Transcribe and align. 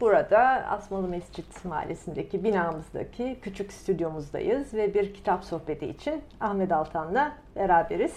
Burada 0.00 0.38
Asmalı 0.68 1.08
Mescit 1.08 1.64
Mahallesi'ndeki 1.64 2.44
binamızdaki 2.44 3.38
küçük 3.42 3.72
stüdyomuzdayız 3.72 4.74
ve 4.74 4.94
bir 4.94 5.14
kitap 5.14 5.44
sohbeti 5.44 5.86
için 5.86 6.22
Ahmet 6.40 6.72
Altan'la 6.72 7.32
beraberiz. 7.56 8.14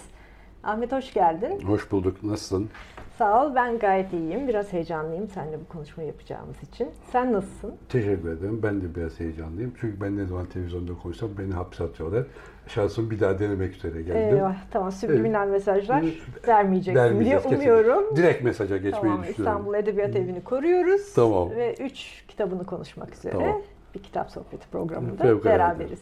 Ahmet 0.64 0.92
hoş 0.92 1.14
geldin. 1.14 1.60
Hoş 1.60 1.92
bulduk. 1.92 2.22
Nasılsın? 2.22 2.70
Sağ 3.18 3.46
ol. 3.46 3.54
Ben 3.54 3.78
gayet 3.78 4.12
iyiyim. 4.12 4.48
Biraz 4.48 4.72
heyecanlıyım 4.72 5.28
seninle 5.28 5.60
bu 5.60 5.68
konuşmayı 5.68 6.08
yapacağımız 6.08 6.62
için. 6.62 6.90
Sen 7.12 7.32
nasılsın? 7.32 7.74
Teşekkür 7.88 8.28
ederim. 8.28 8.60
Ben 8.62 8.80
de 8.82 8.94
biraz 8.94 9.20
heyecanlıyım. 9.20 9.74
Çünkü 9.80 10.00
ben 10.00 10.16
ne 10.16 10.26
zaman 10.26 10.46
televizyonda 10.46 10.92
konuşsam 11.02 11.30
beni 11.38 11.52
hapse 11.54 11.84
atıyorlar. 11.84 12.26
Şansım 12.66 13.10
bir 13.10 13.20
daha 13.20 13.38
denemek 13.38 13.76
üzere 13.76 14.02
geldim. 14.02 14.36
Eyvah, 14.36 14.56
tamam 14.70 14.92
subliminal 14.92 15.48
mesajlar 15.48 16.04
vermeyeceksin 16.48 17.20
diye 17.24 17.38
umuyorum. 17.38 18.02
Kesin. 18.02 18.16
Direkt 18.16 18.44
mesaja 18.44 18.76
geçmeyi 18.76 19.02
tamam, 19.02 19.22
düşünüyorum. 19.22 19.56
İstanbul 19.56 19.74
Edebiyat 19.74 20.16
Evi'ni 20.16 20.44
koruyoruz. 20.44 21.14
Tamam. 21.14 21.50
Ve 21.50 21.74
üç 21.80 22.24
kitabını 22.28 22.66
konuşmak 22.66 23.14
üzere 23.14 23.32
Tamam. 23.32 23.62
bir 23.94 24.02
kitap 24.02 24.30
sohbeti 24.30 24.68
programında 24.68 25.22
Fevkalade. 25.22 25.44
beraberiz. 25.44 26.00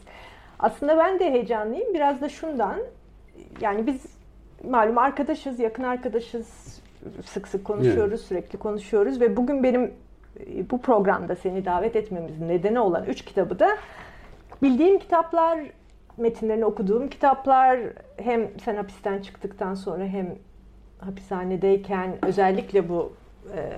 Aslında 0.58 0.98
ben 0.98 1.18
de 1.18 1.30
heyecanlıyım. 1.30 1.94
Biraz 1.94 2.20
da 2.20 2.28
şundan. 2.28 2.76
Yani 3.60 3.86
biz 3.86 4.06
malum 4.70 4.98
arkadaşız, 4.98 5.60
yakın 5.60 5.82
arkadaşız. 5.82 6.80
Sık 7.24 7.48
sık 7.48 7.64
konuşuyoruz, 7.64 8.20
sürekli 8.20 8.58
konuşuyoruz 8.58 9.20
ve 9.20 9.36
bugün 9.36 9.62
benim 9.62 9.94
e, 10.40 10.70
bu 10.70 10.82
programda 10.82 11.36
seni 11.36 11.64
davet 11.64 11.96
etmemizin 11.96 12.48
nedeni 12.48 12.80
olan 12.80 13.04
üç 13.04 13.24
kitabı 13.24 13.58
da 13.58 13.68
bildiğim 14.62 14.98
kitaplar, 14.98 15.60
metinlerini 16.22 16.64
okuduğum 16.64 17.08
kitaplar 17.08 17.80
hem 18.16 18.50
sen 18.64 18.76
hapisten 18.76 19.18
çıktıktan 19.18 19.74
sonra 19.74 20.04
hem 20.04 20.34
hapishanedeyken 20.98 22.18
özellikle 22.22 22.88
bu 22.88 23.12
e, 23.56 23.70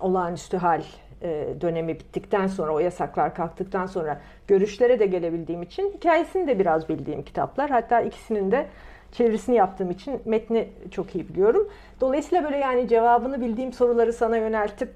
olağanüstü 0.00 0.56
hal 0.56 0.82
e, 1.22 1.48
dönemi 1.60 1.94
bittikten 1.94 2.46
sonra 2.46 2.72
o 2.74 2.78
yasaklar 2.78 3.34
kalktıktan 3.34 3.86
sonra 3.86 4.20
görüşlere 4.46 5.00
de 5.00 5.06
gelebildiğim 5.06 5.62
için 5.62 5.92
hikayesini 5.96 6.46
de 6.46 6.58
biraz 6.58 6.88
bildiğim 6.88 7.22
kitaplar. 7.22 7.70
Hatta 7.70 8.00
ikisinin 8.00 8.50
de 8.50 8.66
çevirisini 9.12 9.56
yaptığım 9.56 9.90
için 9.90 10.20
metni 10.24 10.68
çok 10.90 11.14
iyi 11.14 11.28
biliyorum. 11.28 11.68
Dolayısıyla 12.00 12.44
böyle 12.44 12.56
yani 12.56 12.88
cevabını 12.88 13.40
bildiğim 13.40 13.72
soruları 13.72 14.12
sana 14.12 14.36
yöneltip 14.36 14.90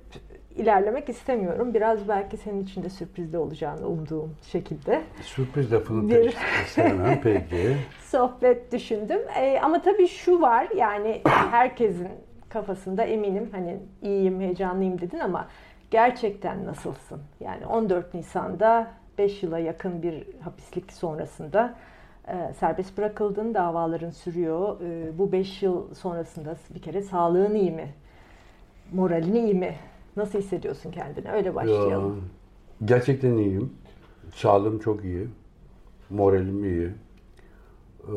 ilerlemek 0.57 1.09
istemiyorum. 1.09 1.75
Biraz 1.75 2.09
belki 2.09 2.37
senin 2.37 2.63
için 2.63 2.83
de 2.83 2.89
sürprizli 2.91 3.39
olacağını 3.39 3.87
umduğum 3.89 4.35
şekilde 4.43 5.03
Sürpriz 5.23 5.73
lafını 5.73 6.09
Bir- 6.09 6.37
sevmem 6.67 7.21
peki. 7.23 7.77
sohbet 8.05 8.73
düşündüm. 8.73 9.21
Ee, 9.41 9.59
ama 9.63 9.83
tabii 9.83 10.07
şu 10.09 10.41
var 10.41 10.69
yani 10.77 11.21
herkesin 11.25 12.09
kafasında 12.49 13.03
eminim 13.05 13.49
hani 13.53 13.79
iyiyim, 14.03 14.41
heyecanlıyım 14.41 15.01
dedin 15.01 15.19
ama 15.19 15.49
gerçekten 15.91 16.67
nasılsın? 16.67 17.21
Yani 17.41 17.67
14 17.67 18.15
Nisan'da 18.15 18.91
5 19.19 19.43
yıla 19.43 19.59
yakın 19.59 20.03
bir 20.03 20.27
hapislik 20.41 20.93
sonrasında 20.93 21.75
e, 22.29 22.53
serbest 22.59 22.99
bırakıldın, 22.99 23.55
davaların 23.55 24.11
sürüyor. 24.11 24.81
E, 24.81 25.19
bu 25.19 25.33
5 25.33 25.63
yıl 25.63 25.95
sonrasında 25.95 26.57
bir 26.75 26.83
kere 26.83 27.03
sağlığın 27.03 27.55
iyi 27.55 27.71
mi? 27.71 27.89
Moralin 28.93 29.35
iyi 29.35 29.55
mi? 29.55 29.75
Nasıl 30.17 30.39
hissediyorsun 30.39 30.91
kendini? 30.91 31.31
Öyle 31.31 31.55
başlayalım. 31.55 32.17
Ya, 32.17 32.23
gerçekten 32.85 33.37
iyiyim. 33.37 33.73
Sağlığım 34.35 34.79
çok 34.79 35.05
iyi. 35.05 35.29
Moralim 36.11 36.65
iyi. 36.65 36.91
Ee, 38.09 38.13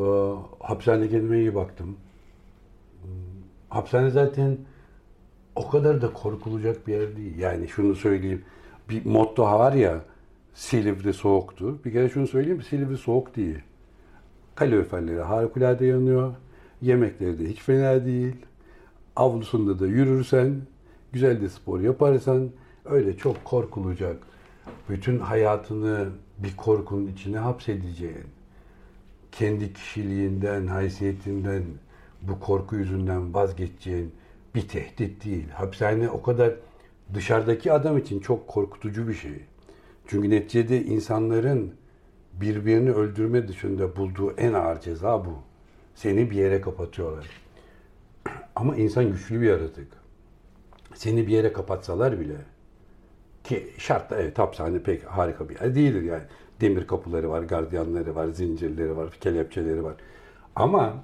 hapishane 0.60 1.10
kendime 1.10 1.40
iyi 1.40 1.56
baktım. 1.56 1.98
Hapishane 3.70 4.10
zaten 4.10 4.58
o 5.56 5.70
kadar 5.70 6.02
da 6.02 6.14
korkulacak 6.14 6.88
bir 6.88 6.94
yer 6.94 7.18
değil. 7.18 7.38
Yani 7.40 7.68
şunu 7.68 7.96
söyleyeyim. 7.96 8.44
Bir 8.90 9.06
motto 9.06 9.44
var 9.44 9.74
ya 9.74 10.02
Silivri 10.54 11.14
soğuktu. 11.14 11.80
Bir 11.86 11.92
kere 11.92 12.10
şunu 12.10 12.28
söyleyeyim. 12.28 12.62
Silivri 12.62 12.98
soğuk 12.98 13.36
değil. 13.36 13.60
Kaloriferleri 14.56 15.22
harikulade 15.22 15.86
yanıyor. 15.86 16.34
Yemekleri 16.82 17.40
de 17.40 17.50
hiç 17.50 17.60
fena 17.62 18.06
değil. 18.06 18.36
Avlusunda 19.16 19.80
da 19.80 19.88
yürürsen, 19.88 20.62
güzel 21.14 21.42
de 21.42 21.50
spor 21.50 21.80
yaparsan 21.80 22.50
öyle 22.86 23.18
çok 23.18 23.46
korkulacak. 23.46 24.18
Bütün 24.90 25.20
hayatını 25.20 26.10
bir 26.38 26.56
korkunun 26.56 27.08
içine 27.08 27.38
hapsedeceğin, 27.38 28.26
kendi 29.32 29.74
kişiliğinden, 29.74 30.68
haysiyetinden, 30.68 31.64
bu 32.22 32.40
korku 32.40 32.76
yüzünden 32.76 33.34
vazgeçeceğin 33.34 34.12
bir 34.56 34.68
tehdit 34.68 35.26
değil. 35.26 35.50
Hapishane 35.50 36.10
o 36.10 36.22
kadar 36.22 36.54
dışarıdaki 37.14 37.72
adam 37.72 37.98
için 37.98 38.20
çok 38.20 38.48
korkutucu 38.48 39.08
bir 39.08 39.14
şey. 39.14 39.46
Çünkü 40.08 40.30
neticede 40.30 40.84
insanların 40.84 41.74
birbirini 42.34 42.92
öldürme 42.92 43.48
dışında 43.48 43.96
bulduğu 43.96 44.32
en 44.32 44.54
ağır 44.54 44.82
ceza 44.82 45.26
bu. 45.26 45.34
Seni 45.96 46.32
bir 46.32 46.36
yere 46.36 46.62
kapatıyorlar. 46.62 47.28
Ama 48.56 48.76
insan 48.76 49.12
güçlü 49.12 49.42
bir 49.42 49.48
yaratık. 49.48 49.88
Seni 50.94 51.28
bir 51.28 51.32
yere 51.32 51.54
kapatsalar 51.54 52.20
bile 52.20 52.36
ki 53.44 53.68
şartla 53.78 54.16
evet 54.16 54.40
hapishane 54.40 54.80
pek 54.84 55.04
harika 55.04 55.50
bir 55.50 55.60
yer 55.60 55.76
değildir 55.76 56.02
yani. 56.02 56.24
Demir 56.62 56.88
kapıları 56.88 57.30
var, 57.30 57.44
gardiyanları 57.44 58.16
var, 58.16 58.28
zincirleri 58.28 58.98
var, 58.98 59.12
kelepçeleri 59.22 59.84
var. 59.84 59.96
Ama 60.56 61.04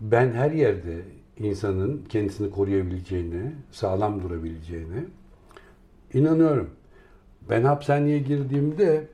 ben 0.00 0.32
her 0.32 0.50
yerde 0.50 1.02
insanın 1.38 2.04
kendisini 2.08 2.50
koruyabileceğine, 2.50 3.52
sağlam 3.70 4.22
durabileceğine 4.22 5.04
inanıyorum. 6.12 6.70
Ben 7.50 7.62
hapishaneye 7.62 8.18
girdiğimde 8.18 9.08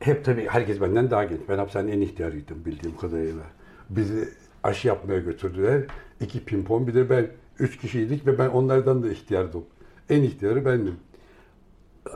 hep 0.00 0.24
tabii 0.24 0.46
herkes 0.48 0.80
benden 0.80 1.10
daha 1.10 1.24
genç. 1.24 1.40
Ben 1.48 1.58
hapishanenin 1.58 1.92
en 1.92 2.00
ihtiyarıydım 2.00 2.64
bildiğim 2.64 2.96
kadarıyla. 2.96 3.42
Bizi 3.90 4.28
aşı 4.62 4.88
yapmaya 4.88 5.20
götürdüler. 5.20 5.82
İki 6.20 6.44
pimpon 6.44 6.86
bir 6.86 6.94
de 6.94 7.10
ben. 7.10 7.30
Üç 7.58 7.76
kişiydik 7.78 8.26
ve 8.26 8.38
ben 8.38 8.48
onlardan 8.48 9.02
da 9.02 9.10
ihtiyardım. 9.10 9.64
En 10.10 10.22
ihtiyarı 10.22 10.64
bendim. 10.64 10.96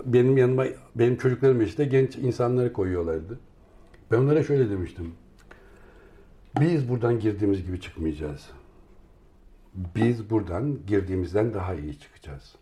Benim 0.04 0.36
yanıma, 0.38 0.64
benim 0.94 1.16
çocuklarım 1.16 1.60
işte 1.62 1.84
genç 1.84 2.16
insanları 2.16 2.72
koyuyorlardı. 2.72 3.38
Ben 4.10 4.18
onlara 4.18 4.42
şöyle 4.42 4.70
demiştim. 4.70 5.12
Biz 6.60 6.88
buradan 6.88 7.20
girdiğimiz 7.20 7.66
gibi 7.66 7.80
çıkmayacağız. 7.80 8.50
Biz 9.74 10.30
buradan 10.30 10.78
girdiğimizden 10.86 11.54
daha 11.54 11.74
iyi 11.74 11.98
çıkacağız. 11.98 12.54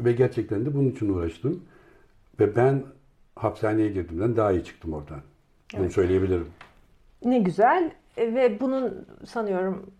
Ve 0.00 0.12
gerçekten 0.12 0.66
de 0.66 0.74
bunun 0.74 0.90
için 0.90 1.08
uğraştım. 1.08 1.64
Ve 2.40 2.56
ben 2.56 2.84
hapishaneye 3.36 3.88
girdiğimden 3.88 4.36
daha 4.36 4.52
iyi 4.52 4.64
çıktım 4.64 4.92
oradan. 4.92 5.20
Bunu 5.72 5.82
Evet. 5.82 5.92
söyleyebilirim. 5.92 6.46
Ne 7.24 7.38
güzel 7.38 7.92
E, 8.16 8.34
ve 8.34 8.60
bunun 8.60 9.06
sanıyorum 9.26 9.90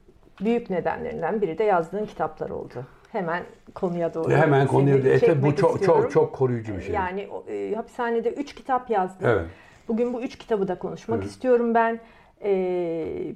büyük 0.40 0.70
nedenlerinden 0.70 1.42
biri 1.42 1.58
de 1.58 1.64
yazdığın 1.64 2.06
kitaplar 2.06 2.50
oldu. 2.50 2.86
Hemen 3.12 3.42
konuya 3.74 4.14
doğru. 4.14 4.30
Hemen 4.30 4.66
konuya 4.66 5.04
da- 5.04 5.08
e, 5.08 5.18
tabii 5.18 5.42
bu 5.42 5.56
çok 5.56 5.74
istiyorum. 5.74 6.02
çok 6.02 6.10
çok 6.12 6.34
koruyucu 6.34 6.76
bir 6.76 6.80
şey. 6.82 6.94
Yani 6.94 7.28
e, 7.48 7.74
hapishanede 7.74 8.30
üç 8.30 8.54
kitap 8.54 8.90
yazdın. 8.90 9.26
Evet. 9.28 9.46
Bugün 9.88 10.14
bu 10.14 10.22
üç 10.22 10.38
kitabı 10.38 10.68
da 10.68 10.78
konuşmak 10.78 11.18
Evet. 11.18 11.30
istiyorum 11.30 11.74
ben. 11.74 12.00
E, 12.44 12.52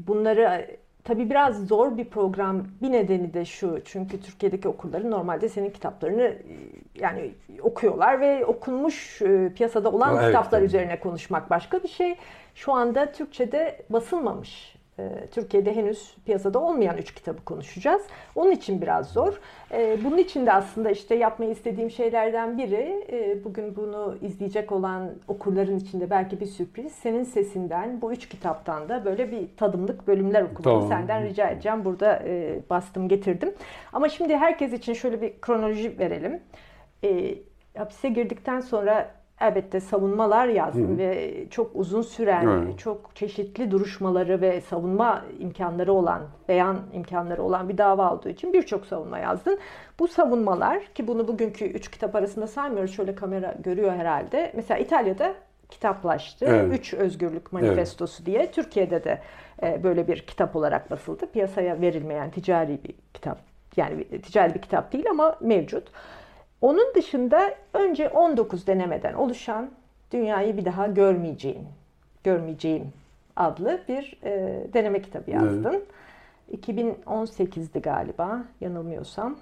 bunları 0.06 0.66
tabii 1.04 1.30
biraz 1.30 1.66
zor 1.66 1.96
bir 1.96 2.04
program. 2.04 2.64
Bir 2.82 2.92
nedeni 2.92 3.34
de 3.34 3.44
şu. 3.44 3.80
Çünkü 3.84 4.20
Türkiye'deki 4.20 4.68
okulları 4.68 5.10
normalde 5.10 5.48
senin 5.48 5.70
kitaplarını 5.70 6.22
e, 6.22 6.36
yani 7.00 7.30
okuyorlar 7.62 8.20
ve 8.20 8.46
okunmuş 8.46 9.22
e, 9.22 9.52
piyasada 9.56 9.90
olan 9.92 10.14
Evet, 10.16 10.26
kitaplar 10.26 10.50
tabii. 10.50 10.64
üzerine 10.66 11.00
konuşmak 11.00 11.50
başka 11.50 11.82
bir 11.82 11.88
şey. 11.88 12.14
Şu 12.54 12.72
anda 12.72 13.12
Türkçe'de 13.12 13.82
basılmamış. 13.90 14.76
E, 14.98 15.26
Türkiye'de 15.32 15.76
henüz 15.76 16.16
piyasada 16.24 16.58
olmayan 16.58 16.96
üç 16.98 17.14
kitabı 17.14 17.44
konuşacağız. 17.44 18.02
Onun 18.34 18.50
için 18.50 18.80
biraz 18.82 19.12
zor. 19.12 19.40
E, 19.72 19.98
Bunun 20.04 20.18
için 20.18 20.46
de 20.46 20.52
aslında 20.52 20.90
işte 20.90 21.14
yapmayı 21.14 21.50
istediğim 21.50 21.90
şeylerden 21.90 22.58
biri 22.58 23.06
e, 23.12 23.44
bugün 23.44 23.76
bunu 23.76 24.16
izleyecek 24.22 24.72
olan 24.72 25.10
okurların 25.28 25.78
içinde 25.78 26.10
belki 26.10 26.40
bir 26.40 26.46
sürpriz. 26.46 26.92
Senin 26.92 27.24
sesinden 27.24 28.02
bu 28.02 28.12
üç 28.12 28.28
kitaptan 28.28 28.88
da 28.88 29.04
böyle 29.04 29.30
bir 29.30 29.48
tadımlık 29.56 30.06
bölümler 30.08 30.42
okumanı 30.42 30.62
Tamam. 30.62 30.88
senden 30.88 31.24
rica 31.24 31.48
edeceğim. 31.48 31.84
Burada 31.84 32.22
e, 32.26 32.60
bastım 32.70 33.08
getirdim. 33.08 33.54
Ama 33.92 34.08
şimdi 34.08 34.36
herkes 34.36 34.72
için 34.72 34.92
şöyle 34.92 35.20
bir 35.20 35.40
kronoloji 35.40 35.98
verelim. 35.98 36.40
E, 37.04 37.34
hapise 37.78 38.08
girdikten 38.08 38.60
sonra 38.60 39.10
elbette 39.42 39.80
savunmalar 39.80 40.46
yazdım 40.46 40.94
Hı. 40.94 40.98
ve 40.98 41.34
çok 41.50 41.70
uzun 41.74 42.02
süren, 42.02 42.46
Evet. 42.46 42.78
çok 42.78 43.16
çeşitli 43.16 43.70
duruşmaları 43.70 44.40
ve 44.40 44.60
savunma 44.60 45.24
imkanları 45.38 45.92
olan, 45.92 46.22
beyan 46.48 46.78
imkanları 46.92 47.42
olan 47.42 47.68
bir 47.68 47.78
dava 47.78 48.14
olduğu 48.14 48.28
için 48.28 48.52
birçok 48.52 48.86
savunma 48.86 49.18
yazdın. 49.18 49.58
Bu 49.98 50.08
savunmalar 50.08 50.84
ki 50.84 51.06
bunu 51.06 51.28
bugünkü 51.28 51.64
üç 51.64 51.90
kitap 51.90 52.14
arasında 52.14 52.46
saymıyoruz. 52.46 52.94
Şöyle 52.94 53.14
kamera 53.14 53.54
görüyor 53.64 53.92
herhalde. 53.92 54.52
Mesela 54.56 54.78
İtalya'da 54.78 55.34
kitaplaştı. 55.70 56.44
Evet. 56.48 56.78
Üç 56.78 56.94
Özgürlük 56.94 57.52
Manifestosu 57.52 58.26
diye. 58.26 58.50
Türkiye'de 58.50 59.04
de 59.04 59.20
e, 59.62 59.82
böyle 59.82 60.08
bir 60.08 60.20
kitap 60.20 60.56
olarak 60.56 60.90
basıldı. 60.90 61.26
Piyasaya 61.26 61.80
verilmeyen 61.80 62.30
ticari 62.30 62.78
bir 62.84 62.94
kitap. 63.14 63.38
Yani 63.76 64.04
ticari 64.04 64.54
bir 64.54 64.62
kitap 64.62 64.92
değil 64.92 65.04
ama 65.10 65.36
mevcut. 65.40 65.88
Onun 66.62 66.94
dışında 66.94 67.54
önce 67.74 68.08
19 68.08 68.66
denemeden 68.66 69.14
oluşan 69.14 69.70
Dünyayı 70.12 70.56
Bir 70.56 70.64
Daha 70.64 70.86
Görmeyeceğin, 70.86 71.66
Görmeyeceğim 72.24 72.92
adlı 73.36 73.80
bir 73.88 74.18
e, 74.24 74.62
deneme 74.74 75.02
kitabı 75.02 75.30
yazdın. 75.30 75.82
2018'di 76.56 77.80
galiba 77.80 78.44
yanılmıyorsam. 78.60 79.36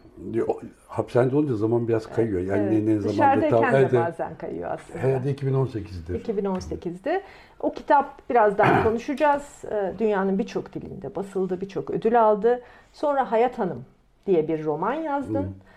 Hapishanede 0.89 1.37
olunca 1.37 1.55
zaman 1.55 1.89
biraz 1.89 2.07
kayıyor. 2.07 2.41
Yani 2.41 2.63
Evet, 2.63 2.73
ne, 2.73 2.95
ne 2.95 2.99
zamanda 2.99 3.09
Dışarıdayken 3.13 3.73
de 3.73 3.77
Evet, 3.77 3.95
evet. 3.95 4.07
bazen 4.07 4.35
kayıyor 4.39 4.71
aslında. 4.71 4.99
Herhalde 4.99 5.33
2018'dir. 5.35 6.25
2018'de. 6.25 7.23
O 7.61 7.73
kitap 7.73 8.31
birazdan 8.31 8.83
konuşacağız. 8.85 9.65
Ee, 9.71 9.93
Dünyanın 9.99 10.39
birçok 10.39 10.73
dilinde 10.73 11.15
basıldı, 11.15 11.61
birçok 11.61 11.91
ödül 11.91 12.23
aldı. 12.23 12.61
Sonra 12.93 13.33
Hayat 13.33 13.59
Hanım 13.59 13.85
diye 14.27 14.49
bir 14.49 14.65
roman 14.65 14.95
yazdın. 14.95 15.45
Ee, 15.45 15.70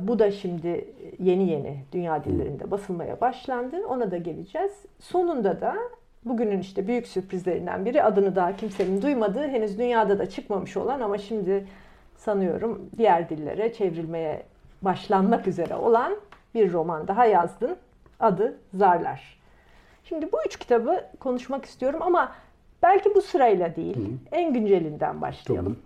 Bu 0.00 0.18
da 0.18 0.30
şimdi 0.30 0.94
yeni 1.18 1.50
yeni 1.50 1.84
dünya 1.92 2.24
dillerinde 2.24 2.70
basılmaya 2.70 3.20
başlandı. 3.20 3.86
Ona 3.86 4.10
da 4.10 4.16
geleceğiz. 4.16 4.72
Sonunda 5.00 5.60
da 5.60 5.76
bugünün 6.24 6.60
işte 6.60 6.86
büyük 6.86 7.06
sürprizlerinden 7.06 7.84
biri 7.84 8.02
adını 8.02 8.36
daha 8.36 8.56
kimsenin 8.56 9.02
duymadığı, 9.02 9.48
henüz 9.48 9.78
dünyada 9.78 10.18
da 10.18 10.30
çıkmamış 10.30 10.76
olan 10.76 11.00
ama 11.00 11.18
şimdi 11.18 11.66
sanıyorum 12.16 12.90
diğer 12.98 13.28
dillere 13.28 13.72
çevrilmeye 13.72 14.42
başlanmak 14.82 15.48
üzere 15.48 15.74
olan 15.74 16.16
bir 16.54 16.72
roman 16.72 17.08
daha 17.08 17.26
yazdın. 17.26 17.76
Adı 18.20 18.56
Zarlar. 18.74 19.38
Şimdi 20.04 20.32
bu 20.32 20.36
üç 20.46 20.58
kitabı 20.58 21.04
konuşmak 21.20 21.64
istiyorum 21.64 22.00
ama 22.02 22.32
belki 22.82 23.14
bu 23.14 23.22
sırayla 23.22 23.76
değil, 23.76 23.96
en 24.32 24.52
güncelinden 24.52 25.20
başlayalım. 25.20 25.78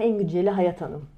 En 0.00 0.18
günceli 0.18 0.50
Hayat 0.50 0.80
Hanım. 0.80 1.08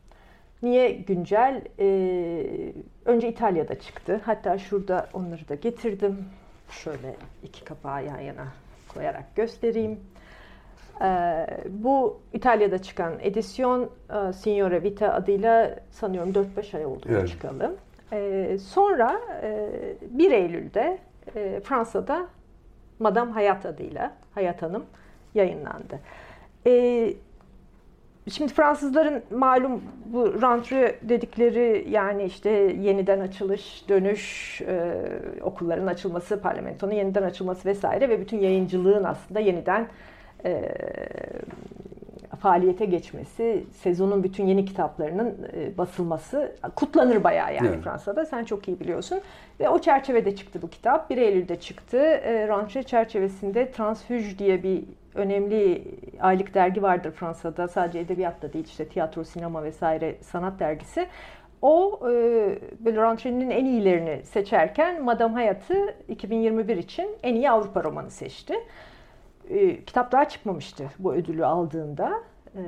Niye 0.63 0.91
güncel? 0.93 1.63
Ee, 1.79 2.73
önce 3.05 3.29
İtalya'da 3.29 3.79
çıktı. 3.79 4.21
Hatta 4.25 4.59
şurada 4.59 5.09
onları 5.13 5.49
da 5.49 5.55
getirdim. 5.55 6.25
Şöyle 6.71 7.17
iki 7.43 7.65
kapağı 7.65 8.05
yan 8.05 8.21
yana 8.21 8.47
koyarak 8.95 9.37
göstereyim. 9.37 10.01
Ee, 11.03 11.47
bu 11.69 12.21
İtalya'da 12.33 12.79
çıkan 12.83 13.13
edisyon 13.21 13.91
e, 14.29 14.33
Signora 14.33 14.83
Vita 14.83 15.13
adıyla 15.13 15.77
sanıyorum 15.91 16.33
4-5 16.33 16.77
ay 16.77 16.87
oldu 16.87 17.07
Evet. 17.11 17.29
çıkalı. 17.29 17.77
Ee, 18.13 18.57
sonra 18.59 19.21
e, 19.43 19.71
1 20.11 20.31
Eylül'de 20.33 20.99
e, 21.35 21.61
Fransa'da 21.61 22.27
Madame 22.99 23.33
Hayat 23.33 23.67
adıyla 23.67 24.13
Hayat 24.35 24.63
Hanım 24.63 24.85
yayınlandı. 25.35 26.01
Ee, 26.67 27.15
Şimdi 28.31 28.53
Fransızların 28.53 29.23
malum 29.31 29.83
bu 30.07 30.43
rentre 30.43 30.99
dedikleri 31.03 31.87
yani 31.91 32.25
işte 32.25 32.51
yeniden 32.81 33.21
açılış, 33.21 33.89
dönüş, 33.89 34.61
e, 34.61 34.95
okulların 35.43 35.87
açılması, 35.87 36.41
parlamentonun 36.41 36.93
yeniden 36.93 37.23
açılması 37.23 37.69
vesaire 37.69 38.09
ve 38.09 38.21
bütün 38.21 38.39
yayıncılığın 38.39 39.05
aslında 39.05 39.41
yeniden 39.41 39.87
e, 40.45 40.75
faaliyete 42.41 42.85
geçmesi, 42.85 43.65
sezonun 43.83 44.23
bütün 44.23 44.47
yeni 44.47 44.65
kitaplarının 44.65 45.35
e, 45.57 45.79
basılması 45.79 46.53
kutlanır 46.77 47.25
bayağı 47.25 47.55
yani 47.55 47.69
Evet. 47.69 47.85
Fransa'da. 47.85 48.25
Sen 48.25 48.45
çok 48.45 48.69
iyi 48.69 48.81
biliyorsun. 48.81 49.21
Ve 49.61 49.69
o 49.69 49.79
çerçevede 49.79 50.37
çıktı 50.37 50.63
bu 50.63 50.71
kitap. 50.71 51.11
1 51.11 51.17
Eylül'de 51.17 51.61
çıktı. 51.61 51.99
E, 51.99 52.49
rentre 52.49 52.83
çerçevesinde 52.83 53.73
Transfuge 53.73 54.39
diye 54.39 54.63
bir 54.63 54.85
önemli 55.15 55.85
aylık 56.21 56.55
dergi 56.55 56.83
vardır 56.83 57.13
Fransa'da. 57.13 57.69
Sadece 57.69 57.99
edebiyatta 57.99 58.53
değil 58.53 58.65
işte 58.65 58.89
tiyatro, 58.89 59.25
sinema 59.25 59.65
vesaire 59.65 60.17
sanat 60.21 60.59
dergisi. 60.59 61.07
O 61.63 62.01
e, 62.03 62.11
böyle 62.81 62.97
rantrenin 62.97 63.51
en 63.51 63.65
iyilerini 63.65 64.25
seçerken 64.25 65.05
Madame 65.05 65.35
Hayat'ı 65.35 65.95
2021 66.09 66.77
için 66.77 67.11
en 67.23 67.35
iyi 67.35 67.51
Avrupa 67.51 67.85
romanı 67.85 68.11
seçti. 68.11 68.55
E, 69.51 69.85
kitap 69.85 70.13
daha 70.13 70.29
çıkmamıştı 70.29 70.85
bu 70.99 71.15
ödülü 71.15 71.45
aldığında. 71.45 72.23
E, 72.55 72.63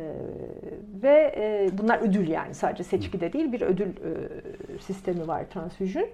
ve 1.03 1.35
e, 1.37 1.69
bunlar 1.79 1.99
ödül 1.99 2.29
yani 2.29 2.55
sadece 2.55 2.85
seçkide 2.85 3.33
değil 3.33 3.53
bir 3.53 3.61
ödül 3.61 3.89
e, 3.89 4.79
sistemi 4.79 5.29
var 5.29 5.45
Transfuge'ün. 5.51 6.09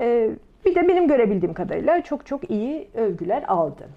E, 0.00 0.30
bir 0.64 0.74
de 0.74 0.88
benim 0.88 1.08
görebildiğim 1.08 1.54
kadarıyla 1.54 2.02
çok 2.02 2.26
çok 2.26 2.50
iyi 2.50 2.88
övgüler 2.94 3.42
aldı. 3.42 3.88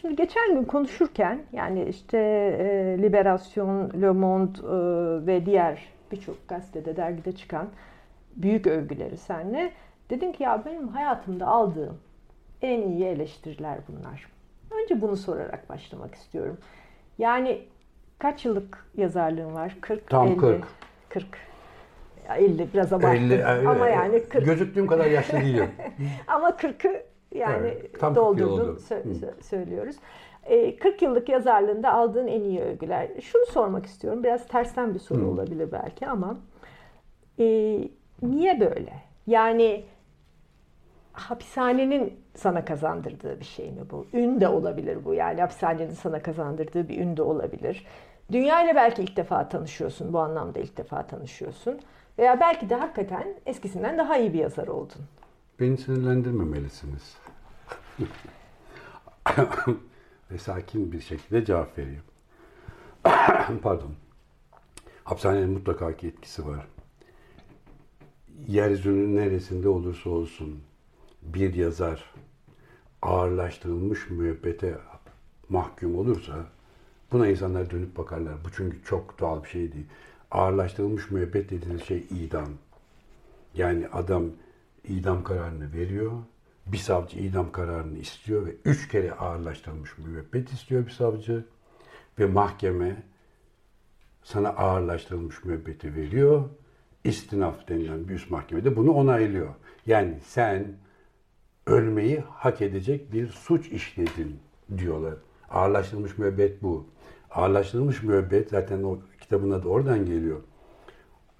Şimdi 0.00 0.16
geçen 0.16 0.54
gün 0.54 0.64
konuşurken 0.64 1.42
yani 1.52 1.84
işte 1.84 2.18
e, 2.18 3.02
Liberasyon, 3.02 4.02
Le 4.02 4.10
Monde 4.10 4.58
e, 4.58 5.26
ve 5.26 5.46
diğer 5.46 5.86
birçok 6.12 6.48
gazetede, 6.48 6.96
dergide 6.96 7.32
çıkan 7.32 7.68
büyük 8.36 8.66
övgüleri 8.66 9.16
senle 9.16 9.72
dedin 10.10 10.32
ki 10.32 10.42
ya 10.42 10.62
benim 10.66 10.88
hayatımda 10.88 11.46
aldığım 11.46 11.98
en 12.62 12.82
iyi 12.82 13.04
eleştiriler 13.04 13.78
bunlar. 13.88 14.26
Önce 14.82 15.00
bunu 15.00 15.16
sorarak 15.16 15.68
başlamak 15.68 16.14
istiyorum. 16.14 16.58
Yani 17.18 17.62
kaç 18.18 18.44
yıllık 18.44 18.86
yazarlığın 18.96 19.54
var? 19.54 19.76
40, 19.80 20.10
Tam 20.10 20.28
50, 20.28 20.36
40. 20.36 20.64
40. 21.08 21.26
Ya 22.28 22.36
50 22.36 22.72
biraz 22.74 22.92
abarttım 22.92 23.24
50, 23.24 23.34
e, 23.34 23.44
ama 23.44 23.88
yani 23.88 24.24
40. 24.24 24.44
Gözüktüğüm 24.44 24.86
kadar 24.86 25.06
yaşlı 25.06 25.40
değilim. 25.40 25.70
Ama 26.26 26.48
40'ı 26.48 27.02
yani 27.34 27.66
Evet, 27.66 28.00
tam 28.00 28.14
40 28.14 28.38
yıl 28.38 28.48
doldurdun 28.48 28.76
sö- 28.76 29.42
söylüyoruz. 29.42 29.96
E, 30.44 30.76
40 30.76 31.02
yıllık 31.02 31.28
yazarlığında 31.28 31.92
aldığın 31.92 32.26
en 32.26 32.40
iyi 32.40 32.60
övgüler. 32.60 33.08
Şunu 33.22 33.46
sormak 33.46 33.86
istiyorum. 33.86 34.22
Biraz 34.24 34.48
tersten 34.48 34.94
bir 34.94 34.98
soru 34.98 35.20
Hı. 35.22 35.26
olabilir 35.26 35.72
belki 35.72 36.06
ama 36.06 36.36
e, 37.38 37.44
niye 38.22 38.60
böyle? 38.60 38.92
Yani 39.26 39.84
hapishanenin 41.12 42.20
sana 42.34 42.64
kazandırdığı 42.64 43.40
bir 43.40 43.44
şey 43.44 43.70
mi 43.70 43.80
bu? 43.90 44.06
Ün 44.12 44.40
de 44.40 44.48
olabilir 44.48 45.04
bu. 45.04 45.14
Yani 45.14 45.40
hapishanenin 45.40 45.90
sana 45.90 46.22
kazandırdığı 46.22 46.88
bir 46.88 46.98
ün 47.00 47.16
de 47.16 47.22
olabilir. 47.22 47.86
Dünya 48.32 48.64
ile 48.64 48.74
belki 48.74 49.02
ilk 49.02 49.16
defa 49.16 49.48
tanışıyorsun. 49.48 50.12
Bu 50.12 50.18
anlamda 50.18 50.58
ilk 50.58 50.76
defa 50.76 51.02
tanışıyorsun. 51.06 51.80
Veya 52.18 52.40
belki 52.40 52.70
de 52.70 52.74
hakikaten 52.74 53.34
eskisinden 53.46 53.98
daha 53.98 54.16
iyi 54.16 54.32
bir 54.32 54.38
yazar 54.38 54.66
oldun. 54.68 55.02
Beni 55.60 55.78
sinirlendirmemelisiniz. 55.78 57.16
Ve 60.30 60.38
sakin 60.38 60.92
bir 60.92 61.00
şekilde 61.00 61.44
cevap 61.44 61.78
vereyim. 61.78 62.02
Pardon. 63.62 63.94
Hapishanenin 65.04 65.50
mutlaka 65.50 65.96
ki 65.96 66.06
etkisi 66.06 66.46
var. 66.46 66.66
Yeryüzünün 68.46 69.16
neresinde 69.16 69.68
olursa 69.68 70.10
olsun 70.10 70.60
bir 71.22 71.54
yazar 71.54 72.14
ağırlaştırılmış 73.02 74.10
müebbete 74.10 74.78
mahkum 75.48 75.98
olursa 75.98 76.46
buna 77.12 77.28
insanlar 77.28 77.70
dönüp 77.70 77.96
bakarlar. 77.96 78.34
Bu 78.44 78.48
çünkü 78.56 78.84
çok 78.84 79.20
doğal 79.20 79.44
bir 79.44 79.48
şey 79.48 79.72
değil. 79.72 79.86
Ağırlaştırılmış 80.30 81.10
müebbet 81.10 81.50
dediğiniz 81.50 81.84
şey 81.84 82.06
idam. 82.10 82.48
Yani 83.54 83.88
adam 83.88 84.24
idam 84.88 85.24
kararını 85.24 85.72
veriyor. 85.72 86.12
Bir 86.66 86.78
savcı 86.78 87.18
idam 87.18 87.52
kararını 87.52 87.98
istiyor 87.98 88.46
ve 88.46 88.54
üç 88.64 88.88
kere 88.88 89.12
ağırlaştırılmış 89.12 89.98
müebbet 89.98 90.52
istiyor 90.52 90.86
bir 90.86 90.90
savcı. 90.90 91.44
Ve 92.18 92.26
mahkeme 92.26 93.02
sana 94.22 94.48
ağırlaştırılmış 94.48 95.44
müebbeti 95.44 95.94
veriyor. 95.94 96.44
İstinaf 97.04 97.68
denilen 97.68 98.08
bir 98.08 98.14
üst 98.14 98.30
mahkemede 98.30 98.76
bunu 98.76 98.92
onaylıyor. 98.92 99.54
Yani 99.86 100.18
sen 100.24 100.76
ölmeyi 101.66 102.24
hak 102.30 102.62
edecek 102.62 103.12
bir 103.12 103.28
suç 103.28 103.68
işledin 103.68 104.40
diyorlar. 104.78 105.14
Ağırlaştırılmış 105.50 106.18
müebbet 106.18 106.62
bu. 106.62 106.86
Ağırlaştırılmış 107.30 108.02
müebbet 108.02 108.50
zaten 108.50 108.82
o 108.82 108.98
kitabın 109.20 109.50
adı 109.50 109.68
oradan 109.68 110.06
geliyor. 110.06 110.40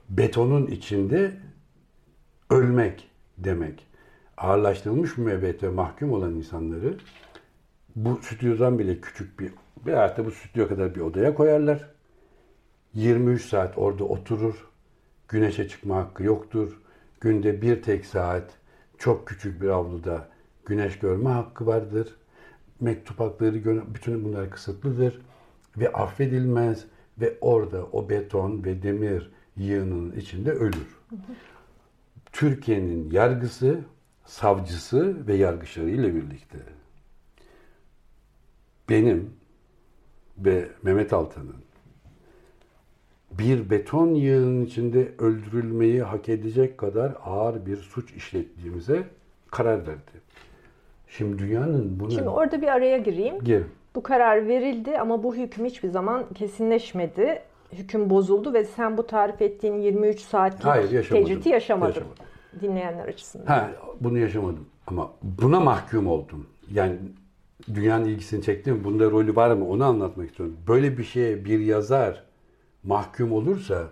Betonun 0.09 0.67
içinde 0.67 1.37
ölmek 2.51 3.08
demek. 3.39 3.87
Ağırlaştırılmış 4.37 5.19
müebbet 5.19 5.63
ve 5.63 5.69
mahkum 5.69 6.13
olan 6.13 6.35
insanları 6.35 6.97
bu 7.97 8.19
stüdyodan 8.23 8.79
bile 8.79 9.01
küçük 9.01 9.41
bir 9.41 9.53
veya 9.87 10.17
da 10.17 10.25
bu 10.27 10.31
stüdyo 10.31 10.69
kadar 10.69 10.95
bir 10.95 11.01
odaya 11.01 11.35
koyarlar. 11.35 11.91
23 12.95 13.45
saat 13.45 13.79
orada 13.79 14.05
oturur. 14.05 14.69
Güneşe 15.29 15.69
çıkma 15.69 15.97
hakkı 15.97 16.23
yoktur. 16.23 16.81
Günde 17.21 17.63
bir 17.63 17.83
tek 17.83 18.07
saat 18.07 18.51
çok 18.99 19.29
küçük 19.29 19.63
bir 19.63 19.69
avluda 19.69 20.29
güneş 20.67 20.99
görme 20.99 21.31
hakkı 21.31 21.67
vardır. 21.67 22.17
Mektup 22.81 23.21
hakları, 23.21 23.95
bütün 23.95 24.25
bunlar 24.25 24.51
kısıtlıdır 24.51 25.21
ve 25.77 25.93
affedilmez 25.93 26.85
ve 27.21 27.39
orada 27.41 27.87
o 27.93 28.09
beton 28.09 28.65
ve 28.65 28.83
demir 28.83 29.31
yığınının 29.57 30.13
içinde 30.17 30.53
ölür. 30.53 30.99
Türkiye'nin 32.33 33.11
yargısı, 33.11 33.81
savcısı 34.25 35.27
ve 35.27 35.35
yargıçları 35.35 35.91
ile 35.91 36.15
birlikte 36.15 36.59
benim 38.89 39.31
ve 40.39 40.69
Mehmet 40.83 41.13
Altan'ın 41.13 41.57
bir 43.31 43.71
beton 43.71 44.15
yığının 44.15 44.65
içinde 44.65 45.09
öldürülmeyi 45.19 46.03
hak 46.03 46.29
edecek 46.29 46.79
kadar 46.79 47.13
ağır 47.25 47.67
bir 47.67 47.77
suç 47.77 48.13
işlettiğimize 48.13 49.03
karar 49.51 49.87
verdi. 49.87 50.21
Şimdi 51.09 51.39
dünyanın 51.39 52.01
buna... 52.01 52.11
Şimdi 52.11 52.29
orada 52.29 52.63
bir 52.63 52.69
araya 52.69 52.99
gireyim. 52.99 53.45
Gir. 53.45 53.63
Bu 53.95 54.03
karar 54.03 54.49
verildi 54.49 54.99
ama 54.99 55.23
bu 55.23 55.37
hüküm 55.37 55.65
hiçbir 55.65 55.89
zaman 55.89 56.25
kesinleşmedi. 56.35 57.43
Hüküm 57.73 58.11
bozuldu 58.11 58.53
ve 58.55 58.65
sen 58.65 58.97
bu 58.97 59.07
tarif 59.07 59.43
ettiğin 59.43 59.75
23 59.75 60.21
saatlik 60.21 60.65
Hayır, 60.65 60.91
yaşamadım. 60.91 61.27
tecriti 61.27 61.49
yaşamadın. 61.49 61.93
Yaşamadım. 61.93 62.25
Dinleyenler 62.61 63.09
açısından. 63.09 63.47
Ha, 63.47 63.71
bunu 64.01 64.19
yaşamadım. 64.19 64.69
Ama 64.87 65.11
buna 65.23 65.61
mahkum 65.61 66.07
oldum. 66.07 66.47
Yani 66.73 66.97
dünyanın 67.75 68.05
ilgisini 68.05 68.43
çekti 68.43 68.73
mi? 68.73 68.85
Bunda 68.85 69.11
rolü 69.11 69.37
var 69.37 69.51
mı? 69.55 69.69
Onu 69.69 69.85
anlatmak 69.85 70.31
istiyorum. 70.31 70.57
Böyle 70.69 70.99
bir 70.99 71.05
şeye 71.05 71.45
bir 71.45 71.61
yazar 71.61 72.25
mahkum 72.83 73.33
olursa 73.33 73.89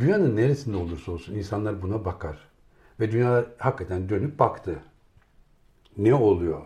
dünyanın 0.00 0.36
neresinde 0.36 0.76
olursa 0.76 1.12
olsun 1.12 1.34
insanlar 1.34 1.82
buna 1.82 2.04
bakar. 2.04 2.38
Ve 3.00 3.12
dünya 3.12 3.44
hakikaten 3.58 4.08
dönüp 4.08 4.38
baktı. 4.38 4.76
Ne 5.96 6.14
oluyor? 6.14 6.60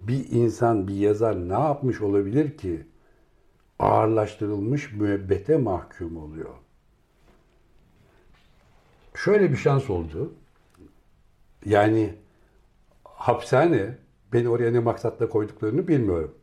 Bir 0.00 0.30
insan, 0.30 0.88
bir 0.88 0.94
yazar 0.94 1.48
ne 1.48 1.52
yapmış 1.52 2.00
olabilir 2.00 2.56
ki 2.56 2.86
ağırlaştırılmış 3.82 4.92
müebbete 4.92 5.56
mahkum 5.56 6.16
oluyor? 6.16 6.54
Şöyle 9.14 9.50
bir 9.50 9.56
şans 9.56 9.90
oldu. 9.90 10.34
Yani 11.64 12.14
hapishane 13.04 13.98
beni 14.32 14.48
oraya 14.48 14.72
ne 14.72 14.78
maksatla 14.78 15.28
koyduklarını 15.28 15.88
bilmiyorum. 15.88 16.34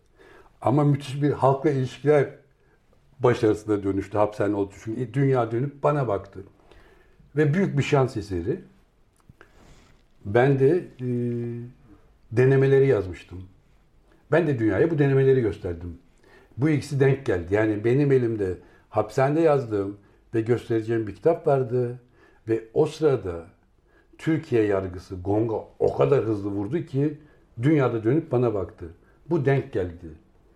Ama 0.62 0.84
müthiş 0.84 1.22
bir 1.22 1.31
halkla 1.31 1.69
ilişkiler 1.69 2.29
başarısına 3.19 3.84
dönüştü 3.84 4.17
hapishane 4.17 4.55
oldu. 4.55 4.74
Çünkü 4.84 5.13
dünya 5.13 5.51
dönüp 5.51 5.84
bana 5.84 6.08
baktı. 6.08 6.43
Ve 7.36 7.53
büyük 7.53 7.77
bir 7.77 7.84
şans 7.84 8.17
eseri. 8.17 8.60
Ben 10.25 10.60
de 10.60 10.77
e, 10.77 11.08
denemeleri 12.31 12.88
yazmıştım. 12.88 13.43
Ben 14.31 14.48
de 14.48 14.60
dünyaya 14.60 14.91
bu 14.91 15.00
denemeleri 15.00 15.41
gösterdim. 15.41 16.00
Bu 16.61 16.69
ikisi 16.69 16.99
denk 16.99 17.25
geldi. 17.25 17.53
Yani 17.53 17.83
benim 17.85 18.11
elimde 18.11 18.57
hapishanede 18.89 19.41
yazdığım 19.41 19.97
ve 20.33 20.41
göstereceğim 20.41 21.07
bir 21.07 21.15
kitap 21.15 21.47
vardı. 21.47 21.99
Ve 22.47 22.63
o 22.73 22.85
sırada 22.85 23.33
Türkiye 24.17 24.63
yargısı 24.63 25.15
gonga 25.15 25.55
o 25.79 25.97
kadar 25.97 26.19
hızlı 26.23 26.49
vurdu 26.49 26.81
ki 26.85 27.17
dünyada 27.61 28.03
dönüp 28.03 28.31
bana 28.31 28.53
baktı. 28.53 28.85
Bu 29.29 29.45
denk 29.45 29.73
geldi. 29.73 30.07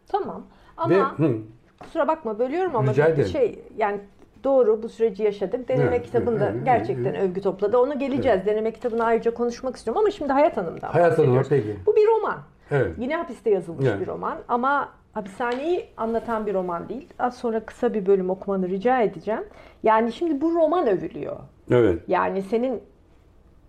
Tamam. 0.07 0.43
Ve 0.89 1.03
Ama 1.03 1.19
hı, 1.19 1.36
kusura 1.79 2.07
bakma 2.07 2.39
bölüyorum 2.39 2.75
ama 2.75 2.91
Rica 2.91 3.07
bir 3.07 3.13
ederim. 3.13 3.29
şey 3.29 3.60
yani 3.77 4.00
doğru 4.43 4.83
bu 4.83 4.89
süreci 4.89 5.24
yaşadık. 5.24 5.67
Deneme 5.67 5.95
Evet, 5.95 6.05
kitabında 6.05 6.50
evet, 6.50 6.65
gerçekten 6.65 7.13
evet. 7.13 7.22
övgü 7.29 7.41
topladı. 7.41 7.77
Ona 7.77 7.93
geleceğiz. 7.93 8.45
Deneme 8.45 8.72
kitabını 8.72 9.03
ayrıca 9.03 9.33
konuşmak 9.33 9.75
istiyorum 9.75 10.00
ama 10.01 10.12
şimdi 10.12 10.33
Hayat 10.33 10.57
Hanım'dan 10.57 10.88
Hayat 10.91 11.12
bahsediyoruz. 11.12 11.48
peki. 11.50 11.75
Bu 11.86 11.95
bir 11.95 12.07
roman. 12.07 12.38
Evet. 12.72 12.91
Yine 12.98 13.15
hapiste 13.15 13.50
yazılmış 13.50 13.86
Evet. 13.88 14.01
bir 14.01 14.07
roman 14.07 14.38
ama 14.48 14.89
hapishaneyi 15.13 15.86
anlatan 15.98 16.46
bir 16.46 16.53
roman 16.53 16.89
değil. 16.89 17.08
Az 17.20 17.38
sonra 17.38 17.65
kısa 17.65 17.93
bir 17.93 18.05
bölüm 18.05 18.29
okumanı 18.29 18.70
rica 18.70 19.01
edeceğim. 19.01 19.43
Yani 19.84 20.13
şimdi 20.13 20.41
bu 20.41 20.55
roman 20.55 20.88
övülüyor. 20.88 21.39
Evet. 21.72 22.01
Yani 22.08 22.41
senin 22.41 22.82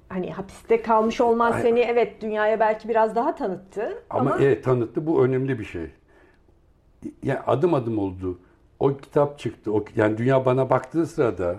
hani 0.08 0.32
hapiste 0.32 0.82
kalmış 0.82 1.20
olman 1.20 1.52
Ay- 1.52 1.62
seni 1.62 1.80
evet 1.80 2.22
dünyaya 2.22 2.60
belki 2.60 2.88
biraz 2.88 3.16
daha 3.16 3.34
tanıttı 3.34 4.02
Ama, 4.10 4.30
ama, 4.30 4.42
evet 4.44 4.64
tanıttı. 4.64 5.06
Bu 5.06 5.24
önemli 5.24 5.58
bir 5.58 5.64
şey. 5.64 5.90
Yani 7.22 7.40
adım 7.46 7.74
adım 7.74 7.98
oldu. 7.98 8.38
O 8.80 8.96
kitap 8.96 9.38
çıktı. 9.38 9.72
O, 9.72 9.84
yani 9.96 10.18
dünya 10.18 10.44
bana 10.44 10.70
baktığı 10.70 11.06
sırada 11.06 11.56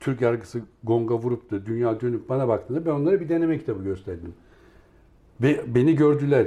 Türk 0.00 0.20
yargısı 0.20 0.60
gonga 0.84 1.14
vurup 1.14 1.50
da 1.50 1.66
dünya 1.66 2.00
dönüp 2.00 2.28
bana 2.28 2.48
baktığında 2.48 2.86
ben 2.86 2.90
onlara 2.90 3.20
bir 3.20 3.28
deneme 3.28 3.58
kitabı 3.58 3.84
gösterdim. 3.84 4.34
Ve 5.42 5.74
beni 5.74 5.96
gördüler. 5.96 6.46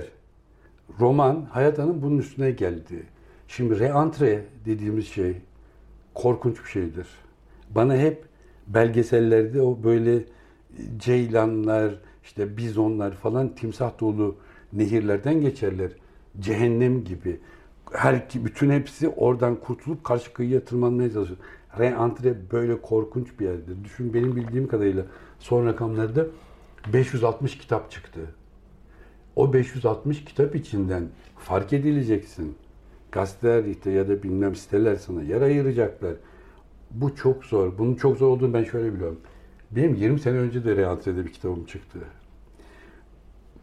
Roman 0.99 1.47
Hayat 1.51 1.77
Hanım 1.79 2.01
bunun 2.01 2.17
üstüne 2.17 2.51
geldi. 2.51 3.03
Şimdi 3.47 3.79
reantre 3.79 4.45
dediğimiz 4.65 5.07
şey 5.07 5.35
korkunç 6.13 6.63
bir 6.63 6.69
şeydir. 6.69 7.07
Bana 7.69 7.97
hep 7.97 8.23
belgesellerde 8.67 9.61
o 9.61 9.83
böyle 9.83 10.23
ceylanlar, 10.97 11.95
işte 12.23 12.57
bizonlar 12.57 13.11
falan 13.11 13.55
timsah 13.55 13.99
dolu 13.99 14.35
nehirlerden 14.73 15.41
geçerler. 15.41 15.91
Cehennem 16.39 17.03
gibi. 17.03 17.39
Her 17.91 18.27
bütün 18.35 18.69
hepsi 18.69 19.09
oradan 19.09 19.55
kurtulup 19.55 20.03
karşı 20.03 20.33
kıyıya 20.33 20.65
tırmanmaya 20.65 21.11
çalışıyor. 21.11 21.39
Reantre 21.79 22.35
böyle 22.51 22.81
korkunç 22.81 23.39
bir 23.39 23.45
yerdir. 23.45 23.83
Düşün 23.83 24.13
benim 24.13 24.35
bildiğim 24.35 24.67
kadarıyla 24.67 25.05
son 25.39 25.65
rakamlarda 25.65 26.25
560 26.93 27.57
kitap 27.57 27.91
çıktı. 27.91 28.19
O 29.35 29.53
560 29.53 30.25
kitap 30.25 30.55
içinden 30.55 31.07
fark 31.37 31.73
edileceksin. 31.73 32.55
Gazeteler 33.11 33.63
işte 33.65 33.91
ya 33.91 34.07
da 34.07 34.23
bilmem 34.23 34.55
siteler 34.55 34.95
sana 34.95 35.23
yer 35.23 35.41
ayıracaklar. 35.41 36.13
Bu 36.91 37.15
çok 37.15 37.45
zor. 37.45 37.77
Bunun 37.77 37.95
çok 37.95 38.17
zor 38.17 38.27
olduğunu 38.27 38.53
ben 38.53 38.63
şöyle 38.63 38.93
biliyorum. 38.93 39.19
Benim 39.71 39.95
20 39.95 40.19
sene 40.19 40.37
önce 40.37 40.65
de 40.65 40.75
Reantre'de 40.75 41.25
bir 41.25 41.33
kitabım 41.33 41.65
çıktı. 41.65 41.99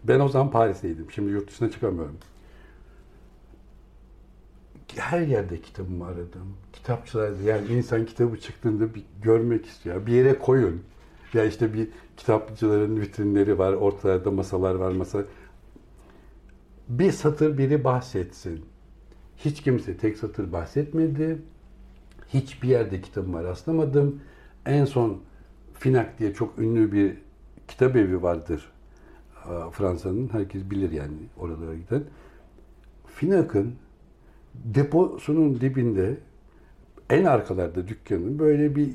Ben 0.05 0.21
o 0.21 0.29
zaman 0.29 0.50
Paris'teydim. 0.50 1.07
Şimdi 1.11 1.31
yurt 1.31 1.50
dışına 1.50 1.71
çıkamıyorum. 1.71 2.17
Her 4.97 5.21
yerde 5.21 5.61
kitabımı 5.61 6.07
aradım. 6.07 6.57
Kitapçılarda 6.73 7.43
yani 7.43 7.67
insan 7.67 8.07
kitabı 8.07 8.41
çıktığında 8.41 8.95
bir 8.95 9.05
görmek 9.23 9.67
istiyor. 9.67 10.07
Bir 10.07 10.12
yere 10.12 10.39
koyun. 10.39 10.83
Ya 11.35 11.45
işte 11.45 11.75
bir 11.75 11.89
kitapçıların 12.17 13.00
vitrinleri 13.00 13.59
var, 13.59 13.73
ortalarda 13.73 14.31
masalar 14.31 14.75
var, 14.75 14.93
masa. 14.93 15.25
Bir 16.91 17.13
satır 17.13 17.59
biri 17.59 17.85
bahsetsin. 17.85 18.61
Hiç 19.37 19.63
kimse 19.63 19.97
tek 19.97 20.17
satır 20.17 20.53
bahsetmedi. 20.53 21.39
Hiçbir 22.29 22.69
yerde 22.69 23.01
kitabıma 23.01 23.45
rastlamadım. 23.45 24.21
En 24.67 24.85
son 24.85 25.21
Finak 25.75 26.19
diye 26.19 26.35
çok 26.35 26.59
ünlü 26.59 26.93
bir 26.93 27.17
kitap 27.69 27.97
evi 27.97 28.23
vardır. 28.23 28.73
Fransa'nın. 29.73 30.29
Herkes 30.33 30.71
bilir 30.71 30.91
yani 30.91 31.17
oralara 31.39 31.75
giden. 31.75 32.03
Finak'ın 33.07 33.75
deposunun 34.55 35.61
dibinde 35.61 36.17
en 37.11 37.25
arkalarda 37.25 37.89
dükkanın 37.89 38.39
böyle 38.39 38.77
bir 38.77 38.91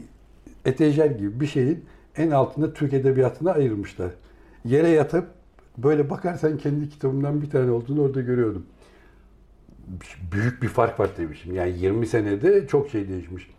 etejer 0.65 1.11
gibi 1.11 1.39
bir 1.39 1.47
şeyin 1.47 1.85
en 2.17 2.31
altında 2.31 2.73
Türk 2.73 2.93
Edebiyatı'na 2.93 3.51
ayırmışlar. 3.51 4.11
Yere 4.65 4.89
yatıp 4.89 5.27
böyle 5.77 6.09
bakarsan 6.09 6.57
kendi 6.57 6.89
kitabımdan 6.89 7.41
bir 7.41 7.49
tane 7.49 7.71
olduğunu 7.71 8.01
orada 8.01 8.21
görüyordum. 8.21 8.65
Büyük 10.31 10.61
bir 10.61 10.67
fark 10.67 10.99
var 10.99 11.09
demişim. 11.17 11.55
Yani 11.55 11.79
20 11.79 12.07
senede 12.07 12.67
çok 12.67 12.89
şey 12.89 13.09
değişmiş. 13.09 13.49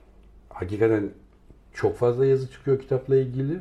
Hakikaten 0.49 1.11
çok 1.75 1.96
fazla 1.96 2.26
yazı 2.26 2.50
çıkıyor 2.50 2.80
kitapla 2.80 3.16
ilgili. 3.16 3.58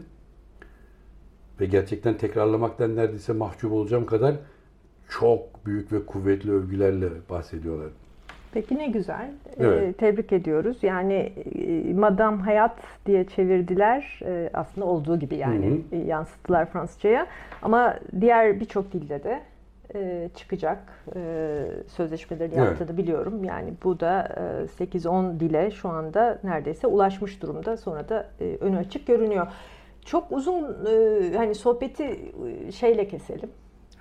Ve 1.60 1.66
gerçekten 1.66 2.18
tekrarlamaktan 2.18 2.96
neredeyse 2.96 3.34
mahcup 3.34 3.72
olacağım 3.72 4.06
kadar 4.06 4.36
çok 5.10 5.66
büyük 5.66 5.92
ve 5.92 6.06
kuvvetli 6.06 6.52
övgülerle 6.52 7.10
bahsediyorlar. 7.30 7.90
Peki 8.56 8.78
ne 8.78 8.88
güzel. 8.88 9.32
Evet. 9.60 9.84
Ee, 9.84 9.94
tebrik 9.94 10.34
ediyoruz. 10.34 10.78
Yani 10.82 11.14
e, 11.56 11.94
Madame 11.94 12.42
Hayat 12.44 12.78
diye 13.06 13.24
çevirdiler. 13.28 14.20
Ee, 14.26 14.50
aslında 14.54 14.88
olduğu 14.88 15.20
gibi 15.20 15.36
yani 15.36 15.84
Hı 15.90 15.96
e, 15.96 15.98
yansıttılar 15.98 16.66
Fransızcaya. 16.66 17.28
Ama 17.62 17.96
diğer 18.22 18.60
birçok 18.60 18.94
dilde 18.94 19.24
de 19.24 19.42
e, 19.96 20.30
çıkacak 20.36 20.78
e, 21.16 21.62
sözleşmeleri 21.88 22.54
Evet. 22.56 22.58
yaptığını 22.58 22.98
biliyorum. 22.98 23.44
Yani 23.44 23.74
bu 23.84 24.00
da 24.00 24.36
e, 24.80 24.84
8-10 24.86 25.40
dile 25.40 25.72
şu 25.72 25.90
anda 25.90 26.40
neredeyse 26.44 26.88
ulaşmış 26.88 27.42
durumda. 27.42 27.78
Sonra 27.78 28.10
da 28.10 28.28
e, 28.40 28.58
önü 28.62 28.78
açık 28.78 29.08
görünüyor. 29.08 29.48
Çok 30.06 30.32
uzun 30.32 30.64
e, 30.64 31.38
hani 31.38 31.56
sohbeti 31.56 32.04
e, 32.68 32.72
şeyle 32.72 33.08
keselim. 33.08 33.50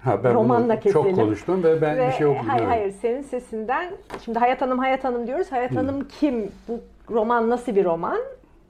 Ha, 0.05 0.25
ben 0.25 0.35
Romanla 0.35 0.81
bunu 0.85 0.93
çok 0.93 1.05
keselim. 1.05 1.17
konuştum 1.25 1.63
ve 1.63 1.81
ben 1.83 1.99
Ve 1.99 2.07
bir 2.09 2.13
şey 2.13 2.27
okudum. 2.27 2.49
hayır 2.49 2.65
hayır 2.65 2.91
senin 3.03 3.23
sesinden 3.23 3.91
şimdi 4.25 4.39
Hayat 4.39 4.61
Hanım 4.63 4.79
Hayat 4.79 5.05
Hanım 5.05 5.27
diyoruz. 5.27 5.53
Hayat 5.53 5.77
Hanım 5.77 6.09
kim? 6.21 6.51
Bu 6.69 6.81
roman 7.11 7.51
nasıl 7.51 7.77
bir 7.77 7.85
roman? 7.85 8.19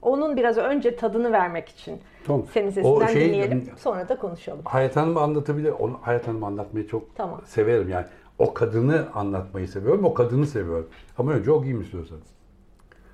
Onun 0.01 0.37
biraz 0.37 0.57
önce 0.57 0.95
tadını 0.95 1.31
vermek 1.31 1.69
için 1.69 1.99
Tamam. 2.27 2.43
senin 2.53 2.67
O 2.67 2.71
sesinden 2.71 3.07
şey- 3.07 3.29
dinleyelim. 3.29 3.69
Sonra 3.77 4.09
da 4.09 4.17
konuşalım. 4.17 4.61
Hayat 4.65 4.95
Hanım'ı 4.95 5.19
anlatabilir. 5.21 5.71
Onu, 5.79 5.99
Hayat 6.01 6.27
Hanım'ı 6.27 6.45
anlatmayı 6.45 6.87
çok 6.87 7.15
Tamam. 7.15 7.41
severim. 7.45 7.89
Yani 7.89 8.05
o 8.39 8.53
kadını 8.53 9.05
anlatmayı 9.13 9.67
seviyorum. 9.67 10.05
O 10.05 10.13
kadını 10.13 10.47
seviyorum. 10.47 10.89
Ama 11.17 11.31
önce 11.31 11.51
okuyayım 11.51 11.81
istiyorsanız. 11.81 12.23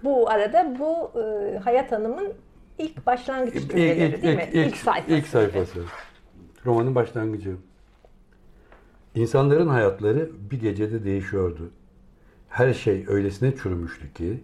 Bu 0.03 0.29
arada 0.29 0.73
bu 0.79 1.11
e, 1.21 1.57
Hayat 1.57 1.91
Hanım'ın 1.91 2.33
ilk 2.77 3.05
başlangıç 3.05 3.55
İlk, 3.55 3.71
cümleleri 3.71 4.15
ilk, 4.15 4.23
değil 4.23 4.35
mi? 4.37 4.43
ilk, 4.53 4.67
ilk, 4.67 4.77
sayfası. 4.77 5.11
ilk 5.13 5.27
sayfası. 5.27 5.79
Romanın 6.65 6.95
başlangıcı. 6.95 7.55
İnsanların 9.15 9.67
hayatları 9.67 10.29
bir 10.51 10.59
gecede 10.59 11.03
değişiyordu. 11.03 11.71
Her 12.49 12.73
şey 12.73 13.05
öylesine 13.07 13.55
çürümüştü 13.55 14.13
ki 14.13 14.39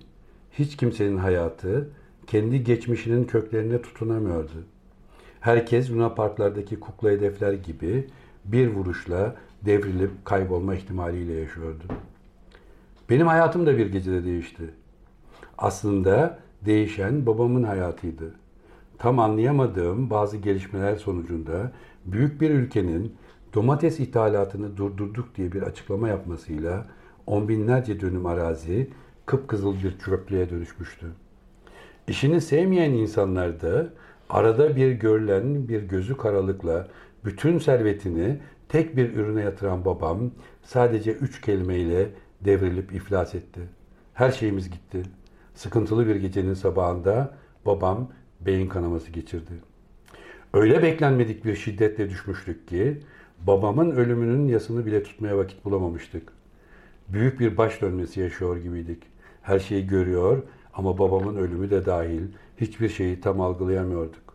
hiç 0.51 0.77
kimsenin 0.77 1.17
hayatı 1.17 1.89
kendi 2.27 2.63
geçmişinin 2.63 3.23
köklerine 3.23 3.81
tutunamıyordu. 3.81 4.63
Herkes 5.39 5.91
Luna 5.91 6.15
Parklardaki 6.15 6.79
kukla 6.79 7.09
hedefler 7.09 7.53
gibi 7.53 8.07
bir 8.45 8.67
vuruşla 8.67 9.35
devrilip 9.65 10.25
kaybolma 10.25 10.75
ihtimaliyle 10.75 11.33
yaşıyordu. 11.33 11.83
Benim 13.09 13.27
hayatım 13.27 13.65
da 13.65 13.77
bir 13.77 13.91
gecede 13.91 14.23
değişti. 14.25 14.63
Aslında 15.57 16.39
değişen 16.65 17.25
babamın 17.25 17.63
hayatıydı. 17.63 18.35
Tam 18.97 19.19
anlayamadığım 19.19 20.09
bazı 20.09 20.37
gelişmeler 20.37 20.95
sonucunda 20.95 21.71
büyük 22.05 22.41
bir 22.41 22.49
ülkenin 22.49 23.15
domates 23.57 23.99
ithalatını 23.99 24.77
durdurduk 24.77 25.35
diye 25.35 25.51
bir 25.51 25.61
açıklama 25.61 26.07
yapmasıyla 26.07 26.85
on 27.27 27.47
binlerce 27.47 27.99
dönüm 27.99 28.25
arazi 28.25 28.89
kıpkızıl 29.25 29.75
bir 29.83 29.99
çöplüğe 29.99 30.49
dönüşmüştü. 30.49 31.07
İşini 32.07 32.41
sevmeyen 32.41 32.91
insanlar 32.91 33.61
da 33.61 33.89
arada 34.29 34.75
bir 34.75 34.91
görülen 34.91 35.67
bir 35.67 35.83
gözü 35.83 36.17
karalıkla 36.17 36.87
bütün 37.25 37.57
servetini 37.57 38.37
tek 38.69 38.97
bir 38.97 39.13
ürüne 39.13 39.41
yatıran 39.41 39.85
babam 39.85 40.31
sadece 40.63 41.11
üç 41.11 41.41
kelimeyle 41.41 42.09
devrilip 42.45 42.93
iflas 42.93 43.35
etti. 43.35 43.61
Her 44.13 44.31
şeyimiz 44.31 44.69
gitti. 44.69 45.03
Sıkıntılı 45.55 46.07
bir 46.07 46.15
gecenin 46.15 46.53
sabahında 46.53 47.33
babam 47.65 48.09
beyin 48.41 48.69
kanaması 48.69 49.11
geçirdi. 49.11 49.53
Öyle 50.53 50.83
beklenmedik 50.83 51.45
bir 51.45 51.55
şiddetle 51.55 52.09
düşmüştük 52.09 52.67
ki 52.67 52.97
babamın 53.43 53.91
ölümünün 53.91 54.47
yasını 54.47 54.85
bile 54.85 55.03
tutmaya 55.03 55.37
vakit 55.37 55.65
bulamamıştık. 55.65 56.33
Büyük 57.09 57.39
bir 57.39 57.57
baş 57.57 57.81
dönmesi 57.81 58.19
yaşıyor 58.19 58.57
gibiydik. 58.57 59.03
Her 59.41 59.59
şeyi 59.59 59.87
görüyor 59.87 60.43
ama 60.73 60.97
babamın 60.97 61.35
ölümü 61.35 61.69
de 61.69 61.85
dahil 61.85 62.21
hiçbir 62.57 62.89
şeyi 62.89 63.21
tam 63.21 63.41
algılayamıyorduk. 63.41 64.33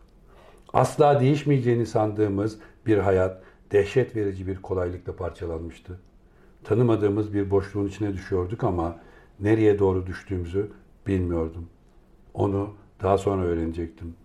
Asla 0.73 1.19
değişmeyeceğini 1.19 1.85
sandığımız 1.85 2.59
bir 2.85 2.97
hayat 2.97 3.43
dehşet 3.71 4.15
verici 4.15 4.47
bir 4.47 4.61
kolaylıkla 4.61 5.15
parçalanmıştı. 5.15 5.99
Tanımadığımız 6.63 7.33
bir 7.33 7.51
boşluğun 7.51 7.87
içine 7.87 8.13
düşüyorduk 8.13 8.63
ama 8.63 8.99
nereye 9.39 9.79
doğru 9.79 10.07
düştüğümüzü 10.07 10.71
bilmiyordum. 11.07 11.65
Onu 12.33 12.69
daha 13.03 13.17
sonra 13.17 13.43
öğrenecektim. 13.43 14.15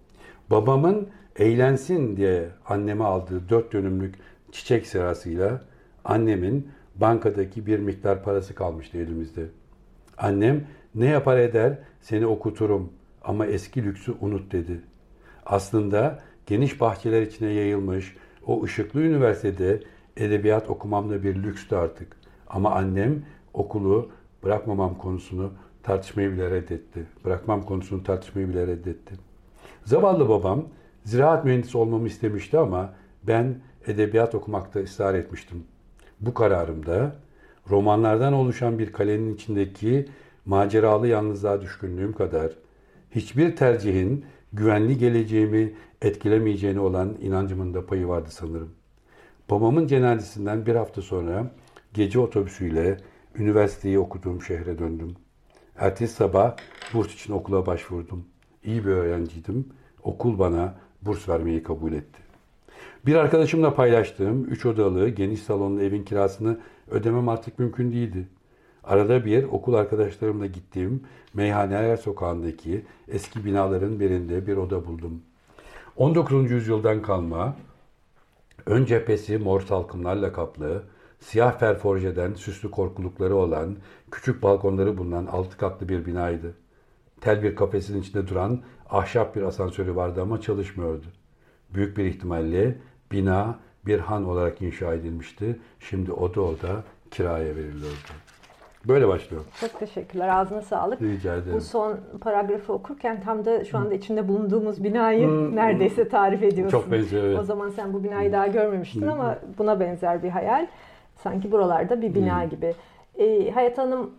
Babamın 0.50 1.08
eğlensin 1.36 2.16
diye 2.16 2.48
anneme 2.66 3.04
aldığı 3.04 3.48
dört 3.48 3.72
dönümlük 3.72 4.14
çiçek 4.52 4.86
serasıyla 4.86 5.62
annemin 6.04 6.68
bankadaki 6.94 7.66
bir 7.66 7.78
miktar 7.78 8.22
parası 8.24 8.54
kalmıştı 8.54 8.98
elimizde. 8.98 9.46
Annem 10.18 10.66
ne 10.94 11.06
yapar 11.06 11.38
eder 11.38 11.78
seni 12.00 12.26
okuturum 12.26 12.92
ama 13.24 13.46
eski 13.46 13.84
lüksü 13.84 14.14
unut 14.20 14.52
dedi. 14.52 14.80
Aslında 15.46 16.18
geniş 16.46 16.80
bahçeler 16.80 17.22
içine 17.22 17.50
yayılmış 17.50 18.16
o 18.46 18.64
ışıklı 18.64 19.00
üniversitede 19.00 19.80
edebiyat 20.16 20.70
okumam 20.70 21.10
da 21.10 21.22
bir 21.22 21.42
lükstü 21.42 21.76
artık. 21.76 22.16
Ama 22.48 22.70
annem 22.70 23.22
okulu 23.54 24.10
bırakmamam 24.44 24.98
konusunu 24.98 25.52
tartışmayı 25.82 26.32
bile 26.32 26.50
reddetti. 26.50 27.06
Bırakmam 27.24 27.62
konusunu 27.62 28.02
tartışmayı 28.02 28.48
bile 28.48 28.66
reddetti. 28.66 29.14
Zavallı 29.84 30.28
babam 30.28 30.64
ziraat 31.04 31.44
mühendisi 31.44 31.78
olmamı 31.78 32.06
istemişti 32.06 32.58
ama 32.58 32.94
ben 33.22 33.60
edebiyat 33.88 34.34
okumakta 34.34 34.80
ısrar 34.80 35.14
etmiştim. 35.14 35.64
Bu 36.20 36.34
kararımda 36.34 37.16
romanlardan 37.70 38.32
oluşan 38.32 38.78
bir 38.78 38.92
kalenin 38.92 39.34
içindeki 39.34 40.08
maceralı 40.46 41.08
yalnızlığa 41.08 41.60
düşkünlüğüm 41.60 42.12
kadar 42.12 42.52
hiçbir 43.10 43.56
tercihin 43.56 44.24
güvenli 44.52 44.98
geleceğimi 44.98 45.72
etkilemeyeceğine 46.02 46.80
olan 46.80 47.16
inancımın 47.20 47.74
da 47.74 47.86
payı 47.86 48.08
vardı 48.08 48.28
sanırım. 48.30 48.70
Babamın 49.50 49.86
cenazesinden 49.86 50.66
bir 50.66 50.74
hafta 50.74 51.02
sonra 51.02 51.50
gece 51.94 52.18
otobüsüyle 52.18 52.96
üniversiteyi 53.34 53.98
okuduğum 53.98 54.42
şehre 54.42 54.78
döndüm. 54.78 55.14
Ertesi 55.76 56.14
sabah 56.14 56.56
burs 56.94 57.14
için 57.14 57.32
okula 57.32 57.66
başvurdum. 57.66 58.24
İyi 58.64 58.84
bir 58.84 58.90
öğrenciydim. 58.90 59.68
Okul 60.02 60.38
bana 60.38 60.74
burs 61.02 61.28
vermeyi 61.28 61.62
kabul 61.62 61.92
etti. 61.92 62.27
Bir 63.06 63.14
arkadaşımla 63.14 63.74
paylaştığım 63.74 64.44
üç 64.44 64.66
odalı 64.66 65.08
geniş 65.08 65.42
salonlu 65.42 65.82
evin 65.82 66.04
kirasını 66.04 66.58
ödemem 66.90 67.28
artık 67.28 67.58
mümkün 67.58 67.92
değildi. 67.92 68.28
Arada 68.84 69.24
bir 69.24 69.44
okul 69.44 69.74
arkadaşlarımla 69.74 70.46
gittiğim 70.46 71.02
Meyhaneler 71.34 71.96
Sokağı'ndaki 71.96 72.84
eski 73.08 73.44
binaların 73.44 74.00
birinde 74.00 74.46
bir 74.46 74.56
oda 74.56 74.86
buldum. 74.86 75.22
19. 75.96 76.50
yüzyıldan 76.50 77.02
kalma, 77.02 77.56
ön 78.66 78.84
cephesi 78.84 79.38
mor 79.38 79.60
salkımlarla 79.60 80.32
kaplı, 80.32 80.82
siyah 81.20 81.58
ferforjeden 81.58 82.34
süslü 82.34 82.70
korkulukları 82.70 83.36
olan, 83.36 83.76
küçük 84.10 84.42
balkonları 84.42 84.98
bulunan 84.98 85.26
altı 85.26 85.56
katlı 85.56 85.88
bir 85.88 86.06
binaydı. 86.06 86.54
Tel 87.20 87.42
bir 87.42 87.56
kafesin 87.56 88.00
içinde 88.00 88.28
duran 88.28 88.60
ahşap 88.90 89.36
bir 89.36 89.42
asansörü 89.42 89.96
vardı 89.96 90.22
ama 90.22 90.40
çalışmıyordu. 90.40 91.06
Büyük 91.74 91.96
bir 91.96 92.04
ihtimalle 92.04 92.74
bina 93.12 93.58
bir 93.86 93.98
han 93.98 94.24
olarak 94.24 94.62
inşa 94.62 94.94
edilmişti. 94.94 95.58
Şimdi 95.80 96.12
oda 96.12 96.40
oda 96.40 96.82
kiraya 97.10 97.56
veriliyordu. 97.56 98.12
Böyle 98.84 99.08
başlıyor. 99.08 99.44
Çok 99.60 99.78
teşekkürler. 99.78 100.28
Ağzına 100.28 100.62
sağlık. 100.62 101.02
Rica 101.02 101.34
ederim. 101.36 101.56
Bu 101.56 101.60
son 101.60 102.00
paragrafı 102.20 102.72
okurken 102.72 103.20
tam 103.22 103.44
da 103.44 103.64
şu 103.64 103.78
anda 103.78 103.94
içinde 103.94 104.28
bulunduğumuz 104.28 104.84
binayı 104.84 105.56
neredeyse 105.56 106.08
tarif 106.08 106.42
ediyorsun. 106.42 106.78
Çok 106.78 106.92
benziyor, 106.92 107.24
evet. 107.24 107.38
O 107.38 107.42
zaman 107.42 107.68
sen 107.68 107.92
bu 107.92 108.04
binayı 108.04 108.32
daha 108.32 108.46
görmemiştin 108.46 109.06
ama 109.06 109.38
buna 109.58 109.80
benzer 109.80 110.22
bir 110.22 110.28
hayal. 110.28 110.66
Sanki 111.16 111.52
buralarda 111.52 112.02
bir 112.02 112.14
bina 112.14 112.44
gibi. 112.44 112.74
Ee, 113.18 113.50
Hayat 113.50 113.78
Hanım 113.78 114.10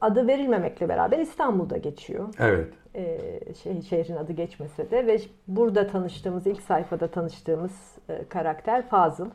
adı 0.00 0.26
verilmemekle 0.26 0.88
beraber 0.88 1.18
İstanbul'da 1.18 1.76
geçiyor. 1.76 2.28
Evet. 2.38 2.68
Ee, 2.94 3.40
şey, 3.62 3.82
şehrin 3.82 4.16
adı 4.16 4.32
geçmese 4.32 4.90
de 4.90 5.06
ve 5.06 5.20
burada 5.48 5.86
tanıştığımız, 5.86 6.46
ilk 6.46 6.62
sayfada 6.62 7.10
tanıştığımız 7.10 7.72
e, 8.08 8.24
karakter 8.28 8.88
Fazıl. 8.88 9.30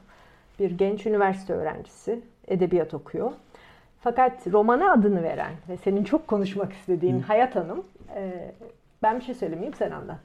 Bir 0.59 0.71
genç 0.71 1.05
üniversite 1.05 1.53
öğrencisi, 1.53 2.21
edebiyat 2.47 2.93
okuyor. 2.93 3.31
Fakat 4.01 4.47
romana 4.47 4.91
adını 4.91 5.23
veren 5.23 5.53
ve 5.69 5.77
senin 5.77 6.03
çok 6.03 6.27
konuşmak 6.27 6.73
istediğin 6.73 7.19
Hayat 7.19 7.55
Hanım, 7.55 7.85
e, 8.15 8.53
ben 9.03 9.19
bir 9.19 9.25
şey 9.25 9.35
söylemeyeyim 9.35 9.73
sen 9.73 9.91
anlat. 9.91 10.19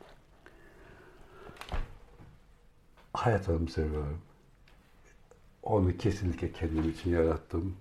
Hayat 3.15 3.49
Hanım'ı 3.49 3.69
seviyorum. 3.69 4.21
Onu 5.63 5.97
kesinlikle 5.97 6.53
kendim 6.53 6.91
için 6.91 7.11
yarattım. 7.11 7.77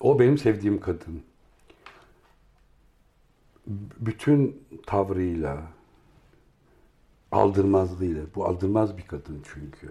O 0.00 0.18
benim 0.18 0.38
sevdiğim 0.38 0.80
kadın. 0.80 1.22
Bütün 3.98 4.62
tavrıyla, 4.86 5.62
aldırmazlığıyla, 7.32 8.22
bu 8.34 8.44
aldırmaz 8.44 8.98
bir 8.98 9.06
kadın 9.06 9.42
çünkü. 9.54 9.88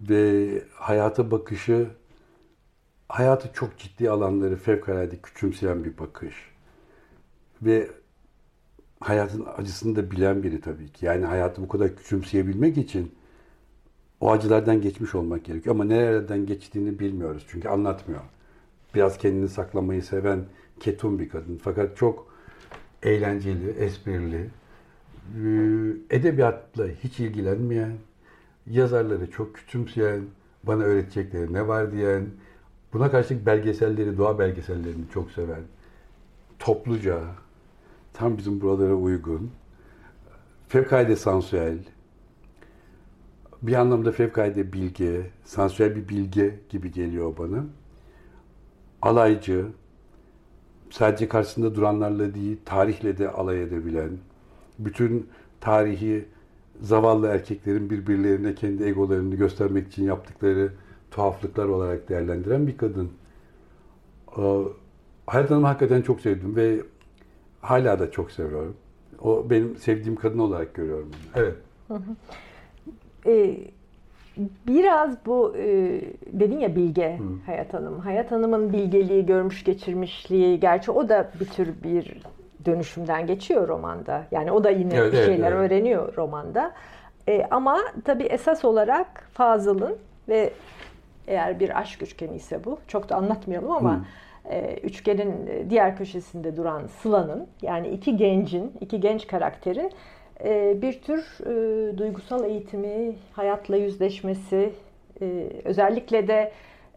Ve 0.00 0.62
hayata 0.74 1.30
bakışı, 1.30 1.88
hayatı 3.08 3.52
çok 3.52 3.78
ciddi 3.78 4.10
alanları 4.10 4.56
fevkalade 4.56 5.16
küçümseyen 5.16 5.84
bir 5.84 5.98
bakış. 5.98 6.34
Ve 7.62 7.90
hayatın 9.00 9.46
acısını 9.56 9.96
da 9.96 10.10
bilen 10.10 10.42
biri 10.42 10.60
tabii 10.60 10.92
ki. 10.92 11.06
Yani 11.06 11.24
hayatı 11.24 11.62
bu 11.62 11.68
kadar 11.68 11.96
küçümseyebilmek 11.96 12.78
için 12.78 13.14
o 14.20 14.32
acılardan 14.32 14.80
geçmiş 14.80 15.14
olmak 15.14 15.44
gerekiyor. 15.44 15.74
Ama 15.74 15.84
nerelerden 15.84 16.46
geçtiğini 16.46 16.98
bilmiyoruz. 16.98 17.46
Çünkü 17.48 17.68
anlatmıyor. 17.68 18.20
Biraz 18.94 19.18
kendini 19.18 19.48
saklamayı 19.48 20.02
seven 20.02 20.44
ketum 20.80 21.18
bir 21.18 21.28
kadın. 21.28 21.60
Fakat 21.64 21.96
çok 21.96 22.35
eğlenceli, 23.02 23.70
esprili, 23.70 24.50
ee, 25.36 26.16
edebiyatla 26.16 26.86
hiç 26.86 27.20
ilgilenmeyen, 27.20 27.92
yazarları 28.66 29.30
çok 29.30 29.54
küçümseyen, 29.54 30.22
bana 30.64 30.82
öğretecekleri 30.82 31.52
ne 31.52 31.68
var 31.68 31.92
diyen, 31.92 32.26
buna 32.92 33.10
karşılık 33.10 33.46
belgeselleri, 33.46 34.18
doğa 34.18 34.38
belgesellerini 34.38 35.04
çok 35.12 35.30
seven, 35.30 35.62
topluca, 36.58 37.20
Tam 38.16 38.38
bizim 38.38 38.60
buralara 38.60 38.94
uygun. 38.94 39.50
Fevkalade 40.68 41.16
sansüel. 41.16 41.78
Bir 43.62 43.74
anlamda 43.74 44.12
fevkalade 44.12 44.72
bilge, 44.72 45.30
sansüel 45.44 45.96
bir 45.96 46.08
bilge 46.08 46.60
gibi 46.70 46.92
geliyor 46.92 47.36
bana. 47.38 47.64
Alaycı, 49.02 49.66
sadece 50.90 51.28
karşısında 51.28 51.74
duranlarla 51.74 52.34
değil, 52.34 52.56
tarihle 52.64 53.18
de 53.18 53.30
alay 53.30 53.62
edebilen, 53.62 54.10
bütün 54.78 55.28
tarihi 55.60 56.24
zavallı 56.80 57.26
erkeklerin 57.26 57.90
birbirlerine 57.90 58.54
kendi 58.54 58.84
egolarını 58.84 59.34
göstermek 59.34 59.88
için 59.88 60.04
yaptıkları 60.04 60.72
tuhaflıklar 61.10 61.66
olarak 61.66 62.08
değerlendiren 62.08 62.66
bir 62.66 62.76
kadın. 62.76 63.10
Ee, 64.38 64.62
Hayat 65.26 65.50
Hanım'ı 65.50 65.66
hakikaten 65.66 66.02
çok 66.02 66.20
sevdim 66.20 66.56
ve 66.56 66.80
hala 67.60 67.98
da 67.98 68.10
çok 68.10 68.30
seviyorum. 68.30 68.76
O 69.20 69.50
benim 69.50 69.76
sevdiğim 69.76 70.16
kadın 70.16 70.38
olarak 70.38 70.74
görüyorum. 70.74 71.10
onu. 71.34 71.42
Evet. 71.44 71.54
Ee, 73.26 73.58
biraz 74.66 75.26
bu 75.26 75.56
e, 75.56 76.00
dedin 76.32 76.58
ya 76.58 76.76
bilge 76.76 77.18
Hayat 77.46 77.74
Hanım. 77.74 77.98
Hayat 77.98 78.32
Hanım'ın 78.32 78.72
bilgeliği, 78.72 79.26
görmüş 79.26 79.64
geçirmişliği, 79.64 80.60
gerçi 80.60 80.90
o 80.90 81.08
da 81.08 81.30
bir 81.40 81.46
tür 81.46 81.82
bir 81.82 82.22
dönüşümden 82.64 83.26
geçiyor 83.26 83.68
romanda. 83.68 84.22
Yani 84.30 84.52
o 84.52 84.64
da 84.64 84.70
yine 84.70 84.94
Evet, 84.94 85.12
bir 85.12 85.18
evet, 85.18 85.26
şeyler 85.26 85.52
evet. 85.52 85.70
öğreniyor 85.70 86.16
romanda. 86.16 86.72
Ee, 87.28 87.46
ama 87.50 87.78
tabii 88.04 88.24
esas 88.24 88.64
olarak 88.64 89.28
Fazıl'ın 89.32 89.96
ve 90.28 90.50
eğer 91.26 91.60
bir 91.60 91.78
aşk 91.80 92.02
üçgeni 92.02 92.36
ise 92.36 92.64
bu, 92.64 92.78
çok 92.88 93.08
da 93.08 93.16
anlatmayalım 93.16 93.70
ama 93.70 94.04
e, 94.50 94.76
üçgenin 94.82 95.46
e, 95.46 95.70
diğer 95.70 95.96
köşesinde 95.96 96.56
duran 96.56 96.82
Sıla'nın 96.86 97.46
yani 97.62 97.88
iki 97.88 98.16
gencin, 98.16 98.72
iki 98.80 99.00
genç 99.00 99.26
karakteri 99.26 99.80
e, 99.80 99.90
bir 100.82 101.02
tür 101.02 101.24
e, 101.46 101.98
duygusal 101.98 102.44
eğitimi, 102.44 103.14
hayatla 103.32 103.76
yüzleşmesi, 103.76 104.72
e, 105.22 105.50
özellikle 105.64 106.28
de 106.28 106.52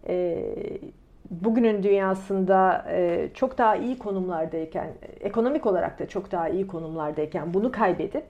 e, 0.07 0.43
bugünün 1.29 1.83
dünyasında 1.83 2.85
çok 3.33 3.57
daha 3.57 3.75
iyi 3.75 3.97
konumlardayken, 3.97 4.87
ekonomik 5.21 5.65
olarak 5.65 5.99
da 5.99 6.07
çok 6.07 6.31
daha 6.31 6.49
iyi 6.49 6.67
konumlardayken 6.67 7.53
bunu 7.53 7.71
kaybedip 7.71 8.25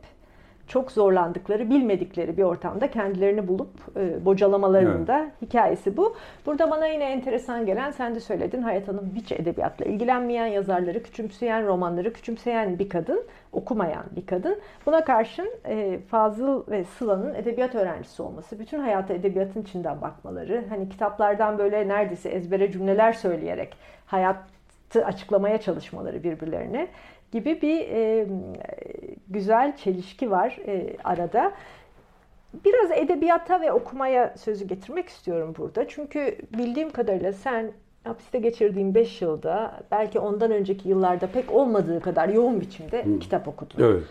çok 0.70 0.92
zorlandıkları, 0.92 1.70
bilmedikleri 1.70 2.38
bir 2.38 2.44
ortamda 2.44 2.92
kendilerini 2.92 3.48
bulup 3.48 3.70
e, 3.98 4.26
bocalamalarının 4.26 5.08
da 5.08 5.32
hikayesi 5.42 5.98
bu. 5.98 6.16
Burada 6.46 6.72
bana 6.72 6.88
yine 6.88 7.04
enteresan 7.04 7.66
gelen, 7.66 7.92
sen 7.92 8.16
de 8.16 8.20
söyledin, 8.20 8.62
Hayat 8.62 8.88
Hanım 8.88 9.12
hiç 9.16 9.32
edebiyatla 9.32 9.86
ilgilenmeyen, 9.86 10.46
yazarları 10.46 11.04
küçümseyen, 11.04 11.68
romanları 11.68 12.14
küçümseyen 12.14 12.80
bir 12.80 12.90
kadın, 12.90 13.24
okumayan 13.52 14.06
bir 14.16 14.26
kadın. 14.26 14.60
Buna 14.86 15.06
karşın 15.06 15.50
e, 15.66 16.00
Fazıl 16.00 16.64
ve 16.68 16.84
Sıla'nın 16.84 17.34
edebiyat 17.36 17.76
öğrencisi 17.76 18.22
olması, 18.22 18.60
bütün 18.60 18.80
hayata 18.80 19.14
edebiyatın 19.14 19.62
içinden 19.62 20.02
bakmaları, 20.02 20.64
hani 20.70 20.90
kitaplardan 20.90 21.58
böyle 21.58 21.88
neredeyse 21.88 22.30
ezbere 22.30 22.72
cümleler 22.72 23.14
söyleyerek 23.14 23.76
hayatı 24.06 25.06
açıklamaya 25.06 25.58
çalışmaları 25.58 26.24
birbirlerine 26.24 26.88
gibi 27.32 27.62
bir 27.62 27.80
e, 27.80 28.28
güzel 29.28 29.76
çelişki 29.76 30.32
var 30.32 30.58
e, 30.68 30.96
arada. 31.04 31.52
Biraz 32.66 32.92
edebiyata 32.92 33.62
ve 33.62 33.72
okumaya 33.72 34.34
sözü 34.38 34.68
getirmek 34.68 35.10
istiyorum 35.10 35.54
burada. 35.58 35.88
Çünkü 35.88 36.38
bildiğim 36.58 36.90
kadarıyla 36.90 37.34
sen 37.34 37.72
hapiste 38.04 38.40
geçirdiğin 38.40 38.96
5 38.96 39.22
yılda 39.22 39.82
belki 39.92 40.20
ondan 40.20 40.52
önceki 40.52 40.90
yıllarda 40.90 41.28
pek 41.28 41.52
olmadığı 41.52 42.02
kadar 42.02 42.30
yoğun 42.30 42.62
biçimde 42.62 43.06
kitap 43.20 43.48
okudun. 43.48 43.84
Evet. 43.84 44.04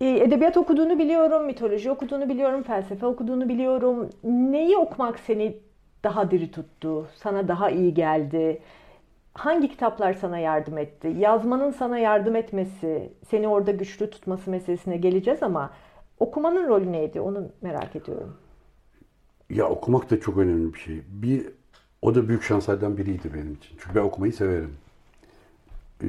Edebiyat 0.00 0.56
okuduğunu 0.56 0.98
biliyorum, 0.98 1.44
mitoloji 1.44 1.90
okuduğunu 1.90 2.28
biliyorum, 2.28 2.62
felsefe 2.62 3.06
okuduğunu 3.06 3.48
biliyorum. 3.48 4.10
Neyi 4.24 4.76
okumak 4.76 5.18
seni 5.18 5.56
daha 6.04 6.30
diri 6.30 6.50
tuttu, 6.50 7.06
sana 7.16 7.48
daha 7.48 7.70
iyi 7.70 7.94
geldi? 7.94 8.60
Hangi 9.34 9.68
kitaplar 9.68 10.14
sana 10.14 10.38
yardım 10.38 10.78
etti? 10.78 11.08
Yazmanın 11.18 11.70
sana 11.70 11.98
yardım 11.98 12.36
etmesi, 12.36 13.12
seni 13.30 13.48
orada 13.48 13.70
güçlü 13.70 14.10
tutması 14.10 14.50
meselesine 14.50 14.96
geleceğiz 14.96 15.42
ama 15.42 15.70
okumanın 16.18 16.68
rolü 16.68 16.92
neydi? 16.92 17.20
Onu 17.20 17.48
merak 17.62 17.96
ediyorum. 17.96 18.36
Ya 19.50 19.68
okumak 19.68 20.10
da 20.10 20.20
çok 20.20 20.38
önemli 20.38 20.74
bir 20.74 20.78
şey. 20.78 21.02
Bir 21.08 21.46
o 22.02 22.14
da 22.14 22.28
büyük 22.28 22.42
şanslardan 22.42 22.96
biriydi 22.96 23.34
benim 23.34 23.54
için. 23.54 23.76
Çünkü 23.80 23.94
ben 23.94 24.04
okumayı 24.04 24.32
severim. 24.32 24.76
Ee, 26.02 26.06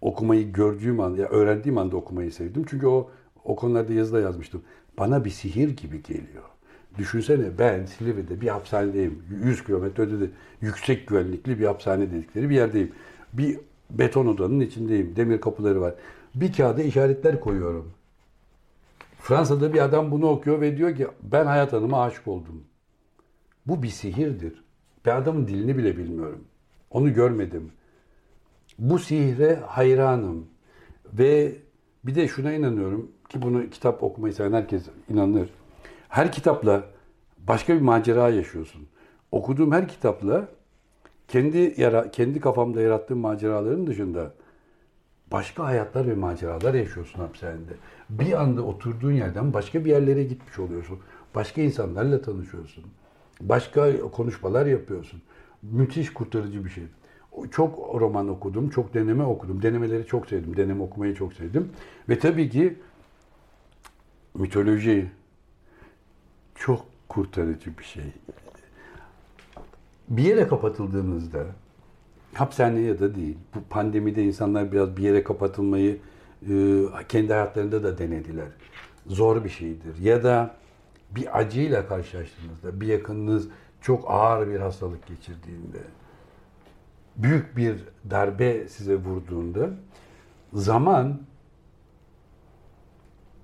okumayı 0.00 0.52
gördüğüm 0.52 1.00
an, 1.00 1.14
ya 1.14 1.28
öğrendiğim 1.28 1.78
anda 1.78 1.96
okumayı 1.96 2.32
sevdim. 2.32 2.64
Çünkü 2.70 2.86
o 2.86 3.10
o 3.44 3.56
konularda 3.56 3.92
yazıda 3.92 4.20
yazmıştım. 4.20 4.62
Bana 4.98 5.24
bir 5.24 5.30
sihir 5.30 5.76
gibi 5.76 6.02
geliyor. 6.02 6.44
Düşünsene 6.98 7.58
ben 7.58 7.84
Silivri'de 7.84 8.40
bir 8.40 8.48
hapishanedeyim. 8.48 9.22
100 9.44 9.64
kilometre 9.64 10.02
ötede 10.02 10.30
yüksek 10.60 11.06
güvenlikli 11.06 11.58
bir 11.60 11.66
hapishane 11.66 12.10
dedikleri 12.10 12.50
bir 12.50 12.54
yerdeyim. 12.54 12.92
Bir 13.32 13.58
beton 13.90 14.26
odanın 14.26 14.60
içindeyim. 14.60 15.16
Demir 15.16 15.40
kapıları 15.40 15.80
var. 15.80 15.94
Bir 16.34 16.52
kağıda 16.52 16.82
işaretler 16.82 17.40
koyuyorum. 17.40 17.92
Fransa'da 19.18 19.74
bir 19.74 19.84
adam 19.84 20.10
bunu 20.10 20.28
okuyor 20.28 20.60
ve 20.60 20.76
diyor 20.76 20.96
ki 20.96 21.06
ben 21.22 21.46
Hayat 21.46 21.72
Hanım'a 21.72 22.02
aşık 22.02 22.28
oldum. 22.28 22.64
Bu 23.66 23.82
bir 23.82 23.88
sihirdir. 23.88 24.64
Ben 25.06 25.16
adamın 25.16 25.46
dilini 25.46 25.78
bile 25.78 25.96
bilmiyorum. 25.96 26.44
Onu 26.90 27.14
görmedim. 27.14 27.72
Bu 28.78 28.98
sihre 28.98 29.54
hayranım. 29.66 30.46
Ve 31.12 31.56
bir 32.04 32.14
de 32.14 32.28
şuna 32.28 32.52
inanıyorum 32.52 33.12
ki 33.28 33.42
bunu 33.42 33.70
kitap 33.70 34.02
okumayı 34.02 34.34
seven 34.34 34.52
herkes 34.52 34.82
inanır. 35.08 35.50
Her 36.10 36.32
kitapla 36.32 36.84
başka 37.38 37.74
bir 37.74 37.80
macera 37.80 38.28
yaşıyorsun. 38.28 38.86
Okuduğum 39.32 39.72
her 39.72 39.88
kitapla 39.88 40.48
kendi 41.28 41.74
yara, 41.76 42.10
kendi 42.10 42.40
kafamda 42.40 42.80
yarattığım 42.80 43.18
maceraların 43.18 43.86
dışında 43.86 44.32
başka 45.32 45.64
hayatlar 45.64 46.06
ve 46.06 46.14
maceralar 46.14 46.74
yaşıyorsun 46.74 47.20
hapishanede. 47.20 47.72
Bir 48.10 48.42
anda 48.42 48.62
oturduğun 48.62 49.12
yerden 49.12 49.52
başka 49.52 49.84
bir 49.84 49.90
yerlere 49.90 50.24
gitmiş 50.24 50.58
oluyorsun. 50.58 50.98
Başka 51.34 51.60
insanlarla 51.60 52.22
tanışıyorsun. 52.22 52.84
Başka 53.40 54.00
konuşmalar 54.00 54.66
yapıyorsun. 54.66 55.22
Müthiş 55.62 56.12
kurtarıcı 56.12 56.64
bir 56.64 56.70
şey. 56.70 56.84
Çok 57.50 58.00
roman 58.00 58.28
okudum, 58.28 58.70
çok 58.70 58.94
deneme 58.94 59.24
okudum. 59.24 59.62
Denemeleri 59.62 60.06
çok 60.06 60.26
sevdim, 60.26 60.56
deneme 60.56 60.82
okumayı 60.82 61.14
çok 61.14 61.32
sevdim. 61.32 61.68
Ve 62.08 62.18
tabii 62.18 62.50
ki 62.50 62.78
mitoloji 64.34 65.19
çok 66.60 66.86
kurtarıcı 67.08 67.78
bir 67.78 67.84
şey. 67.84 68.12
Bir 70.08 70.22
yere 70.22 70.48
kapatıldığınızda, 70.48 71.46
hapishaneye 72.34 72.86
ya 72.86 73.00
da 73.00 73.14
değil, 73.14 73.38
bu 73.54 73.58
pandemide 73.70 74.22
insanlar 74.24 74.72
biraz 74.72 74.96
bir 74.96 75.02
yere 75.02 75.24
kapatılmayı 75.24 75.98
e, 76.50 76.84
kendi 77.08 77.32
hayatlarında 77.32 77.82
da 77.82 77.98
denediler. 77.98 78.48
Zor 79.06 79.44
bir 79.44 79.48
şeydir. 79.48 79.98
Ya 80.00 80.24
da 80.24 80.54
bir 81.10 81.38
acıyla 81.38 81.88
karşılaştığınızda, 81.88 82.80
bir 82.80 82.86
yakınınız 82.86 83.48
çok 83.80 84.10
ağır 84.10 84.48
bir 84.48 84.60
hastalık 84.60 85.06
geçirdiğinde, 85.06 85.78
büyük 87.16 87.56
bir 87.56 87.76
darbe 88.10 88.68
size 88.68 88.96
vurduğunda 88.96 89.70
zaman 90.52 91.20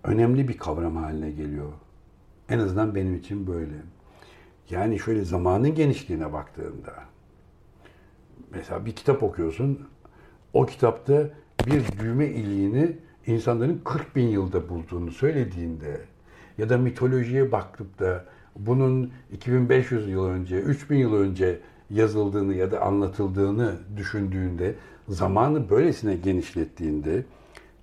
önemli 0.05 0.49
bir 0.49 0.59
kavram 0.59 0.97
haline 0.97 1.31
geliyor. 1.31 1.73
En 2.49 2.59
azından 2.59 2.95
benim 2.95 3.15
için 3.15 3.47
böyle. 3.47 3.75
Yani 4.71 4.99
şöyle 4.99 5.25
zamanın 5.25 5.75
genişliğine 5.75 6.33
baktığında 6.33 6.95
mesela 8.51 8.87
bir 8.87 8.93
kitap 8.93 9.23
okuyorsun. 9.23 9.89
O 10.53 10.67
kitapta 10.67 11.31
bir 11.67 11.99
düğme 11.99 12.27
iliğini 12.27 12.97
insanların 13.27 13.81
40 13.85 14.17
bin 14.17 14.29
yılda 14.29 14.69
bulduğunu 14.69 15.11
söylediğinde 15.11 16.01
ya 16.59 16.69
da 16.69 16.79
mitolojiye 16.79 17.53
bakıp 17.53 17.99
da 17.99 18.25
bunun 18.57 19.13
2500 19.33 20.09
yıl 20.09 20.27
önce, 20.27 20.61
3000 20.61 20.97
yıl 20.97 21.15
önce 21.15 21.61
yazıldığını 21.91 22.55
ya 22.55 22.71
da 22.71 22.81
anlatıldığını 22.81 23.75
düşündüğünde, 23.97 24.75
zamanı 25.09 25.71
böylesine 25.71 26.17
genişlettiğinde 26.17 27.25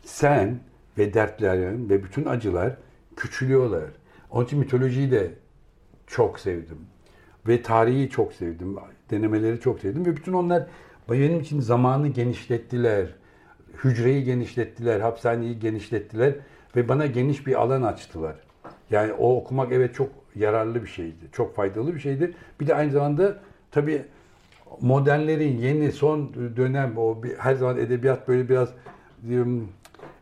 sen 0.02 0.60
ve 0.98 1.14
dertlerin 1.14 1.90
ve 1.90 2.04
bütün 2.04 2.26
acılar 2.26 2.78
küçülüyorlar. 3.16 3.84
Onun 4.34 4.46
için 4.46 4.60
mitolojiyi 4.60 5.12
de 5.12 5.32
çok 6.08 6.40
sevdim. 6.40 6.78
Ve 7.48 7.62
tarihi 7.62 8.10
çok 8.10 8.34
sevdim. 8.34 8.76
Denemeleri 9.12 9.60
çok 9.60 9.80
sevdim. 9.80 10.06
Ve 10.06 10.16
bütün 10.16 10.34
onlar 10.34 10.68
benim 11.12 11.40
için 11.40 11.60
zamanı 11.60 12.08
genişlettiler. 12.08 13.08
Hücreyi 13.84 14.24
genişlettiler. 14.24 15.00
Hapishaneyi 15.00 15.60
genişlettiler. 15.60 16.34
Ve 16.76 16.90
bana 16.90 17.06
geniş 17.06 17.48
bir 17.48 17.62
alan 17.62 17.82
açtılar. 17.82 18.36
Yani 18.92 19.14
o 19.14 19.36
okumak 19.38 19.72
evet 19.72 19.96
çok 19.96 20.10
yararlı 20.36 20.82
bir 20.82 20.88
şeydi. 20.88 21.30
Çok 21.32 21.56
faydalı 21.56 21.96
bir 21.96 22.00
şeydi. 22.00 22.34
Bir 22.60 22.68
de 22.68 22.76
aynı 22.76 22.92
zamanda 22.92 23.40
tabii 23.72 24.06
modernlerin 24.82 25.58
yeni 25.58 25.92
son 25.92 26.34
dönem 26.34 26.98
o 26.98 27.24
bir, 27.24 27.36
her 27.38 27.56
zaman 27.56 27.78
edebiyat 27.78 28.28
böyle 28.28 28.50
biraz 28.50 28.70
diyeyim, 29.28 29.70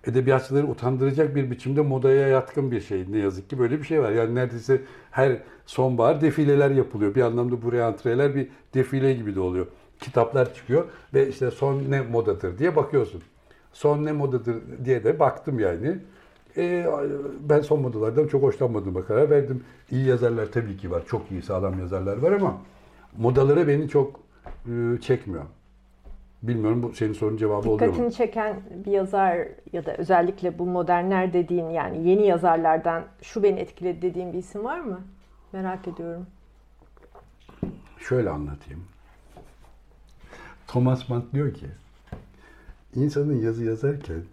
edebiyatçıları 0.07 0.67
utandıracak 0.67 1.35
bir 1.35 1.51
biçimde 1.51 1.81
modaya 1.81 2.27
yatkın 2.27 2.71
bir 2.71 2.81
şey. 2.81 3.05
Ne 3.11 3.17
yazık 3.17 3.49
ki 3.49 3.59
böyle 3.59 3.79
bir 3.79 3.83
şey 3.83 4.01
var. 4.01 4.11
Yani 4.11 4.35
neredeyse 4.35 4.81
her 5.11 5.37
sonbahar 5.65 6.21
defileler 6.21 6.71
yapılıyor. 6.71 7.15
Bir 7.15 7.21
anlamda 7.21 7.61
buraya 7.61 7.87
antreler 7.87 8.35
bir 8.35 8.47
defile 8.73 9.13
gibi 9.13 9.35
de 9.35 9.39
oluyor. 9.39 9.67
Kitaplar 9.99 10.53
çıkıyor 10.53 10.85
ve 11.13 11.29
işte 11.29 11.51
son 11.51 11.83
ne 11.89 12.01
modadır 12.01 12.57
diye 12.57 12.75
bakıyorsun. 12.75 13.21
Son 13.73 14.05
ne 14.05 14.11
modadır 14.11 14.55
diye 14.85 15.03
de 15.03 15.19
baktım 15.19 15.59
yani. 15.59 15.99
E, 16.57 16.87
ben 17.39 17.61
son 17.61 17.81
modalardan 17.81 18.27
çok 18.27 18.43
hoşlanmadığıma 18.43 19.05
karar 19.05 19.29
verdim. 19.29 19.63
İyi 19.91 20.07
yazarlar 20.07 20.51
tabii 20.51 20.77
ki 20.77 20.91
var. 20.91 21.03
Çok 21.07 21.31
iyi 21.31 21.41
sağlam 21.41 21.79
yazarlar 21.79 22.17
var 22.17 22.31
ama 22.31 22.57
modaları 23.17 23.67
beni 23.67 23.89
çok 23.89 24.19
e, 24.65 25.01
çekmiyor. 25.01 25.43
Bilmiyorum 26.43 26.83
bu 26.83 26.93
senin 26.93 27.13
sorunun 27.13 27.37
cevabı 27.37 27.69
oluyor 27.69 27.87
mu? 27.89 27.93
Dikkatini 27.93 28.13
çeken 28.13 28.61
bir 28.85 28.91
yazar 28.91 29.47
ya 29.73 29.85
da 29.85 29.95
özellikle 29.97 30.59
bu 30.59 30.65
modernler 30.65 31.33
dediğin 31.33 31.69
yani 31.69 32.09
yeni 32.09 32.27
yazarlardan 32.27 33.03
şu 33.21 33.43
beni 33.43 33.59
etkiledi 33.59 34.01
dediğin 34.01 34.33
bir 34.33 34.37
isim 34.37 34.63
var 34.63 34.79
mı? 34.79 35.01
Merak 35.53 35.87
ediyorum. 35.87 36.27
Şöyle 37.99 38.29
anlatayım. 38.29 38.83
Thomas 40.67 41.09
Mann 41.09 41.23
diyor 41.33 41.53
ki 41.53 41.65
insanın 42.95 43.41
yazı 43.41 43.63
yazarken 43.65 44.23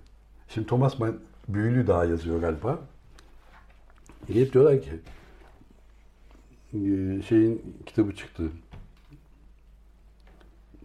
şimdi 0.49 0.67
Thomas 0.67 0.99
Mann 0.99 1.19
Büyülü 1.49 1.87
Dağ 1.87 2.05
yazıyor 2.05 2.41
galiba. 2.41 2.79
Gelip 4.27 4.53
diyorlar 4.53 4.83
ki 4.83 4.91
e, 6.75 7.23
şeyin 7.23 7.77
kitabı 7.87 8.15
çıktı. 8.15 8.43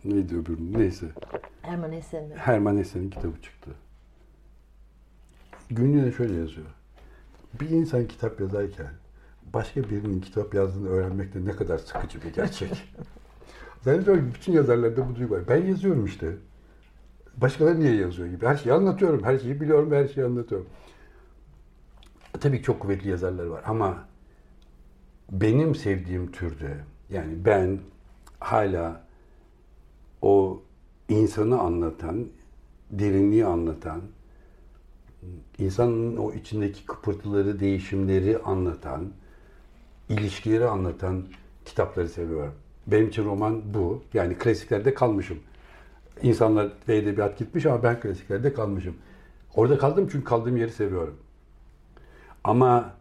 Neydi 0.06 0.36
öbürünün? 0.36 0.80
Neyse. 0.80 1.06
Herman 1.62 1.92
Hesse 1.92 2.22
mi? 2.22 2.36
Herman 2.36 2.78
Hesse'nin 2.78 3.10
kitabı 3.10 3.42
çıktı. 3.42 3.72
Günlüğüne 5.70 6.12
şöyle 6.12 6.34
yazıyor. 6.34 6.68
Bir 7.62 7.70
insan 7.70 8.08
kitap 8.08 8.40
yazarken 8.40 8.90
başka 9.54 9.84
birinin 9.84 10.22
kitap 10.22 10.54
yazdığını 10.54 10.90
öğrenmek 10.90 11.34
de 11.34 11.46
ne 11.46 11.52
kadar 11.52 11.78
sıkıcı 11.78 12.22
bir 12.22 12.34
gerçek. 12.34 12.96
Zannediyorum 13.82 14.32
bütün 14.36 14.54
yazarlarda 14.54 15.10
bu 15.10 15.16
duygu 15.16 15.36
var. 15.36 15.48
Ben 15.48 15.66
yazıyorum 15.66 16.06
işte. 16.06 16.36
Başkaları 17.38 17.80
niye 17.80 17.96
yazıyor 17.96 18.28
gibi. 18.30 18.46
Her 18.46 18.56
şeyi 18.56 18.74
anlatıyorum, 18.74 19.24
her 19.24 19.38
şeyi 19.38 19.62
biliyorum 19.62 19.92
her 19.92 20.08
şeyi 20.08 20.26
anlatıyorum. 20.26 20.68
Tabii 22.40 22.62
çok 22.62 22.80
kuvvetli 22.80 23.10
yazarlar 23.10 23.46
var 23.46 23.62
ama 23.66 24.06
benim 25.32 25.76
sevdiğim 25.76 26.32
türde 26.32 26.78
yani 27.10 27.46
ben 27.46 27.80
hala 28.40 29.03
o 30.24 30.62
insanı 31.10 31.60
anlatan, 31.60 32.28
derinliği 32.92 33.46
anlatan, 33.46 34.02
insanın 35.58 36.18
o 36.18 36.34
içindeki 36.34 36.86
kıpırtıları, 36.86 37.60
değişimleri 37.60 38.38
anlatan, 38.38 39.12
ilişkileri 40.10 40.66
anlatan 40.66 41.24
kitapları 41.66 42.10
seviyorum. 42.10 42.54
Benim 42.88 43.08
için 43.08 43.26
roman 43.26 43.74
bu. 43.74 44.04
Yani 44.14 44.38
klasiklerde 44.38 44.94
kalmışım. 44.94 45.40
İnsanlar 46.22 46.72
ve 46.88 46.98
edebiyat 46.98 47.38
gitmiş 47.38 47.66
ama 47.66 47.84
ben 47.84 48.00
klasiklerde 48.00 48.54
kalmışım. 48.54 48.96
Orada 49.56 49.78
kaldım 49.78 50.10
çünkü 50.12 50.26
kaldığım 50.26 50.58
yeri 50.58 50.72
seviyorum. 50.72 51.16
Ama 52.44 52.94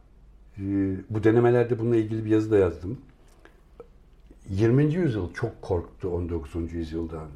e, 0.59 0.63
bu 1.11 1.25
denemelerde 1.25 1.79
bununla 1.79 1.97
ilgili 1.97 2.25
bir 2.25 2.31
yazı 2.31 2.51
da 2.51 2.59
yazdım. 2.59 2.99
20. 4.51 4.95
yüzyıl 4.95 5.33
çok 5.33 5.63
korktu 5.63 6.09
19. 6.09 6.73
yüzyıldan. 6.73 7.29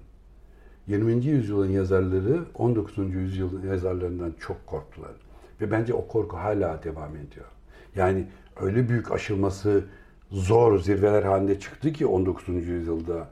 20. 0.86 1.24
yüzyılın 1.24 1.70
yazarları 1.70 2.44
19. 2.54 2.98
yüzyıl 3.14 3.64
yazarlarından 3.64 4.34
çok 4.40 4.66
korktular. 4.66 5.12
Ve 5.60 5.70
bence 5.70 5.94
o 5.94 6.06
korku 6.06 6.36
hala 6.36 6.82
devam 6.82 7.16
ediyor. 7.16 7.46
Yani 7.94 8.26
öyle 8.60 8.88
büyük 8.88 9.12
aşılması 9.12 9.84
zor 10.30 10.78
zirveler 10.78 11.22
halinde 11.22 11.60
çıktı 11.60 11.92
ki 11.92 12.06
19. 12.06 12.48
yüzyılda 12.48 13.28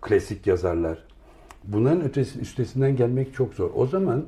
klasik 0.00 0.46
yazarlar. 0.46 0.98
Bunların 1.64 2.04
ötesi, 2.04 2.40
üstesinden 2.40 2.96
gelmek 2.96 3.34
çok 3.34 3.54
zor. 3.54 3.70
O 3.74 3.86
zaman 3.86 4.24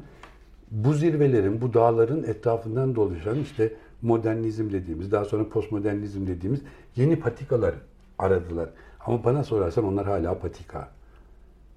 bu 0.70 0.92
zirvelerin, 0.92 1.60
bu 1.60 1.74
dağların 1.74 2.22
etrafından 2.22 2.94
dolaşan 2.94 3.38
işte 3.38 3.72
modernizm 4.02 4.72
dediğimiz, 4.72 5.12
daha 5.12 5.24
sonra 5.24 5.48
postmodernizm 5.48 6.26
dediğimiz 6.26 6.60
yeni 6.96 7.20
patikalar 7.20 7.74
aradılar. 8.18 8.70
Ama 9.00 9.24
bana 9.24 9.44
sorarsan 9.44 9.84
onlar 9.84 10.06
hala 10.06 10.38
patika. 10.38 10.88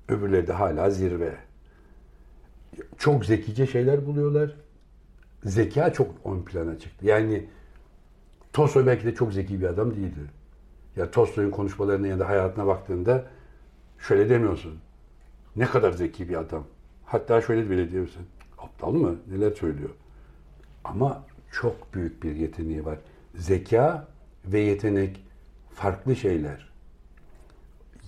Öbürleri 0.07 0.47
de 0.47 0.53
hala 0.53 0.89
zirve. 0.89 1.35
Çok 2.97 3.25
zekice 3.25 3.67
şeyler 3.67 4.05
buluyorlar. 4.05 4.55
Zeka 5.43 5.93
çok 5.93 6.07
ön 6.25 6.41
plana 6.41 6.79
çıktı. 6.79 7.05
Yani 7.05 7.45
Tolstoy 8.53 8.85
belki 8.85 9.05
de 9.05 9.15
çok 9.15 9.33
zeki 9.33 9.61
bir 9.61 9.65
adam 9.65 9.95
değildi. 9.95 10.19
Ya 10.95 11.11
Tolstoy'un 11.11 11.51
konuşmalarına 11.51 12.07
ya 12.07 12.19
da 12.19 12.29
hayatına 12.29 12.67
baktığında 12.67 13.25
şöyle 13.99 14.29
demiyorsun. 14.29 14.79
Ne 15.55 15.65
kadar 15.65 15.91
zeki 15.91 16.29
bir 16.29 16.35
adam. 16.35 16.63
Hatta 17.05 17.41
şöyle 17.41 17.69
bile 17.69 17.91
diyorsun. 17.91 18.21
Aptal 18.57 18.91
mı? 18.91 19.15
Neler 19.31 19.51
söylüyor? 19.51 19.89
Ama 20.83 21.23
çok 21.51 21.93
büyük 21.93 22.23
bir 22.23 22.35
yeteneği 22.35 22.85
var. 22.85 22.99
Zeka 23.35 24.07
ve 24.45 24.59
yetenek 24.59 25.23
farklı 25.79 26.15
şeyler. 26.15 26.69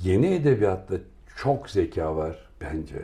Yeni 0.03 0.27
edebiyatta 0.33 0.95
çok 1.37 1.69
zeka 1.69 2.15
var 2.15 2.49
bence. 2.61 3.01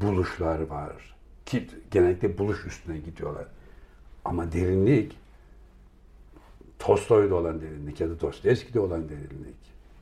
Buluşlar 0.00 0.60
var. 0.60 1.16
Ki 1.46 1.66
genellikle 1.90 2.38
buluş 2.38 2.66
üstüne 2.66 2.98
gidiyorlar. 2.98 3.46
Ama 4.24 4.52
derinlik 4.52 5.16
Tolstoy'da 6.78 7.34
olan 7.34 7.60
derinlik 7.60 8.00
ya 8.00 8.08
da 8.10 8.20
Dostoyevski'de 8.20 8.80
olan 8.80 9.08
derinlik 9.08 9.56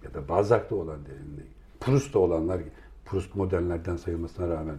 ya 0.04 0.14
da 0.14 0.28
Balzac'ta 0.28 0.74
olan 0.74 0.98
derinlik, 1.06 1.50
Proust'ta 1.80 2.18
olanlar, 2.18 2.60
Proust 3.04 3.34
modernlerden 3.34 3.96
sayılmasına 3.96 4.48
rağmen 4.48 4.76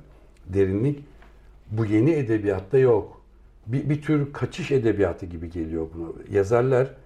derinlik 0.47 1.03
bu 1.71 1.85
yeni 1.85 2.11
edebiyatta 2.11 2.77
yok. 2.77 3.21
Bir, 3.67 3.89
bir 3.89 4.01
tür 4.01 4.33
kaçış 4.33 4.71
edebiyatı 4.71 5.25
gibi 5.25 5.49
geliyor 5.49 5.87
bunu. 5.95 6.15
Yazarlar 6.31 7.02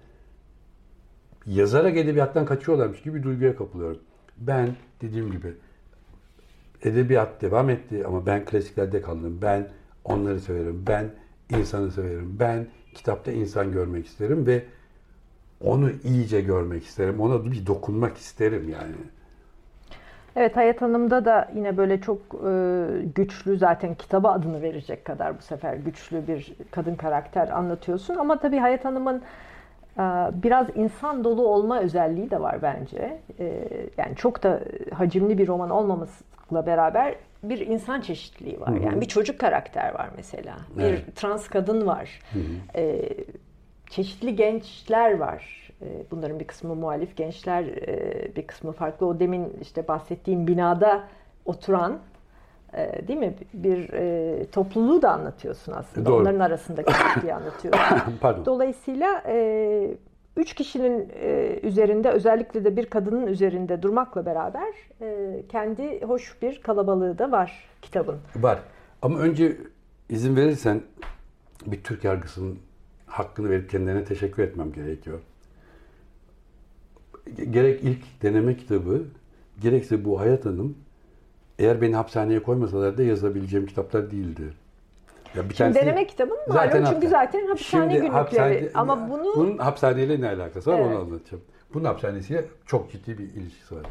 yazarak 1.48 1.96
edebiyattan 1.96 2.46
kaçıyorlarmış 2.46 3.02
gibi 3.02 3.18
bir 3.18 3.22
duyguya 3.22 3.56
kapılıyorum. 3.56 4.00
Ben 4.36 4.68
dediğim 5.02 5.32
gibi 5.32 5.54
edebiyat 6.82 7.42
devam 7.42 7.70
etti 7.70 8.06
ama 8.06 8.26
ben 8.26 8.44
klasiklerde 8.44 9.02
kaldım. 9.02 9.38
Ben 9.42 9.68
onları 10.04 10.40
severim. 10.40 10.84
Ben 10.86 11.10
insanı 11.58 11.90
severim. 11.90 12.36
Ben 12.40 12.66
kitapta 12.94 13.32
insan 13.32 13.72
görmek 13.72 14.06
isterim 14.06 14.46
ve 14.46 14.62
onu 15.60 15.90
iyice 16.04 16.40
görmek 16.40 16.84
isterim. 16.84 17.20
Ona 17.20 17.44
bir 17.44 17.66
dokunmak 17.66 18.16
isterim 18.16 18.68
yani. 18.68 18.94
Evet 20.36 20.56
Hayat 20.56 20.82
Hanım'da 20.82 21.24
da 21.24 21.50
yine 21.54 21.76
böyle 21.76 22.00
çok 22.00 22.18
e, 22.46 22.86
güçlü 23.14 23.58
zaten 23.58 23.94
kitaba 23.94 24.32
adını 24.32 24.62
verecek 24.62 25.04
kadar 25.04 25.38
bu 25.38 25.42
sefer 25.42 25.74
güçlü 25.74 26.26
bir 26.28 26.54
kadın 26.70 26.94
karakter 26.94 27.48
anlatıyorsun. 27.48 28.14
Ama 28.14 28.38
tabii 28.38 28.58
Hayat 28.58 28.84
Hanım'ın 28.84 29.22
biraz 30.42 30.66
insan 30.74 31.24
dolu 31.24 31.46
olma 31.48 31.80
özelliği 31.80 32.30
de 32.30 32.40
var 32.40 32.62
bence. 32.62 33.20
E, 33.40 33.68
yani 33.96 34.16
çok 34.16 34.42
da 34.42 34.60
hacimli 34.94 35.38
bir 35.38 35.46
roman 35.46 35.70
olmamasıyla 35.70 36.66
beraber 36.66 37.14
bir 37.42 37.58
insan 37.66 38.00
çeşitliliği 38.00 38.60
var. 38.60 38.68
Hı 38.68 38.74
hı. 38.78 38.84
Yani 38.84 39.00
bir 39.00 39.06
çocuk 39.06 39.38
karakter 39.40 39.94
var 39.94 40.08
mesela. 40.16 40.56
Evet. 40.80 41.06
Bir 41.06 41.12
trans 41.14 41.48
kadın 41.48 41.86
var. 41.86 42.20
Hı 42.32 42.38
hı. 42.38 42.80
E, 42.80 43.08
çeşitli 43.90 44.36
gençler 44.36 45.18
var. 45.18 45.70
E, 45.82 45.86
Bunların 46.10 46.40
bir 46.40 46.46
kısmı 46.46 46.74
muhalif 46.74 47.16
gençler, 47.16 47.62
e, 47.64 48.36
bir 48.36 48.46
kısmı 48.46 48.72
farklı. 48.72 49.06
O 49.06 49.20
demin 49.20 49.56
işte 49.62 49.88
bahsettiğim 49.88 50.46
binada 50.46 51.02
oturan 51.44 51.98
e, 52.74 53.08
değil 53.08 53.18
mi? 53.18 53.34
Bir 53.54 53.92
e, 53.92 54.44
topluluğu 54.52 55.02
da 55.02 55.12
anlatıyorsun 55.12 55.72
aslında. 55.72 56.06
Doğru. 56.06 56.22
Onların 56.22 56.40
arasındaki 56.40 56.92
ilişkiyi 56.92 57.34
anlatıyorsun. 57.34 57.96
Pardon. 58.20 58.44
Dolayısıyla 58.44 59.22
e, 59.26 59.96
üç 60.36 60.54
kişinin 60.54 61.08
e, 61.20 61.60
üzerinde 61.62 62.10
özellikle 62.10 62.64
de 62.64 62.76
bir 62.76 62.86
kadının 62.86 63.26
üzerinde 63.26 63.82
durmakla 63.82 64.26
beraber 64.26 64.74
e, 65.00 65.42
kendi 65.48 66.00
hoş 66.04 66.42
bir 66.42 66.62
kalabalığı 66.62 67.18
da 67.18 67.30
var 67.30 67.68
kitabın. 67.82 68.16
Var. 68.36 68.58
Ama 69.02 69.18
önce 69.18 69.56
izin 70.08 70.36
verirsen 70.36 70.80
bir 71.66 71.82
Türk 71.82 72.04
yargısının 72.04 72.58
hakkını 73.06 73.50
verip 73.50 73.70
kendilerine 73.70 74.04
teşekkür 74.04 74.42
etmem 74.42 74.72
gerekiyor. 74.72 75.18
Gerek 77.50 77.82
ilk 77.82 78.22
deneme 78.22 78.56
kitabı, 78.56 79.04
gerekse 79.60 80.04
bu 80.04 80.20
Hayat 80.20 80.44
Hanım 80.44 80.76
eğer 81.58 81.80
beni 81.80 81.94
hapishaneye 81.96 82.42
koymasalar 82.42 82.98
da 82.98 83.02
yazabileceğim 83.02 83.66
kitaplar 83.66 84.10
değildi. 84.10 84.42
Ya 85.36 85.50
bir 85.50 85.54
tanesi- 85.54 85.80
deneme 85.80 86.06
kitabın 86.06 86.36
malum 86.48 86.62
çünkü 86.72 86.84
hapishane. 86.84 87.08
zaten 87.08 87.46
hapishane 87.46 87.82
Şimdi 87.92 87.94
günlükleri. 87.94 88.12
hapishane- 88.22 88.70
Ama 88.74 89.10
bunu 89.10 89.32
bunun 89.36 89.58
hapishaneyle 89.58 90.20
ne 90.20 90.28
alakası 90.28 90.70
var 90.70 90.78
Evet. 90.78 90.86
onu 90.86 90.98
anlatacağım. 90.98 91.44
Bunun 91.74 91.84
hapishanesiyle 91.84 92.44
çok 92.66 92.92
ciddi 92.92 93.18
bir 93.18 93.24
ilişkisi 93.24 93.74
var. 93.76 93.82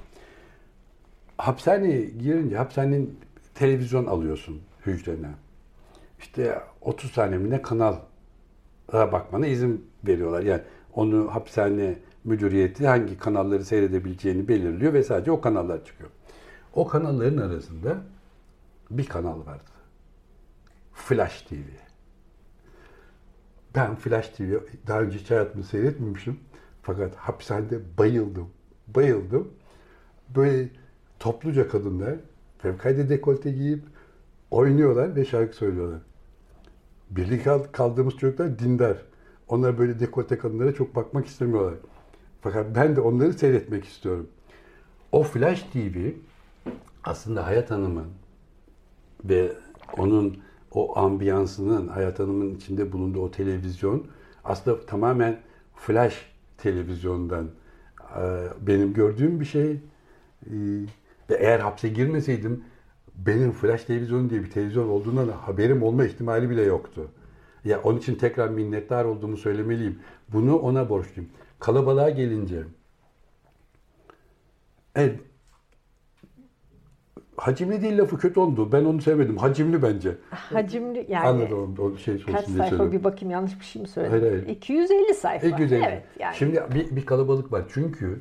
Hapishaneye 1.37 2.01
girince 2.05 2.57
hapishanenin 2.57 3.19
televizyon 3.55 4.05
alıyorsun 4.05 4.61
hücrene. 4.85 5.27
işte 6.19 6.59
30 6.81 7.11
tane 7.13 7.37
mi 7.37 7.49
ne 7.49 7.61
kanal 7.61 7.95
bakmana 8.93 9.47
izin 9.47 9.85
veriyorlar. 10.07 10.41
Yani 10.43 10.61
onu 10.93 11.35
hapishane 11.35 11.95
müdüriyeti 12.23 12.87
hangi 12.87 13.17
kanalları 13.17 13.65
seyredebileceğini 13.65 14.47
belirliyor 14.47 14.93
ve 14.93 15.03
sadece 15.03 15.31
o 15.31 15.41
kanallar 15.41 15.85
çıkıyor. 15.85 16.09
O 16.77 16.87
kanalların 16.87 17.37
arasında 17.37 17.97
bir 18.91 19.05
kanal 19.05 19.45
vardı. 19.45 19.71
Flash 20.93 21.41
TV. 21.41 21.55
Ben 23.75 23.95
Flash 23.95 24.29
TV 24.29 24.53
daha 24.87 25.01
önce 25.01 25.17
hiç 25.17 25.31
hayatımda 25.31 25.65
seyretmemişim. 25.65 26.39
Fakat 26.81 27.15
hapishanede 27.15 27.79
bayıldım. 27.97 28.49
Bayıldım. 28.87 29.53
Böyle 30.35 30.69
topluca 31.19 31.67
kadınlar 31.67 32.15
fevkalade 32.57 33.09
dekolte 33.09 33.51
giyip 33.51 33.83
oynuyorlar 34.51 35.15
ve 35.15 35.25
şarkı 35.25 35.55
söylüyorlar. 35.55 36.01
Birlikte 37.09 37.61
kaldığımız 37.71 38.17
çocuklar 38.17 38.59
dindar. 38.59 38.97
Onlar 39.47 39.77
böyle 39.77 39.99
dekolte 39.99 40.37
kadınlara 40.37 40.73
çok 40.73 40.95
bakmak 40.95 41.27
istemiyorlar. 41.27 41.75
Fakat 42.41 42.75
ben 42.75 42.95
de 42.95 43.01
onları 43.01 43.33
seyretmek 43.33 43.85
istiyorum. 43.85 44.29
O 45.11 45.23
Flash 45.23 45.63
TV 45.63 46.11
aslında 47.07 47.45
Hayat 47.45 47.71
Hanım'ın 47.71 48.07
ve 49.23 49.51
onun 49.97 50.37
o 50.71 50.97
ambiyansının, 50.97 51.87
Hayat 51.87 52.19
Hanım'ın 52.19 52.55
içinde 52.55 52.91
bulunduğu 52.91 53.21
o 53.21 53.31
televizyon 53.31 54.07
aslında 54.43 54.85
tamamen 54.85 55.39
Flash 55.75 56.31
televizyondan 56.57 57.49
benim 58.61 58.93
gördüğüm 58.93 59.39
bir 59.39 59.45
şey. 59.45 59.79
Ve 61.29 61.35
eğer 61.35 61.59
hapse 61.59 61.89
girmeseydim 61.89 62.63
benim 63.15 63.51
flash 63.51 63.83
televizyon 63.83 64.29
diye 64.29 64.43
bir 64.43 64.51
televizyon 64.51 64.89
olduğundan 64.89 65.27
haberim 65.27 65.83
olma 65.83 66.05
ihtimali 66.05 66.49
bile 66.49 66.61
yoktu. 66.61 67.11
Ya 67.65 67.81
onun 67.81 67.97
için 67.97 68.15
tekrar 68.15 68.49
minnettar 68.49 69.05
olduğumu 69.05 69.37
söylemeliyim. 69.37 69.99
Bunu 70.33 70.57
ona 70.57 70.89
borçluyum. 70.89 71.29
Kalabalığa 71.59 72.09
gelince 72.09 72.63
evet, 74.95 75.19
hacimli 77.37 77.81
değil 77.81 77.97
lafı 77.97 78.17
kötü 78.17 78.39
oldu. 78.39 78.71
Ben 78.71 78.85
onu 78.85 79.01
sevmedim. 79.01 79.37
Hacimli 79.37 79.81
bence. 79.81 80.17
Hacimli 80.29 81.05
yani. 81.09 81.27
Anladım 81.27 81.75
o 81.79 81.97
şey 81.97 82.23
Kaç 82.23 82.47
sayfa 82.47 82.91
bir 82.91 83.03
bakayım 83.03 83.31
yanlış 83.31 83.59
bir 83.59 83.65
şey 83.65 83.81
mi 83.81 83.87
söyledim? 83.87 84.19
Hayır, 84.19 84.31
hayır. 84.31 84.47
250 84.47 85.13
sayfa. 85.13 85.47
250. 85.47 85.83
Evet 85.83 86.03
yani. 86.19 86.35
Şimdi 86.35 86.63
bir, 86.73 86.95
bir 86.95 87.05
kalabalık 87.05 87.51
var. 87.51 87.63
Çünkü 87.69 88.19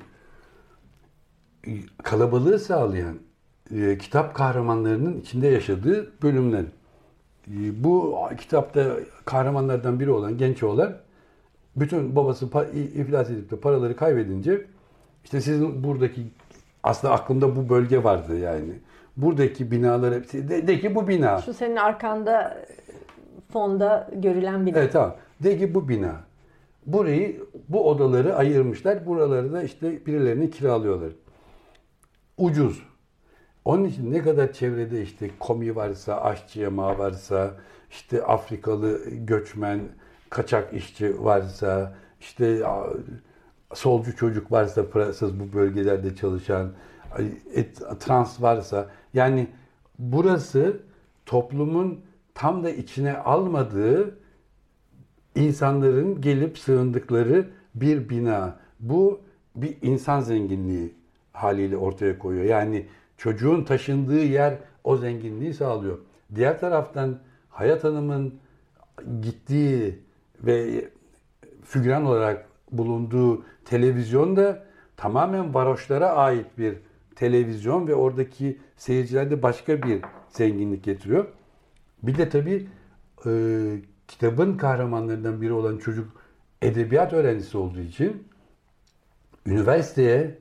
kalabalığı 2.03 2.59
sağlayan 2.59 3.19
e, 3.75 3.99
kitap 3.99 4.35
kahramanlarının 4.35 5.21
içinde 5.21 5.47
yaşadığı 5.47 6.13
bölümler. 6.23 6.65
E, 7.51 7.85
bu 7.85 8.19
kitapta 8.39 8.97
kahramanlardan 9.25 10.01
biri 10.01 10.11
olan 10.11 10.39
genç 10.39 10.63
oğlan 10.63 10.97
bütün 11.77 12.17
babası 12.17 12.47
iflas 12.75 13.31
edip 13.31 13.51
de 13.51 13.57
paraları 13.57 13.97
kaybedince 13.97 14.67
işte 15.25 15.41
sizin 15.41 15.85
buradaki 15.85 16.23
aslında 16.83 17.15
aklımda 17.15 17.57
bu 17.57 17.69
bölge 17.69 18.05
vardı 18.05 18.39
yani. 18.39 18.73
Buradaki 19.17 19.71
binalar 19.71 20.15
hepsi 20.15 20.49
de, 20.49 20.67
de 20.67 20.81
ki 20.81 20.95
bu 20.95 21.09
bina. 21.09 21.39
Şu 21.39 21.55
senin 21.55 21.77
arkanda 21.77 22.65
fonda 23.53 24.11
görülen 24.13 24.67
bina. 24.67 24.79
Evet 24.79 24.93
tamam. 24.93 25.17
De 25.41 25.59
ki 25.59 25.75
bu 25.75 25.89
bina. 25.89 26.17
Burayı 26.87 27.43
bu 27.69 27.89
odaları 27.89 28.37
ayırmışlar. 28.37 29.07
Buraları 29.07 29.53
da 29.53 29.63
işte 29.63 30.07
birilerini 30.07 30.51
kiralıyorlar. 30.51 31.13
Ucuz. 32.39 32.83
Onun 33.65 33.85
için 33.85 34.13
ne 34.13 34.23
kadar 34.23 34.53
çevrede 34.53 35.03
işte 35.03 35.31
komi 35.39 35.77
varsa, 35.77 36.21
aşçı 36.21 36.61
yamağı 36.61 36.99
varsa, 36.99 37.55
işte 37.91 38.23
Afrikalı 38.23 39.01
göçmen, 39.11 39.81
kaçak 40.31 40.73
işçi 40.73 41.25
varsa, 41.25 41.95
işte 42.21 42.63
solcu 43.75 44.17
çocuk 44.17 44.53
varsa 44.53 44.91
parasız 44.91 45.41
bu 45.41 45.53
bölgelerde 45.53 46.17
çalışan, 46.17 46.73
et, 47.55 47.83
trans 48.01 48.43
varsa 48.43 48.91
yani 49.15 49.47
burası 49.99 50.81
toplumun 51.27 52.01
tam 52.35 52.65
da 52.65 52.71
içine 52.71 53.17
almadığı 53.19 54.19
insanların 55.35 56.21
gelip 56.21 56.59
sığındıkları 56.59 57.51
bir 57.75 58.09
bina. 58.09 58.57
Bu 58.81 59.21
bir 59.57 59.77
insan 59.83 60.21
zenginliği 60.21 60.95
haliyle 61.33 61.77
ortaya 61.77 62.19
koyuyor. 62.19 62.45
Yani 62.45 62.87
çocuğun 63.17 63.65
taşındığı 63.65 64.25
yer 64.25 64.59
o 64.85 64.97
zenginliği 64.97 65.55
sağlıyor. 65.55 65.99
Diğer 66.35 66.61
taraftan 66.61 67.19
Hayat 67.49 67.85
Hanım'ın 67.85 68.35
gittiği 69.23 69.99
ve 70.41 70.85
figüran 71.65 72.05
olarak 72.05 72.46
bulunduğu 72.73 73.45
televizyon 73.65 74.37
da 74.37 74.65
tamamen 74.97 75.55
varoşlara 75.55 76.11
ait 76.11 76.47
bir 76.59 76.77
televizyon 77.17 77.89
ve 77.89 77.95
oradaki 77.95 78.59
seyirciler 78.77 79.31
de 79.31 79.43
başka 79.43 79.83
bir 79.83 80.01
zenginlik 80.29 80.85
getiriyor. 80.85 81.27
Bir 82.03 82.19
de 82.19 82.29
tabii 82.29 82.69
e, 83.27 83.31
kitabın 84.09 84.57
kahramanlarından 84.57 85.43
biri 85.43 85.53
olan 85.53 85.79
çocuk 85.79 86.23
edebiyat 86.63 87.13
öğrencisi 87.13 87.59
olduğu 87.59 87.81
için 87.81 88.29
üniversiteye 89.47 90.39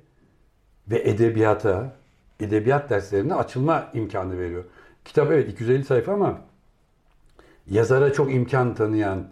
ve 0.87 1.09
edebiyata, 1.09 1.95
edebiyat 2.39 2.89
derslerine 2.89 3.35
açılma 3.35 3.89
imkanı 3.93 4.39
veriyor. 4.39 4.63
Kitap 5.05 5.31
evet 5.31 5.51
250 5.51 5.83
sayfa 5.83 6.13
ama 6.13 6.41
yazara 7.67 8.13
çok 8.13 8.33
imkan 8.33 8.75
tanıyan, 8.75 9.27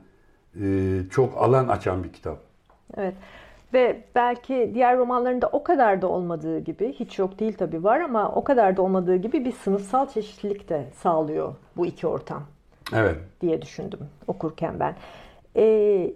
e, 0.62 1.00
çok 1.12 1.38
alan 1.38 1.68
açan 1.68 2.04
bir 2.04 2.14
kitap. 2.14 2.53
Evet. 2.98 3.14
Ve 3.74 4.02
belki 4.16 4.72
diğer 4.74 4.98
romanlarında 4.98 5.50
o 5.52 5.64
kadar 5.64 6.02
da 6.02 6.08
olmadığı 6.08 6.60
gibi, 6.60 6.94
hiç 6.94 7.20
yok 7.20 7.40
değil 7.40 7.54
tabii 7.58 7.84
var 7.84 8.00
ama 8.00 8.32
o 8.36 8.44
kadar 8.44 8.78
da 8.78 8.82
olmadığı 8.82 9.16
gibi 9.16 9.46
bir 9.46 9.52
sınıfsal 9.52 10.08
çeşitlilik 10.08 10.70
de 10.70 10.84
sağlıyor 10.96 11.56
bu 11.78 11.86
iki 11.86 12.08
ortam. 12.08 12.44
Evet. 12.96 13.16
Diye 13.42 13.62
düşündüm 13.62 14.00
okurken 14.28 14.80
ben. 14.80 14.96
Ee, 15.56 16.14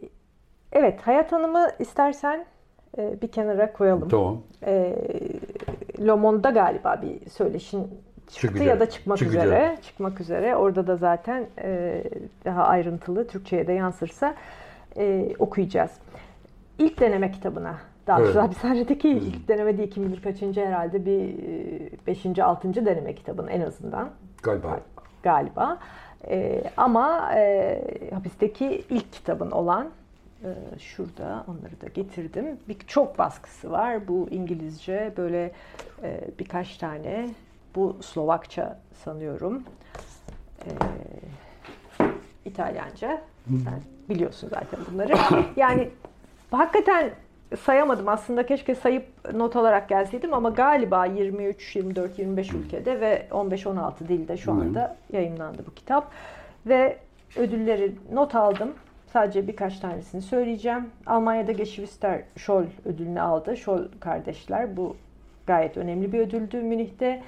evet, 0.71 1.01
Hayat 1.01 1.31
Hanım'ı 1.31 1.71
istersen 1.79 2.45
e, 2.97 3.21
bir 3.21 3.27
kenara 3.27 3.73
koyalım. 3.73 4.09
Tamam. 4.09 4.41
Ee, 4.65 4.95
Le 6.07 6.13
Monde'da 6.13 6.49
galiba 6.49 7.01
bir 7.01 7.29
söyleşin 7.29 7.83
çıktı 8.27 8.47
Çıkacak. 8.47 8.67
ya 8.67 8.79
da 8.79 8.89
çıkmak 8.89 9.17
Çıkacak. 9.17 9.45
üzere. 9.45 9.77
Çıkmak 9.81 10.21
üzere. 10.21 10.55
Orada 10.55 10.87
da 10.87 10.95
zaten 10.95 11.45
e, 11.61 12.03
daha 12.45 12.63
ayrıntılı 12.63 13.27
Türkçe'ye 13.27 13.67
de 13.67 13.73
yansırsa 13.73 14.35
e, 14.97 15.29
okuyacağız 15.39 15.91
ilk 16.79 16.99
deneme 16.99 17.31
kitabına 17.31 17.75
daha 18.07 18.19
doğrusu 18.19 18.39
evet. 18.39 18.43
hapishanedeki 18.43 19.11
hmm. 19.11 19.17
ilk 19.17 19.47
deneme 19.47 19.77
değil 19.77 19.91
kim 19.91 20.03
bilir 20.03 20.21
kaçıncı 20.21 20.65
herhalde 20.65 21.05
bir 21.05 21.21
e, 21.21 21.89
beşinci, 22.07 22.43
altıncı 22.43 22.85
deneme 22.85 23.15
kitabın 23.15 23.47
en 23.47 23.61
azından. 23.61 24.09
Galiba. 24.43 24.79
Galiba. 25.23 25.77
E, 26.27 26.63
ama 26.77 27.33
e, 27.35 27.81
hapisteki 28.13 28.83
ilk 28.89 29.13
kitabın 29.13 29.51
olan 29.51 29.89
e, 30.43 30.79
şurada 30.79 31.45
onları 31.47 31.81
da 31.81 31.87
getirdim. 31.87 32.45
Bir 32.69 32.77
çok 32.79 33.17
baskısı 33.17 33.71
var. 33.71 34.07
Bu 34.07 34.27
İngilizce 34.31 35.13
böyle 35.17 35.51
e, 36.03 36.21
birkaç 36.39 36.77
tane. 36.77 37.29
Bu 37.75 37.97
Slovakça 38.01 38.79
sanıyorum. 39.03 39.63
E, 40.65 40.69
İtalyanca. 42.45 43.21
Sen 43.47 43.81
biliyorsun 44.09 44.49
zaten 44.49 44.79
bunları. 44.91 45.13
Yani 45.55 45.89
Hakikaten 46.51 47.12
sayamadım 47.60 48.07
aslında 48.07 48.45
keşke 48.45 48.75
sayıp 48.75 49.33
not 49.33 49.55
alarak 49.55 49.89
gelseydim 49.89 50.33
ama 50.33 50.49
galiba 50.49 51.05
23, 51.05 51.75
24, 51.75 52.19
25 52.19 52.53
ülkede 52.53 53.02
ve 53.02 53.27
15-16 53.31 54.08
dilde 54.08 54.37
şu 54.37 54.52
anda 54.52 54.95
yayınlandı 55.13 55.63
bu 55.67 55.73
kitap. 55.73 56.12
Ve 56.65 56.98
ödülleri 57.35 57.95
not 58.13 58.35
aldım. 58.35 58.73
Sadece 59.13 59.48
birkaç 59.48 59.79
tanesini 59.79 60.21
söyleyeceğim. 60.21 60.89
Almanya'da 61.06 61.52
Geschwister 61.52 62.21
Scholl 62.37 62.65
ödülünü 62.85 63.21
aldı. 63.21 63.58
Scholl 63.58 63.87
kardeşler. 64.00 64.77
Bu 64.77 64.95
gayet 65.48 65.77
önemli 65.77 66.13
bir 66.13 66.19
ödüldü 66.19 66.62
Münih'te. 66.62 67.23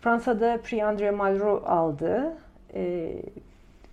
Fransa'da 0.00 0.58
Prix 0.64 0.80
André 0.80 1.10
Malraux 1.10 1.70
aldı. 1.70 2.36
Ee, 2.74 3.12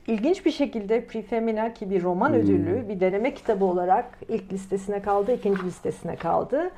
İlginç 0.07 0.45
bir 0.45 0.51
şekilde 0.51 1.05
Prix 1.05 1.25
Femina 1.25 1.73
ki 1.73 1.89
bir 1.89 2.03
roman 2.03 2.29
hmm. 2.29 2.35
ödüllü 2.35 2.89
bir 2.89 2.99
deneme 2.99 3.33
kitabı 3.33 3.65
olarak 3.65 4.05
ilk 4.29 4.53
listesine 4.53 5.01
kaldı, 5.01 5.33
ikinci 5.33 5.63
listesine 5.63 6.15
kaldı. 6.15 6.71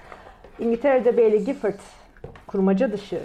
İngiltere'de 0.60 1.18
Bailey 1.18 1.46
Gifford 1.46 1.80
kurmaca 2.48 2.92
dışı 2.92 3.20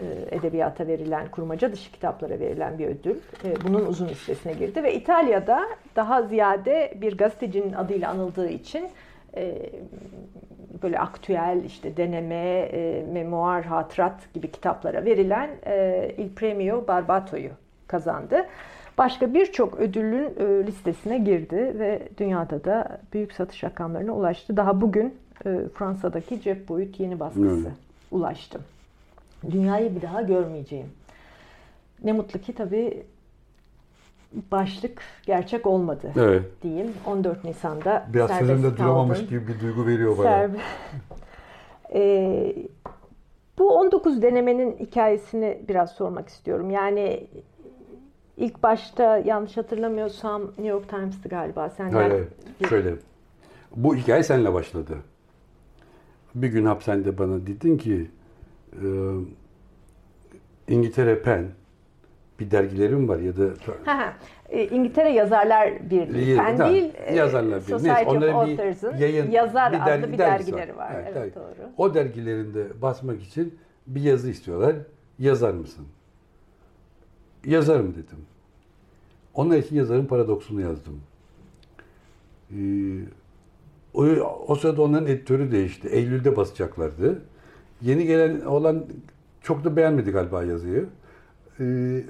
e, 0.00 0.06
edebiyata 0.30 0.86
verilen, 0.86 1.28
kurmaca 1.30 1.72
dışı 1.72 1.92
kitaplara 1.92 2.40
verilen 2.40 2.78
bir 2.78 2.86
ödül. 2.86 3.16
E, 3.44 3.54
bunun 3.68 3.86
uzun 3.86 4.08
listesine 4.08 4.52
girdi 4.52 4.82
ve 4.82 4.94
İtalya'da 4.94 5.66
daha 5.96 6.22
ziyade 6.22 6.94
bir 7.00 7.18
gazetecinin 7.18 7.72
adıyla 7.72 8.10
anıldığı 8.10 8.48
için 8.48 8.88
e, 9.36 9.70
böyle 10.82 10.98
aktüel 10.98 11.62
işte 11.66 11.96
deneme, 11.96 12.68
memuar, 13.12 13.64
hatırat 13.64 14.34
gibi 14.34 14.50
kitaplara 14.50 15.04
verilen 15.04 15.50
Il 16.18 16.34
Premio 16.34 16.88
Barbato'yu 16.88 17.50
kazandı. 17.86 18.46
Başka 18.98 19.34
birçok 19.34 19.74
ödülün 19.80 20.24
e, 20.38 20.66
listesine 20.66 21.18
girdi 21.18 21.56
ve 21.78 22.08
dünyada 22.18 22.64
da 22.64 23.00
büyük 23.12 23.32
satış 23.32 23.64
rakamlarına 23.64 24.12
ulaştı. 24.12 24.56
Daha 24.56 24.80
bugün 24.80 25.14
e, 25.46 25.58
Fransa'daki 25.74 26.40
cep 26.42 26.68
boyut 26.68 27.00
yeni 27.00 27.20
baskısı 27.20 27.60
Evet. 27.62 27.72
ulaştım. 28.10 28.62
Dünyayı 29.50 29.96
bir 29.96 30.02
daha 30.02 30.22
görmeyeceğim. 30.22 30.86
Ne 32.04 32.12
mutlu 32.12 32.40
ki 32.40 32.52
tabii 32.52 33.02
başlık 34.52 35.02
gerçek 35.26 35.66
olmadı 35.66 36.12
Evet. 36.18 36.42
diyeyim. 36.62 36.92
14 37.06 37.44
Nisan'da 37.44 38.06
Biraz 38.12 38.30
serbest 38.30 38.50
sözünde 38.50 38.76
duramamış 38.76 39.18
kaldım. 39.18 39.30
gibi 39.30 39.48
bir 39.54 39.60
duygu 39.60 39.86
veriyor 39.86 40.18
bana. 40.18 40.26
Serbe- 40.28 40.58
Ee, 41.94 42.54
bu 43.58 43.78
19 43.78 44.22
denemenin 44.22 44.76
hikayesini 44.78 45.58
biraz 45.68 45.90
sormak 45.92 46.28
istiyorum. 46.28 46.70
Yani 46.70 47.26
ilk 48.38 48.62
başta 48.62 49.18
yanlış 49.18 49.56
hatırlamıyorsam 49.56 50.42
New 50.42 50.66
York 50.66 50.88
Times'tı 50.88 51.28
galiba. 51.28 51.70
Senden 51.70 51.92
Hayır, 51.92 52.10
hayır. 52.10 52.26
Şöyle. 52.68 52.94
Bu 53.76 53.96
hikaye 53.96 54.22
seninle 54.22 54.52
başladı. 54.54 54.96
Bir 56.34 56.48
gün 56.48 56.64
hapishanede 56.64 57.18
bana 57.18 57.46
dedin 57.46 57.78
ki 57.78 58.10
e, 58.72 58.86
İngiltere 60.68 61.22
Pen 61.22 61.44
bir 62.40 62.50
dergilerim 62.50 63.08
var 63.08 63.18
ya 63.18 63.36
da 63.36 63.42
Ha. 63.84 64.12
Ee, 64.48 64.64
İngiltere 64.66 65.08
Yazarlar 65.12 65.90
Birliği. 65.90 66.36
Fen 66.36 66.58
da- 66.58 66.70
değil, 66.70 66.92
e, 67.06 67.14
Yazarlar 67.14 67.60
Birliği. 67.60 67.70
Society 67.70 67.88
Neyse, 67.92 68.06
of 68.06 68.16
onların 68.16 68.46
bir 68.48 68.98
yayın- 68.98 69.30
yazar 69.30 69.72
bir 69.72 69.76
adlı 69.76 69.90
dergi- 69.90 70.12
bir 70.12 70.18
dergisi 70.18 70.52
dergileri 70.52 70.76
var. 70.76 70.92
Evet, 70.94 71.04
Evet, 71.06 71.14
dergi. 71.16 71.34
doğru. 71.34 71.68
O 71.76 71.94
dergilerinde 71.94 72.82
basmak 72.82 73.22
için 73.22 73.58
bir 73.86 74.00
yazı 74.00 74.30
istiyorlar. 74.30 74.76
Yazar 75.18 75.54
mısın? 75.54 75.86
Yazarım 77.46 77.92
dedim. 77.92 78.18
Onlar 79.34 79.56
için 79.56 79.76
yazarın 79.76 80.06
paradoksunu 80.06 80.60
yazdım. 80.60 81.00
Ee, 82.50 82.56
o, 83.94 84.04
o 84.48 84.54
sırada 84.54 84.82
onların 84.82 85.06
editörü 85.06 85.52
değişti. 85.52 85.88
Eylül'de 85.88 86.36
basacaklardı. 86.36 87.22
Yeni 87.82 88.06
gelen 88.06 88.40
olan 88.40 88.86
çok 89.42 89.64
da 89.64 89.76
beğenmedi 89.76 90.10
galiba 90.10 90.44
yazıyı. 90.44 90.86
Ee, 91.60 91.64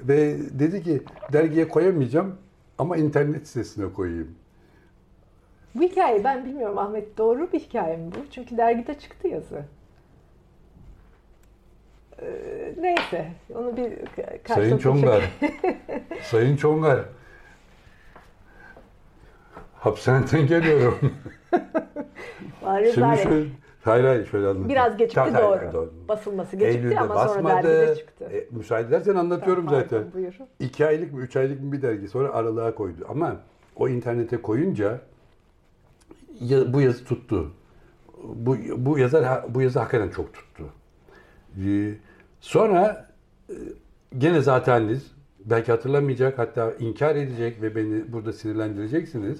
ve 0.07 0.37
dedi 0.59 0.83
ki 0.83 1.01
dergiye 1.33 1.67
koyamayacağım 1.67 2.35
ama 2.77 2.97
internet 2.97 3.47
sitesine 3.47 3.93
koyayım. 3.93 4.35
Bu 5.75 5.81
hikaye 5.81 6.23
ben 6.23 6.45
bilmiyorum 6.45 6.77
Ahmet 6.77 7.17
doğru 7.17 7.51
bir 7.53 7.59
hikaye 7.59 7.97
mi 7.97 8.11
bu? 8.11 8.19
Çünkü 8.31 8.57
dergide 8.57 8.99
çıktı 8.99 9.27
yazı. 9.27 9.65
Ee, 12.21 12.73
neyse 12.81 13.31
onu 13.55 13.77
bir 13.77 13.93
Sayın 14.47 14.77
Çongar. 14.77 15.23
Sayın 16.21 16.55
Çongar. 16.55 16.99
Hapishaneden 19.73 20.47
geliyorum. 20.47 20.99
Bari 22.65 22.91
Şimdi 22.93 23.17
şöyle, 23.17 23.45
hayır 23.83 24.03
hayır 24.03 24.25
şöyle 24.25 24.45
anlatayım. 24.45 24.69
Biraz 24.69 24.97
gecikti 24.97 25.19
hayır, 25.19 25.35
doğru. 25.35 25.57
hayır, 25.59 25.73
doğru. 25.73 25.93
Basılması 26.07 26.55
gecikti 26.55 26.77
Eylül'de 26.77 26.99
ama 26.99 27.27
sonra 27.27 27.43
basmadı. 27.43 27.67
dergide 27.67 27.95
çıktı. 27.95 28.25
E, 28.33 28.47
müsaade 28.51 28.87
edersen 28.87 29.15
anlatıyorum 29.15 29.65
Tamam, 29.65 29.81
zaten. 29.81 29.99
pardon, 30.03 30.13
buyur. 30.13 30.33
İki 30.59 30.85
aylık 30.87 31.13
mı, 31.13 31.21
üç 31.21 31.35
aylık 31.35 31.61
mı 31.61 31.71
bir 31.71 31.81
dergi. 31.81 32.07
Sonra 32.07 32.33
aralığa 32.33 32.75
koydu. 32.75 33.05
Ama 33.09 33.35
o 33.75 33.87
internete 33.89 34.41
koyunca 34.41 34.99
ya- 36.41 36.73
bu 36.73 36.81
yazı 36.81 37.05
tuttu. 37.05 37.51
Bu, 38.23 38.57
bu 38.77 38.99
yazar 38.99 39.43
bu 39.55 39.61
yazı 39.61 39.79
hakikaten 39.79 40.09
çok 40.09 40.33
tuttu. 40.33 40.63
Ee, 41.65 41.91
sonra 42.41 43.09
e, 43.49 43.53
gene 44.17 44.41
zateniz 44.41 45.11
belki 45.45 45.71
hatırlamayacak 45.71 46.39
hatta 46.39 46.73
inkar 46.73 47.15
edecek 47.15 47.61
ve 47.61 47.75
beni 47.75 48.13
burada 48.13 48.33
sinirlendireceksiniz. 48.33 49.39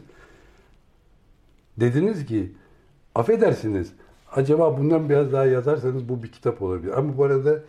Dediniz 1.77 2.25
ki 2.25 2.51
affedersiniz 3.15 3.93
acaba 4.31 4.77
bundan 4.77 5.09
biraz 5.09 5.33
daha 5.33 5.45
yazarsanız 5.45 6.09
bu 6.09 6.23
bir 6.23 6.31
kitap 6.31 6.61
olabilir. 6.61 6.97
Ama 6.97 7.17
bu 7.17 7.23
arada 7.23 7.59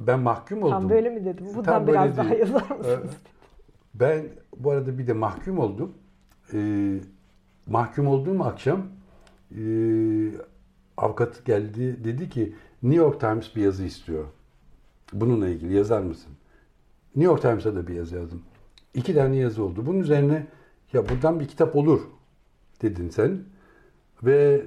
ben 0.00 0.20
mahkum 0.20 0.62
oldum. 0.62 0.70
Tam 0.70 0.90
böyle 0.90 1.10
mi 1.10 1.24
dedim? 1.24 1.46
Bundan 1.46 1.64
Tam 1.64 1.86
biraz 1.86 2.16
daha 2.16 2.30
değil. 2.30 2.40
yazar 2.40 2.70
mısınız? 2.78 3.10
Ben 3.94 4.24
bu 4.56 4.70
arada 4.70 4.98
bir 4.98 5.06
de 5.06 5.12
mahkum 5.12 5.58
oldum. 5.58 5.92
Ee, 6.54 6.98
mahkum 7.66 8.06
olduğum 8.06 8.44
akşam 8.44 8.82
e, 9.56 9.62
avukat 10.96 11.44
geldi 11.44 12.04
dedi 12.04 12.28
ki 12.28 12.54
New 12.82 13.04
York 13.04 13.20
Times 13.20 13.56
bir 13.56 13.62
yazı 13.62 13.84
istiyor. 13.84 14.24
Bununla 15.12 15.48
ilgili 15.48 15.74
yazar 15.74 16.00
mısın? 16.02 16.32
New 17.16 17.32
York 17.32 17.42
Times'a 17.42 17.74
da 17.76 17.86
bir 17.86 17.94
yazı 17.94 18.16
yazdım. 18.16 18.42
İki 18.94 19.14
tane 19.14 19.36
yazı 19.36 19.62
oldu. 19.64 19.86
Bunun 19.86 20.00
üzerine 20.00 20.46
ya 20.92 21.08
buradan 21.08 21.40
bir 21.40 21.48
kitap 21.48 21.76
olur 21.76 22.00
dedin 22.82 23.08
sen. 23.08 23.38
Ve 24.22 24.62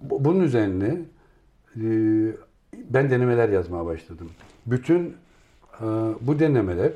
bu- 0.00 0.24
bunun 0.24 0.40
üzerine 0.40 0.98
e, 1.76 1.82
ben 2.90 3.10
denemeler 3.10 3.48
yazmaya 3.48 3.86
başladım. 3.86 4.30
Bütün 4.66 5.16
e, 5.80 5.84
bu 6.20 6.38
denemeler 6.38 6.92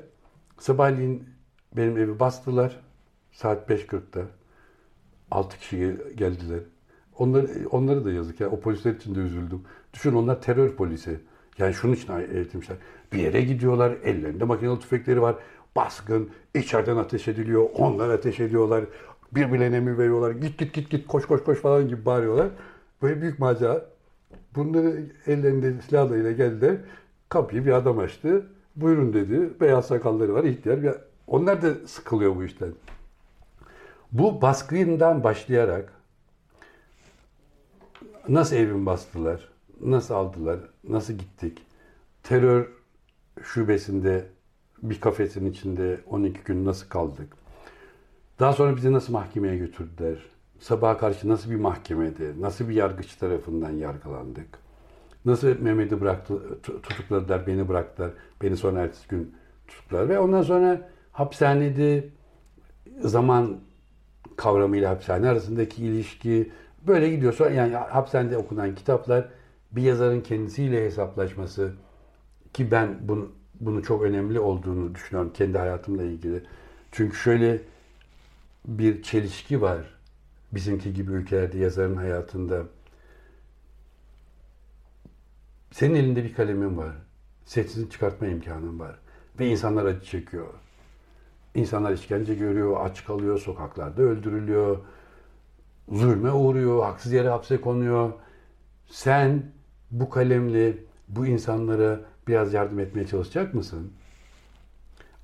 sabahleyin 0.59 1.25
benim 1.77 1.99
evi 1.99 2.21
bastılar 2.21 2.81
saat 3.33 3.71
5.40'da. 3.71 4.23
6 5.31 5.59
kişi 5.59 5.77
gel- 5.79 5.97
geldiler. 6.17 6.61
Onları, 7.19 7.69
onları 7.71 8.05
da 8.05 8.13
yazık 8.13 8.41
ya. 8.41 8.51
O 8.51 8.61
polisler 8.61 8.95
için 8.95 9.15
de 9.15 9.19
üzüldüm. 9.21 9.63
Düşün 9.95 10.13
onlar 10.15 10.43
terör 10.43 10.77
polisi. 10.77 11.21
Yani 11.59 11.75
şunun 11.75 11.93
için 11.93 12.13
eğitilmişler. 12.13 12.77
Bir 13.13 13.19
yere 13.19 13.41
gidiyorlar. 13.41 13.97
Ellerinde 14.05 14.45
makinalı 14.45 14.81
tüfekleri 14.81 15.23
var. 15.23 15.37
Baskın. 15.77 16.31
içeriden 16.55 16.97
ateş 16.97 17.29
ediliyor. 17.29 17.69
Onlar 17.75 18.11
ateş 18.11 18.41
ediyorlar. 18.41 18.85
Birbirlerine 19.33 19.77
emir 19.77 19.99
veriyorlar. 19.99 20.31
Git 20.31 20.59
git 20.59 20.73
git 20.75 20.91
git 20.91 21.07
koş 21.07 21.27
koş 21.27 21.45
koş 21.45 21.59
falan 21.59 21.89
gibi 21.89 22.05
bağırıyorlar. 22.05 22.49
Böyle 23.03 23.23
büyük 23.23 23.39
macera. 23.39 23.87
Bunları 24.55 25.03
ellerinde 25.27 25.83
silahlarıyla 25.89 26.33
geldiler. 26.33 26.77
Kapıyı 27.29 27.67
bir 27.67 27.73
adam 27.73 27.99
açtı. 27.99 28.47
Buyurun 28.77 29.13
dedi. 29.13 29.61
Beyaz 29.61 29.87
sakalları 29.87 30.35
var. 30.35 30.45
ihtiyar. 30.45 30.83
Bir... 30.83 30.91
Onlar 31.27 31.63
da 31.63 31.87
sıkılıyor 31.87 32.37
bu 32.37 32.45
işten. 32.45 32.73
Bu 34.13 34.43
baskından 34.43 35.25
başlayarak 35.25 35.93
nasıl 38.29 38.57
evimi 38.57 38.87
bastılar, 38.87 39.49
nasıl 39.81 40.15
aldılar, 40.15 40.61
nasıl 40.89 41.13
gittik, 41.13 41.63
terör 42.23 42.69
şubesinde 43.43 44.27
bir 44.83 45.01
kafesin 45.01 45.51
içinde 45.51 46.01
12 46.07 46.41
gün 46.45 46.65
nasıl 46.65 46.89
kaldık, 46.89 47.37
daha 48.41 48.53
sonra 48.53 48.77
bizi 48.77 48.93
nasıl 48.93 49.13
mahkemeye 49.13 49.57
götürdüler, 49.57 50.19
sabaha 50.61 50.99
karşı 50.99 51.29
nasıl 51.29 51.51
bir 51.51 51.57
mahkemede, 51.57 52.33
nasıl 52.41 52.69
bir 52.69 52.75
yargıç 52.75 53.15
tarafından 53.15 53.71
yargılandık, 53.71 54.59
nasıl 55.25 55.61
Mehmet'i 55.61 56.01
bıraktı, 56.01 56.35
tu- 56.63 56.83
tutukladılar, 56.83 57.47
beni 57.47 57.69
bıraktılar, 57.69 58.11
beni 58.43 58.57
sonra 58.57 58.81
ertesi 58.81 59.09
gün 59.09 59.35
tutukladılar 59.69 60.09
ve 60.09 60.19
ondan 60.19 60.43
sonra 60.43 60.89
hapishanede 61.13 62.09
zaman 63.01 63.61
kavramıyla 64.37 64.91
hapishane 64.91 65.29
arasındaki 65.29 65.85
ilişki 65.85 66.51
böyle 66.87 67.11
gidiyor. 67.11 67.33
Sonra 67.33 67.51
yani 67.51 67.75
hapishanede 67.75 68.37
okunan 68.37 68.75
kitaplar 68.75 69.29
bir 69.77 69.83
yazarın 69.83 70.21
kendisiyle 70.21 70.85
hesaplaşması 70.85 71.73
ki 72.53 72.71
ben 72.71 72.99
bunu, 73.09 73.33
bunu 73.61 73.83
çok 73.83 74.03
önemli 74.03 74.41
olduğunu 74.41 74.95
düşünüyorum 74.95 75.33
kendi 75.35 75.59
hayatımla 75.59 76.03
ilgili. 76.03 76.43
Çünkü 76.93 77.17
şöyle 77.17 77.63
bir 78.67 79.03
çelişki 79.03 79.63
var 79.63 79.95
bizimki 80.53 80.95
gibi 80.95 81.13
ülkelerde 81.13 81.59
yazarın 81.59 81.97
hayatında. 81.97 82.63
Senin 85.71 85.95
elinde 85.95 86.25
bir 86.25 86.35
kalemin 86.35 86.77
var. 86.77 86.93
Sesini 87.45 87.91
çıkartma 87.91 88.27
imkanın 88.27 88.79
var. 88.79 88.99
Ve 89.41 89.47
insanlar 89.47 89.85
acı 89.85 90.05
çekiyor. 90.05 90.47
İnsanlar 91.55 91.93
işkence 91.93 92.35
görüyor, 92.35 92.77
aç 92.81 93.05
kalıyor, 93.05 93.39
sokaklarda 93.39 94.03
öldürülüyor, 94.03 94.79
zulme 95.93 96.33
uğruyor, 96.33 96.85
haksız 96.85 97.13
yere 97.13 97.29
hapse 97.29 97.61
konuyor. 97.61 98.13
Sen 98.87 99.43
bu 99.95 100.11
kalemle 100.11 100.75
bu 101.09 101.27
insanlara 101.27 102.01
biraz 102.29 102.55
yardım 102.55 102.79
etmeye 102.79 103.07
çalışacak 103.07 103.55
mısın? 103.55 103.93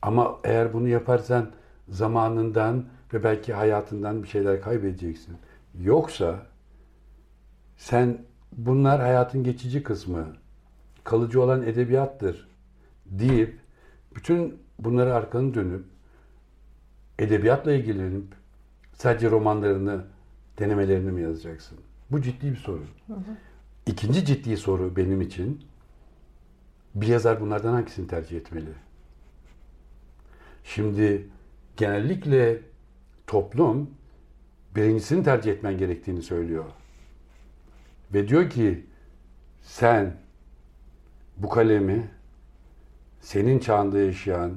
Ama 0.02 0.38
eğer 0.44 0.72
bunu 0.72 0.88
yaparsan 0.88 1.50
zamanından 1.88 2.84
ve 3.14 3.24
belki 3.24 3.52
hayatından 3.52 4.22
bir 4.22 4.28
şeyler 4.28 4.60
kaybedeceksin. 4.60 5.36
Yoksa 5.80 6.46
sen 7.76 8.18
bunlar 8.52 9.00
hayatın 9.00 9.44
geçici 9.44 9.82
kısmı, 9.82 10.26
kalıcı 11.04 11.42
olan 11.42 11.62
edebiyattır 11.62 12.48
deyip 13.06 13.58
bütün 14.14 14.58
bunları 14.78 15.14
arkanı 15.14 15.54
dönüp 15.54 15.84
edebiyatla 17.18 17.72
ilgilenip 17.72 18.24
sadece 18.92 19.30
romanlarını, 19.30 20.04
denemelerini 20.58 21.12
mi 21.12 21.22
yazacaksın? 21.22 21.78
Bu 22.10 22.22
ciddi 22.22 22.50
bir 22.50 22.56
soru. 22.56 22.82
İkinci 23.90 24.24
ciddi 24.24 24.56
soru 24.56 24.96
benim 24.96 25.20
için 25.20 25.64
bir 26.94 27.06
yazar 27.06 27.40
bunlardan 27.40 27.72
hangisini 27.72 28.06
tercih 28.08 28.36
etmeli? 28.36 28.70
Şimdi 30.64 31.28
genellikle 31.76 32.60
toplum 33.26 33.90
birincisini 34.76 35.24
tercih 35.24 35.52
etmen 35.52 35.78
gerektiğini 35.78 36.22
söylüyor. 36.22 36.64
Ve 38.14 38.28
diyor 38.28 38.50
ki 38.50 38.86
sen 39.62 40.16
bu 41.36 41.48
kalemi 41.48 42.10
senin 43.20 43.58
çağında 43.58 43.98
yaşayan 43.98 44.52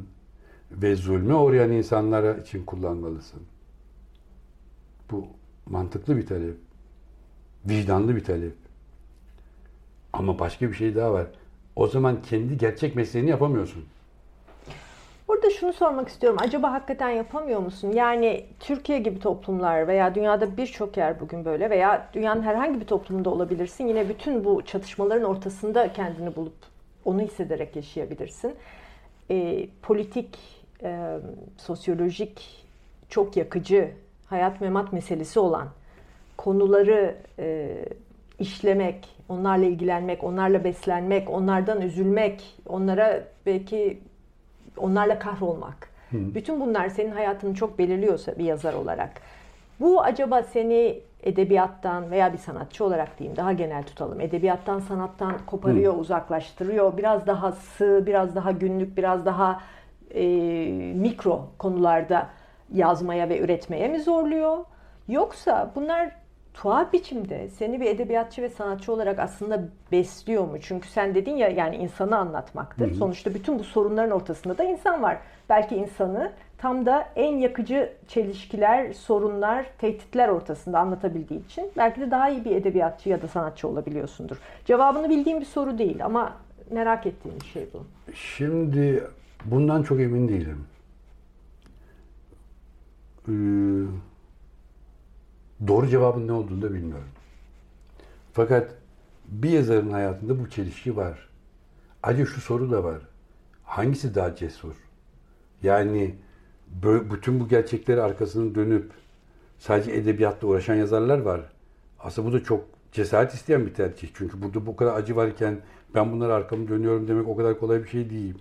ve 0.72 0.96
zulme 0.96 1.34
uğrayan 1.34 1.72
insanlara 1.72 2.34
için 2.34 2.66
kullanmalısın. 2.66 3.42
Bu 5.12 5.28
mantıklı 5.66 6.18
bir 6.18 6.26
talep. 6.26 6.58
Vicdanlı 7.66 8.16
bir 8.16 8.24
talep. 8.24 8.62
Ama 10.14 10.39
başka 10.39 10.70
bir 10.70 10.74
şey 10.74 10.95
daha 10.95 11.14
var. 11.14 11.26
O 11.76 11.88
zaman 11.88 12.22
kendi 12.22 12.57
gerçek 12.57 12.95
mesleğini 12.95 13.30
yapamıyorsun. 13.30 13.86
Burada 15.28 15.49
şunu 15.49 15.74
sormak 15.74 16.07
istiyorum. 16.07 16.38
Acaba 16.41 16.72
hakikaten 16.72 17.09
yapamıyor 17.09 17.59
musun? 17.59 17.91
Yani 17.91 18.45
Türkiye 18.59 18.99
gibi 18.99 19.20
toplumlar 19.20 19.88
veya 19.88 20.16
dünyada 20.16 20.57
birçok 20.57 20.97
yer 20.97 21.20
bugün 21.20 21.45
böyle 21.45 21.70
veya 21.70 22.09
dünyanın 22.14 22.41
herhangi 22.41 22.82
bir 22.82 22.86
toplumunda 22.86 23.30
olabilirsin. 23.30 23.88
Yine 23.88 24.09
bütün 24.09 24.45
bu 24.45 24.61
çatışmaların 24.66 25.24
ortasında 25.24 25.93
kendini 25.93 26.36
bulup 26.36 26.55
onu 27.05 27.22
hissederek 27.22 27.76
yaşayabilirsin. 27.76 28.55
E, 29.32 29.68
politik, 29.82 30.39
e, 30.84 31.20
sosyolojik, 31.57 32.66
çok 33.09 33.38
yakıcı, 33.38 33.91
hayat 34.26 34.61
memat 34.61 34.93
meselesi 34.93 35.39
olan 35.39 35.68
konuları 36.38 37.16
e, 37.39 37.76
işlemek, 38.44 39.10
onlarla 39.30 39.66
ilgilenmek, 39.66 40.24
onlarla 40.24 40.64
beslenmek, 40.64 41.30
onlardan 41.30 41.82
üzülmek, 41.82 42.56
onlara 42.68 43.24
belki 43.46 44.00
onlarla 44.78 45.20
kahrolmak. 45.20 45.89
Hı. 46.12 46.18
Bütün 46.36 46.60
bunlar 46.60 46.89
senin 46.89 47.12
hayatını 47.12 47.56
çok 47.56 47.80
belirliyorsa 47.80 48.38
bir 48.38 48.46
yazar 48.46 48.74
olarak. 48.74 49.12
Bu 49.80 50.02
acaba 50.02 50.44
seni 50.44 51.00
edebiyattan 51.24 52.12
veya 52.12 52.34
bir 52.34 52.38
sanatçı 52.38 52.86
olarak 52.86 53.20
diyeyim 53.20 53.38
daha 53.38 53.54
genel 53.54 53.84
tutalım. 53.84 54.22
Edebiyattan, 54.22 54.80
sanattan 54.80 55.36
koparıyor, 55.46 55.94
Hı. 55.94 55.98
uzaklaştırıyor. 55.98 56.98
Biraz 56.98 57.28
daha 57.28 57.52
sığ, 57.52 58.04
biraz 58.06 58.36
daha 58.36 58.52
günlük, 58.52 58.98
biraz 58.98 59.26
daha 59.26 59.62
e, 60.14 60.26
mikro 60.96 61.48
konularda 61.58 62.30
yazmaya 62.74 63.30
ve 63.30 63.39
üretmeye 63.39 63.88
mi 63.88 64.00
zorluyor? 64.00 64.58
Yoksa 65.08 65.72
bunlar 65.76 66.23
tuhaf 66.54 66.93
biçimde 66.93 67.49
seni 67.49 67.82
bir 67.82 67.86
edebiyatçı 67.86 68.41
ve 68.41 68.49
sanatçı 68.49 68.93
olarak 68.93 69.20
aslında 69.20 69.64
besliyor 69.91 70.47
mu? 70.47 70.58
Çünkü 70.62 70.88
sen 70.88 71.16
dedin 71.16 71.36
ya 71.36 71.47
yani 71.49 71.76
insanı 71.76 72.18
anlatmaktır. 72.18 72.88
Hı 72.88 72.91
hı. 72.91 72.95
Sonuçta 72.95 73.34
bütün 73.34 73.60
bu 73.60 73.64
sorunların 73.64 74.12
ortasında 74.12 74.58
da 74.58 74.64
insan 74.64 75.04
var. 75.04 75.18
Belki 75.49 75.76
insanı 75.76 76.32
tam 76.58 76.86
da 76.86 77.10
en 77.16 77.38
yakıcı 77.38 77.93
çelişkiler, 78.08 78.93
sorunlar, 78.93 79.66
tehditler 79.78 80.30
ortasında 80.30 80.80
anlatabildiği 80.80 81.45
için 81.45 81.72
belki 81.78 82.01
de 82.01 82.12
daha 82.12 82.30
iyi 82.30 82.45
bir 82.45 82.56
edebiyatçı 82.56 83.10
ya 83.10 83.22
da 83.22 83.28
sanatçı 83.28 83.68
olabiliyorsundur. 83.68 84.38
Cevabını 84.66 85.10
bildiğim 85.10 85.39
bir 85.39 85.45
soru 85.45 85.78
değil 85.78 86.06
ama 86.06 86.34
merak 86.72 87.06
ettiğim 87.06 87.39
bir 87.41 87.45
şey 87.45 87.68
bu. 87.74 87.86
Şimdi 88.14 89.04
bundan 89.45 89.84
çok 89.84 89.99
emin 89.99 90.28
değilim. 90.28 90.66
Ee, 93.28 93.32
doğru 95.68 95.88
cevabın 95.88 96.28
ne 96.28 96.32
olduğunu 96.32 96.62
da 96.62 96.74
bilmiyorum. 96.74 97.10
Fakat 98.34 98.72
bir 99.28 99.49
yazarın 99.49 99.91
hayatında 99.91 100.39
bu 100.39 100.49
çelişki 100.49 100.95
var. 100.95 101.30
Acı 102.04 102.26
şu 102.26 102.41
soru 102.41 102.72
da 102.72 102.84
var. 102.84 103.01
Hangisi 103.64 104.16
daha 104.16 104.36
cesur? 104.36 104.74
Yani 105.64 106.16
bütün 106.84 107.39
bu 107.39 107.47
gerçekleri 107.47 108.01
arkasını 108.01 108.56
dönüp 108.56 108.91
sadece 109.60 109.91
edebiyatla 109.91 110.47
uğraşan 110.47 110.76
yazarlar 110.76 111.18
var. 111.20 111.41
Aslında 111.99 112.28
bu 112.28 112.34
da 112.34 112.43
çok 112.43 112.66
cesaret 112.91 113.34
isteyen 113.34 113.66
bir 113.66 113.74
tercih. 113.74 114.10
Çünkü 114.14 114.41
burada 114.41 114.66
bu 114.66 114.76
kadar 114.76 114.93
acı 114.95 115.16
varken 115.16 115.60
ben 115.95 116.12
bunları 116.12 116.34
arkamı 116.34 116.68
dönüyorum 116.68 117.08
demek 117.08 117.28
o 117.28 117.36
kadar 117.36 117.60
kolay 117.60 117.84
bir 117.84 117.89
şey 117.89 118.10
değil. 118.10 118.36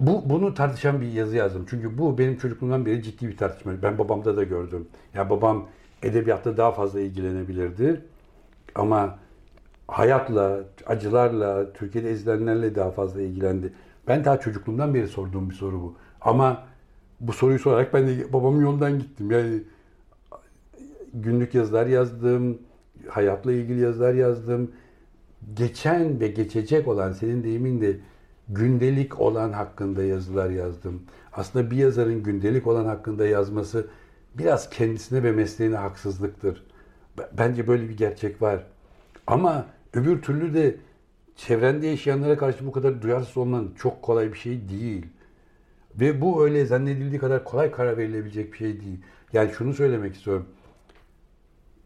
Bu, 0.00 0.30
bunu 0.30 0.54
tartışan 0.54 1.00
bir 1.00 1.12
yazı 1.12 1.36
yazdım. 1.36 1.66
Çünkü 1.70 1.98
bu 1.98 2.18
benim 2.18 2.36
çocukluğumdan 2.36 2.86
beri 2.86 3.02
ciddi 3.02 3.28
bir 3.28 3.36
tartışma. 3.36 3.72
Ben 3.82 3.98
babamda 3.98 4.36
da 4.36 4.44
gördüm. 4.44 4.88
Yani 5.14 5.30
babam 5.30 5.66
edebiyatta 6.02 6.56
daha 6.56 6.72
fazla 6.72 7.00
ilgilenebilirdi. 7.00 8.04
Ama 8.74 9.18
hayatla, 9.88 10.60
acılarla, 10.86 11.72
Türkiye'de 11.72 12.10
ezilenlerle 12.10 12.74
daha 12.74 12.90
fazla 12.90 13.20
ilgilendi. 13.20 13.72
Ben 14.08 14.24
daha 14.24 14.40
çocukluğumdan 14.40 14.94
beri 14.94 15.08
sorduğum 15.08 15.50
bir 15.50 15.54
soru 15.54 15.80
bu. 15.80 15.94
Ama 16.20 16.64
bu 17.20 17.32
soruyu 17.32 17.58
sorarak 17.58 17.94
ben 17.94 18.08
de 18.08 18.32
babamın 18.32 18.62
yolundan 18.62 18.98
gittim. 18.98 19.30
Yani 19.30 19.62
günlük 21.14 21.54
yazılar 21.54 21.86
yazdım, 21.86 22.58
hayatla 23.08 23.52
ilgili 23.52 23.80
yazılar 23.80 24.14
yazdım. 24.14 24.70
Geçen 25.54 26.20
ve 26.20 26.28
geçecek 26.28 26.88
olan 26.88 27.12
senin 27.12 27.44
deyimin 27.44 27.80
de 27.80 27.96
gündelik 28.48 29.20
olan 29.20 29.52
hakkında 29.52 30.04
yazılar 30.04 30.50
yazdım. 30.50 31.02
Aslında 31.32 31.70
bir 31.70 31.76
yazarın 31.76 32.22
gündelik 32.22 32.66
olan 32.66 32.84
hakkında 32.84 33.26
yazması 33.26 33.86
biraz 34.34 34.70
kendisine 34.70 35.22
ve 35.22 35.32
mesleğine 35.32 35.76
haksızlıktır. 35.76 36.64
Bence 37.38 37.66
böyle 37.66 37.88
bir 37.88 37.96
gerçek 37.96 38.42
var. 38.42 38.66
Ama 39.26 39.66
öbür 39.94 40.22
türlü 40.22 40.54
de 40.54 40.76
çevrende 41.36 41.86
yaşayanlara 41.86 42.38
karşı 42.38 42.66
bu 42.66 42.72
kadar 42.72 43.02
duyarsız 43.02 43.36
olman 43.36 43.68
çok 43.78 44.02
kolay 44.02 44.32
bir 44.32 44.38
şey 44.38 44.68
değil. 44.68 45.06
Ve 46.00 46.20
bu 46.20 46.44
öyle 46.44 46.66
zannedildiği 46.66 47.20
kadar 47.20 47.44
kolay 47.44 47.70
karar 47.70 47.96
verilebilecek 47.96 48.52
bir 48.52 48.58
şey 48.58 48.80
değil. 48.80 49.00
Yani 49.32 49.52
şunu 49.52 49.74
söylemek 49.74 50.14
istiyorum. 50.14 50.46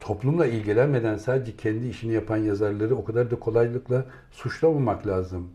Toplumla 0.00 0.46
ilgilenmeden 0.46 1.16
sadece 1.16 1.56
kendi 1.56 1.88
işini 1.88 2.12
yapan 2.12 2.36
yazarları 2.36 2.96
o 2.96 3.04
kadar 3.04 3.30
da 3.30 3.38
kolaylıkla 3.38 4.04
suçlamamak 4.30 5.06
lazım. 5.06 5.48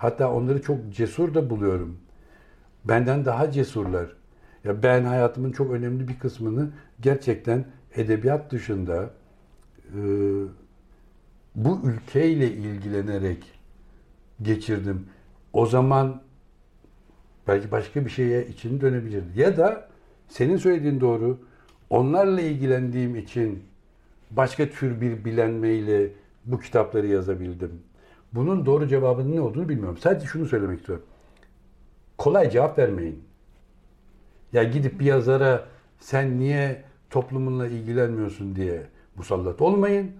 Hatta 0.00 0.32
onları 0.32 0.62
çok 0.62 0.92
cesur 0.92 1.34
da 1.34 1.50
buluyorum. 1.50 1.98
Benden 2.84 3.24
daha 3.24 3.50
cesurlar. 3.50 4.16
Ya 4.64 4.82
ben 4.82 5.04
hayatımın 5.04 5.52
çok 5.52 5.70
önemli 5.70 6.08
bir 6.08 6.18
kısmını 6.18 6.70
gerçekten 7.00 7.64
edebiyat 7.94 8.52
dışında 8.52 9.10
e, 9.94 10.00
bu 11.54 11.80
ülkeyle 11.84 12.52
ilgilenerek 12.52 13.44
geçirdim. 14.42 15.06
O 15.52 15.66
zaman 15.66 16.22
belki 17.48 17.70
başka 17.70 18.04
bir 18.04 18.10
şeye 18.10 18.46
için 18.46 18.80
dönebilirdi. 18.80 19.40
Ya 19.40 19.56
da 19.56 19.88
senin 20.28 20.56
söylediğin 20.56 21.00
doğru. 21.00 21.38
Onlarla 21.90 22.40
ilgilendiğim 22.40 23.16
için 23.16 23.62
başka 24.30 24.70
tür 24.70 25.00
bir 25.00 25.24
bilenmeyle 25.24 26.08
bu 26.44 26.60
kitapları 26.60 27.06
yazabildim. 27.06 27.89
Bunun 28.32 28.66
doğru 28.66 28.88
cevabının 28.88 29.36
ne 29.36 29.40
olduğunu 29.40 29.68
bilmiyorum. 29.68 29.98
Sadece 29.98 30.26
şunu 30.26 30.46
söylemek 30.46 30.78
istiyorum. 30.78 31.04
Kolay 32.18 32.50
cevap 32.50 32.78
vermeyin. 32.78 33.24
Ya 34.52 34.62
gidip 34.62 35.00
bir 35.00 35.04
yazara 35.04 35.64
sen 35.98 36.38
niye 36.38 36.84
toplumunla 37.10 37.66
ilgilenmiyorsun 37.66 38.56
diye 38.56 38.82
musallat 39.16 39.62
olmayın. 39.62 40.10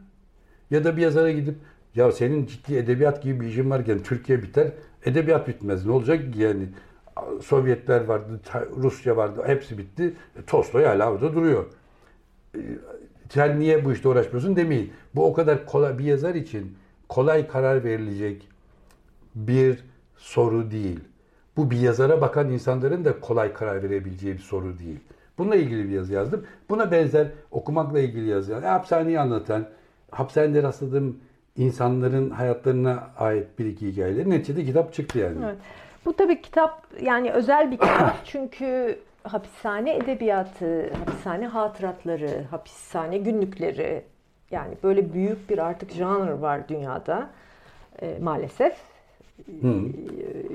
Ya 0.70 0.84
da 0.84 0.96
bir 0.96 1.02
yazara 1.02 1.30
gidip 1.30 1.54
ya 1.94 2.12
senin 2.12 2.46
ciddi 2.46 2.76
edebiyat 2.76 3.22
gibi 3.22 3.40
bir 3.40 3.46
işin 3.46 3.70
varken 3.70 4.02
Türkiye 4.02 4.42
biter, 4.42 4.72
edebiyat 5.04 5.48
bitmez. 5.48 5.86
Ne 5.86 5.92
olacak 5.92 6.36
yani? 6.36 6.68
Sovyetler 7.42 8.04
vardı, 8.04 8.40
Rusya 8.76 9.16
vardı, 9.16 9.42
hepsi 9.46 9.78
bitti. 9.78 10.14
E, 10.38 10.42
Tolstoy 10.42 10.84
hala 10.84 11.12
orada 11.12 11.34
duruyor. 11.34 11.64
E, 12.54 12.61
sen 13.28 13.61
niye 13.61 13.84
bu 13.84 13.92
işte 13.92 14.08
uğraşmıyorsun 14.08 14.56
demeyin. 14.56 14.92
Bu 15.14 15.26
o 15.26 15.32
kadar 15.32 15.66
kolay 15.66 15.98
bir 15.98 16.04
yazar 16.04 16.34
için 16.34 16.76
kolay 17.11 17.46
karar 17.46 17.84
verilecek 17.84 18.48
bir 19.34 19.84
soru 20.16 20.70
değil. 20.70 21.00
Bu 21.56 21.70
bir 21.70 21.78
yazara 21.78 22.20
bakan 22.20 22.50
insanların 22.50 23.04
da 23.04 23.20
kolay 23.20 23.52
karar 23.52 23.82
verebileceği 23.82 24.34
bir 24.34 24.42
soru 24.42 24.78
değil. 24.78 25.00
Bununla 25.38 25.56
ilgili 25.56 25.88
bir 25.88 25.94
yazı 25.94 26.12
yazdım. 26.12 26.46
Buna 26.68 26.92
benzer 26.92 27.26
okumakla 27.50 28.00
ilgili 28.00 28.28
yazı 28.28 28.52
yazdım. 28.52 28.68
Hapishaneyi 28.68 29.20
anlatan, 29.20 29.66
hapishanede 30.11 30.62
rastladığım 30.62 31.20
insanların 31.56 32.30
hayatlarına 32.30 33.11
ait 33.18 33.58
bir 33.58 33.64
iki 33.64 33.92
hikayeleri. 33.92 34.30
Neticede 34.30 34.64
kitap 34.64 34.92
çıktı 34.94 35.18
yani. 35.18 35.36
Evet. 35.44 35.56
Bu 36.04 36.16
tabii 36.16 36.42
kitap 36.42 36.86
yani 37.02 37.30
özel 37.32 37.70
bir 37.70 37.76
kitap 37.76 38.16
çünkü 38.24 38.98
hapishane 39.22 39.96
edebiyatı, 39.96 40.90
hapishane 40.94 41.46
hatıratları, 41.46 42.44
hapishane 42.50 43.18
günlükleri 43.18 44.04
yani 44.51 44.74
böyle 44.82 45.12
büyük 45.12 45.51
bir 45.51 45.59
artık 45.59 45.92
janr 45.92 46.30
var 46.30 46.68
dünyada 46.68 47.30
e, 48.03 48.18
maalesef. 48.20 48.76
Hmm. 49.61 49.88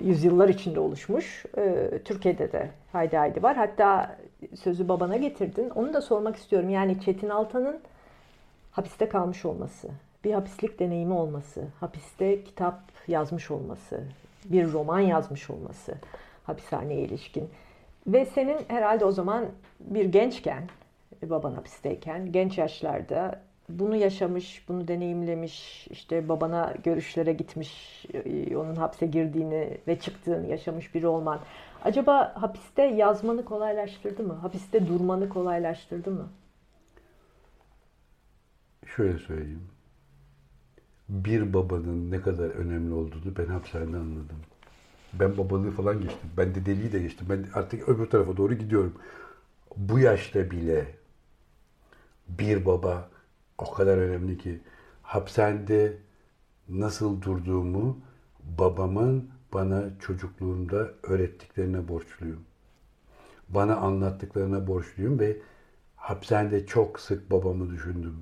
Yüzyıllar 0.04 0.50
içinde 0.50 0.80
oluşmuş. 0.80 1.46
E, 1.58 1.90
Türkiye'de 2.06 2.52
de 2.52 2.70
haydi 2.92 3.18
haydi 3.18 3.44
var. 3.44 3.56
Hatta 3.56 4.18
sözü 4.56 4.88
babana 4.88 5.18
getirdin. 5.18 5.70
Onu 5.70 5.94
da 5.94 6.02
sormak 6.02 6.36
istiyorum. 6.36 6.70
Yani 6.70 7.02
Çetin 7.02 7.30
Altan'ın 7.30 7.80
hapiste 8.72 9.10
kalmış 9.10 9.46
olması, 9.46 9.90
bir 10.24 10.34
hapislik 10.34 10.80
deneyimi 10.80 11.14
olması, 11.14 11.64
hapiste 11.80 12.44
kitap 12.44 12.82
yazmış 13.08 13.52
olması, 13.52 14.04
bir 14.46 14.72
roman 14.72 15.00
yazmış 15.00 15.50
olması. 15.50 15.96
hapishaneye 16.44 17.02
ilişkin. 17.02 17.50
Ve 18.08 18.26
senin 18.26 18.58
herhalde 18.68 19.06
o 19.06 19.12
zaman 19.12 19.46
bir 19.80 20.06
gençken, 20.06 20.64
baban 21.24 21.54
hapisteyken, 21.54 22.32
genç 22.32 22.58
yaşlarda 22.58 23.42
bunu 23.70 23.96
yaşamış, 23.96 24.66
bunu 24.70 24.88
deneyimlemiş, 24.88 25.88
işte 25.88 26.30
babana 26.30 26.74
görüşlere 26.84 27.34
gitmiş, 27.34 28.06
e, 28.14 28.58
onun 28.58 28.76
hapse 28.76 29.06
girdiğini 29.06 29.78
ve 29.88 30.00
çıktığını 30.00 30.48
yaşamış 30.48 30.96
biri 30.96 31.08
olman. 31.08 31.40
Acaba 31.84 32.34
hapiste 32.42 32.84
yazmanı 32.84 33.46
kolaylaştırdı 33.46 34.24
mı? 34.24 34.34
Hapiste 34.34 34.88
durmanı 34.88 35.30
kolaylaştırdı 35.30 36.12
mı? 36.12 36.30
Şöyle 38.96 39.20
söyleyeyim. 39.20 39.68
Bir 41.10 41.54
babanın 41.54 42.12
ne 42.12 42.22
kadar 42.22 42.50
önemli 42.50 42.94
olduğunu 42.94 43.38
ben 43.38 43.46
hapishanede 43.46 43.98
anladım. 43.98 44.38
Ben 45.14 45.38
babalığı 45.38 45.72
falan 45.72 46.02
geçtim. 46.02 46.30
Ben 46.38 46.56
de 46.56 46.66
deliği 46.66 46.92
de 46.92 47.00
geçtim. 47.00 47.28
Ben 47.30 47.46
artık 47.54 47.90
öbür 47.90 48.06
tarafa 48.06 48.38
doğru 48.38 48.54
gidiyorum. 48.54 48.94
Bu 49.78 50.00
yaşta 50.00 50.52
bile 50.52 50.86
bir 52.28 52.66
baba 52.66 53.10
o 53.58 53.74
kadar 53.74 53.98
önemli 53.98 54.38
ki 54.38 54.62
hapishanede 55.02 55.98
nasıl 56.70 57.22
durduğumu 57.22 58.00
babamın 58.44 59.30
bana 59.54 60.00
çocukluğumda 60.00 60.90
öğrettiklerine 61.04 61.88
borçluyum. 61.88 62.44
Bana 63.50 63.76
anlattıklarına 63.76 64.68
borçluyum 64.68 65.20
ve 65.20 65.38
hapishanede 65.96 66.66
çok 66.66 67.00
sık 67.00 67.32
babamı 67.32 67.70
düşündüm. 67.72 68.16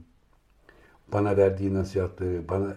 Bana 1.14 1.38
verdiği 1.38 1.74
nasihatleri, 1.74 2.50
bana 2.50 2.76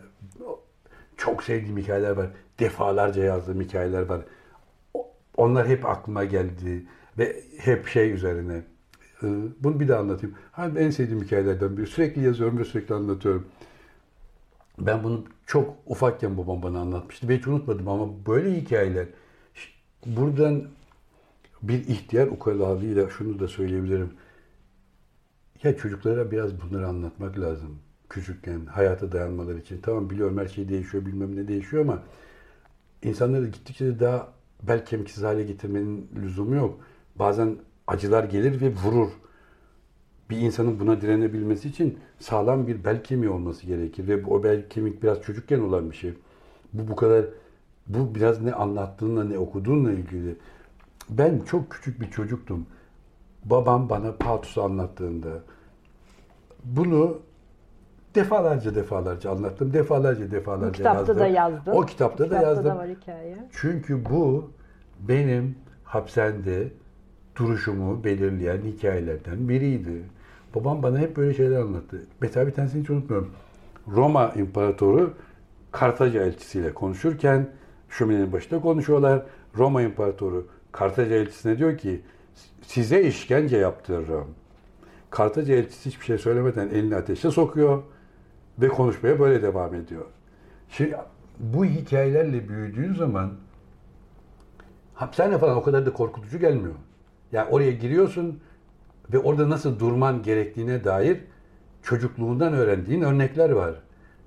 çok 1.16 1.42
sevdiğim 1.42 1.78
hikayeler 1.78 2.10
var. 2.10 2.30
Defalarca 2.60 3.24
yazdığım 3.24 3.60
hikayeler 3.60 4.02
var. 4.02 4.20
Onlar 5.36 5.68
hep 5.68 5.86
aklıma 5.86 6.24
geldi 6.24 6.86
ve 7.18 7.42
hep 7.58 7.86
şey 7.86 8.12
üzerine. 8.12 8.62
Ee, 9.22 9.26
bunu 9.60 9.80
bir 9.80 9.88
daha 9.88 10.00
anlatayım. 10.00 10.36
Hani 10.52 10.78
en 10.78 10.90
sevdiğim 10.90 11.22
hikayelerden 11.22 11.76
biri. 11.76 11.86
Sürekli 11.86 12.22
yazıyorum 12.24 12.58
ve 12.58 12.64
sürekli 12.64 12.94
anlatıyorum. 12.94 13.46
Ben 14.78 15.04
bunu 15.04 15.24
çok 15.46 15.76
ufakken 15.86 16.38
babam 16.38 16.62
bana 16.62 16.80
anlatmıştı 16.80 17.28
ve 17.28 17.38
hiç 17.38 17.46
unutmadım 17.46 17.88
ama 17.88 18.26
böyle 18.26 18.56
hikayeler 18.56 19.06
buradan 20.06 20.64
bir 21.62 21.86
ihtiyar 21.88 22.26
ukalalığıyla 22.26 23.10
şunu 23.10 23.38
da 23.38 23.48
söyleyebilirim. 23.48 24.10
Ya 25.62 25.76
çocuklara 25.76 26.30
biraz 26.30 26.60
bunları 26.60 26.88
anlatmak 26.88 27.38
lazım. 27.38 27.78
Küçükken 28.08 28.66
hayata 28.66 29.12
dayanmaları 29.12 29.58
için. 29.58 29.80
Tamam 29.80 30.10
biliyorum 30.10 30.38
her 30.38 30.48
şey 30.48 30.68
değişiyor 30.68 31.06
bilmem 31.06 31.36
ne 31.36 31.48
değişiyor 31.48 31.82
ama 31.82 32.02
insanları 33.02 33.46
gittikçe 33.46 34.00
daha 34.00 34.32
bel 34.62 34.84
kemiksiz 34.84 35.22
hale 35.22 35.42
getirmenin 35.42 36.10
lüzumu 36.16 36.54
yok. 36.54 36.80
Bazen 37.16 37.56
acılar 37.86 38.24
gelir 38.24 38.60
ve 38.60 38.72
vurur. 38.72 39.10
Bir 40.30 40.38
insanın 40.38 40.80
buna 40.80 41.00
direnebilmesi 41.00 41.68
için 41.68 41.98
sağlam 42.18 42.66
bir 42.66 42.84
bel 42.84 43.02
kemiği 43.02 43.30
olması 43.30 43.66
gerekir 43.66 44.08
ve 44.08 44.26
o 44.26 44.42
bel 44.42 44.68
kemik 44.68 45.02
biraz 45.02 45.22
çocukken 45.22 45.60
olan 45.60 45.90
bir 45.90 45.96
şey. 45.96 46.14
Bu 46.72 46.88
bu 46.88 46.96
kadar 46.96 47.24
bu 47.86 48.14
biraz 48.14 48.42
ne 48.42 48.52
anlattığınla 48.52 49.24
ne 49.24 49.38
okuduğunla 49.38 49.92
ilgili. 49.92 50.36
Ben 51.10 51.40
çok 51.40 51.70
küçük 51.70 52.00
bir 52.00 52.10
çocuktum. 52.10 52.66
Babam 53.44 53.88
bana 53.88 54.12
Patus'u 54.12 54.62
anlattığında 54.62 55.42
bunu 56.64 57.18
defalarca 58.14 58.74
defalarca 58.74 59.30
anlattım. 59.30 59.72
Defalarca 59.72 60.30
defalarca 60.30 60.68
o 60.68 60.72
kitapta 60.72 60.98
yazdım. 60.98 61.18
da 61.18 61.26
yazdım. 61.26 61.74
O 61.74 61.86
kitapta, 61.86 62.24
o 62.24 62.30
da 62.30 62.36
yazdım. 62.36 62.64
da 62.64 62.76
var 62.76 62.88
hikaye. 62.88 63.36
Çünkü 63.52 64.04
bu 64.04 64.50
benim 65.00 65.54
hapishanede 65.84 66.68
duruşumu 67.36 68.04
belirleyen 68.04 68.60
hikayelerden 68.62 69.48
biriydi. 69.48 70.02
Babam 70.54 70.82
bana 70.82 70.98
hep 70.98 71.16
böyle 71.16 71.34
şeyler 71.34 71.60
anlattı. 71.60 72.02
Mesela 72.20 72.46
bir 72.46 72.52
tanesini 72.52 72.82
hiç 72.82 72.90
unutmuyorum. 72.90 73.30
Roma 73.88 74.32
İmparatoru 74.36 75.14
Kartaca 75.72 76.22
elçisiyle 76.22 76.74
konuşurken 76.74 77.48
şöminenin 77.88 78.32
başında 78.32 78.60
konuşuyorlar. 78.60 79.22
Roma 79.56 79.82
İmparatoru 79.82 80.46
Kartaca 80.72 81.16
elçisine 81.16 81.58
diyor 81.58 81.78
ki 81.78 82.00
size 82.62 83.02
işkence 83.02 83.56
yaptırırım. 83.56 84.26
Kartaca 85.10 85.54
elçisi 85.54 85.90
hiçbir 85.90 86.04
şey 86.04 86.18
söylemeden 86.18 86.68
elini 86.68 86.96
ateşe 86.96 87.30
sokuyor 87.30 87.82
ve 88.58 88.68
konuşmaya 88.68 89.20
böyle 89.20 89.42
devam 89.42 89.74
ediyor. 89.74 90.04
Şimdi 90.68 90.96
bu 91.38 91.64
hikayelerle 91.64 92.48
büyüdüğün 92.48 92.94
zaman 92.94 93.32
hapishane 94.94 95.38
falan 95.38 95.56
o 95.56 95.62
kadar 95.62 95.86
da 95.86 95.92
korkutucu 95.92 96.38
gelmiyor. 96.38 96.74
Yani 97.36 97.48
oraya 97.50 97.72
giriyorsun 97.72 98.40
ve 99.12 99.18
orada 99.18 99.50
nasıl 99.50 99.78
durman 99.78 100.22
gerektiğine 100.22 100.84
dair 100.84 101.20
çocukluğundan 101.82 102.52
öğrendiğin 102.52 103.02
örnekler 103.02 103.50
var. 103.50 103.74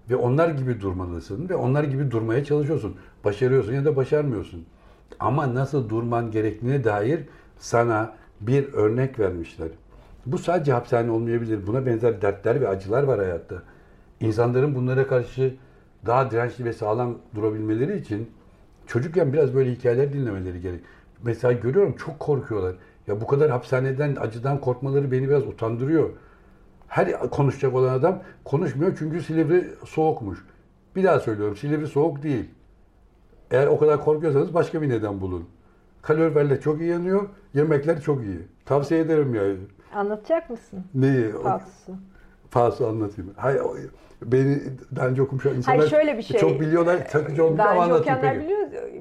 Ve 0.09 0.15
onlar 0.15 0.49
gibi 0.49 0.81
durmalısın 0.81 1.49
ve 1.49 1.55
onlar 1.55 1.83
gibi 1.83 2.11
durmaya 2.11 2.43
çalışıyorsun. 2.43 2.95
Başarıyorsun 3.23 3.73
ya 3.73 3.85
da 3.85 3.95
başarmıyorsun. 3.95 4.65
Ama 5.19 5.55
nasıl 5.55 5.89
durman 5.89 6.31
gerektiğine 6.31 6.83
dair 6.83 7.19
sana 7.57 8.15
bir 8.41 8.73
örnek 8.73 9.19
vermişler. 9.19 9.67
Bu 10.25 10.37
sadece 10.37 10.73
hapishane 10.73 11.11
olmayabilir. 11.11 11.67
Buna 11.67 11.85
benzer 11.85 12.21
dertler 12.21 12.61
ve 12.61 12.67
acılar 12.67 13.03
var 13.03 13.19
hayatta. 13.19 13.55
İnsanların 14.19 14.75
bunlara 14.75 15.07
karşı 15.07 15.55
daha 16.05 16.31
dirençli 16.31 16.65
ve 16.65 16.73
sağlam 16.73 17.17
durabilmeleri 17.35 17.97
için 17.97 18.29
çocukken 18.87 19.33
biraz 19.33 19.55
böyle 19.55 19.71
hikayeler 19.71 20.13
dinlemeleri 20.13 20.61
gerek. 20.61 20.79
Mesela 21.23 21.53
görüyorum 21.53 21.95
çok 21.95 22.19
korkuyorlar. 22.19 22.75
Ya 23.09 23.21
bu 23.21 23.27
kadar 23.27 23.49
hapishaneden, 23.49 24.15
acıdan 24.15 24.61
korkmaları 24.61 25.11
beni 25.11 25.29
biraz 25.29 25.47
utandırıyor. 25.47 26.09
Her 26.87 27.19
konuşacak 27.29 27.75
olan 27.75 27.93
adam 27.93 28.23
konuşmuyor 28.45 28.95
çünkü 28.99 29.21
Silivri 29.21 29.67
soğukmuş. 29.85 30.45
Bir 30.95 31.03
daha 31.03 31.19
söylüyorum 31.19 31.55
Silivri 31.55 31.87
soğuk 31.87 32.23
değil. 32.23 32.49
Eğer 33.51 33.67
o 33.67 33.79
kadar 33.79 34.03
korkuyorsanız 34.03 34.53
başka 34.53 34.81
bir 34.81 34.89
neden 34.89 35.21
bulun. 35.21 35.45
Kaloriferler 36.01 36.61
çok 36.61 36.81
iyi 36.81 36.89
yanıyor, 36.89 37.29
yemekler 37.53 38.01
çok 38.01 38.23
iyi. 38.23 38.47
Tavsiye 38.65 38.99
ederim 38.99 39.35
yani. 39.35 39.57
Anlatacak 39.93 40.49
mısın? 40.49 40.85
Neyi? 40.93 41.31
Falsusu. 41.31 41.91
Falsu 42.49 42.87
anlatayım. 42.87 43.33
Hayır, 43.37 43.61
beni 44.23 44.59
daha 44.95 45.07
önce 45.07 45.21
okumuş 45.21 45.45
insanlar 45.45 45.77
Hayır 45.77 45.89
şöyle 45.89 46.17
bir 46.17 46.23
şey. 46.23 46.39
çok 46.39 46.59
biliyorlar, 46.59 47.07
takıcı 47.09 47.45
olmuş 47.45 47.57
Daha 47.57 47.69
ama 47.69 47.83
anlatayım 47.83 48.19
peki. 48.21 48.39
biliyor. 48.39 48.59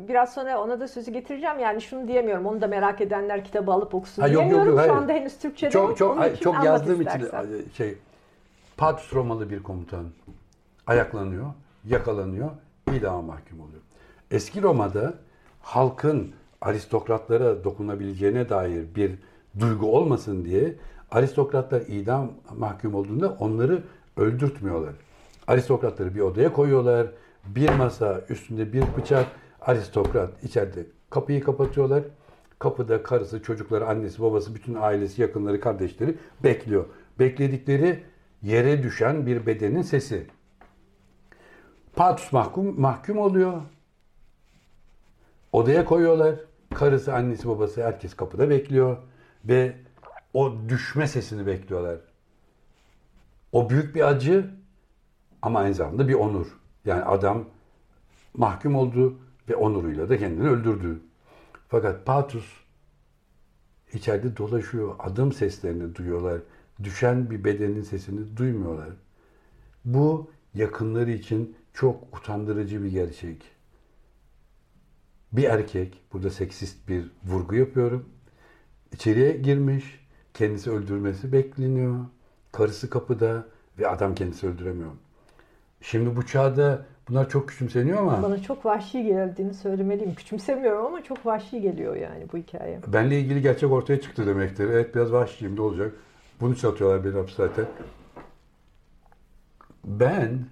Biraz 0.08 0.34
sonra 0.34 0.60
ona 0.62 0.80
da 0.80 0.88
sözü 0.88 1.10
getireceğim. 1.10 1.58
Yani 1.58 1.80
şunu 1.80 2.08
diyemiyorum. 2.08 2.46
Onu 2.46 2.60
da 2.60 2.66
merak 2.66 3.00
edenler 3.00 3.44
kitabı 3.44 3.72
alıp 3.72 3.94
okusun 3.94 4.22
Ha, 4.22 4.28
yok, 4.28 4.34
yok, 4.34 4.42
diyemiyorum. 4.42 4.68
yok, 4.72 4.78
Şu 4.84 4.90
hayır. 4.90 5.02
anda 5.02 5.12
henüz 5.12 5.38
Türkçe'de 5.38 5.70
çok 5.70 5.88
yok. 5.88 5.98
çok 5.98 6.10
Onun 6.12 6.18
hayır, 6.20 6.32
için 6.34 6.44
çok 6.44 6.64
yazdığım 6.64 7.00
için 7.02 7.20
istersen. 7.20 7.46
şey 7.76 7.94
Patus 8.76 9.14
Romalı 9.14 9.50
bir 9.50 9.62
komutan 9.62 10.04
ayaklanıyor, 10.86 11.46
yakalanıyor, 11.84 12.50
idama 12.96 13.22
mahkum 13.22 13.60
oluyor. 13.60 13.80
Eski 14.30 14.62
Roma'da 14.62 15.14
halkın 15.60 16.32
aristokratlara 16.60 17.64
dokunabileceğine 17.64 18.48
dair 18.48 18.94
bir 18.96 19.12
duygu 19.60 19.96
olmasın 19.96 20.44
diye 20.44 20.74
aristokratlar 21.10 21.80
idam 21.80 22.32
mahkum 22.56 22.94
olduğunda 22.94 23.30
onları 23.30 23.82
öldürtmüyorlar. 24.16 24.94
Aristokratları 25.46 26.14
bir 26.14 26.20
odaya 26.20 26.52
koyuyorlar. 26.52 27.06
Bir 27.46 27.68
masa, 27.68 28.24
üstünde 28.28 28.72
bir 28.72 28.84
bıçak. 28.96 29.26
Aristokrat 29.60 30.44
içeride 30.44 30.86
kapıyı 31.10 31.44
kapatıyorlar. 31.44 32.02
Kapıda 32.58 33.02
karısı, 33.02 33.42
çocukları, 33.42 33.86
annesi, 33.86 34.22
babası, 34.22 34.54
bütün 34.54 34.74
ailesi, 34.74 35.22
yakınları, 35.22 35.60
kardeşleri 35.60 36.14
bekliyor. 36.44 36.84
Bekledikleri 37.18 38.02
yere 38.42 38.82
düşen 38.82 39.26
bir 39.26 39.46
bedenin 39.46 39.82
sesi. 39.82 40.26
Patus 41.96 42.32
mahkum, 42.32 42.80
mahkum 42.80 43.18
oluyor. 43.18 43.62
Odaya 45.52 45.84
koyuyorlar. 45.84 46.34
Karısı, 46.74 47.14
annesi, 47.14 47.48
babası 47.48 47.84
herkes 47.84 48.14
kapıda 48.14 48.50
bekliyor. 48.50 48.96
Ve 49.44 49.76
o 50.38 50.68
düşme 50.68 51.06
sesini 51.06 51.46
bekliyorlar. 51.46 51.98
O 53.52 53.70
büyük 53.70 53.94
bir 53.94 54.08
acı 54.08 54.50
ama 55.42 55.58
aynı 55.58 55.74
zamanda 55.74 56.08
bir 56.08 56.14
onur. 56.14 56.46
Yani 56.84 57.02
adam 57.02 57.44
mahkum 58.34 58.74
oldu 58.74 59.18
ve 59.48 59.56
onuruyla 59.56 60.08
da 60.08 60.18
kendini 60.18 60.48
öldürdü. 60.48 61.00
Fakat 61.68 62.06
Patus 62.06 62.44
içeride 63.92 64.36
dolaşıyor. 64.36 64.94
Adım 64.98 65.32
seslerini 65.32 65.94
duyuyorlar. 65.94 66.40
Düşen 66.82 67.30
bir 67.30 67.44
bedenin 67.44 67.82
sesini 67.82 68.36
duymuyorlar. 68.36 68.90
Bu 69.84 70.30
yakınları 70.54 71.10
için 71.10 71.56
çok 71.72 72.16
utandırıcı 72.18 72.84
bir 72.84 72.90
gerçek. 72.90 73.42
Bir 75.32 75.44
erkek, 75.44 76.02
burada 76.12 76.30
seksist 76.30 76.88
bir 76.88 77.10
vurgu 77.24 77.54
yapıyorum. 77.54 78.08
İçeriye 78.92 79.36
girmiş, 79.36 79.97
kendisi 80.38 80.70
öldürmesi 80.70 81.32
bekleniyor. 81.32 82.04
Karısı 82.52 82.90
kapıda 82.90 83.44
ve 83.78 83.88
adam 83.88 84.14
kendisi 84.14 84.46
öldüremiyor. 84.46 84.90
Şimdi 85.80 86.16
bu 86.16 86.26
çağda 86.26 86.86
bunlar 87.08 87.28
çok 87.28 87.48
küçümseniyor 87.48 87.98
ama 87.98 88.22
Bana 88.22 88.42
çok 88.42 88.64
vahşi 88.66 89.04
geldiğini 89.04 89.54
söylemeliyim. 89.54 90.14
Küçümsemiyorum 90.14 90.86
ama 90.86 91.04
çok 91.04 91.26
vahşi 91.26 91.60
geliyor 91.60 91.96
yani 91.96 92.26
bu 92.32 92.36
hikaye. 92.36 92.80
benle 92.86 93.20
ilgili 93.20 93.42
gerçek 93.42 93.72
ortaya 93.72 94.00
çıktı 94.00 94.26
demektir. 94.26 94.64
Evet 94.64 94.94
biraz 94.94 95.12
vahşiyim 95.12 95.56
ne 95.56 95.60
olacak? 95.60 95.92
Bunu 96.40 96.56
satıyorlar 96.56 97.04
beni 97.04 97.12
hapis 97.12 97.34
zaten. 97.36 97.66
Ben 99.84 100.46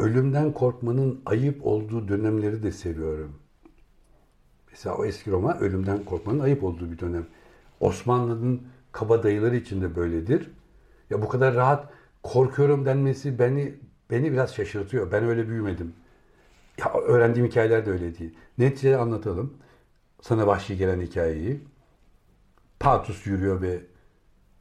ölümden 0.00 0.52
korkmanın 0.52 1.22
ayıp 1.26 1.66
olduğu 1.66 2.08
dönemleri 2.08 2.62
de 2.62 2.72
seviyorum. 2.72 3.32
Mesela 4.70 4.96
o 4.96 5.04
eski 5.04 5.30
Roma 5.30 5.58
ölümden 5.58 6.04
korkmanın 6.04 6.40
ayıp 6.40 6.64
olduğu 6.64 6.90
bir 6.92 6.98
dönem. 6.98 7.26
Osmanlı'nın 7.80 8.62
kabadayıları 8.92 9.56
için 9.56 9.82
de 9.82 9.96
böyledir. 9.96 10.50
Ya 11.10 11.22
bu 11.22 11.28
kadar 11.28 11.54
rahat 11.54 11.92
korkuyorum 12.22 12.86
denmesi 12.86 13.38
beni 13.38 13.74
beni 14.10 14.32
biraz 14.32 14.54
şaşırtıyor. 14.54 15.12
Ben 15.12 15.24
öyle 15.24 15.48
büyümedim. 15.48 15.94
Ya 16.78 16.92
öğrendiğim 16.92 17.48
hikayeler 17.48 17.86
de 17.86 17.90
öyle 17.90 18.18
değil. 18.18 18.34
Neticede 18.58 18.96
anlatalım. 18.96 19.54
Sana 20.20 20.46
vahşi 20.46 20.76
gelen 20.76 21.00
hikayeyi. 21.00 21.60
Patus 22.80 23.26
yürüyor 23.26 23.62
ve 23.62 23.80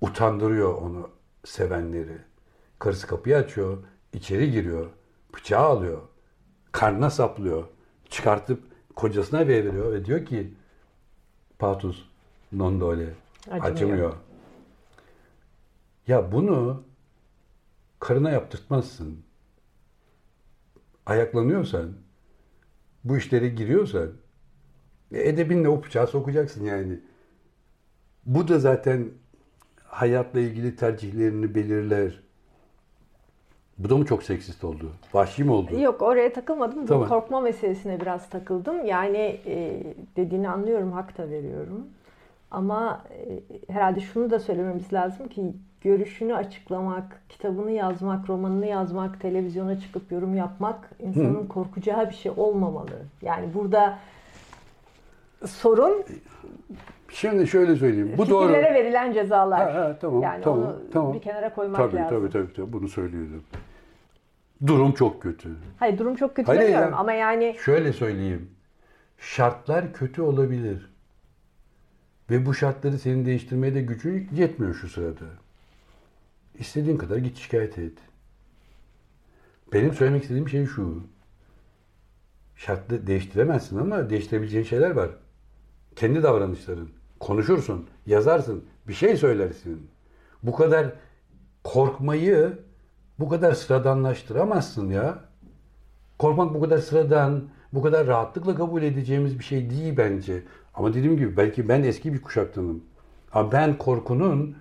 utandırıyor 0.02 0.74
onu 0.74 1.10
sevenleri. 1.46 2.18
Karısı 2.80 3.08
kapıyı 3.08 3.38
açıyor, 3.38 3.78
içeri 4.14 4.52
giriyor, 4.52 4.90
bıçağı 5.36 5.66
alıyor, 5.66 6.02
karnına 6.72 7.10
saplıyor, 7.10 7.64
çıkartıp 8.10 8.64
kocasına 8.96 9.48
veriyor 9.48 9.94
ve 9.94 10.06
diyor 10.06 10.26
ki 10.26 10.54
Patus 11.60 12.09
non 12.52 12.82
dole 12.82 13.10
Acımıyor. 13.52 13.72
acımıyor. 13.72 14.14
Ya 16.08 16.32
bunu 16.32 16.84
karına 18.00 18.32
yaptırtmazsın. 18.32 19.20
Ayaklanıyorsan, 21.06 21.90
bu 23.04 23.18
işlere 23.18 23.50
giriyorsan 23.50 24.10
e, 25.12 25.30
edebinle 25.30 25.70
o 25.70 25.84
bıçağı 25.84 26.08
sokacaksın 26.08 26.66
yani. 26.66 27.00
Bu 28.26 28.48
da 28.48 28.60
zaten 28.60 29.10
hayatla 29.84 30.40
ilgili 30.40 30.76
tercihlerini 30.76 31.56
belirler. 31.56 32.20
Bu 33.78 33.90
da 33.90 33.98
mı 33.98 34.06
çok 34.06 34.24
seksist 34.24 34.64
oldu? 34.64 34.92
Vahşi 35.14 35.44
mi 35.44 35.52
oldu? 35.52 35.80
Yok 35.80 36.02
oraya 36.02 36.34
takılmadım. 36.34 36.82
Bu 36.84 36.86
Tamam. 36.86 37.10
korkma 37.10 37.42
meselesine 37.42 38.02
biraz 38.02 38.30
takıldım. 38.30 38.86
Yani 38.86 39.40
e, 39.46 39.84
dediğini 40.16 40.50
anlıyorum, 40.50 40.92
hak 40.92 41.18
da 41.18 41.30
veriyorum. 41.30 41.88
Ama 42.52 43.02
e, 43.10 43.74
herhalde 43.74 44.00
şunu 44.00 44.30
da 44.30 44.40
söylememiz 44.40 44.94
lazım 44.94 45.28
ki 45.28 45.54
görüşünü 45.82 46.36
açıklamak, 46.36 47.22
kitabını 47.30 47.72
yazmak, 47.72 48.30
romanını 48.30 48.66
yazmak, 48.66 49.22
televizyona 49.22 49.80
çıkıp 49.80 50.12
yorum 50.12 50.36
yapmak 50.36 50.90
insanın 51.00 51.48
korkacağı 51.48 52.10
bir 52.10 52.16
şey 52.16 52.32
olmamalı. 52.38 53.00
Yani 53.22 53.54
burada 53.54 54.00
sorun 55.46 56.04
Şimdi 57.10 57.48
şöyle 57.48 57.76
söyleyeyim. 57.76 58.14
Bu 58.18 58.30
doğru. 58.30 58.54
verilen 58.54 59.14
cezalar. 59.14 59.72
Ha, 59.72 59.80
ha, 59.80 59.98
tamam, 60.02 60.22
yani 60.22 60.44
tamam, 60.44 60.60
onu 60.60 60.82
tamam. 60.94 61.14
bir 61.14 61.22
kenara 61.22 61.54
koymak 61.54 61.78
Tabii, 61.78 61.96
lazım. 61.96 62.18
tabii 62.20 62.30
tabii 62.30 62.54
tabii 62.54 62.74
bunu 62.74 62.88
söylüyordum. 62.88 63.44
Durum 64.68 64.92
çok 64.92 65.22
kötü. 65.22 65.50
Hayır 65.78 65.98
durum 65.98 66.16
çok 66.16 66.36
kötü 66.36 66.48
Hayır 66.48 66.62
demiyorum 66.62 66.92
ya. 66.92 66.98
ama 66.98 67.14
yani 67.14 67.56
Şöyle 67.66 67.94
söyleyeyim. 67.94 68.50
Şartlar 69.18 69.94
kötü 69.94 70.22
olabilir. 70.22 70.90
Ve 72.32 72.46
bu 72.46 72.54
şartları 72.54 73.00
senin 73.00 73.26
değiştirmeye 73.26 73.74
de 73.74 73.82
gücü 73.82 74.28
yetmiyor 74.36 74.76
şu 74.76 74.90
sırada. 74.90 75.26
İstediğin 76.60 76.98
kadar 76.98 77.18
git 77.18 77.38
şikayet 77.38 77.78
et. 77.78 77.98
Benim 79.74 79.94
söylemek 79.94 80.22
istediğim 80.22 80.50
şey 80.50 80.66
şu. 80.66 81.04
Şartları 82.56 83.08
değiştiremezsin 83.08 83.78
ama 83.78 84.10
değiştirebileceğin 84.10 84.66
şeyler 84.66 84.92
var. 84.92 85.10
Kendi 85.96 86.24
davranışların. 86.24 86.90
Konuşursun, 87.20 87.88
yazarsın, 88.06 88.66
bir 88.88 88.94
şey 88.94 89.18
söylersin. 89.18 89.90
Bu 90.44 90.56
kadar 90.56 90.94
korkmayı 91.64 92.60
bu 93.20 93.30
kadar 93.30 93.54
sıradanlaştıramazsın 93.54 94.90
ya. 94.90 95.26
Korkmak 96.20 96.54
bu 96.54 96.62
kadar 96.62 96.78
sıradan, 96.78 97.50
bu 97.74 97.82
kadar 97.82 98.08
rahatlıkla 98.08 98.56
kabul 98.56 98.84
edeceğimiz 98.84 99.40
bir 99.40 99.44
şey 99.44 99.70
değil 99.70 99.98
bence. 99.98 100.44
Ama 100.74 100.94
dediğim 100.94 101.18
gibi 101.18 101.38
belki 101.38 101.70
ben 101.70 101.84
eski 101.84 102.14
bir 102.14 102.22
kuşaktanım. 102.22 102.84
Ama 103.32 103.52
ben 103.52 103.78
korkunun 103.78 104.58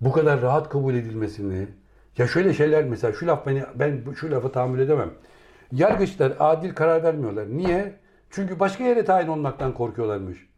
bu 0.00 0.12
kadar 0.12 0.42
rahat 0.42 0.68
kabul 0.68 0.94
edilmesini, 0.94 1.68
ya 2.18 2.26
şöyle 2.26 2.54
şeyler 2.54 2.84
mesela 2.84 3.12
şu 3.12 3.26
laf 3.26 3.46
beni 3.46 3.64
ben 3.74 4.04
şu 4.20 4.30
lafı 4.30 4.52
tahammül 4.52 4.78
edemem. 4.78 5.10
Yargıçlar 5.72 6.32
adil 6.38 6.74
karar 6.74 7.02
vermiyorlar. 7.02 7.48
Niye? 7.48 8.00
Çünkü 8.30 8.60
başka 8.60 8.84
yere 8.84 9.04
tayin 9.04 9.28
olmaktan 9.28 9.74
korkuyorlarmış. 9.74 10.50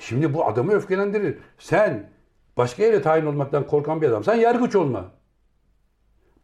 Şimdi 0.00 0.34
bu 0.34 0.46
adamı 0.46 0.72
öfkelendirir. 0.72 1.38
Sen 1.58 2.10
başka 2.56 2.82
yere 2.82 3.02
tayin 3.02 3.26
olmaktan 3.26 3.66
korkan 3.66 4.02
bir 4.02 4.08
adam. 4.08 4.24
Sen 4.24 4.34
yargıç 4.34 4.76
olma. 4.76 5.10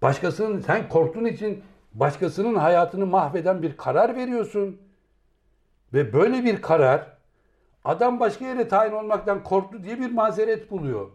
Başkasının 0.03 0.61
sen 0.61 0.89
korktuğun 0.89 1.25
için 1.25 1.63
başkasının 1.95 2.55
hayatını 2.55 3.07
mahveden 3.07 3.63
bir 3.63 3.77
karar 3.77 4.17
veriyorsun. 4.17 4.81
Ve 5.95 6.13
böyle 6.13 6.45
bir 6.45 6.63
karar 6.63 7.19
adam 7.85 8.21
başka 8.21 8.45
yere 8.45 8.69
tayin 8.69 8.93
olmaktan 8.93 9.43
korktu 9.43 9.85
diye 9.85 10.01
bir 10.01 10.13
mazeret 10.13 10.71
buluyor. 10.71 11.11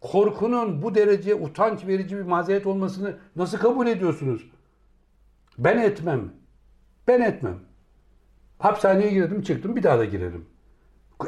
Korkunun 0.00 0.82
bu 0.82 0.94
derece 0.94 1.34
utanç 1.34 1.86
verici 1.86 2.16
bir 2.16 2.22
mazeret 2.22 2.66
olmasını 2.66 3.16
nasıl 3.36 3.58
kabul 3.58 3.86
ediyorsunuz? 3.86 4.50
Ben 5.58 5.78
etmem. 5.78 6.32
Ben 7.08 7.20
etmem. 7.20 7.58
Hapishaneye 8.58 9.10
girdim 9.10 9.42
çıktım 9.42 9.76
bir 9.76 9.82
daha 9.82 9.98
da 9.98 10.04
girerim. 10.04 10.46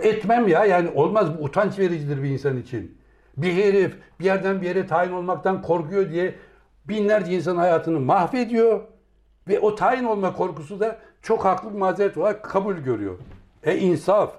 Etmem 0.00 0.48
ya 0.48 0.64
yani 0.64 0.90
olmaz 0.94 1.38
bu 1.38 1.44
utanç 1.44 1.78
vericidir 1.78 2.22
bir 2.22 2.28
insan 2.28 2.56
için. 2.56 2.98
Bir 3.36 3.52
herif 3.52 3.96
bir 4.20 4.24
yerden 4.24 4.60
bir 4.60 4.66
yere 4.66 4.86
tayin 4.86 5.12
olmaktan 5.12 5.62
korkuyor 5.62 6.10
diye 6.10 6.34
binlerce 6.88 7.32
insan 7.32 7.56
hayatını 7.56 8.00
mahvediyor. 8.00 8.80
Ve 9.48 9.60
o 9.60 9.74
tayin 9.74 10.04
olma 10.04 10.32
korkusu 10.32 10.80
da 10.80 10.98
çok 11.22 11.44
haklı 11.44 11.74
bir 11.74 11.78
mazeret 11.78 12.16
olarak 12.16 12.42
kabul 12.42 12.74
görüyor. 12.76 13.18
E 13.64 13.76
insaf. 13.78 14.32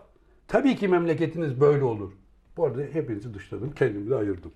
Tabii 0.47 0.75
ki 0.75 0.87
memleketiniz 0.87 1.61
böyle 1.61 1.83
olur. 1.83 2.11
Bu 2.57 2.65
arada 2.65 2.81
hepinizi 2.93 3.33
dışladım, 3.33 3.71
kendimi 3.75 4.09
de 4.09 4.15
ayırdım. 4.15 4.51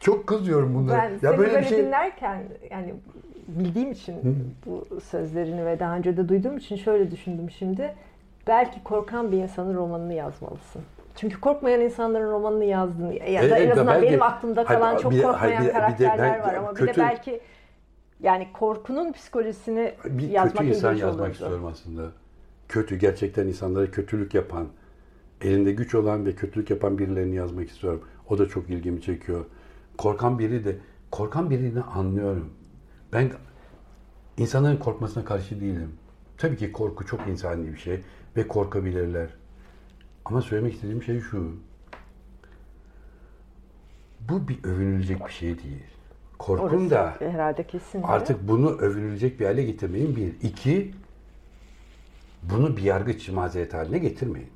Çok 0.00 0.26
kızıyorum 0.26 0.74
bunlara. 0.74 1.02
Ben 1.02 1.18
seni 1.18 1.38
böyle 1.38 1.64
şey- 1.64 1.78
dinlerken 1.78 2.42
yani 2.70 2.94
bildiğim 3.48 3.92
için 3.92 4.14
bu 4.66 5.00
sözlerini 5.00 5.66
ve 5.66 5.80
daha 5.80 5.96
önce 5.96 6.16
de 6.16 6.28
duyduğum 6.28 6.56
için 6.56 6.76
şöyle 6.76 7.10
düşündüm 7.10 7.50
şimdi. 7.50 7.94
Belki 8.46 8.84
korkan 8.84 9.32
bir 9.32 9.36
insanın 9.36 9.74
romanını 9.76 10.14
yazmalısın. 10.14 10.82
Çünkü 11.16 11.40
korkmayan 11.40 11.80
insanların 11.80 12.30
romanını 12.30 12.64
yazdığını 12.64 13.14
ya 13.14 13.20
da 13.42 13.46
Evet, 13.46 13.52
en 13.60 13.70
azından 13.70 13.94
belki- 13.94 14.06
benim 14.06 14.22
aklımda 14.22 14.64
kalan 14.64 14.80
Hayır, 14.86 14.98
çok 15.00 15.12
bir 15.12 15.22
korkmayan 15.22 15.56
hayır, 15.56 15.60
bir 15.60 15.64
de- 15.64 15.68
bir 15.68 15.74
de 15.74 15.78
karakterler 15.80 16.32
ben- 16.32 16.48
var 16.48 16.54
ama 16.54 16.70
bir 16.76 16.80
de 16.80 16.86
kötü- 16.86 17.00
belki 17.00 17.40
yani 18.20 18.48
korkunun 18.52 19.12
psikolojisini 19.12 19.94
bir 20.04 20.28
yazmak 20.28 20.56
kötü 20.56 20.70
insan 20.70 20.94
yazmak 20.94 21.20
olurdu. 21.20 21.32
istiyorum 21.32 21.66
aslında. 21.66 22.12
Kötü, 22.68 22.96
gerçekten 22.96 23.46
insanlara 23.46 23.90
kötülük 23.90 24.34
yapan, 24.34 24.68
elinde 25.40 25.72
güç 25.72 25.94
olan 25.94 26.26
ve 26.26 26.34
kötülük 26.34 26.70
yapan 26.70 26.98
birilerini 26.98 27.36
yazmak 27.36 27.68
istiyorum. 27.68 28.02
O 28.28 28.38
da 28.38 28.48
çok 28.48 28.70
ilgimi 28.70 29.02
çekiyor. 29.02 29.44
Korkan 29.98 30.38
biri 30.38 30.64
de, 30.64 30.76
korkan 31.10 31.50
birini 31.50 31.82
anlıyorum. 31.82 32.50
Ben 33.12 33.32
insanların 34.36 34.76
korkmasına 34.76 35.24
karşı 35.24 35.60
değilim. 35.60 35.92
Tabii 36.38 36.56
ki 36.56 36.72
korku 36.72 37.06
çok 37.06 37.28
insani 37.28 37.72
bir 37.72 37.78
şey 37.78 38.00
ve 38.36 38.48
korkabilirler. 38.48 39.28
Ama 40.24 40.42
söylemek 40.42 40.74
istediğim 40.74 41.02
şey 41.02 41.20
şu. 41.20 41.56
Bu 44.20 44.48
bir 44.48 44.64
övünülecek 44.64 45.26
bir 45.26 45.32
şey 45.32 45.48
değil. 45.48 45.97
Korkun 46.38 46.64
Orası 46.64 46.90
da 46.90 47.14
herhalde 47.18 47.66
kesin. 47.66 48.02
Artık 48.02 48.48
bunu 48.48 48.70
övünülecek 48.70 49.40
bir 49.40 49.44
hale 49.44 49.62
getirmeyin 49.62 50.16
bir. 50.16 50.48
İki, 50.48 50.94
bunu 52.42 52.76
bir 52.76 52.82
yargıç 52.82 53.28
mazeret 53.28 53.74
haline 53.74 53.98
getirmeyin. 53.98 54.50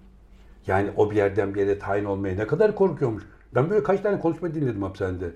Yani 0.67 0.91
o 0.97 1.11
bir 1.11 1.17
yerden 1.17 1.55
bir 1.55 1.61
yere 1.61 1.79
tayin 1.79 2.05
olmaya 2.05 2.37
ne 2.37 2.47
kadar 2.47 2.75
korkuyormuş. 2.75 3.23
Ben 3.55 3.71
böyle 3.71 3.83
kaç 3.83 4.01
tane 4.01 4.21
konuşma 4.21 4.55
dinledim 4.55 4.83
hapishanede. 4.83 5.31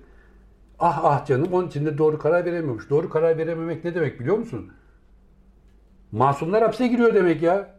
Ah 0.78 1.00
ah 1.04 1.26
canım 1.26 1.52
onun 1.52 1.68
için 1.68 1.86
de 1.86 1.98
doğru 1.98 2.18
karar 2.18 2.44
veremiyormuş. 2.44 2.90
Doğru 2.90 3.08
karar 3.08 3.38
verememek 3.38 3.84
ne 3.84 3.94
demek 3.94 4.20
biliyor 4.20 4.38
musun? 4.38 4.72
Masumlar 6.12 6.62
hapse 6.62 6.86
giriyor 6.86 7.14
demek 7.14 7.42
ya. 7.42 7.76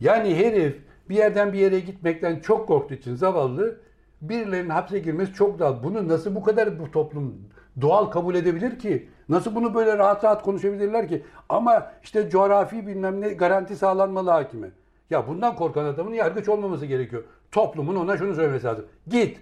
Yani 0.00 0.36
herif 0.36 0.76
bir 1.08 1.14
yerden 1.14 1.52
bir 1.52 1.58
yere 1.58 1.80
gitmekten 1.80 2.40
çok 2.40 2.68
korktuğu 2.68 2.94
için 2.94 3.14
zavallı 3.14 3.80
birilerinin 4.22 4.70
hapse 4.70 4.98
girmesi 4.98 5.32
çok 5.32 5.58
doğal. 5.58 5.82
Bunu 5.82 6.08
nasıl 6.08 6.34
bu 6.34 6.42
kadar 6.42 6.78
bu 6.78 6.90
toplum 6.90 7.34
doğal 7.80 8.04
kabul 8.06 8.34
edebilir 8.34 8.78
ki? 8.78 9.08
Nasıl 9.28 9.54
bunu 9.54 9.74
böyle 9.74 9.98
rahat 9.98 10.24
rahat 10.24 10.42
konuşabilirler 10.42 11.08
ki? 11.08 11.24
Ama 11.48 11.92
işte 12.02 12.30
coğrafi 12.30 12.86
bilmem 12.86 13.20
ne 13.20 13.28
garanti 13.28 13.76
sağlanmalı 13.76 14.30
hakime. 14.30 14.70
Ya 15.10 15.28
bundan 15.28 15.56
korkan 15.56 15.84
adamın 15.84 16.12
yargıç 16.14 16.48
olmaması 16.48 16.86
gerekiyor. 16.86 17.24
Toplumun 17.52 17.96
ona 17.96 18.16
şunu 18.16 18.34
söylemesi 18.34 18.66
lazım. 18.66 18.84
Git. 19.06 19.40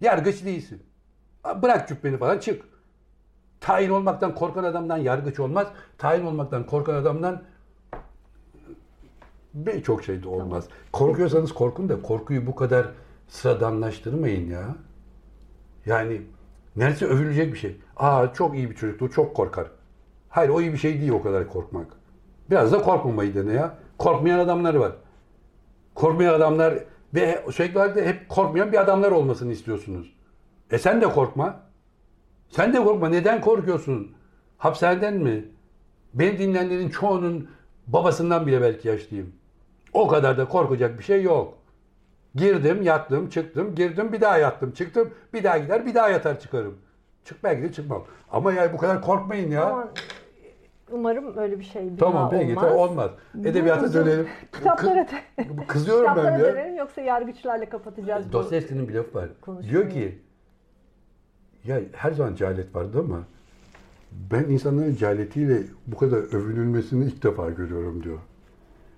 Yargıç 0.00 0.44
değilsin. 0.44 0.82
Bırak 1.62 1.88
cübbeni 1.88 2.18
falan 2.18 2.38
çık. 2.38 2.64
Tayin 3.60 3.90
olmaktan 3.90 4.34
korkan 4.34 4.64
adamdan 4.64 4.96
yargıç 4.96 5.40
olmaz. 5.40 5.66
Tayin 5.98 6.26
olmaktan 6.26 6.66
korkan 6.66 6.94
adamdan 6.94 7.42
birçok 9.54 10.04
şey 10.04 10.22
de 10.22 10.28
olmaz. 10.28 10.68
Korkuyorsanız 10.92 11.52
korkun 11.52 11.88
da 11.88 12.02
korkuyu 12.02 12.46
bu 12.46 12.54
kadar 12.54 12.86
sıradanlaştırmayın 13.28 14.50
ya. 14.50 14.76
Yani 15.86 16.22
neredeyse 16.76 17.06
övülecek 17.06 17.52
bir 17.52 17.58
şey. 17.58 17.76
Aa 17.96 18.32
çok 18.32 18.56
iyi 18.56 18.70
bir 18.70 18.74
çocuktu, 18.74 19.10
çok 19.10 19.36
korkar. 19.36 19.66
Hayır 20.28 20.50
o 20.50 20.60
iyi 20.60 20.72
bir 20.72 20.78
şey 20.78 21.00
değil 21.00 21.10
o 21.10 21.22
kadar 21.22 21.48
korkmak. 21.48 21.86
Biraz 22.50 22.72
da 22.72 22.82
korkmamayı 22.82 23.34
dene 23.34 23.52
ya. 23.52 23.78
Korkmayan 23.98 24.38
adamlar 24.38 24.74
var. 24.74 24.92
Korkmayan 25.94 26.34
adamlar 26.34 26.74
ve 27.14 27.44
sürekli 27.50 27.74
da 27.74 27.94
hep 27.94 28.28
korkmayan 28.28 28.72
bir 28.72 28.80
adamlar 28.80 29.12
olmasını 29.12 29.52
istiyorsunuz. 29.52 30.16
E 30.70 30.78
sen 30.78 31.00
de 31.00 31.06
korkma. 31.06 31.60
Sen 32.48 32.72
de 32.72 32.84
korkma. 32.84 33.08
Neden 33.08 33.40
korkuyorsun? 33.40 34.12
Hapishaneden 34.58 35.14
mi? 35.14 35.44
Beni 36.14 36.38
dinleyenlerin 36.38 36.88
çoğunun 36.88 37.48
babasından 37.86 38.46
bile 38.46 38.62
belki 38.62 38.88
yaşlıyım. 38.88 39.32
O 39.92 40.08
kadar 40.08 40.38
da 40.38 40.48
korkacak 40.48 40.98
bir 40.98 41.04
şey 41.04 41.22
yok. 41.22 41.58
Girdim, 42.36 42.82
yattım, 42.82 43.28
çıktım, 43.28 43.74
girdim, 43.74 44.12
bir 44.12 44.20
daha 44.20 44.38
yattım, 44.38 44.70
çıktım, 44.70 45.10
bir 45.34 45.44
daha 45.44 45.58
gider, 45.58 45.86
bir 45.86 45.94
daha 45.94 46.08
yatar 46.08 46.40
çıkarım. 46.40 46.74
Çık 47.24 47.44
belki 47.44 47.62
de 47.62 47.72
çıkmam. 47.72 48.04
Ama 48.30 48.52
yani 48.52 48.72
bu 48.72 48.76
kadar 48.76 49.02
korkmayın 49.02 49.50
ya. 49.50 49.88
Umarım 50.90 51.38
öyle 51.38 51.58
bir 51.58 51.64
şey 51.64 51.92
bir 51.92 51.98
tamam 51.98 52.14
daha 52.22 52.30
peki 52.30 52.50
olmaz. 52.52 52.64
tamam, 52.64 52.78
olmaz. 52.78 53.10
Edebiyata 53.44 53.92
dönelim. 53.94 54.26
Kitaplara, 54.52 55.06
Kı- 55.38 55.66
Kızıyorum 55.66 56.04
ben 56.06 56.14
kitaplara 56.14 56.38
ya. 56.38 56.54
dönelim 56.54 56.76
yoksa 56.76 57.00
yargıçlarla 57.00 57.68
kapatacağız 57.68 58.28
bu. 58.28 58.32
Dostoyevski'nin 58.32 58.88
bir 58.88 58.94
lafı 58.94 59.14
var. 59.18 59.28
konuşmayı. 59.40 59.70
Diyor 59.72 59.90
ki 59.90 60.18
ya 61.64 61.80
her 61.92 62.12
zaman 62.12 62.34
cehalet 62.34 62.74
vardı 62.74 62.98
ama 63.00 63.18
ben 64.12 64.44
insanların 64.44 64.94
cehaletiyle 64.94 65.58
bu 65.86 65.96
kadar 65.96 66.16
övünülmesini 66.18 67.04
ilk 67.04 67.22
defa 67.22 67.50
görüyorum 67.50 68.02
diyor. 68.02 68.18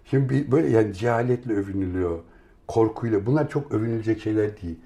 Şimdi 0.05 0.29
bir- 0.29 0.53
böyle 0.53 0.69
yani 0.69 0.95
cehaletle 0.95 1.53
övünülüyor, 1.53 2.19
korkuyla. 2.69 3.27
Bunlar 3.27 3.49
çok 3.49 3.73
övünülecek 3.73 4.21
şeyler 4.21 4.63
değil. 4.63 4.81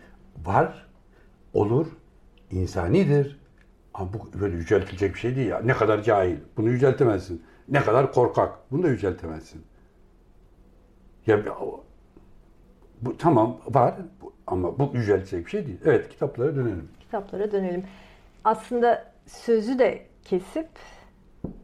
Var, 0.44 0.86
olur, 1.54 1.86
insanidir. 2.50 3.40
Ama 3.94 4.12
bu 4.12 4.40
böyle 4.40 4.56
yüceltilecek 4.56 5.14
bir 5.14 5.18
şey 5.18 5.36
değil 5.36 5.48
ya. 5.48 5.60
Ne 5.60 5.72
kadar 5.72 6.02
cahil, 6.02 6.36
bunu 6.56 6.68
yüceltemezsin. 6.68 7.42
Ne 7.68 7.80
kadar 7.80 8.12
korkak, 8.12 8.58
bunu 8.70 8.82
da 8.82 8.88
yüceltemezsin. 8.88 9.62
Ya 11.26 11.44
bu 13.02 13.16
tamam 13.16 13.56
var 13.68 13.94
ama 14.46 14.78
bu 14.78 14.90
yüceltilecek 14.94 15.46
bir 15.46 15.50
şey 15.50 15.66
değil. 15.66 15.78
Evet 15.84 16.08
kitaplara 16.08 16.56
dönelim. 16.56 16.88
Kitaplara 17.00 17.52
dönelim. 17.52 17.84
Aslında 18.44 19.12
sözü 19.26 19.78
de 19.78 20.06
kesip 20.24 20.68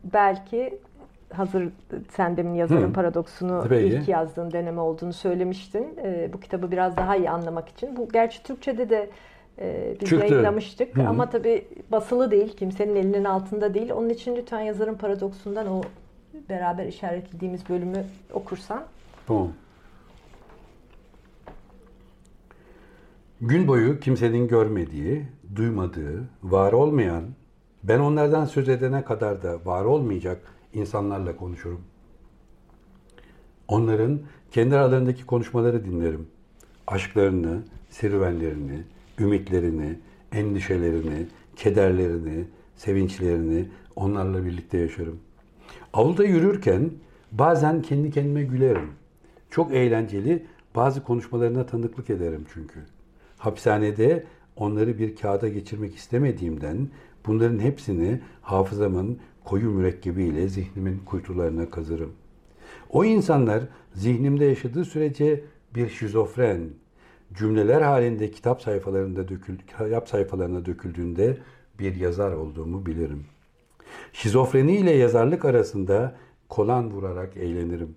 belki 0.04 0.80
hazır 1.32 1.68
sen 2.10 2.36
demin 2.36 2.54
yazarın 2.54 2.88
Hı. 2.88 2.92
paradoksunu 2.92 3.66
Peki. 3.68 3.86
ilk 3.86 4.08
yazdığın 4.08 4.50
deneme 4.52 4.80
olduğunu 4.80 5.12
söylemiştin. 5.12 5.98
Ee, 6.02 6.30
bu 6.32 6.40
kitabı 6.40 6.70
biraz 6.70 6.96
daha 6.96 7.16
iyi 7.16 7.30
anlamak 7.30 7.68
için. 7.68 7.96
Bu 7.96 8.08
gerçi 8.08 8.42
Türkçe'de 8.42 8.90
de 8.90 9.10
e, 9.58 9.96
biz 10.00 10.08
Çıktı. 10.08 10.26
yayınlamıştık 10.26 10.96
Hı 10.96 11.02
hı. 11.02 11.08
ama 11.08 11.30
tabii 11.30 11.64
basılı 11.92 12.30
değil, 12.30 12.56
kimsenin 12.56 12.96
elinin 12.96 13.24
altında 13.24 13.74
değil. 13.74 13.90
Onun 13.92 14.08
için 14.08 14.36
lütfen 14.36 14.60
yazarın 14.60 14.94
paradoksundan 14.94 15.66
o 15.66 15.82
beraber 16.48 16.86
işaretlediğimiz 16.86 17.68
bölümü 17.68 18.04
okursan. 18.32 18.84
Tamam. 19.26 19.48
Gün 23.40 23.68
boyu 23.68 24.00
kimsenin 24.00 24.48
görmediği, 24.48 25.24
duymadığı, 25.56 26.24
var 26.42 26.72
olmayan, 26.72 27.22
ben 27.82 27.98
onlardan 27.98 28.44
söz 28.44 28.68
edene 28.68 29.04
kadar 29.04 29.42
da 29.42 29.64
var 29.64 29.84
olmayacak 29.84 30.38
insanlarla 30.80 31.36
konuşurum. 31.36 31.80
Onların 33.68 34.20
kendi 34.50 34.76
aralarındaki 34.76 35.26
konuşmaları 35.26 35.84
dinlerim. 35.84 36.26
Aşklarını, 36.86 37.62
serüvenlerini, 37.90 38.82
ümitlerini, 39.18 39.98
endişelerini, 40.32 41.26
kederlerini, 41.56 42.44
sevinçlerini 42.76 43.68
onlarla 43.96 44.44
birlikte 44.44 44.78
yaşarım. 44.78 45.18
Avluda 45.92 46.24
yürürken 46.24 46.90
bazen 47.32 47.82
kendi 47.82 48.10
kendime 48.10 48.42
gülerim. 48.42 48.90
Çok 49.50 49.72
eğlenceli 49.74 50.46
bazı 50.74 51.04
konuşmalarına 51.04 51.66
tanıklık 51.66 52.10
ederim 52.10 52.44
çünkü. 52.54 52.80
Hapishanede 53.38 54.24
onları 54.56 54.98
bir 54.98 55.16
kağıda 55.16 55.48
geçirmek 55.48 55.94
istemediğimden 55.94 56.88
bunların 57.26 57.58
hepsini 57.58 58.20
hafızamın 58.42 59.18
koyu 59.48 59.70
mürekkebiyle 59.70 60.48
zihnimin 60.48 60.98
kuytularına 61.06 61.70
kazırım. 61.70 62.12
O 62.90 63.04
insanlar 63.04 63.62
zihnimde 63.94 64.44
yaşadığı 64.44 64.84
sürece 64.84 65.44
bir 65.74 65.88
şizofren, 65.88 66.60
cümleler 67.34 67.82
halinde 67.82 68.30
kitap 68.30 68.62
sayfalarında 68.62 69.28
dökül, 69.28 69.58
kitap 69.58 70.08
sayfalarına 70.08 70.66
döküldüğünde 70.66 71.38
bir 71.78 71.96
yazar 71.96 72.32
olduğumu 72.32 72.86
bilirim. 72.86 73.24
Şizofreni 74.12 74.76
ile 74.76 74.90
yazarlık 74.90 75.44
arasında 75.44 76.16
kolan 76.48 76.90
vurarak 76.90 77.36
eğlenirim. 77.36 77.96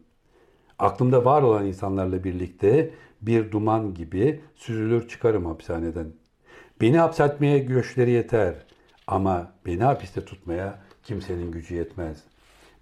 Aklımda 0.79 1.25
var 1.25 1.41
olan 1.41 1.65
insanlarla 1.65 2.23
birlikte 2.23 2.93
bir 3.21 3.51
duman 3.51 3.93
gibi 3.93 4.41
süzülür 4.55 5.07
çıkarım 5.07 5.45
hapishaneden. 5.45 6.07
Beni 6.81 6.97
hapsetmeye 6.97 7.59
göçleri 7.59 8.11
yeter 8.11 8.55
ama 9.07 9.53
beni 9.65 9.83
hapiste 9.83 10.25
tutmaya 10.25 10.90
kimsenin 11.03 11.51
gücü 11.51 11.75
yetmez. 11.75 12.23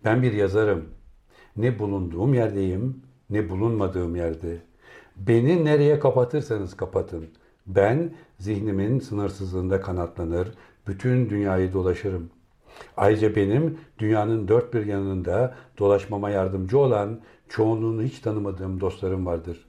Ben 0.05 0.21
bir 0.21 0.33
yazarım. 0.33 0.85
Ne 1.57 1.79
bulunduğum 1.79 2.33
yerdeyim, 2.33 3.01
ne 3.29 3.49
bulunmadığım 3.49 4.15
yerde. 4.15 4.57
Beni 5.15 5.65
nereye 5.65 5.99
kapatırsanız 5.99 6.77
kapatın. 6.77 7.25
Ben 7.67 8.13
zihnimin 8.39 8.99
sınırsızlığında 8.99 9.81
kanatlanır, 9.81 10.47
bütün 10.87 11.29
dünyayı 11.29 11.73
dolaşırım. 11.73 12.29
Ayrıca 12.97 13.35
benim 13.35 13.77
dünyanın 13.99 14.47
dört 14.47 14.73
bir 14.73 14.85
yanında 14.85 15.55
dolaşmama 15.77 16.29
yardımcı 16.29 16.77
olan 16.77 17.19
çoğunluğunu 17.49 18.03
hiç 18.03 18.19
tanımadığım 18.19 18.79
dostlarım 18.79 19.25
vardır. 19.25 19.65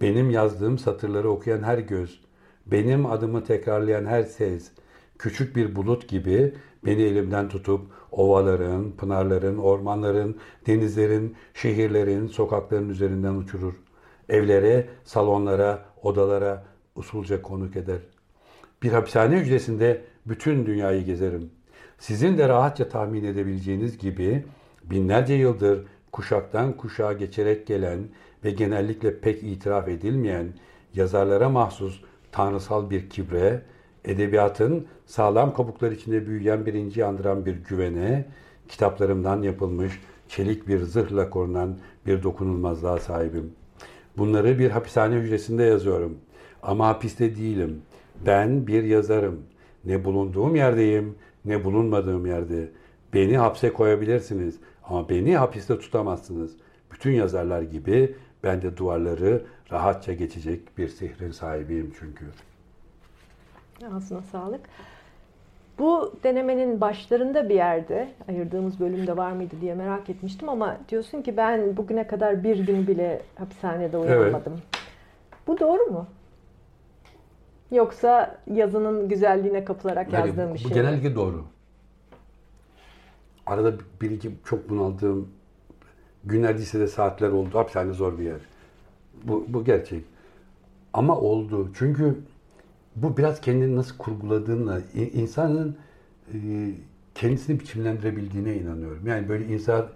Benim 0.00 0.30
yazdığım 0.30 0.78
satırları 0.78 1.30
okuyan 1.30 1.62
her 1.62 1.78
göz, 1.78 2.20
benim 2.66 3.06
adımı 3.06 3.44
tekrarlayan 3.44 4.06
her 4.06 4.22
ses, 4.22 4.70
küçük 5.18 5.56
bir 5.56 5.76
bulut 5.76 6.08
gibi 6.08 6.54
beni 6.86 7.02
elimden 7.02 7.48
tutup 7.48 7.80
ovaların, 8.10 8.92
pınarların, 8.92 9.58
ormanların, 9.58 10.36
denizlerin, 10.66 11.36
şehirlerin, 11.54 12.26
sokakların 12.26 12.88
üzerinden 12.88 13.34
uçurur. 13.34 13.74
Evlere, 14.28 14.88
salonlara, 15.04 15.84
odalara 16.02 16.64
usulca 16.94 17.42
konuk 17.42 17.76
eder. 17.76 17.98
Bir 18.82 18.92
hapishane 18.92 19.36
hücresinde 19.36 20.04
bütün 20.26 20.66
dünyayı 20.66 21.04
gezerim. 21.04 21.50
Sizin 21.98 22.38
de 22.38 22.48
rahatça 22.48 22.88
tahmin 22.88 23.24
edebileceğiniz 23.24 23.98
gibi 23.98 24.44
binlerce 24.84 25.34
yıldır 25.34 25.86
kuşaktan 26.12 26.76
kuşağa 26.76 27.12
geçerek 27.12 27.66
gelen 27.66 27.98
ve 28.44 28.50
genellikle 28.50 29.20
pek 29.20 29.42
itiraf 29.42 29.88
edilmeyen 29.88 30.46
yazarlara 30.94 31.48
mahsus 31.48 32.00
tanrısal 32.32 32.90
bir 32.90 33.10
kibre, 33.10 33.62
edebiyatın 34.04 34.86
sağlam 35.06 35.54
kabuklar 35.54 35.92
içinde 35.92 36.26
büyüyen 36.26 36.66
bir 36.66 36.74
inci 36.74 37.04
andıran 37.04 37.46
bir 37.46 37.56
güvene, 37.56 38.24
kitaplarımdan 38.68 39.42
yapılmış 39.42 40.00
çelik 40.28 40.68
bir 40.68 40.78
zırhla 40.78 41.30
korunan 41.30 41.76
bir 42.06 42.22
dokunulmazlığa 42.22 42.98
sahibim. 42.98 43.52
Bunları 44.18 44.58
bir 44.58 44.70
hapishane 44.70 45.14
hücresinde 45.14 45.62
yazıyorum. 45.62 46.18
Ama 46.62 46.88
hapiste 46.88 47.36
değilim. 47.36 47.82
Ben 48.26 48.66
bir 48.66 48.82
yazarım. 48.82 49.40
Ne 49.84 50.04
bulunduğum 50.04 50.56
yerdeyim, 50.56 51.14
ne 51.44 51.64
bulunmadığım 51.64 52.26
yerde. 52.26 52.68
Beni 53.14 53.38
hapse 53.38 53.72
koyabilirsiniz 53.72 54.56
ama 54.84 55.08
beni 55.08 55.36
hapiste 55.36 55.78
tutamazsınız. 55.78 56.52
Bütün 56.92 57.10
yazarlar 57.10 57.62
gibi 57.62 58.14
ben 58.42 58.62
de 58.62 58.76
duvarları 58.76 59.42
rahatça 59.72 60.12
geçecek 60.12 60.78
bir 60.78 60.88
sihrin 60.88 61.30
sahibiyim 61.30 61.92
çünkü. 61.98 62.24
Ağzına 63.86 64.22
sağlık. 64.22 64.60
Bu 65.78 66.14
denemenin 66.24 66.80
başlarında 66.80 67.48
bir 67.48 67.54
yerde 67.54 68.08
ayırdığımız 68.28 68.80
bölümde 68.80 69.16
var 69.16 69.32
mıydı 69.32 69.54
diye 69.60 69.74
merak 69.74 70.10
etmiştim 70.10 70.48
ama 70.48 70.76
diyorsun 70.88 71.22
ki 71.22 71.36
ben 71.36 71.76
bugüne 71.76 72.06
kadar 72.06 72.44
bir 72.44 72.66
gün 72.66 72.86
bile 72.86 73.22
hapishanede 73.38 73.98
uyanmadım. 73.98 74.60
Bu 75.46 75.60
doğru 75.60 75.82
mu? 75.86 76.06
Yoksa 77.70 78.38
yazının 78.54 79.08
güzelliğine 79.08 79.64
kapılarak 79.64 80.12
Yani 80.12 80.28
yazdığım 80.28 80.50
bu, 80.50 80.54
bir 80.54 80.54
bu 80.54 80.58
şey 80.58 80.68
mi? 80.68 80.74
genellikle 80.74 81.14
doğru. 81.14 81.44
Arada 83.46 83.72
bir 84.00 84.10
iki 84.10 84.30
çok 84.44 84.70
bunaldığım 84.70 85.28
günler 86.24 86.54
lisede 86.58 86.86
saatler 86.86 87.28
oldu. 87.28 87.58
Hapishane 87.58 87.92
zor 87.92 88.18
bir 88.18 88.24
yer. 88.24 88.40
Bu, 89.24 89.44
bu 89.48 89.64
gerçek. 89.64 90.04
Ama 90.92 91.18
oldu. 91.18 91.70
Çünkü 91.74 92.18
bu 92.96 93.16
biraz 93.16 93.40
kendini 93.40 93.76
nasıl 93.76 93.96
kurguladığınla, 93.96 94.80
insanın 94.94 95.76
e, 96.34 96.36
kendisini 97.14 97.60
biçimlendirebildiğine 97.60 98.56
inanıyorum. 98.56 99.06
Yani 99.06 99.28
böyle 99.28 99.46
insan 99.46 99.86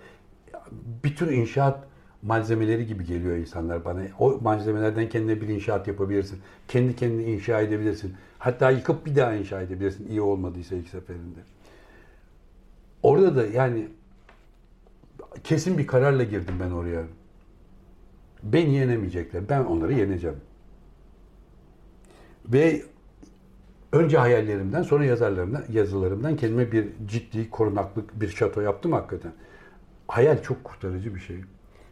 bir 1.04 1.16
tür 1.16 1.32
inşaat 1.32 1.84
malzemeleri 2.22 2.86
gibi 2.86 3.04
geliyor 3.04 3.36
insanlar 3.36 3.84
bana. 3.84 4.00
O 4.18 4.38
malzemelerden 4.42 5.08
kendine 5.08 5.40
bir 5.40 5.48
inşaat 5.48 5.88
yapabilirsin. 5.88 6.38
Kendi 6.68 6.96
kendini 6.96 7.24
inşa 7.24 7.60
edebilirsin. 7.60 8.14
Hatta 8.38 8.70
yıkıp 8.70 9.06
bir 9.06 9.16
daha 9.16 9.34
inşa 9.34 9.60
edebilirsin 9.60 10.08
iyi 10.08 10.20
olmadıysa 10.20 10.74
ilk 10.74 10.88
seferinde. 10.88 11.40
Orada 13.02 13.36
da 13.36 13.46
yani 13.46 13.88
kesin 15.44 15.78
bir 15.78 15.86
kararla 15.86 16.24
girdim 16.24 16.54
ben 16.60 16.70
oraya. 16.70 17.02
Beni 18.42 18.74
yenemeyecekler. 18.74 19.48
Ben 19.48 19.64
onları 19.64 19.92
yeneceğim. 19.92 20.36
Ve 22.52 22.82
önce 23.92 24.18
hayallerimden 24.18 24.82
sonra 24.82 25.04
yazarlarımdan, 25.04 25.64
yazılarımdan 25.72 26.36
kendime 26.36 26.72
bir 26.72 26.88
ciddi 27.06 27.50
korunaklık 27.50 28.20
bir 28.20 28.28
şato 28.28 28.60
yaptım 28.60 28.92
hakikaten. 28.92 29.32
Hayal 30.08 30.42
çok 30.42 30.64
kurtarıcı 30.64 31.14
bir 31.14 31.20
şey. 31.20 31.36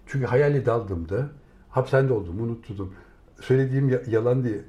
Çünkü 0.07 0.27
hayali 0.27 0.67
daldığımda 0.67 1.29
hapishanede 1.69 2.13
olduğumu 2.13 2.43
unuttum. 2.43 2.95
Söylediğim 3.41 4.01
yalan 4.07 4.45
diye 4.45 4.61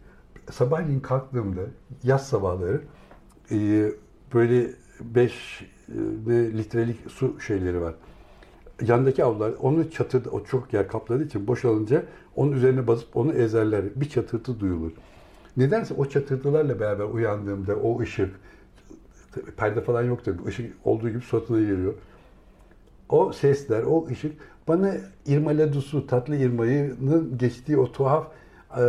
sabahleyin 0.52 1.00
kalktığımda 1.00 1.62
yaz 2.04 2.28
sabahları 2.28 2.82
e, 3.52 3.90
böyle 4.34 4.72
5 5.00 5.62
e, 5.90 5.94
litrelik 6.30 7.12
su 7.12 7.40
şeyleri 7.40 7.82
var. 7.82 7.96
Yandaki 8.82 9.24
avlar 9.24 9.54
onu 9.62 9.92
çatırdı, 9.92 10.30
o 10.30 10.44
çok 10.44 10.74
yer 10.74 10.88
kapladığı 10.88 11.26
için 11.26 11.48
boşalınca 11.48 12.04
onun 12.36 12.52
üzerine 12.52 12.88
basıp 12.88 13.18
onu 13.18 13.34
ezerler. 13.34 13.84
Bir 13.96 14.10
çatırtı 14.10 14.60
duyulur. 14.60 14.92
Nedense 15.58 15.94
o 15.94 16.06
çatırtılarla 16.06 16.80
beraber 16.80 17.04
uyandığımda 17.04 17.76
o 17.76 18.00
ışık, 18.00 18.36
perde 19.58 19.82
falan 19.82 20.04
yok 20.04 20.26
tabii, 20.26 20.44
ışık 20.48 20.76
olduğu 20.86 21.10
gibi 21.10 21.22
suratına 21.22 21.60
geliyor. 21.60 21.94
O 23.10 23.34
sesler, 23.34 23.84
o 23.84 24.08
ışık 24.08 24.36
bana 24.68 24.94
İrma 25.26 25.50
Ladusu, 25.52 26.08
Tatlı 26.08 26.36
İrma'nın 26.36 27.38
geçtiği 27.38 27.78
o 27.78 27.92
tuhaf 27.92 28.28
e, 28.72 28.82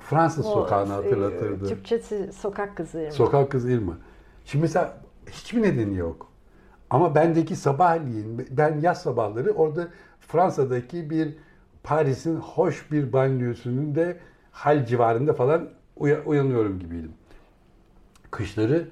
Fransız 0.00 0.46
o, 0.46 0.50
sokağını 0.50 0.92
hatırlatırdı. 0.92 1.64
E, 1.64 1.68
Türkçesi 1.68 2.30
sokak 2.32 2.76
kızı 2.76 3.00
İrma. 3.00 3.10
Sokak 3.10 3.50
kızı 3.50 3.70
İrma. 3.70 3.98
Şimdi 4.44 4.62
mesela 4.62 4.98
hiçbir 5.30 5.62
nedeni 5.62 5.96
yok. 5.96 6.26
Ama 6.90 7.14
bendeki 7.14 7.56
sabahleyin, 7.56 8.46
ben 8.50 8.80
yaz 8.80 9.02
sabahları 9.02 9.50
orada 9.50 9.88
Fransa'daki 10.20 11.10
bir 11.10 11.34
Paris'in 11.82 12.36
hoş 12.36 12.92
bir 12.92 13.12
banliyösünün 13.12 13.94
de 13.94 14.18
hal 14.50 14.86
civarında 14.86 15.32
falan 15.32 15.68
uyanıyorum 16.02 16.78
gibiydim. 16.78 17.12
Kışları 18.30 18.88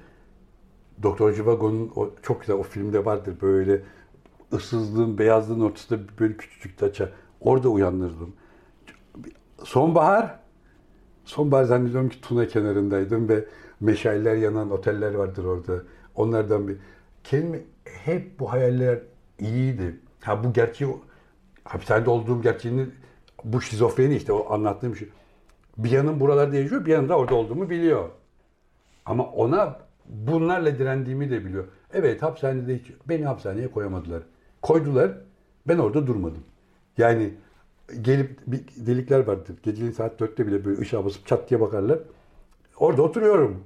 Doktor 1.03 1.33
Jivago'nun 1.33 1.91
çok 2.21 2.41
güzel 2.41 2.55
o 2.55 2.63
filmde 2.63 3.05
vardır 3.05 3.35
böyle 3.41 3.81
ıssızlığın, 4.53 5.17
beyazlığın 5.17 5.59
ortasında 5.59 5.99
böyle 6.19 6.37
küçücük 6.37 6.77
taça. 6.77 7.09
Orada 7.41 7.69
uyanırdım. 7.69 8.33
Sonbahar, 9.63 10.39
sonbahar 11.25 11.63
zannediyorum 11.63 12.09
ki 12.09 12.21
Tuna 12.21 12.47
kenarındaydım 12.47 13.29
ve 13.29 13.45
meşaleler 13.79 14.35
yanan 14.35 14.71
oteller 14.71 15.13
vardır 15.13 15.45
orada. 15.45 15.83
Onlardan 16.15 16.67
bir 16.67 16.77
kelime 17.23 17.59
hep 17.85 18.39
bu 18.39 18.51
hayaller 18.51 18.99
iyiydi. 19.39 19.99
Ha 20.21 20.43
bu 20.43 20.53
gerçeği 20.53 20.95
hapishanede 21.63 22.09
olduğum 22.09 22.41
gerçeğini 22.41 22.85
bu 23.43 23.61
şizofreni 23.61 24.15
işte 24.15 24.33
o 24.33 24.53
anlattığım 24.53 24.95
şey. 24.95 25.09
Bir 25.83 25.91
yanım 25.91 26.19
buralarda 26.19 26.55
yaşıyor, 26.55 26.85
bir 26.85 26.91
yanım 26.91 27.09
da 27.09 27.17
orada 27.17 27.35
olduğumu 27.35 27.69
biliyor. 27.69 28.09
Ama 29.05 29.23
ona 29.25 29.79
bunlarla 30.05 30.77
direndiğimi 30.79 31.29
de 31.29 31.45
biliyor. 31.45 31.65
Evet 31.93 32.21
hapishanede 32.21 32.77
hiç, 32.77 32.91
beni 33.09 33.25
hapishaneye 33.25 33.71
koyamadılar. 33.71 34.23
Koydular, 34.61 35.11
ben 35.67 35.77
orada 35.77 36.07
durmadım. 36.07 36.43
Yani 36.97 37.33
gelip 38.01 38.39
bir 38.47 38.63
delikler 38.85 39.27
vardır. 39.27 39.55
Geceliğin 39.63 39.91
saat 39.91 40.19
dörtte 40.19 40.47
bile 40.47 40.65
böyle 40.65 40.81
ışığa 40.81 41.05
basıp 41.05 41.27
çat 41.27 41.49
diye 41.49 41.59
bakarlar. 41.59 41.99
Orada 42.77 43.01
oturuyorum. 43.01 43.63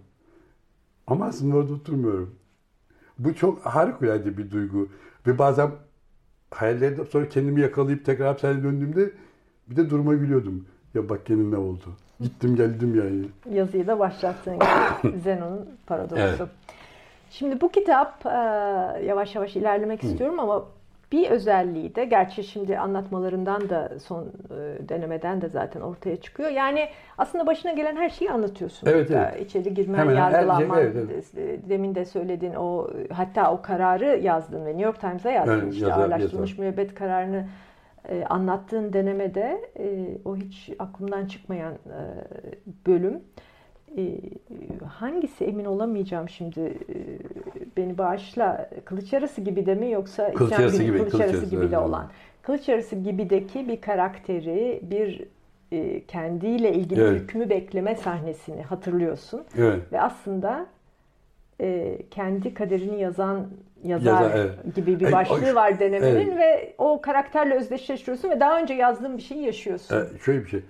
Ama 1.07 1.25
aslında 1.25 1.55
orada 1.55 1.73
oturmuyorum. 1.73 2.35
Bu 3.19 3.35
çok 3.35 3.65
harikulade 3.65 4.37
bir 4.37 4.51
duygu. 4.51 4.89
Ve 5.27 5.37
bazen 5.37 5.71
hayallerimde 6.51 7.05
sonra 7.05 7.29
kendimi 7.29 7.61
yakalayıp 7.61 8.05
tekrar 8.05 8.27
hapishaneye 8.27 8.63
döndüğümde 8.63 9.11
bir 9.67 9.75
de 9.75 9.89
duruma 9.89 10.13
gülüyordum. 10.13 10.65
Ya 10.93 11.09
bak 11.09 11.29
yine 11.29 11.51
ne 11.51 11.57
oldu? 11.57 11.97
Gittim 12.19 12.55
geldim 12.55 12.95
yani. 12.95 13.55
Yazıyı 13.57 13.87
da 13.87 13.99
başlattığın 13.99 14.53
gibi. 14.53 15.17
Zenon'un 15.23 15.69
paradoksu. 15.87 16.23
Evet. 16.23 16.49
Şimdi 17.29 17.61
bu 17.61 17.71
kitap 17.71 18.25
yavaş 19.05 19.35
yavaş 19.35 19.55
ilerlemek 19.55 20.03
Hı. 20.03 20.07
istiyorum 20.07 20.39
ama 20.39 20.65
bir 21.11 21.29
özelliği 21.29 21.95
de 21.95 22.05
gerçi 22.05 22.43
şimdi 22.43 22.77
anlatmalarından 22.79 23.69
da 23.69 23.91
son 23.99 24.23
e, 24.23 24.89
denemeden 24.89 25.41
de 25.41 25.49
zaten 25.49 25.81
ortaya 25.81 26.15
çıkıyor. 26.15 26.49
Yani 26.49 26.89
aslında 27.17 27.47
başına 27.47 27.71
gelen 27.71 27.95
her 27.95 28.09
şeyi 28.09 28.31
anlatıyorsun. 28.31 28.87
Evet, 28.87 29.11
evet. 29.11 29.41
İçeri 29.41 29.73
girmen, 29.73 29.97
Hemen 29.97 30.15
yargılanman, 30.15 30.75
şey, 30.75 30.83
evet, 30.83 30.95
evet. 30.95 31.37
E, 31.37 31.69
demin 31.69 31.95
de 31.95 32.05
söylediğin 32.05 32.53
o 32.53 32.89
hatta 33.13 33.51
o 33.51 33.61
kararı 33.61 34.05
yazdın 34.05 34.65
ve 34.65 34.69
New 34.69 34.83
York 34.83 35.01
Times'a 35.01 35.31
yazdın. 35.31 35.59
Evet, 35.61 35.73
işte 35.73 35.85
yazar, 35.85 36.01
ağırlaştırılmış 36.01 36.51
yazar. 36.51 36.63
müebbet 36.63 36.95
kararını 36.95 37.45
e, 38.09 38.25
anlattığın 38.25 38.93
denemede 38.93 39.61
e, 39.79 40.17
o 40.25 40.35
hiç 40.35 40.69
aklımdan 40.79 41.25
çıkmayan 41.25 41.73
e, 41.73 41.77
bölüm. 42.87 43.19
E, 43.97 44.19
hangisi 44.87 45.45
emin 45.45 45.65
olamayacağım 45.65 46.29
şimdi? 46.29 46.59
E, 46.59 46.97
beni 47.77 47.97
bağışla. 47.97 48.69
Kılıç 48.85 49.13
yarısı 49.13 49.41
gibi 49.41 49.65
de 49.65 49.75
mi 49.75 49.91
yoksa 49.91 50.33
kılıç 50.33 50.51
yarısı 50.51 50.83
gibi, 50.83 50.97
kılıç, 50.97 51.11
kılıç 51.11 51.25
yarısı 51.25 51.45
gibi 51.45 51.71
de 51.71 51.77
olan. 51.77 52.09
kılıç 52.41 52.67
yarısı 52.67 52.95
gibideki 52.95 53.67
bir 53.67 53.81
karakteri 53.81 54.79
bir 54.83 55.25
e, 55.71 56.05
kendiyle 56.05 56.73
ilgili 56.73 57.01
evet. 57.01 57.21
hükmü 57.21 57.49
bekleme 57.49 57.95
sahnesini 57.95 58.61
hatırlıyorsun. 58.61 59.43
Evet. 59.57 59.91
ve 59.91 60.01
aslında 60.01 60.65
e, 61.61 61.97
kendi 62.11 62.53
kaderini 62.53 63.01
yazan 63.01 63.47
yazar 63.87 64.21
Yazar, 64.21 64.37
evet. 64.37 64.75
gibi 64.75 64.99
bir 64.99 65.11
başlığı 65.11 65.45
e, 65.45 65.55
var 65.55 65.79
denemenin 65.79 66.31
evet. 66.31 66.37
ve 66.37 66.75
o 66.77 67.01
karakterle 67.01 67.55
özdeşleştiriyorsun 67.55 68.29
ve 68.29 68.39
daha 68.39 68.59
önce 68.59 68.73
yazdığın 68.73 69.17
bir 69.17 69.21
şeyi 69.21 69.45
yaşıyorsun. 69.45 69.95
E, 69.95 70.19
şöyle 70.19 70.43
bir 70.43 70.49
şey 70.49 70.61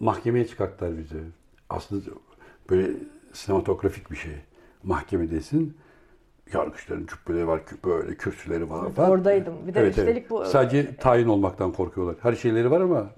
mahkemeye 0.00 0.46
çıkarttılar 0.46 0.98
bizi. 0.98 1.16
Aslında 1.70 2.04
böyle 2.70 2.88
sinematografik 3.32 4.10
bir 4.10 4.16
şey. 4.16 4.32
Mahkemedesin. 4.82 5.76
Yargıçların 6.52 7.06
cübbeleri 7.06 7.48
var, 7.48 7.60
böyle 7.84 8.14
kürsüleri 8.14 8.70
var 8.70 8.92
falan. 8.92 9.10
Oradaydım. 9.10 9.54
Bir 9.66 9.74
de 9.74 9.80
evet, 9.80 9.90
üstelik 9.90 10.16
evet. 10.16 10.30
bu... 10.30 10.44
Sadece 10.44 10.96
tayin 10.96 11.28
olmaktan 11.28 11.72
korkuyorlar. 11.72 12.16
Her 12.22 12.32
şeyleri 12.32 12.70
var 12.70 12.80
ama 12.80 13.10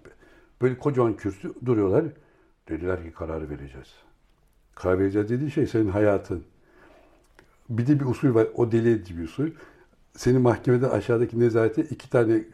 böyle 0.63 0.79
kocaman 0.79 1.17
kürsü 1.17 1.53
duruyorlar. 1.67 2.05
Dediler 2.69 3.03
ki 3.03 3.13
kararı 3.13 3.51
vereceğiz. 3.51 3.95
Karar 4.75 4.99
vereceğiz 4.99 5.31
dediği 5.31 5.51
şey 5.51 5.67
senin 5.67 5.89
hayatın. 5.89 6.45
Bir 7.71 7.87
de 7.87 8.01
bir 8.01 8.05
usul 8.05 8.35
var. 8.35 8.47
O 8.55 8.73
deli 8.73 8.91
edici 8.91 9.19
bir 9.19 9.25
usul. 9.25 9.49
Seni 10.17 10.39
mahkemede 10.39 10.89
aşağıdaki 10.89 11.41
nezarete 11.41 11.83
iki 11.83 12.11
tane 12.11 12.45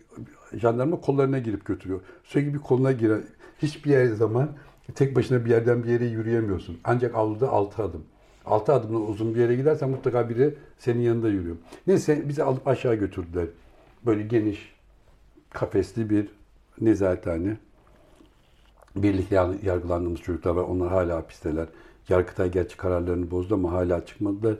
jandarma 0.55 1.01
kollarına 1.01 1.39
girip 1.39 1.65
götürüyor. 1.65 2.01
Sürekli 2.25 2.55
bir 2.55 2.59
koluna 2.59 2.93
giren, 2.93 3.23
hiçbir 3.59 3.91
yer 3.91 4.07
zaman 4.07 4.49
tek 4.95 5.17
başına 5.17 5.45
bir 5.45 5.51
yerden 5.51 5.83
bir 5.85 5.89
yere 5.89 6.05
yürüyemiyorsun. 6.05 6.79
Ancak 6.85 7.15
avluda 7.15 7.49
altı 7.49 7.83
adım. 7.83 8.05
Altı 8.45 8.73
adımla 8.73 8.99
uzun 8.99 9.35
bir 9.35 9.41
yere 9.41 9.57
gidersen 9.57 9.91
mutlaka 9.91 10.29
biri 10.29 10.55
senin 10.79 11.01
yanında 11.01 11.29
yürüyor. 11.29 11.57
Neyse 11.87 12.29
bizi 12.29 12.43
alıp 12.43 12.69
aşağı 12.69 12.95
götürdüler. 12.95 13.47
Böyle 14.07 14.23
geniş, 14.23 14.75
kafesli 15.51 16.11
bir 16.11 16.29
nezarethane. 16.81 17.57
Birlikte 18.97 19.35
yargılandığımız 19.63 20.21
çocuklar 20.21 20.51
var. 20.51 20.63
Onlar 20.63 20.89
hala 20.89 21.17
hapisteler. 21.17 21.67
Yargıtay 22.09 22.51
gerçi 22.51 22.77
kararlarını 22.77 23.31
bozdu 23.31 23.55
ama 23.55 23.73
hala 23.73 24.07
çıkmadılar. 24.07 24.57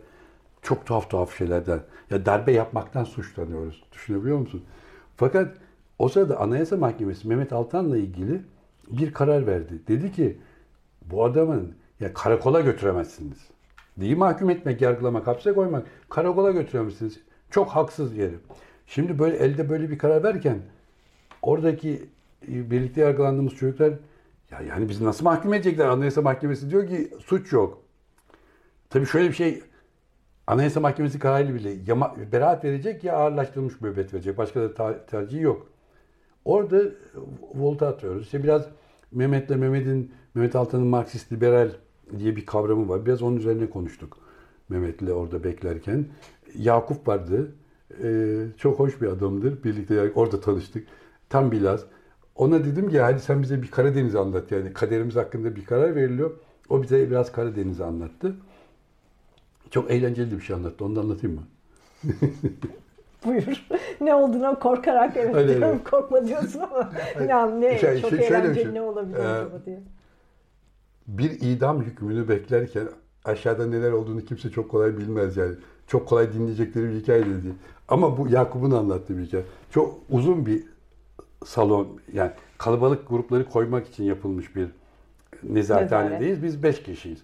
Çok 0.67 0.87
tuhaf 0.87 1.11
tuhaf 1.11 1.39
şeylerden. 1.39 1.81
Ya 2.11 2.27
darbe 2.27 2.53
yapmaktan 2.53 3.05
suçlanıyoruz. 3.05 3.85
Düşünebiliyor 3.93 4.39
musun? 4.39 4.65
Fakat 5.17 5.57
o 5.99 6.09
sırada 6.09 6.41
Anayasa 6.41 6.77
Mahkemesi 6.77 7.29
Mehmet 7.29 7.53
Altan'la 7.53 7.99
ilgili 7.99 8.43
bir 8.91 9.13
karar 9.13 9.47
verdi. 9.47 9.83
Dedi 9.89 10.13
ki 10.13 10.39
bu 11.05 11.25
adamın 11.25 11.75
ya 12.01 12.15
karakola 12.15 12.61
götüremezsiniz. 12.61 13.39
Değil 13.97 14.17
mahkum 14.17 14.51
etmek, 14.51 14.81
yargılamak, 14.81 15.27
hapse 15.27 15.53
koymak. 15.53 15.87
Karakola 16.09 16.51
götüremezsiniz. 16.51 17.21
Çok 17.51 17.69
haksız 17.69 18.17
yeri. 18.17 18.35
Şimdi 18.87 19.19
böyle 19.19 19.37
elde 19.37 19.69
böyle 19.69 19.91
bir 19.91 19.99
karar 19.99 20.25
verirken 20.25 20.59
oradaki 21.43 22.09
e, 22.49 22.71
birlikte 22.71 23.01
yargılandığımız 23.01 23.55
çocuklar 23.55 23.93
ya 24.51 24.61
yani 24.61 24.89
bizi 24.89 25.05
nasıl 25.05 25.25
mahkum 25.25 25.55
edecekler? 25.55 25.87
Anayasa 25.87 26.23
Mahkemesi 26.23 26.71
diyor 26.71 26.89
ki 26.89 27.11
suç 27.25 27.53
yok. 27.53 27.83
Tabii 28.91 29.07
şöyle 29.07 29.29
bir 29.29 29.35
şey 29.35 29.63
Anayasa 30.47 30.81
Mahkemesi 30.81 31.19
kararıyla 31.19 31.55
bile 31.55 31.71
ya 31.87 32.15
beraat 32.33 32.65
verecek 32.65 33.05
ya 33.05 33.17
ağırlaştırılmış 33.17 33.81
müebbet 33.81 34.15
verecek. 34.15 34.39
Başka 34.39 34.61
da 34.61 35.07
tercih 35.07 35.41
yok. 35.41 35.67
Orada 36.45 36.83
volta 37.55 37.89
atıyoruz. 37.89 38.23
İşte 38.23 38.43
biraz 38.43 38.69
Mehmet'le 39.13 39.51
Mehmet'in, 39.51 40.13
Mehmet 40.35 40.57
Altan'ın 40.57 40.87
Marksist 40.87 41.33
liberal 41.33 41.71
diye 42.19 42.37
bir 42.37 42.47
kavramı 42.47 42.89
var. 42.89 43.07
Biraz 43.07 43.23
onun 43.23 43.37
üzerine 43.37 43.71
konuştuk. 43.71 44.19
Mehmet'le 44.69 45.11
orada 45.11 45.45
beklerken. 45.45 46.07
Yakup 46.59 47.09
vardı. 47.09 47.53
Ee, 48.03 48.47
çok 48.59 48.79
hoş 48.79 49.01
bir 49.01 49.07
adamdır. 49.07 49.65
Birlikte 49.65 50.13
orada 50.15 50.41
tanıştık. 50.41 50.87
Tam 51.29 51.53
bilaz. 51.53 51.85
Ona 52.35 52.65
dedim 52.65 52.89
ki 52.91 53.01
hadi 53.01 53.21
sen 53.21 53.43
bize 53.43 53.63
bir 53.63 53.71
Karadeniz 53.71 54.15
anlat 54.15 54.53
yani 54.53 54.73
kaderimiz 54.73 55.17
hakkında 55.17 55.57
bir 55.57 55.65
karar 55.65 55.95
veriliyor. 55.95 56.31
O 56.69 56.83
bize 56.83 57.11
biraz 57.11 57.33
Karadeniz'i 57.33 57.85
anlattı. 57.85 58.37
Çok 59.71 59.91
eğlenceli 59.91 60.37
bir 60.37 60.41
şey 60.41 60.57
anlattı. 60.57 60.85
Onu 60.85 60.97
da 60.97 61.01
anlatayım 61.01 61.37
mı? 61.37 61.43
Buyur. 63.27 63.67
ne 64.01 64.15
olduğuna 64.15 64.59
korkarak 64.59 65.17
evet 65.17 65.35
Hayır, 65.35 65.49
diyorum. 65.49 65.63
hayır. 65.69 65.85
Korkma 65.85 66.27
diyorsun 66.27 66.61
ama 66.61 66.93
ya 67.29 67.47
ne 67.47 67.79
Şey- 67.79 68.01
çok 68.01 68.11
şey- 68.11 68.19
şöyle 68.19 68.31
bir 68.43 68.45
eğlenceli 68.45 68.65
şey. 68.65 68.75
ne 68.75 68.81
olabilir 68.83 69.17
Ee, 69.17 69.23
acaba 69.23 69.63
diye. 69.67 69.81
bir 71.09 71.31
idam 71.41 71.83
hükmünü 71.83 72.29
beklerken 72.29 72.89
aşağıda 73.25 73.67
neler 73.67 73.93
olduğunu 73.93 74.21
kimse 74.25 74.51
çok 74.51 74.71
kolay 74.71 74.99
bilmez 74.99 75.37
yani. 75.37 75.55
Çok 75.87 76.09
kolay 76.09 76.33
dinleyecekleri 76.33 76.89
bir 76.91 76.95
hikaye 77.01 77.23
de 77.23 77.43
değil. 77.43 77.55
Ama 77.89 78.19
bu 78.19 78.29
Yakup'un 78.29 78.71
anlattığı 78.71 79.19
bir 79.19 79.23
hikaye. 79.27 79.45
Çok 79.71 79.95
uzun 80.11 80.47
bir 80.47 80.65
salon 81.45 81.89
yani 82.13 82.31
kalabalık 82.59 83.09
grupları 83.09 83.45
koymak 83.49 83.89
için 83.89 84.05
yapılmış 84.05 84.57
bir 84.57 84.69
nezarethanedeyiz. 85.43 86.43
Biz 86.43 86.63
beş 86.63 86.83
kişiyiz. 86.83 87.23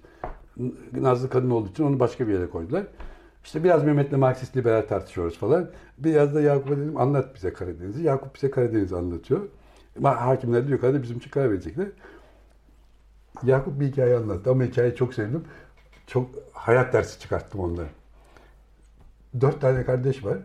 Nazlı 0.92 1.30
kadın 1.30 1.50
olduğu 1.50 1.68
için 1.68 1.84
onu 1.84 2.00
başka 2.00 2.28
bir 2.28 2.32
yere 2.32 2.50
koydular. 2.50 2.86
İşte 3.44 3.64
biraz 3.64 3.84
Mehmet'le 3.84 4.12
Marksist 4.12 4.56
liberal 4.56 4.82
tartışıyoruz 4.82 5.38
falan. 5.38 5.70
Biraz 5.98 6.34
da 6.34 6.40
Yakup'a 6.40 6.76
dedim 6.76 6.96
anlat 6.96 7.34
bize 7.34 7.52
Karadeniz'i. 7.52 8.02
Yakup 8.02 8.34
bize 8.34 8.50
Karadeniz'i 8.50 8.96
anlatıyor. 8.96 9.48
Hakimler 10.02 10.68
de 10.68 10.72
yukarıda 10.72 11.02
bizim 11.02 11.18
için 11.18 11.30
karar 11.30 11.50
verecekler. 11.50 11.86
Yakup 13.42 13.80
bir 13.80 13.86
hikaye 13.86 14.16
anlattı 14.16 14.50
ama 14.50 14.64
hikayeyi 14.64 14.94
çok 14.94 15.14
sevdim. 15.14 15.44
Çok 16.06 16.30
hayat 16.52 16.92
dersi 16.92 17.20
çıkarttım 17.20 17.60
ondan. 17.60 17.86
Dört 19.40 19.60
tane 19.60 19.84
kardeş 19.84 20.24
var. 20.24 20.38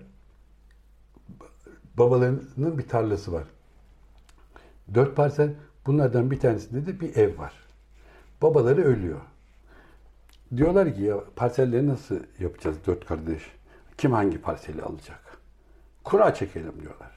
Babalarının 1.98 2.78
bir 2.78 2.88
tarlası 2.88 3.34
var. 3.34 3.44
Dört 4.94 5.16
parsel, 5.16 5.54
bunlardan 5.86 6.32
bir 6.32 6.40
tanesinde 6.40 6.86
de 6.86 7.00
bir 7.00 7.16
ev 7.16 7.38
var. 7.38 7.54
Babaları 8.42 8.84
ölüyor. 8.84 9.20
Diyorlar 10.56 10.96
ki 10.96 11.02
ya 11.02 11.24
parselleri 11.36 11.88
nasıl 11.88 12.20
yapacağız 12.40 12.78
dört 12.88 13.06
kardeş? 13.06 13.44
Kim 13.98 14.12
hangi 14.12 14.42
parseli 14.42 14.82
alacak? 14.82 15.38
Kura 16.04 16.34
çekelim 16.34 16.82
diyorlar. 16.82 17.12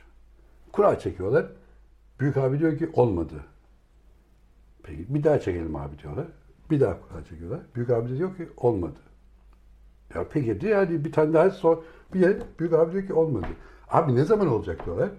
Kura 0.72 0.98
çekiyorlar. 0.98 1.46
Büyük 2.20 2.36
abi 2.36 2.58
diyor 2.58 2.78
ki 2.78 2.90
olmadı. 2.92 3.34
Peki 4.82 5.14
bir 5.14 5.24
daha 5.24 5.40
çekelim 5.40 5.76
abi 5.76 5.98
diyorlar. 5.98 6.26
Bir 6.70 6.80
daha 6.80 7.00
kura 7.00 7.24
çekiyorlar. 7.24 7.60
Büyük 7.74 7.90
abi 7.90 8.18
diyor 8.18 8.36
ki 8.36 8.48
olmadı. 8.56 8.98
Ya 10.14 10.24
peki 10.30 10.60
diyor 10.60 10.76
hadi 10.76 11.04
bir 11.04 11.12
tane 11.12 11.32
daha 11.32 11.50
sor. 11.50 11.82
Bir 12.14 12.20
yer 12.20 12.36
büyük 12.58 12.72
abi 12.72 12.92
diyor 12.92 13.06
ki 13.06 13.14
olmadı. 13.14 13.46
Abi 13.88 14.14
ne 14.14 14.24
zaman 14.24 14.48
olacak 14.48 14.86
diyorlar. 14.86 15.10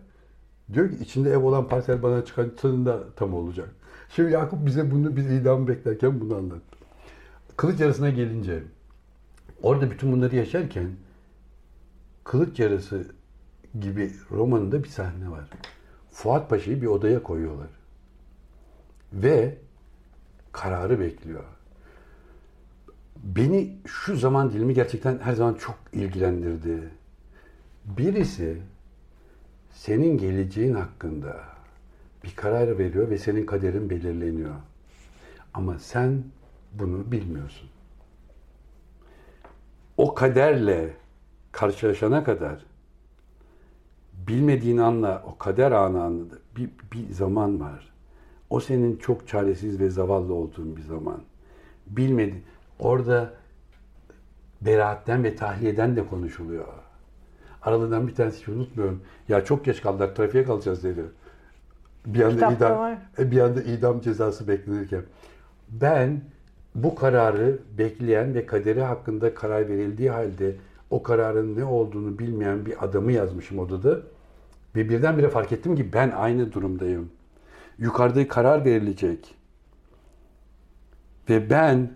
Diyor 0.74 0.89
ki 0.89 0.95
içinde 1.03 1.32
ev 1.32 1.43
olan 1.43 1.68
parsel 1.68 2.03
bana 2.03 2.26
çıkantısında 2.26 3.14
tam 3.16 3.34
olacak. 3.34 3.70
Şimdi 4.09 4.32
Yakup 4.32 4.66
bize 4.66 4.91
bunu 4.91 5.16
biz 5.16 5.32
idamı 5.32 5.68
beklerken 5.68 6.22
bunu 6.22 6.36
anlattı. 6.36 6.80
Kılıç 7.62 7.80
yarısına 7.80 8.09
gelince 8.09 8.64
orada 9.64 9.91
bütün 9.91 10.12
bunları 10.12 10.36
yaşarken 10.36 10.89
Kılıç 12.24 12.59
yarısı 12.59 13.05
gibi 13.80 14.12
romanında 14.32 14.84
bir 14.84 14.89
sahne 14.89 15.32
var. 15.32 15.49
Fuat 16.12 16.49
Paşa'yı 16.49 16.82
bir 16.82 16.88
odaya 16.88 17.24
koyuyorlar. 17.24 17.68
Ve 19.14 19.57
kararı 20.51 20.99
bekliyor. 20.99 21.43
Beni 23.24 23.78
şu 23.86 24.18
zaman 24.18 24.51
dilimi 24.51 24.74
gerçekten 24.74 25.20
her 25.20 25.34
zaman 25.34 25.53
çok 25.53 25.78
ilgilendirdi. 25.93 26.89
Birisi 27.86 28.62
senin 29.72 30.18
geleceğin 30.18 30.74
hakkında 30.74 31.43
bir 32.24 32.36
karar 32.36 32.78
veriyor 32.78 33.09
ve 33.09 33.18
senin 33.18 33.45
kaderin 33.45 33.89
belirleniyor. 33.89 34.55
Ama 35.53 35.80
sen 35.80 36.24
bunu 36.74 37.11
bilmiyorsun. 37.11 37.69
O 39.97 40.13
kaderle 40.13 40.93
karşılaşana 41.51 42.24
kadar 42.24 42.65
bilmediğin 44.13 44.78
anla 44.78 45.24
o 45.28 45.38
kader 45.38 45.72
anı 45.72 46.03
anladı. 46.03 46.39
Bir, 46.57 46.69
bir 46.93 47.13
zaman 47.13 47.59
var. 47.59 47.91
O 48.49 48.59
senin 48.59 48.97
çok 48.97 49.28
çaresiz 49.28 49.80
ve 49.80 49.89
zavallı 49.89 50.34
olduğun 50.34 50.78
bir 50.78 50.82
zaman. 50.82 51.22
Bilmedi. 51.88 52.43
Orada 52.80 53.34
beraatten 54.61 55.24
ve 55.24 55.36
tahliyeden 55.36 55.95
de 55.95 56.07
konuşuluyor. 56.07 56.65
Aralarından 57.61 58.07
bir 58.07 58.15
tanesi 58.15 58.39
hiç 58.41 58.47
unutmuyorum. 58.47 59.01
Ya 59.30 59.45
çok 59.45 59.65
geç 59.65 59.82
kaldılar, 59.82 60.15
trafiğe 60.15 60.43
kalacağız 60.43 60.84
dedi. 60.84 61.01
Bir 62.05 62.22
anda 62.22 62.34
Kitapta 62.34 62.55
idam, 62.67 62.78
var. 62.80 62.97
e, 63.19 63.32
bir 63.32 63.39
anda 63.39 63.61
idam 63.63 64.01
cezası 64.01 64.47
beklenirken. 64.47 65.03
Ben 65.69 66.22
bu 66.76 66.95
kararı 66.95 67.59
bekleyen 67.78 68.34
ve 68.34 68.45
kaderi 68.45 68.82
hakkında 68.82 69.34
karar 69.34 69.69
verildiği 69.69 70.09
halde 70.09 70.55
o 70.89 71.03
kararın 71.03 71.55
ne 71.55 71.63
olduğunu 71.63 72.19
bilmeyen 72.19 72.65
bir 72.65 72.86
adamı 72.86 73.11
yazmışım 73.11 73.59
odada. 73.59 73.99
Ve 74.76 74.89
birdenbire 74.89 75.30
fark 75.30 75.51
ettim 75.51 75.76
ki 75.76 75.93
ben 75.93 76.11
aynı 76.11 76.53
durumdayım. 76.53 77.11
Yukarıda 77.78 78.28
karar 78.28 78.65
verilecek. 78.65 79.36
Ve 81.30 81.49
ben 81.49 81.91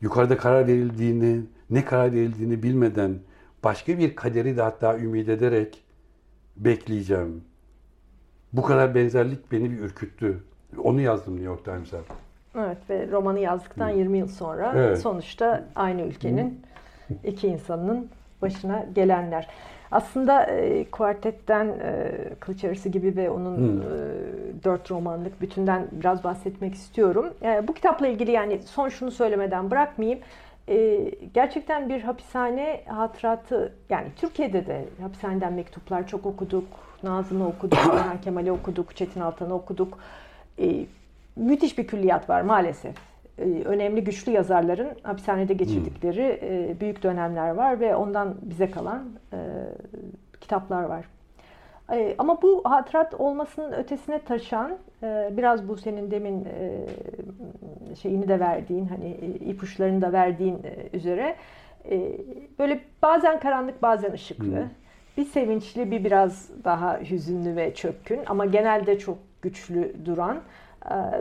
yukarıda 0.00 0.36
karar 0.36 0.66
verildiğini, 0.66 1.42
ne 1.70 1.84
karar 1.84 2.12
verildiğini 2.12 2.62
bilmeden 2.62 3.18
başka 3.64 3.98
bir 3.98 4.16
kaderi 4.16 4.56
de 4.56 4.62
hatta 4.62 4.98
ümit 4.98 5.28
ederek 5.28 5.84
bekleyeceğim. 6.56 7.44
Bu 8.52 8.62
kadar 8.62 8.94
benzerlik 8.94 9.52
beni 9.52 9.70
bir 9.70 9.78
ürküttü. 9.78 10.42
Onu 10.78 11.00
yazdım 11.00 11.34
New 11.34 11.46
York 11.46 11.64
Times'a. 11.64 11.98
Evet 12.58 12.76
ve 12.90 13.08
romanı 13.10 13.38
yazdıktan 13.40 13.88
20 13.88 14.18
yıl 14.18 14.28
sonra 14.28 14.72
Evet. 14.76 14.98
sonuçta 14.98 15.64
aynı 15.76 16.02
ülkenin 16.02 16.62
iki 17.24 17.48
insanının 17.48 18.08
başına 18.42 18.84
gelenler. 18.94 19.48
Aslında 19.90 20.42
e, 20.44 20.84
kuartetten 20.90 21.66
e, 21.66 22.10
Kılıç 22.40 22.64
Arası 22.64 22.88
gibi 22.88 23.16
ve 23.16 23.30
onun 23.30 23.56
Hmm. 23.56 23.80
e, 23.82 23.84
dört 24.64 24.90
romanlık 24.90 25.40
bütünden 25.40 25.86
biraz 25.92 26.24
bahsetmek 26.24 26.74
istiyorum. 26.74 27.26
E, 27.42 27.68
bu 27.68 27.74
kitapla 27.74 28.06
ilgili 28.06 28.30
yani 28.30 28.58
son 28.62 28.88
şunu 28.88 29.10
söylemeden 29.10 29.70
bırakmayayım. 29.70 30.20
E, 30.68 31.00
gerçekten 31.34 31.88
bir 31.88 32.02
hapishane 32.02 32.80
hatıratı 32.86 33.72
yani 33.90 34.06
Türkiye'de 34.16 34.66
de 34.66 34.84
hapishaneden 35.02 35.52
mektuplar 35.52 36.06
çok 36.06 36.26
okuduk. 36.26 36.64
Nazım'ı 37.02 37.48
okuduk, 37.48 37.78
Orhan 37.94 38.20
Kemal'i 38.24 38.52
okuduk, 38.52 38.96
Çetin 38.96 39.20
Altan'ı 39.20 39.54
okuduk. 39.54 39.98
E, 40.58 40.86
müthiş 41.36 41.78
bir 41.78 41.86
külliyat 41.86 42.30
var 42.30 42.42
maalesef. 42.42 42.94
Ee, 43.38 43.42
önemli 43.64 44.04
güçlü 44.04 44.32
yazarların 44.32 44.88
hapishanede 45.02 45.54
geçirdikleri 45.54 46.40
e, 46.42 46.80
büyük 46.80 47.02
dönemler 47.02 47.50
var 47.50 47.80
ve 47.80 47.96
ondan 47.96 48.34
bize 48.42 48.70
kalan 48.70 49.08
e, 49.32 49.38
kitaplar 50.40 50.82
var. 50.82 51.04
E, 51.92 52.14
Ama 52.18 52.42
bu 52.42 52.62
hatırat 52.64 53.14
olmasının 53.14 53.72
ötesine 53.72 54.18
taşan 54.18 54.78
biraz 55.30 55.68
bu 55.68 55.76
senin 55.76 56.10
demin 56.10 56.48
şeyini 58.02 58.28
de 58.28 58.40
verdiğin 58.40 58.86
hani 58.86 59.10
ipuçlarını 59.50 60.02
da 60.02 60.12
verdiğin 60.12 60.58
üzere 60.92 61.36
böyle 62.58 62.80
bazen 63.02 63.40
karanlık 63.40 63.82
bazen 63.82 64.12
ışıklı. 64.12 64.56
Hı. 64.56 64.66
Bir 65.16 65.24
sevinçli 65.24 65.90
bir 65.90 66.04
biraz 66.04 66.50
daha 66.64 67.00
hüzünlü 67.00 67.56
ve 67.56 67.74
çökkün 67.74 68.20
ama 68.26 68.46
genelde 68.46 68.98
çok 68.98 69.18
güçlü 69.42 69.94
duran 70.04 70.40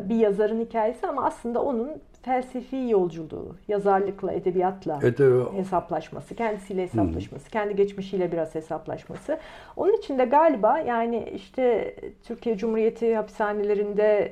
bir 0.09 0.15
yazarın 0.15 0.65
hikayesi 0.65 1.07
ama 1.07 1.25
aslında 1.25 1.63
onun 1.63 1.89
felsefi 2.21 2.75
yolculuğu, 2.75 3.55
yazarlıkla, 3.67 4.31
edebiyatla 4.31 4.99
evet. 5.03 5.19
hesaplaşması, 5.53 6.35
kendisiyle 6.35 6.81
hesaplaşması, 6.81 7.49
kendi 7.49 7.75
geçmişiyle 7.75 8.31
biraz 8.31 8.55
hesaplaşması. 8.55 9.39
Onun 9.75 9.97
için 9.97 10.19
de 10.19 10.25
galiba 10.25 10.79
yani 10.79 11.29
işte 11.35 11.95
Türkiye 12.23 12.57
Cumhuriyeti 12.57 13.15
hapishanelerinde 13.15 14.31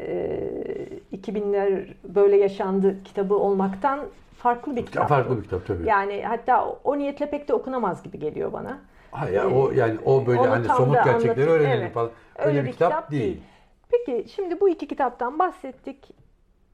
e, 1.12 1.18
2000'ler 1.18 1.88
böyle 2.04 2.38
yaşandı 2.38 2.96
kitabı 3.04 3.36
olmaktan 3.36 4.00
farklı 4.38 4.76
bir 4.76 4.86
kitap. 4.86 5.10
Farklı 5.10 5.38
bir 5.38 5.44
kitap 5.44 5.68
tabii. 5.68 5.88
Yani 5.88 6.24
hatta 6.28 6.66
o 6.84 6.98
niyetle 6.98 7.30
pek 7.30 7.48
de 7.48 7.54
okunamaz 7.54 8.04
gibi 8.04 8.20
geliyor 8.20 8.54
bana. 8.54 8.78
Ha 9.12 9.30
ya 9.30 9.50
o 9.50 9.72
yani 9.72 9.98
o 10.06 10.26
böyle 10.26 10.42
hani 10.42 10.66
somut 10.66 11.04
gerçekleri 11.04 11.50
öğrenelim 11.50 11.82
Evet. 11.82 11.94
falan. 11.94 12.10
Öyle, 12.36 12.66
bir 12.66 12.72
kitap, 12.72 13.12
değil. 13.12 13.42
Peki 13.92 14.26
şimdi 14.30 14.60
bu 14.60 14.70
iki 14.70 14.88
kitaptan 14.88 15.40
bahsettik. 15.40 15.98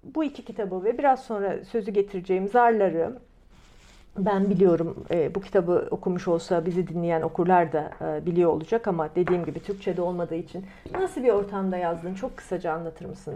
Bu 0.04 0.24
iki 0.24 0.46
kitabı 0.46 0.84
ve 0.84 0.98
biraz 0.98 1.24
sonra 1.24 1.66
sözü 1.66 1.92
getireceğim 1.92 2.48
zarları 2.48 3.18
ben 4.18 4.50
biliyorum 4.50 4.96
e, 5.12 5.36
bu 5.36 5.42
kitabı 5.42 5.88
okumuş 5.92 6.28
olsa 6.28 6.66
bizi 6.66 6.88
dinleyen 6.88 7.22
okurlar 7.22 7.74
da 7.74 7.92
e, 8.02 8.26
biliyor 8.26 8.52
olacak 8.52 8.88
ama 8.88 9.10
dediğim 9.16 9.46
gibi 9.46 9.60
Türkçe'de 9.60 10.02
olmadığı 10.02 10.36
için 10.36 10.66
nasıl 10.94 11.24
bir 11.24 11.30
ortamda 11.30 11.78
yazdın? 11.78 12.14
Çok 12.14 12.38
kısaca 12.38 12.74
anlatır 12.74 13.06
mısın? 13.06 13.34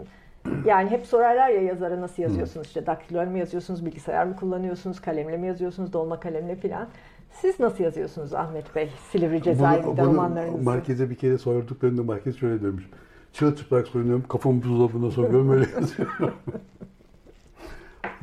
Yani 0.66 0.90
hep 0.90 1.06
sorarlar 1.06 1.48
ya 1.48 1.62
yazara 1.62 2.00
nasıl 2.00 2.22
yazıyorsunuz? 2.22 2.66
İşte 2.66 2.86
daktilo 2.86 3.26
mu 3.26 3.38
yazıyorsunuz, 3.38 3.86
bilgisayar 3.86 4.26
mı 4.26 4.36
kullanıyorsunuz, 4.36 5.00
kalemle 5.00 5.36
mi 5.36 5.46
yazıyorsunuz, 5.46 5.92
dolma 5.92 6.20
kalemle 6.20 6.56
falan. 6.56 6.88
Siz 7.32 7.60
nasıl 7.60 7.84
yazıyorsunuz 7.84 8.34
Ahmet 8.34 8.76
Bey? 8.76 8.90
Silivri 9.10 9.42
cezaevinde 9.42 10.02
romanlarınızı. 10.02 10.70
Merkeze 10.70 11.10
bir 11.10 11.14
kere 11.14 11.38
sorduk. 11.38 11.82
Ben 11.82 11.98
de 11.98 12.02
merkez 12.02 12.36
şöyle 12.36 12.62
demiş. 12.62 12.84
Çırılçıplak 13.32 13.88
soyunuyorum, 13.88 14.24
kafamı 14.28 14.62
buzdolabına 14.62 15.10
sokuyorum, 15.10 15.50
öyle 15.50 15.66
yazıyorum. 15.74 16.34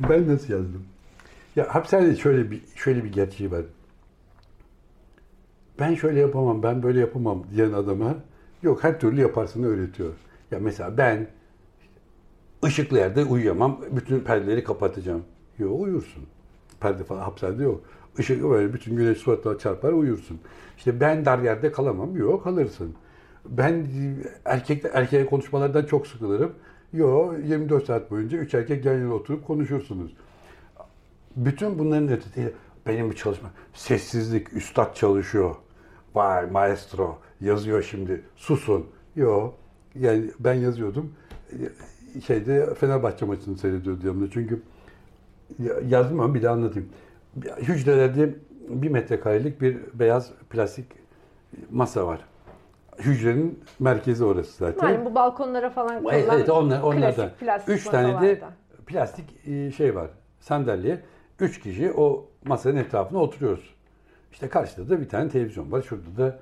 ben 0.10 0.28
nasıl 0.28 0.52
yazdım? 0.52 0.84
Ya 1.56 1.74
hapishanede 1.74 2.16
şöyle 2.16 2.50
bir 2.50 2.62
şöyle 2.74 3.04
bir 3.04 3.12
gerçeği 3.12 3.50
var. 3.50 3.62
Ben 5.78 5.94
şöyle 5.94 6.20
yapamam, 6.20 6.62
ben 6.62 6.82
böyle 6.82 7.00
yapamam 7.00 7.44
diyen 7.54 7.72
adama 7.72 8.14
yok 8.62 8.84
her 8.84 9.00
türlü 9.00 9.20
yaparsını 9.20 9.66
öğretiyor. 9.66 10.12
Ya 10.50 10.58
mesela 10.58 10.98
ben 10.98 11.26
ışıklı 12.64 12.98
yerde 12.98 13.24
uyuyamam, 13.24 13.80
bütün 13.90 14.20
perdeleri 14.20 14.64
kapatacağım. 14.64 15.22
Yok 15.58 15.80
uyursun. 15.80 16.22
Perde 16.80 17.04
falan 17.04 17.20
hapishanede 17.20 17.62
yok. 17.62 17.80
Işık 18.18 18.42
böyle 18.42 18.72
bütün 18.74 18.96
güneş 18.96 19.18
suratına 19.18 19.58
çarpar 19.58 19.92
uyursun. 19.92 20.40
İşte 20.76 21.00
ben 21.00 21.24
dar 21.24 21.38
yerde 21.38 21.72
kalamam. 21.72 22.16
Yok 22.16 22.44
kalırsın. 22.44 22.94
Ben 23.44 23.86
erkek 24.44 24.84
erkeğe 24.92 25.26
konuşmalardan 25.26 25.84
çok 25.84 26.06
sıkılırım. 26.06 26.52
Yok 26.92 27.34
24 27.44 27.86
saat 27.86 28.10
boyunca 28.10 28.38
üç 28.38 28.54
erkek 28.54 28.84
yan 28.84 28.94
yana 28.94 29.14
oturup 29.14 29.46
konuşursunuz. 29.46 30.12
Bütün 31.36 31.78
bunların 31.78 32.08
ötesi 32.08 32.54
benim 32.86 33.10
bir 33.10 33.16
çalışma. 33.16 33.50
Sessizlik, 33.74 34.52
üstad 34.52 34.94
çalışıyor. 34.94 35.54
Vay 36.14 36.50
maestro 36.50 37.18
yazıyor 37.40 37.82
şimdi. 37.82 38.22
Susun. 38.36 38.86
Yok. 39.16 39.54
Yani 39.94 40.30
ben 40.40 40.54
yazıyordum. 40.54 41.12
Şeyde 42.26 42.74
Fenerbahçe 42.74 43.26
maçını 43.26 43.58
seyrediyordu 43.58 44.06
yanımda. 44.06 44.30
Çünkü 44.30 44.62
yazdım 45.88 46.20
ama 46.20 46.34
bir 46.34 46.42
daha 46.42 46.54
anlatayım. 46.54 46.88
Hücrelerde 47.58 48.34
bir 48.68 48.88
metrekarelik 48.88 49.60
bir 49.60 49.78
beyaz 49.94 50.30
plastik 50.50 50.86
masa 51.70 52.06
var. 52.06 52.29
Hücrenin 53.04 53.64
merkezi 53.78 54.24
orası 54.24 54.56
zaten. 54.56 54.88
Yani 54.88 55.04
bu 55.04 55.14
balkonlara 55.14 55.70
falan 55.70 56.02
konulan 56.02 56.38
Evet, 56.38 56.50
onlar, 56.50 56.82
onlardan. 56.82 57.30
plastik 57.40 57.74
Üç 57.74 57.84
tane 57.84 58.20
de 58.20 58.40
plastik 58.86 59.48
e, 59.48 59.70
şey 59.70 59.94
var. 59.94 60.10
Sandalye. 60.40 61.00
Üç 61.40 61.60
kişi 61.60 61.92
o 61.92 62.28
masanın 62.44 62.76
etrafına 62.76 63.18
oturuyoruz. 63.18 63.74
İşte 64.32 64.48
karşıda 64.48 64.88
da 64.88 65.00
bir 65.00 65.08
tane 65.08 65.28
televizyon 65.28 65.72
var. 65.72 65.82
Şurada 65.82 66.16
da 66.16 66.38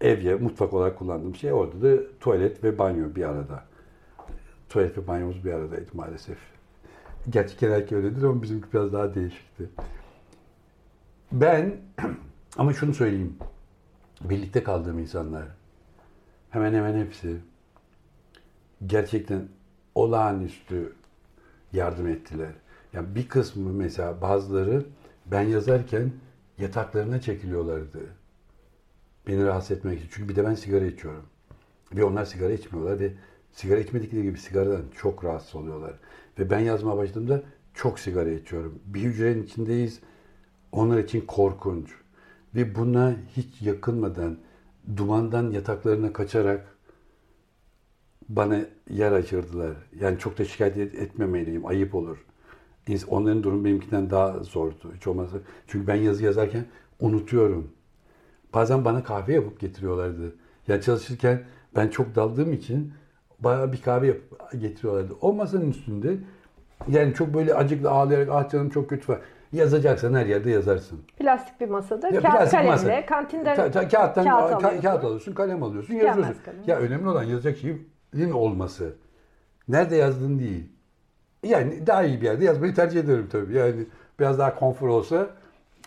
evye, 0.00 0.34
mutfak 0.34 0.72
olarak 0.74 0.98
kullandığım 0.98 1.34
şey. 1.34 1.52
Orada 1.52 1.82
da 1.82 2.02
tuvalet 2.20 2.64
ve 2.64 2.78
banyo 2.78 3.14
bir 3.14 3.24
arada. 3.24 3.64
Tuvalet 4.68 4.98
ve 4.98 5.06
banyomuz 5.06 5.44
bir 5.44 5.52
aradaydı 5.52 5.90
maalesef. 5.94 6.38
Gerçi 7.30 7.56
genellikle 7.58 7.96
öyledir 7.96 8.22
ama 8.22 8.42
bizimki 8.42 8.72
biraz 8.72 8.92
daha 8.92 9.14
değişikti. 9.14 9.68
Ben 11.32 11.76
ama 12.58 12.72
şunu 12.72 12.94
söyleyeyim. 12.94 13.36
Birlikte 14.20 14.62
kaldığım 14.62 14.98
insanlar 14.98 15.44
hemen 16.50 16.74
hemen 16.74 17.04
hepsi 17.04 17.36
gerçekten 18.86 19.48
olağanüstü 19.94 20.92
yardım 21.72 22.06
ettiler. 22.06 22.52
Yani 22.92 23.14
bir 23.14 23.28
kısmı 23.28 23.72
mesela 23.72 24.20
bazıları 24.20 24.86
ben 25.26 25.42
yazarken 25.42 26.12
yataklarına 26.58 27.20
çekiliyorlardı. 27.20 28.00
Beni 29.26 29.44
rahatsız 29.44 29.76
etmek 29.78 29.98
için. 29.98 30.08
Çünkü 30.12 30.28
bir 30.28 30.36
de 30.36 30.44
ben 30.44 30.54
sigara 30.54 30.84
içiyorum. 30.84 31.24
Ve 31.96 32.04
onlar 32.04 32.24
sigara 32.24 32.52
içmiyorlar 32.52 33.00
ve 33.00 33.12
sigara 33.52 33.80
içmedikleri 33.80 34.22
gibi 34.22 34.38
sigaradan 34.38 34.82
çok 34.96 35.24
rahatsız 35.24 35.54
oluyorlar. 35.54 35.92
Ve 36.38 36.50
ben 36.50 36.60
yazmaya 36.60 36.96
başladığımda 36.96 37.42
çok 37.74 37.98
sigara 37.98 38.30
içiyorum. 38.30 38.78
Bir 38.86 39.00
hücrenin 39.00 39.42
içindeyiz. 39.42 40.00
Onlar 40.72 40.98
için 40.98 41.20
korkunç. 41.20 41.90
Ve 42.54 42.74
buna 42.74 43.16
hiç 43.36 43.62
yakınmadan, 43.62 44.38
dumandan 44.96 45.50
yataklarına 45.50 46.12
kaçarak 46.12 46.76
bana 48.28 48.58
yer 48.90 49.12
açırdılar. 49.12 49.76
Yani 50.00 50.18
çok 50.18 50.38
da 50.38 50.44
şikayet 50.44 50.76
et- 50.76 50.94
etmemeliyim, 50.94 51.66
ayıp 51.66 51.94
olur. 51.94 52.24
Onların 53.08 53.42
durumu 53.42 53.64
benimkinden 53.64 54.10
daha 54.10 54.38
zordu. 54.42 54.92
Hiç 54.96 55.06
olmazsa. 55.06 55.38
Çünkü 55.66 55.86
ben 55.86 55.94
yazı 55.94 56.24
yazarken 56.24 56.64
unutuyorum. 57.00 57.68
Bazen 58.54 58.84
bana 58.84 59.04
kahve 59.04 59.32
yapıp 59.34 59.60
getiriyorlardı. 59.60 60.34
Yani 60.68 60.82
çalışırken 60.82 61.44
ben 61.76 61.88
çok 61.88 62.14
daldığım 62.14 62.52
için 62.52 62.92
bayağı 63.40 63.72
bir 63.72 63.82
kahve 63.82 64.06
yapıp 64.06 64.52
getiriyorlardı. 64.60 65.14
O 65.20 65.32
masanın 65.32 65.70
üstünde 65.70 66.16
yani 66.88 67.14
çok 67.14 67.34
böyle 67.34 67.54
acıklı 67.54 67.90
ağlayarak 67.90 68.28
ah 68.32 68.50
canım 68.50 68.70
çok 68.70 68.88
kötü 68.90 69.12
var. 69.12 69.20
Yazacaksan 69.52 70.14
her 70.14 70.26
yerde 70.26 70.50
yazarsın. 70.50 70.98
Plastik 71.18 71.60
bir 71.60 71.68
masada 71.68 72.08
Ya 72.08 72.20
kağıt 72.22 72.50
kalemle 72.50 72.70
masa. 72.70 73.06
kantinden 73.06 73.56
Ta- 73.56 73.70
ta- 73.70 73.88
kağıttan 73.88 74.24
kağıt 74.24 74.52
ka- 74.52 74.54
alıyorsun. 74.56 74.80
kağıt 74.82 75.04
alıyorsun, 75.04 75.32
kalem 75.32 75.62
alıyorsun, 75.62 75.94
Tükenmez 75.94 76.16
yazıyorsun. 76.16 76.42
kalem. 76.44 76.60
Ya 76.66 76.76
önemli 76.78 77.08
olan 77.08 77.22
yazacak 77.22 77.58
şeyin 77.58 78.30
olması. 78.32 78.94
Nerede 79.68 79.96
yazdığın 79.96 80.38
değil. 80.38 80.68
Yani 81.42 81.86
daha 81.86 82.02
iyi 82.04 82.20
bir 82.20 82.26
yerde 82.26 82.44
yazmayı 82.44 82.74
tercih 82.74 83.00
ederim 83.00 83.28
tabii. 83.32 83.54
Yani 83.54 83.86
biraz 84.20 84.38
daha 84.38 84.54
konfor 84.54 84.88
olsa, 84.88 85.26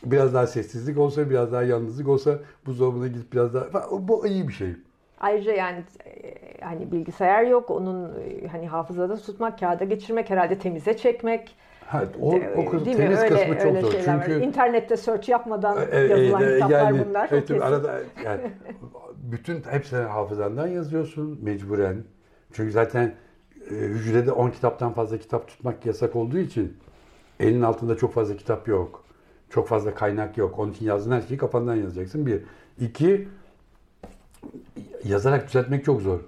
biraz 0.03 0.33
daha 0.33 0.47
sessizlik 0.47 0.97
olsa, 0.97 1.29
biraz 1.29 1.51
daha 1.51 1.63
yalnızlık 1.63 2.07
olsa 2.07 2.39
buzdolabına 2.65 3.07
gidip 3.07 3.33
biraz 3.33 3.53
daha... 3.53 3.67
Bu 3.91 4.27
iyi 4.27 4.47
bir 4.47 4.53
şey. 4.53 4.75
Ayrıca 5.19 5.51
yani 5.53 5.83
e, 6.05 6.35
hani 6.61 6.91
bilgisayar 6.91 7.43
yok. 7.43 7.71
Onun 7.71 8.05
e, 8.19 8.47
hani 8.47 8.67
hafızada 8.67 9.17
tutmak, 9.17 9.59
kağıda 9.59 9.83
geçirmek, 9.83 10.29
herhalde 10.29 10.59
temize 10.59 10.97
çekmek. 10.97 11.55
Ha, 11.89 12.03
o, 12.21 12.39
o 12.57 12.65
kız, 12.69 12.85
Değil 12.85 12.97
mi? 12.97 13.03
Öyle, 13.03 13.29
kısmı 13.29 13.57
çok 13.57 13.65
öyle 13.65 13.81
zor. 13.81 13.91
şeyler 13.91 14.15
var. 14.17 14.23
Çünkü 14.25 14.45
İnternette 14.45 14.97
search 14.97 15.29
yapmadan 15.29 15.77
E, 15.91 15.97
e, 15.97 15.99
yazılan 15.99 16.43
e, 16.43 16.53
kitaplar 16.53 16.79
yani, 16.91 17.05
bunlar. 17.09 17.29
evet, 17.31 17.47
tabii 17.47 17.63
arada 17.63 17.99
yani 18.25 18.41
bütün 19.17 19.61
hepsini 19.63 19.99
hafızandan 19.99 20.67
yazıyorsun 20.67 21.39
mecburen. 21.41 22.03
Çünkü 22.53 22.71
zaten 22.71 23.15
e, 23.71 23.73
hücrede 23.73 24.31
10 24.31 24.49
kitaptan 24.49 24.93
fazla 24.93 25.17
kitap 25.17 25.47
tutmak 25.47 25.85
yasak 25.85 26.15
olduğu 26.15 26.37
için 26.37 26.77
elin 27.39 27.61
altında 27.61 27.97
çok 27.97 28.13
fazla 28.13 28.37
kitap 28.37 28.67
yok. 28.67 29.03
Çok 29.49 29.67
fazla 29.67 29.93
kaynak 29.95 30.37
yok. 30.37 30.59
Onun 30.59 30.71
için 30.71 30.85
yazdığın 30.85 31.11
her 31.11 31.21
şeyi 31.21 31.37
kafandan 31.37 31.75
yazacaksın. 31.75 32.25
Bir. 32.25 32.41
İki, 32.79 33.27
yazarak 35.03 35.47
düzeltmek 35.47 35.85
çok 35.85 36.01
zor. 36.01 36.19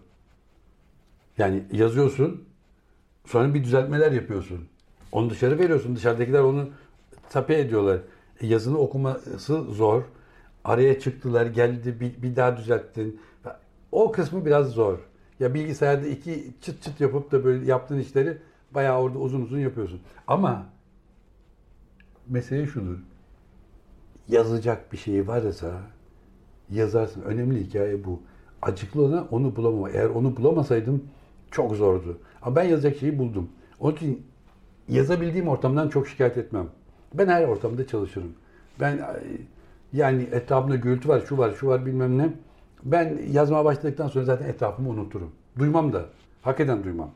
Yani 1.38 1.64
yazıyorsun, 1.72 2.44
sonra 3.26 3.54
bir 3.54 3.64
düzeltmeler 3.64 4.12
yapıyorsun. 4.12 4.71
Onu 5.12 5.30
dışarı 5.30 5.60
veriyorsun. 5.60 5.96
Dışarıdakiler 5.96 6.40
onu 6.40 6.70
tape 7.30 7.60
ediyorlar. 7.60 8.00
E, 8.42 8.48
yazını 8.48 8.78
okuması 8.78 9.64
zor. 9.64 10.04
Araya 10.64 11.00
çıktılar, 11.00 11.46
geldi, 11.46 12.00
bir, 12.00 12.22
bir 12.22 12.36
daha 12.36 12.58
düzelttin. 12.58 13.20
O 13.92 14.12
kısmı 14.12 14.46
biraz 14.46 14.68
zor. 14.68 14.98
Ya 15.40 15.54
bilgisayarda 15.54 16.08
iki 16.08 16.54
çıt 16.62 16.84
çıt 16.84 17.02
yapıp 17.02 17.32
da 17.32 17.44
böyle 17.44 17.66
yaptığın 17.66 18.00
işleri 18.00 18.38
bayağı 18.72 19.02
orada 19.02 19.20
uzun 19.20 19.42
uzun 19.42 19.60
yapıyorsun. 19.60 20.02
Ama 20.28 20.66
mesele 22.28 22.68
şudur. 22.68 22.98
Yazacak 24.28 24.94
bir 24.94 24.98
şey 24.98 25.28
varsa 25.28 25.82
yazarsın. 26.70 27.22
Önemli 27.22 27.64
hikaye 27.68 28.06
bu. 28.06 28.22
Acıklı 28.62 29.02
olan 29.02 29.28
onu 29.32 29.56
bulamama. 29.56 29.90
Eğer 29.90 30.10
onu 30.10 30.38
bulamasaydım 30.38 31.04
çok 31.52 31.76
zordu. 31.76 32.18
Ama 32.42 32.56
ben 32.56 32.64
yazacak 32.64 32.98
şeyi 32.98 33.20
buldum. 33.20 33.50
Onun 33.80 33.96
için 33.96 34.26
yazabildiğim 34.92 35.48
ortamdan 35.48 35.90
çok 35.90 36.08
şikayet 36.08 36.38
etmem. 36.38 36.68
Ben 37.14 37.28
her 37.28 37.48
ortamda 37.48 37.88
çalışırım. 37.88 38.34
Ben 38.80 38.98
ay, 38.98 39.22
yani 39.94 40.28
etrafımda 40.32 40.76
gürültü 40.76 41.10
var, 41.10 41.22
şu 41.30 41.38
var, 41.38 41.54
şu 41.60 41.68
var 41.68 41.86
bilmem 41.86 42.18
ne. 42.18 42.30
Ben 42.84 43.18
yazmaya 43.32 43.66
başladıktan 43.66 44.08
sonra 44.08 44.26
zaten 44.26 44.46
etrafımı 44.46 44.90
unuturum. 44.90 45.32
Duymam 45.60 45.94
da. 45.94 46.06
Hakikaten 46.42 46.84
duymam. 46.84 47.12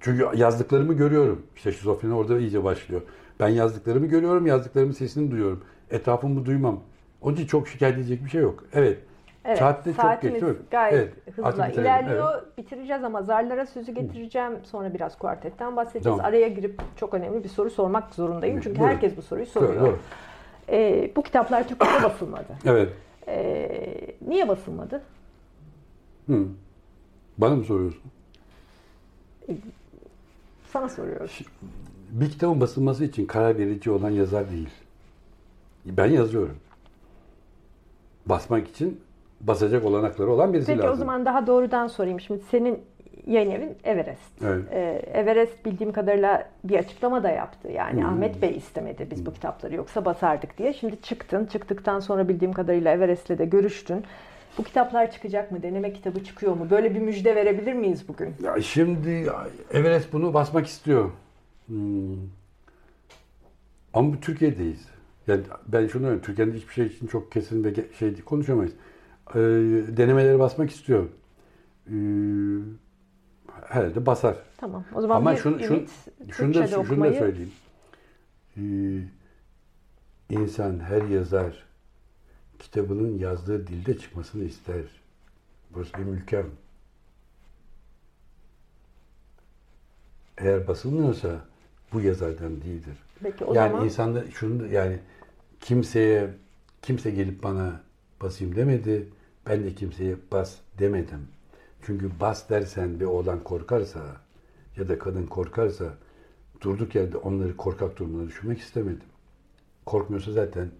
Çünkü 0.00 0.28
yazdıklarımı 0.36 0.94
görüyorum. 0.94 1.42
İşte 1.56 1.72
şizofreni 1.72 2.14
orada 2.14 2.38
iyice 2.38 2.64
başlıyor. 2.64 3.02
Ben 3.40 3.48
yazdıklarımı 3.48 4.06
görüyorum, 4.06 4.46
yazdıklarımın 4.46 4.92
sesini 4.92 5.30
duyuyorum. 5.30 5.64
Etrafımı 5.90 6.46
duymam. 6.46 6.80
Onun 7.20 7.34
için 7.34 7.46
çok 7.46 7.68
şikayet 7.68 7.98
edecek 7.98 8.24
bir 8.24 8.30
şey 8.30 8.42
yok. 8.42 8.64
Evet. 8.72 8.98
Evet, 9.44 9.58
Saatte 9.58 9.92
çok 9.94 10.22
geç 10.22 10.42
gayet 10.70 10.94
Evet, 10.94 11.12
bitirelim, 11.38 11.80
ilerliyor. 11.80 12.42
Bitireceğiz 12.58 13.04
ama 13.04 13.22
zarlara 13.22 13.66
sözü 13.66 13.92
getireceğim. 13.92 14.52
Sonra 14.64 14.94
biraz 14.94 15.18
kuartetten 15.18 15.76
bahsedeceğiz. 15.76 16.18
Tamam. 16.18 16.32
Araya 16.32 16.48
girip 16.48 16.82
çok 16.96 17.14
önemli 17.14 17.44
bir 17.44 17.48
soru 17.48 17.70
sormak 17.70 18.14
zorundayım. 18.14 18.60
Çünkü 18.60 18.78
Buyurun. 18.78 18.94
herkes 18.94 19.16
bu 19.16 19.22
soruyu 19.22 19.46
soruyor. 19.46 19.80
doğru. 19.80 19.98
Ee, 20.68 21.12
bu 21.16 21.22
kitaplar 21.22 21.68
Türkçe'de 21.68 22.02
basılmadı. 22.02 22.52
Evet. 22.64 22.92
Ee, 23.28 24.16
niye 24.28 24.48
basılmadı? 24.48 25.02
Hı. 26.26 26.46
Bana 27.38 27.54
mı 27.56 27.64
soruyorsun? 27.64 28.02
Sana 30.72 30.88
soruyorum. 30.88 31.28
Bir 32.10 32.30
kitabın 32.30 32.60
basılması 32.60 33.04
için 33.04 33.26
karar 33.26 33.58
verici 33.58 33.90
olan 33.90 34.10
yazar 34.10 34.50
değil. 34.50 34.70
Ben 35.84 36.06
yazıyorum. 36.06 36.56
Basmak 38.26 38.68
için 38.68 39.00
basacak 39.40 39.84
olanakları 39.84 40.30
olan 40.30 40.52
birisi 40.52 40.66
Peki 40.66 40.78
lazım. 40.78 40.92
o 40.92 40.96
zaman 40.96 41.24
daha 41.24 41.46
doğrudan 41.46 41.86
sorayım. 41.86 42.20
Şimdi 42.20 42.42
senin 42.50 42.78
yayın 43.26 43.50
evin 43.50 43.76
Everest. 43.84 44.42
Evet. 44.44 44.64
Ee, 44.72 45.02
Everest 45.12 45.64
bildiğim 45.66 45.92
kadarıyla 45.92 46.48
bir 46.64 46.78
açıklama 46.78 47.22
da 47.22 47.30
yaptı. 47.30 47.68
Yani 47.68 48.00
Hmm. 48.00 48.08
Ahmet 48.08 48.42
Bey 48.42 48.56
istemedi 48.56 49.06
biz 49.10 49.26
bu 49.26 49.32
kitapları 49.32 49.74
yoksa 49.74 50.04
basardık 50.04 50.58
diye. 50.58 50.72
Şimdi 50.72 51.02
çıktın. 51.02 51.46
Çıktıktan 51.46 52.00
sonra 52.00 52.28
bildiğim 52.28 52.52
kadarıyla 52.52 52.92
Everest'le 52.92 53.38
de 53.38 53.44
görüştün. 53.44 54.04
Bu 54.58 54.64
kitaplar 54.64 55.10
çıkacak 55.10 55.52
mı? 55.52 55.62
Deneme 55.62 55.92
kitabı 55.92 56.24
çıkıyor 56.24 56.52
mu? 56.52 56.66
Böyle 56.70 56.94
bir 56.94 57.00
müjde 57.00 57.36
verebilir 57.36 57.72
miyiz 57.72 58.08
bugün? 58.08 58.34
Ya 58.44 58.62
şimdi 58.62 59.30
Everest 59.72 60.12
bunu 60.12 60.34
basmak 60.34 60.66
istiyor. 60.66 61.10
Hmm. 61.66 62.16
Ama 63.94 64.12
bu 64.12 64.20
Türkiye'deyiz. 64.20 64.86
Yani 65.26 65.40
ben 65.68 65.86
şunu 65.86 66.20
Türkiye'nin 66.20 66.52
hiçbir 66.52 66.72
şey 66.72 66.86
için 66.86 67.06
çok 67.06 67.32
kesin 67.32 67.64
ve 67.64 67.74
şey 67.98 68.20
konuşamayız. 68.20 68.72
Ee, 69.34 69.38
denemeleri 69.96 70.38
basmak 70.38 70.70
istiyor. 70.70 71.08
Ee, 71.86 71.92
herhalde 73.68 74.06
basar. 74.06 74.36
Tamam. 74.56 74.84
O 74.94 75.00
zaman 75.00 75.16
Ama 75.16 75.32
bir 75.32 75.36
şunu, 75.36 75.60
şunu, 75.60 75.76
ümit 75.76 75.90
şunu, 76.30 76.48
da, 76.48 76.52
Türkçe'de 76.52 76.66
şunu 76.66 76.76
da 76.76 76.80
okumayı 76.80 77.18
söyleyeyim. 77.18 77.52
Ee, 78.56 78.60
insan 80.30 80.80
her 80.80 81.02
yazar 81.02 81.64
kitabının 82.58 83.18
yazdığı 83.18 83.66
dilde 83.66 83.98
çıkmasını 83.98 84.44
ister. 84.44 84.82
Burası 85.74 85.92
benim 85.98 86.14
ülkem. 86.14 86.46
Eğer 90.38 90.68
basılmıyorsa 90.68 91.40
bu 91.92 92.00
yazardan 92.00 92.62
değildir. 92.62 92.96
Peki 93.22 93.44
o 93.44 93.54
yani 93.54 93.70
zaman 93.70 93.84
insanda 93.84 94.30
şunu 94.30 94.66
yani 94.66 94.98
kimseye 95.60 96.30
kimse 96.82 97.10
gelip 97.10 97.42
bana 97.42 97.80
basayım 98.22 98.56
demedi. 98.56 99.08
Ben 99.50 99.64
de 99.64 99.74
kimseye 99.74 100.16
bas 100.32 100.56
demedim. 100.78 101.28
Çünkü 101.82 102.10
bas 102.20 102.50
dersen 102.50 103.00
bir 103.00 103.04
oğlan 103.04 103.44
korkarsa 103.44 104.00
ya 104.76 104.88
da 104.88 104.98
kadın 104.98 105.26
korkarsa 105.26 105.94
durduk 106.60 106.94
yerde 106.94 107.16
onları 107.16 107.56
korkak 107.56 107.98
durumuna 107.98 108.28
düşürmek 108.28 108.58
istemedim. 108.58 109.08
Korkmuyorsa 109.86 110.32
zaten 110.32 110.70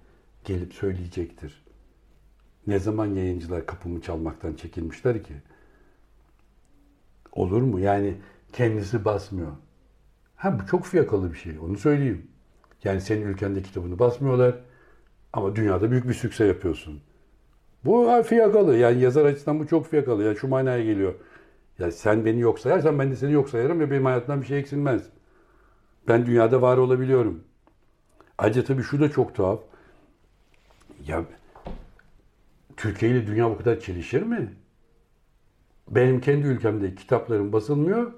gelip 0.44 0.74
söyleyecektir. 0.74 1.64
Ne 2.66 2.78
zaman 2.78 3.06
yayıncılar 3.06 3.66
kapımı 3.66 4.00
çalmaktan 4.00 4.54
çekinmişler 4.54 5.24
ki? 5.24 5.34
Olur 7.32 7.62
mu? 7.62 7.80
Yani 7.80 8.16
kendisi 8.52 9.04
basmıyor. 9.04 9.52
Ha 10.36 10.60
bu 10.60 10.66
çok 10.66 10.84
fiyakalı 10.84 11.32
bir 11.32 11.38
şey. 11.38 11.58
Onu 11.58 11.78
söyleyeyim. 11.78 12.26
Yani 12.84 13.00
senin 13.00 13.22
ülkende 13.26 13.62
kitabını 13.62 13.98
basmıyorlar 13.98 14.54
ama 15.32 15.56
dünyada 15.56 15.90
büyük 15.90 16.08
bir 16.08 16.14
sükse 16.14 16.44
yapıyorsun. 16.44 17.02
Bu 17.84 18.22
fiyakalı. 18.22 18.76
Yani 18.76 19.00
yazar 19.00 19.24
açısından 19.24 19.60
bu 19.60 19.66
çok 19.66 19.86
fiyakalı. 19.86 20.24
Yani 20.24 20.36
şu 20.36 20.48
manaya 20.48 20.84
geliyor. 20.84 21.14
Ya 21.78 21.92
sen 21.92 22.24
beni 22.24 22.40
yok 22.40 22.58
sayarsan 22.58 22.98
ben 22.98 23.10
de 23.10 23.16
seni 23.16 23.32
yok 23.32 23.48
sayarım 23.48 23.80
ve 23.80 23.90
benim 23.90 24.04
hayatımdan 24.04 24.40
bir 24.40 24.46
şey 24.46 24.58
eksilmez. 24.58 25.02
Ben 26.08 26.26
dünyada 26.26 26.62
var 26.62 26.76
olabiliyorum. 26.76 27.44
Ayrıca 28.38 28.64
tabii 28.64 28.82
şu 28.82 29.00
da 29.00 29.10
çok 29.10 29.34
tuhaf. 29.34 29.60
Ya 31.06 31.24
Türkiye 32.76 33.12
ile 33.12 33.26
dünya 33.26 33.50
bu 33.50 33.58
kadar 33.58 33.80
çelişir 33.80 34.22
mi? 34.22 34.54
Benim 35.88 36.20
kendi 36.20 36.46
ülkemde 36.46 36.94
kitaplarım 36.94 37.52
basılmıyor 37.52 38.12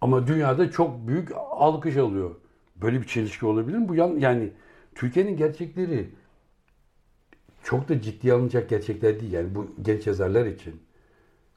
ama 0.00 0.26
dünyada 0.26 0.70
çok 0.70 1.08
büyük 1.08 1.32
alkış 1.50 1.96
alıyor. 1.96 2.34
Böyle 2.76 3.00
bir 3.00 3.06
çelişki 3.06 3.46
olabilir 3.46 3.78
mi? 3.78 3.88
Bu 3.88 3.94
yan, 3.94 4.18
yani 4.18 4.52
Türkiye'nin 4.94 5.36
gerçekleri 5.36 6.10
çok 7.66 7.88
da 7.88 8.00
ciddiye 8.00 8.32
alınacak 8.32 8.68
gerçekler 8.68 9.20
değil. 9.20 9.32
Yani 9.32 9.54
bu 9.54 9.66
genç 9.82 10.06
yazarlar 10.06 10.46
için. 10.46 10.80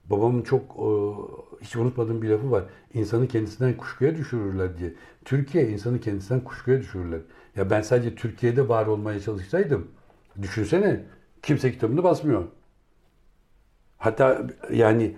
Babamın 0.06 0.42
çok 0.42 0.64
e, 0.64 0.90
hiç 1.66 1.76
unutmadığım 1.76 2.22
bir 2.22 2.30
lafı 2.30 2.52
var. 2.52 2.64
İnsanı 2.94 3.28
kendisinden 3.28 3.78
kuşkuya 3.78 4.16
düşürürler 4.16 4.78
diye. 4.78 4.94
Türkiye 5.26 5.70
insanı 5.70 6.00
kendisinden 6.00 6.44
kuşkuya 6.44 6.80
düşürürler. 6.80 7.20
Ya 7.56 7.70
ben 7.70 7.82
sadece 7.82 8.16
Türkiye'de 8.16 8.70
var 8.70 8.88
olmaya 8.88 9.20
çalışsaydım 9.20 9.88
düşünsene 10.42 11.06
kimse 11.42 11.72
kitabını 11.72 12.04
basmıyor. 12.04 12.44
Hatta 13.98 14.48
yani 14.72 15.18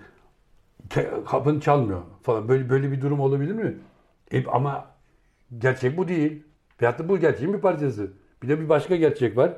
kapını 1.25 1.61
çalmıyor 1.61 2.01
falan. 2.23 2.47
Böyle 2.47 2.69
böyle 2.69 2.91
bir 2.91 3.01
durum 3.01 3.19
olabilir 3.19 3.53
mi? 3.53 3.77
E, 4.31 4.45
ama 4.45 4.91
gerçek 5.57 5.97
bu 5.97 6.07
değil. 6.07 6.43
Veyahut 6.81 6.99
da 6.99 7.09
bu 7.09 7.19
gerçeğin 7.19 7.53
bir 7.53 7.61
parçası. 7.61 8.11
Bir 8.43 8.47
de 8.49 8.59
bir 8.59 8.69
başka 8.69 8.95
gerçek 8.95 9.37
var. 9.37 9.53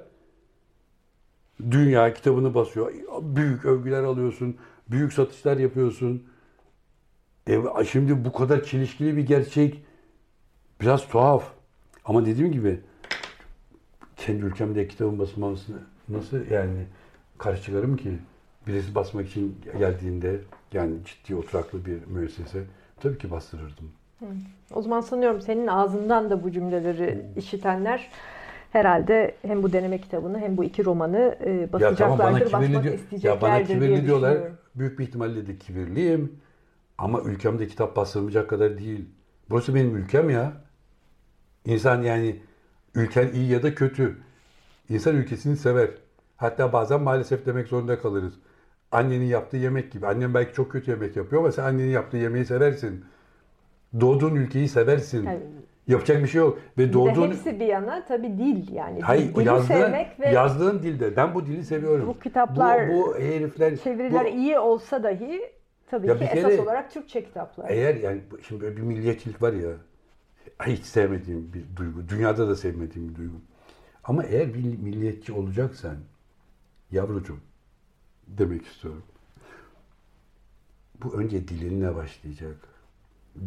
Dünya 1.72 2.14
kitabını 2.14 2.54
basıyor. 2.54 2.94
Büyük 3.22 3.66
övgüler 3.66 4.04
alıyorsun. 4.04 4.58
Büyük 4.88 5.14
satışlar 5.14 5.58
yapıyorsun. 5.58 6.24
E, 7.50 7.62
şimdi 7.92 8.26
bu 8.26 8.34
kadar 8.34 8.64
çelişkili 8.64 9.18
bir 9.18 9.28
gerçek 9.28 9.84
biraz 10.82 11.08
tuhaf. 11.08 11.44
Ama 12.06 12.26
dediğim 12.26 12.52
gibi 12.52 12.80
kendi 14.18 14.46
ülkemde 14.46 14.88
kitabın 14.88 15.20
basılmasını 15.20 15.78
nasıl 16.10 16.52
yani 16.52 16.86
karşı 17.38 17.64
çıkarım 17.64 17.98
ki? 17.98 18.18
Birisi 18.68 18.96
basmak 18.96 19.28
için 19.28 19.56
geldiğinde 19.80 20.40
yani 20.74 20.94
ciddi 21.06 21.36
oturaklı 21.36 21.86
bir 21.86 22.06
müessese 22.08 22.64
tabii 23.00 23.18
ki 23.18 23.32
bastırırdım. 23.32 23.92
o 24.74 24.82
zaman 24.82 25.02
sanıyorum 25.02 25.42
senin 25.42 25.68
ağzından 25.68 26.30
da 26.30 26.44
bu 26.44 26.52
cümleleri 26.52 27.26
işitenler 27.36 28.10
herhalde 28.74 29.36
hem 29.42 29.64
bu 29.64 29.74
deneme 29.74 30.02
kitabını 30.02 30.40
hem 30.40 30.58
bu 30.58 30.64
iki 30.64 30.86
romanı 30.86 31.38
e, 31.46 31.52
Ya 31.80 31.96
tamam 31.96 32.20
bana 32.20 32.32
basacaklardır, 32.32 32.52
basmak 32.54 32.84
diyor. 32.84 32.84
Ya 32.84 32.94
isteyeceklerdir 32.94 33.42
bana 33.42 33.56
diye 33.56 33.66
kibirli 33.66 34.06
diyorlar. 34.06 34.38
Büyük 34.76 35.00
bir 35.00 35.04
ihtimalle 35.04 35.48
de 35.48 35.58
kibirliyim. 35.58 36.40
Ama 36.98 37.22
ülkemde 37.22 37.68
kitap 37.68 37.96
bastırılmayacak 37.96 38.50
kadar 38.50 38.78
değil. 38.78 39.06
Burası 39.50 39.76
benim 39.76 39.98
ülkem 39.98 40.30
ya. 40.30 40.54
İnsan 41.66 42.02
yani 42.02 42.42
ülken 42.96 43.28
iyi 43.34 43.52
ya 43.52 43.64
da 43.64 43.76
kötü. 43.76 44.18
İnsan 44.90 45.16
ülkesini 45.16 45.58
sever. 45.58 45.90
Hatta 46.38 46.74
bazen 46.74 47.02
maalesef 47.02 47.46
demek 47.46 47.68
zorunda 47.68 48.00
kalırız. 48.00 48.34
Annenin 48.92 49.26
yaptığı 49.26 49.58
yemek 49.58 49.92
gibi. 49.92 50.08
Annem 50.08 50.34
belki 50.34 50.54
çok 50.54 50.72
kötü 50.72 50.92
yemek 50.92 51.16
yapıyor 51.16 51.42
ama 51.42 51.52
sen 51.52 51.64
annenin 51.64 51.92
yaptığı 51.92 52.18
yemeği 52.18 52.46
seversin. 52.46 53.06
Doğduğun 54.02 54.36
ülkeyi 54.36 54.70
seversin. 54.70 55.24
Yani 55.26 55.40
Yapacak 55.88 56.24
bir 56.24 56.28
şey 56.28 56.40
yok. 56.42 56.60
Ve 56.78 56.88
bir 56.88 56.94
doğduğun... 56.94 57.28
hepsi 57.28 57.60
bir 57.60 57.66
yana 57.66 58.06
tabii 58.06 58.38
dil 58.38 58.74
yani. 58.74 59.02
Hayır, 59.02 59.36
Dili 59.36 59.48
yazdığın, 59.48 59.68
sevmek 59.68 60.20
ve 60.20 60.30
yazdığın 60.30 60.84
dilde. 60.84 61.16
Ben 61.16 61.36
bu 61.36 61.46
dili 61.46 61.66
seviyorum. 61.66 62.08
Bu 62.08 62.20
kitaplar, 62.20 62.90
bu, 62.90 62.94
bu 62.94 63.20
herifler, 63.20 63.78
çeviriler 63.78 64.26
bu- 64.26 64.30
iyi 64.30 64.60
olsa 64.60 65.04
dahi 65.04 65.42
tabii 65.88 66.08
Ya 66.08 66.14
ki 66.18 66.22
bir 66.22 66.38
esas 66.38 66.52
kere- 66.52 66.62
olarak 66.62 66.92
Türkçe 66.92 67.24
kitaplar. 67.24 67.70
Eğer 67.70 67.96
yani 67.96 68.22
şimdi 68.48 68.62
böyle 68.62 68.78
bir 68.78 68.82
milliyetçilik 68.82 69.42
var 69.42 69.54
ya, 69.54 69.72
hiç 70.66 70.86
sevmediğim 70.86 71.54
bir 71.54 71.76
duygu, 71.76 72.10
dünyada 72.10 72.48
da 72.48 72.56
sevmediğim 72.56 73.10
bir 73.10 73.16
duygu. 73.16 73.36
Ama 74.04 74.24
eğer 74.24 74.54
bir 74.54 74.64
milliyetçi 74.78 75.34
olacaksan, 75.34 75.96
yavrucuğum 76.92 77.40
demek 78.28 78.66
istiyorum. 78.66 79.04
Bu 81.04 81.14
önce 81.18 81.48
dilinle 81.48 81.96
başlayacak. 81.96 82.56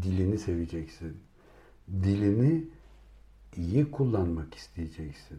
Dilini 0.02 0.38
seveceksin. 0.38 1.16
Dilini 1.88 2.64
iyi 3.56 3.90
kullanmak 3.90 4.54
isteyeceksin. 4.54 5.38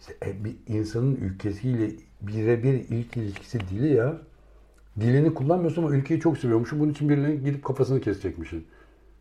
İşte 0.00 0.16
e, 0.26 0.44
bir 0.44 0.56
insanın 0.66 1.16
ülkesiyle 1.16 1.90
birebir 2.20 2.74
ilk 2.74 3.16
ilişkisi 3.16 3.60
dili 3.60 3.94
ya. 3.94 4.18
Dilini 5.00 5.34
kullanmıyorsun 5.34 5.82
ama 5.82 5.94
ülkeyi 5.94 6.20
çok 6.20 6.38
seviyormuşsun. 6.38 6.80
Bunun 6.80 6.90
için 6.92 7.08
birine 7.08 7.34
gidip 7.34 7.64
kafasını 7.64 8.00
kesecekmişsin. 8.00 8.66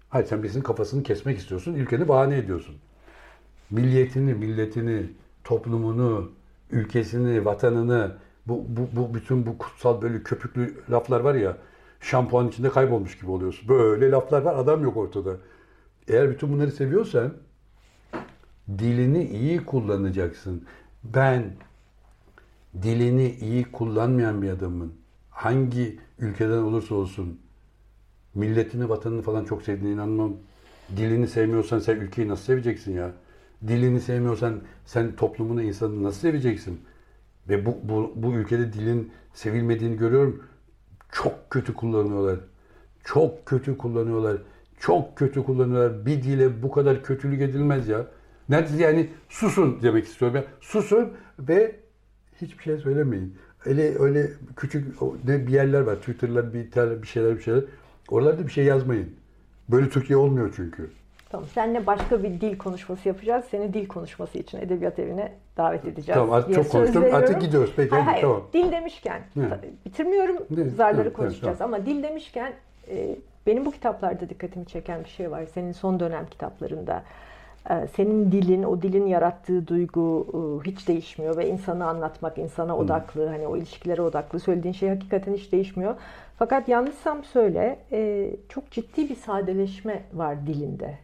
Hayır 0.10 0.28
sen 0.28 0.44
birisinin 0.44 0.64
kafasını 0.64 1.04
kesmek 1.04 1.38
istiyorsun. 1.38 1.74
Ülkeni 1.74 2.08
bahane 2.08 2.38
ediyorsun. 2.38 2.76
Milliyetini, 3.70 4.34
milletini, 4.34 5.10
toplumunu, 5.44 6.32
ülkesini, 6.72 7.46
vatanını, 7.46 8.16
bu, 8.48 8.66
bu, 8.68 8.88
bu 9.02 9.14
bütün 9.14 9.46
bu 9.46 9.58
kutsal 9.58 10.02
böyle 10.02 10.24
köpüklü 10.24 10.76
laflar 10.92 11.20
var 11.20 11.36
ya, 11.36 11.58
şampuan 12.02 12.48
içinde 12.48 12.70
kaybolmuş 12.70 13.18
gibi 13.18 13.32
oluyorsun. 13.32 13.70
Böyle 13.70 14.12
laflar 14.12 14.42
var, 14.42 14.56
adam 14.56 14.84
yok 14.84 14.98
ortada. 14.98 15.38
Eğer 16.08 16.30
bütün 16.30 16.54
bunları 16.54 16.72
seviyorsan, 16.72 17.34
dilini 18.78 19.24
iyi 19.24 19.66
kullanacaksın. 19.66 20.64
Ben 21.04 21.54
dilini 22.82 23.30
iyi 23.32 23.64
kullanmayan 23.64 24.42
bir 24.42 24.50
adamın 24.50 24.94
hangi 25.30 26.00
ülkeden 26.20 26.58
olursa 26.58 26.96
olsun 26.96 27.40
milletini, 28.36 28.90
vatanını 28.90 29.22
falan 29.22 29.46
çok 29.46 29.64
sevdiğine 29.64 29.94
inanmam. 29.94 30.34
Dilini 30.98 31.28
sevmiyorsan 31.28 31.80
sen 31.80 31.96
ülkeyi 31.96 32.28
nasıl 32.28 32.44
seveceksin 32.44 32.94
ya? 32.94 33.12
Dilini 33.68 34.02
sevmiyorsan 34.02 34.62
sen 34.86 35.16
toplumunu, 35.16 35.62
insanı 35.62 36.04
nasıl 36.04 36.20
seveceksin? 36.20 36.82
Ve 37.50 37.66
bu, 37.66 37.78
bu, 37.84 38.14
bu 38.16 38.34
ülkede 38.34 38.74
dilin 38.74 39.12
sevilmediğini 39.34 39.98
görüyorum. 39.98 40.44
Çok 41.12 41.50
kötü 41.50 41.74
kullanıyorlar. 41.74 42.40
Çok 43.04 43.46
kötü 43.46 43.78
kullanıyorlar. 43.78 44.38
Çok 44.84 45.16
kötü 45.18 45.44
kullanıyorlar. 45.44 46.06
Bir 46.06 46.24
dile 46.24 46.64
bu 46.64 46.72
kadar 46.72 47.04
kötülük 47.04 47.42
edilmez 47.42 47.88
ya. 47.88 48.06
Neredeyse 48.50 48.84
yani 48.84 49.10
susun 49.30 49.80
demek 49.84 50.06
istiyorum. 50.06 50.36
Yani 50.36 50.46
susun 50.62 51.14
ve 51.40 51.76
hiçbir 52.42 52.64
şey 52.64 52.78
söylemeyin. 52.78 53.38
öyle 53.66 54.00
öyle 54.00 54.30
küçük 54.56 55.02
ne 55.28 55.48
bir 55.48 55.52
yerler 55.54 55.82
var. 55.82 55.96
Twitter'lar 55.96 56.54
bir 56.54 56.72
bir 57.02 57.08
şeyler 57.08 57.38
bir 57.38 57.42
şeyler. 57.42 57.64
Oralarda 58.10 58.48
bir 58.48 58.52
şey 58.52 58.66
yazmayın. 58.66 59.16
Böyle 59.70 59.90
Türkiye 59.90 60.18
olmuyor 60.18 60.54
çünkü. 60.56 60.90
Tamam. 61.30 61.48
Seninle 61.54 61.88
başka 61.88 62.24
bir 62.24 62.42
dil 62.42 62.58
konuşması 62.58 63.08
yapacağız. 63.08 63.46
Seni 63.52 63.74
dil 63.74 63.88
konuşması 63.88 64.38
için 64.38 64.58
edebiyat 64.58 65.00
evine 65.00 65.34
davet 65.58 65.86
edeceğiz. 65.86 66.14
Tamam 66.20 66.34
artık 66.34 66.56
çok 66.56 66.70
konuştum. 66.72 67.02
veriyorum. 67.02 67.24
Artık 67.24 67.42
gidiyoruz. 67.42 67.74
Peki 67.76 67.90
Hayır, 67.90 68.06
hayır. 68.06 68.22
tamam. 68.22 68.44
Dil 68.54 68.72
demişken 68.72 69.22
ta- 69.34 69.60
bitirmiyorum. 69.86 70.38
Ne? 70.50 70.70
Zarları 70.70 71.02
Evet, 71.02 71.14
konuşacağız 71.14 71.58
evet, 71.58 71.62
ama 71.62 71.86
dil 71.86 72.04
demişken 72.04 72.54
e, 72.90 73.16
benim 73.48 73.66
bu 73.66 73.72
kitaplarda 73.72 74.30
dikkatimi 74.30 74.66
çeken 74.66 75.04
bir 75.04 75.10
şey 75.10 75.32
var. 75.32 75.46
Senin 75.54 75.72
son 75.72 76.00
dönem 76.00 76.26
kitaplarında 76.26 77.04
e, 77.70 77.88
senin 77.96 78.32
dilin, 78.32 78.64
o 78.64 78.82
dilin 78.82 79.08
yarattığı 79.08 79.68
duygu 79.68 80.28
e, 80.34 80.70
hiç 80.70 80.88
değişmiyor 80.88 81.38
ve 81.38 81.50
insanı 81.50 81.86
anlatmak, 81.86 82.38
insana 82.38 82.78
odaklı, 82.78 83.28
hani 83.28 83.48
o 83.48 83.58
ilişkilere 83.58 84.02
odaklı 84.02 84.40
söylediğin 84.40 84.74
şey 84.74 84.90
hakikaten 84.90 85.34
hiç 85.34 85.52
değişmiyor. 85.52 85.96
Fakat 86.40 86.68
yanlışsam 86.68 87.24
söyle, 87.24 87.80
e, 87.92 88.30
çok 88.50 88.72
ciddi 88.72 89.10
bir 89.10 89.16
sadeleşme 89.16 90.04
var 90.14 90.48
dilinde. 90.48 90.98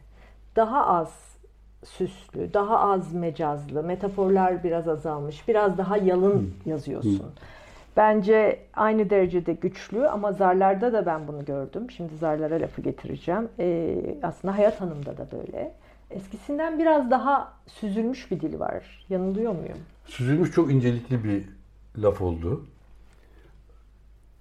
Daha 0.55 0.87
az 0.87 1.29
süslü, 1.83 2.53
daha 2.53 2.79
az 2.79 3.13
mecazlı, 3.13 3.83
metaforlar 3.83 4.63
biraz 4.63 4.87
azalmış, 4.87 5.47
biraz 5.47 5.77
daha 5.77 5.97
yalın 5.97 6.53
yazıyorsun. 6.65 7.31
Bence 7.97 8.59
aynı 8.73 9.09
derecede 9.09 9.53
güçlü 9.53 10.07
ama 10.07 10.33
zarlarda 10.33 10.93
da 10.93 11.05
ben 11.05 11.27
bunu 11.27 11.45
gördüm. 11.45 11.91
Şimdi 11.91 12.15
zarlara 12.15 12.61
lafı 12.61 12.81
getireceğim. 12.81 13.49
Ee, 13.59 14.15
aslında 14.23 14.57
Hayat 14.57 14.81
Hanım'da 14.81 15.17
da 15.17 15.27
böyle. 15.31 15.75
Eskisinden 16.11 16.79
biraz 16.79 17.11
daha 17.11 17.53
süzülmüş 17.67 18.31
bir 18.31 18.39
dili 18.41 18.59
var. 18.59 19.05
Yanılıyor 19.09 19.51
muyum? 19.51 19.77
Süzülmüş 20.05 20.51
çok 20.51 20.71
incelikli 20.71 21.23
bir 21.23 21.43
laf 21.97 22.21
oldu. 22.21 22.65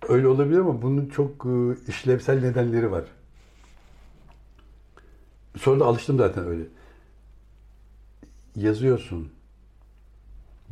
Öyle 0.08 0.28
olabilir 0.28 0.58
ama 0.58 0.82
bunun 0.82 1.06
çok 1.06 1.46
e, 1.46 1.88
işlevsel 1.88 2.40
nedenleri 2.40 2.90
var. 2.90 3.04
Sonra 5.56 5.80
da 5.80 5.84
alıştım 5.84 6.18
zaten 6.18 6.46
öyle. 6.46 6.62
Yazıyorsun. 8.56 9.32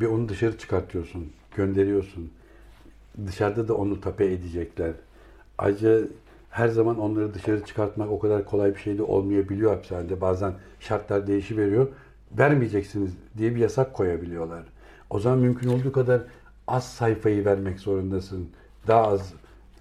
Bir 0.00 0.06
onu 0.06 0.28
dışarı 0.28 0.58
çıkartıyorsun. 0.58 1.32
Gönderiyorsun. 1.56 2.32
Dışarıda 3.26 3.68
da 3.68 3.74
onu 3.74 4.00
tape 4.00 4.26
edecekler. 4.32 4.92
Ayrıca 5.58 5.98
her 6.50 6.68
zaman 6.68 6.98
onları 6.98 7.34
dışarı 7.34 7.64
çıkartmak 7.64 8.10
o 8.10 8.18
kadar 8.18 8.44
kolay 8.44 8.74
bir 8.74 8.80
şey 8.80 8.98
de 8.98 9.02
olmayabiliyor 9.02 9.70
hapishanede. 9.74 10.20
Bazen 10.20 10.52
şartlar 10.80 11.26
değişiveriyor. 11.26 11.88
Vermeyeceksiniz 12.38 13.10
diye 13.38 13.54
bir 13.54 13.60
yasak 13.60 13.94
koyabiliyorlar. 13.94 14.62
O 15.10 15.18
zaman 15.18 15.38
mümkün 15.38 15.68
olduğu 15.68 15.92
kadar 15.92 16.20
az 16.68 16.84
sayfayı 16.84 17.44
vermek 17.44 17.80
zorundasın. 17.80 18.48
Daha 18.86 19.06
az 19.08 19.32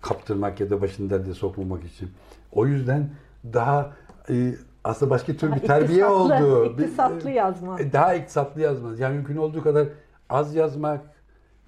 kaptırmak 0.01 0.59
ya 0.59 0.69
da 0.69 0.81
başını 0.81 1.09
derde 1.09 1.33
sokmamak 1.33 1.83
için. 1.83 2.09
O 2.51 2.65
yüzden 2.65 3.09
daha 3.53 3.93
e, 4.29 4.55
aslında 4.83 5.09
başka 5.09 5.33
tür 5.33 5.51
bir 5.55 5.59
terbiye 5.59 5.99
iktisatlı- 6.05 6.45
oldu. 6.45 6.77
Bir- 6.77 6.83
iktisatlı 6.83 7.29
yazma. 7.29 7.79
e, 7.81 7.93
Daha 7.93 8.13
iktisatlı 8.13 8.61
yazmaz. 8.61 8.99
Yani 8.99 9.13
mümkün 9.15 9.37
olduğu 9.37 9.63
kadar 9.63 9.87
az 10.29 10.55
yazmak, 10.55 11.01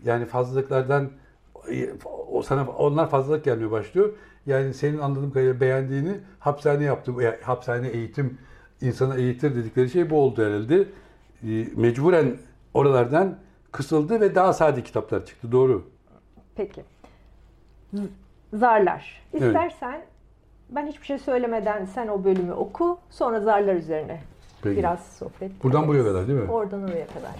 yani 0.06 0.26
fazlalıklardan 0.26 1.04
e, 1.04 1.10
o 2.32 2.42
sana 2.42 2.68
onlar 2.68 3.10
fazlalık 3.10 3.46
gelmeye 3.46 3.72
başlıyor. 3.72 4.14
Yani 4.46 4.74
senin 4.74 4.98
anladığım 5.00 5.30
kadarıyla 5.32 5.60
beğendiğini 5.62 6.18
hapishane 6.40 6.84
yaptım. 6.84 7.22
Yani 7.22 7.36
hapishane 7.42 7.88
eğitim 7.88 8.38
insana 8.82 9.16
eğitir 9.16 9.56
dedikleri 9.56 9.90
şey 9.90 10.10
bu 10.10 10.22
oldu 10.22 10.46
herhalde. 10.46 10.80
E, 11.44 11.68
Mecburen 11.76 12.38
oralardan 12.74 13.38
kısıldı 13.72 14.22
ve 14.22 14.36
daha 14.36 14.54
sade 14.54 14.84
kitaplar 14.84 15.26
çıktı. 15.26 15.52
Doğru. 15.52 15.88
Peki. 16.56 16.84
Zarlar. 18.54 19.22
Evet. 19.34 19.44
İstersen 19.44 20.02
ben 20.70 20.88
hiçbir 20.88 21.06
şey 21.06 21.20
söylemeden 21.20 21.86
sen 21.86 22.08
o 22.08 22.24
bölümü 22.24 22.54
oku. 22.54 23.00
Sonra 23.10 23.40
zarlar 23.40 23.76
üzerine 23.76 24.22
Peki. 24.62 24.78
biraz 24.78 25.06
sohbet 25.18 25.64
Buradan 25.64 25.84
ederiz. 25.84 25.96
buraya 25.96 26.04
kadar 26.14 26.28
değil 26.28 26.40
mi? 26.40 26.52
Oradan 26.52 26.84
oraya 26.84 27.08
kadar. 27.08 27.32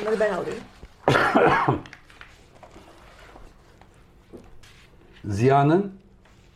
Bunları 0.00 0.20
ben 0.20 0.32
alayım. 0.32 0.58
Ziya'nın 5.24 5.92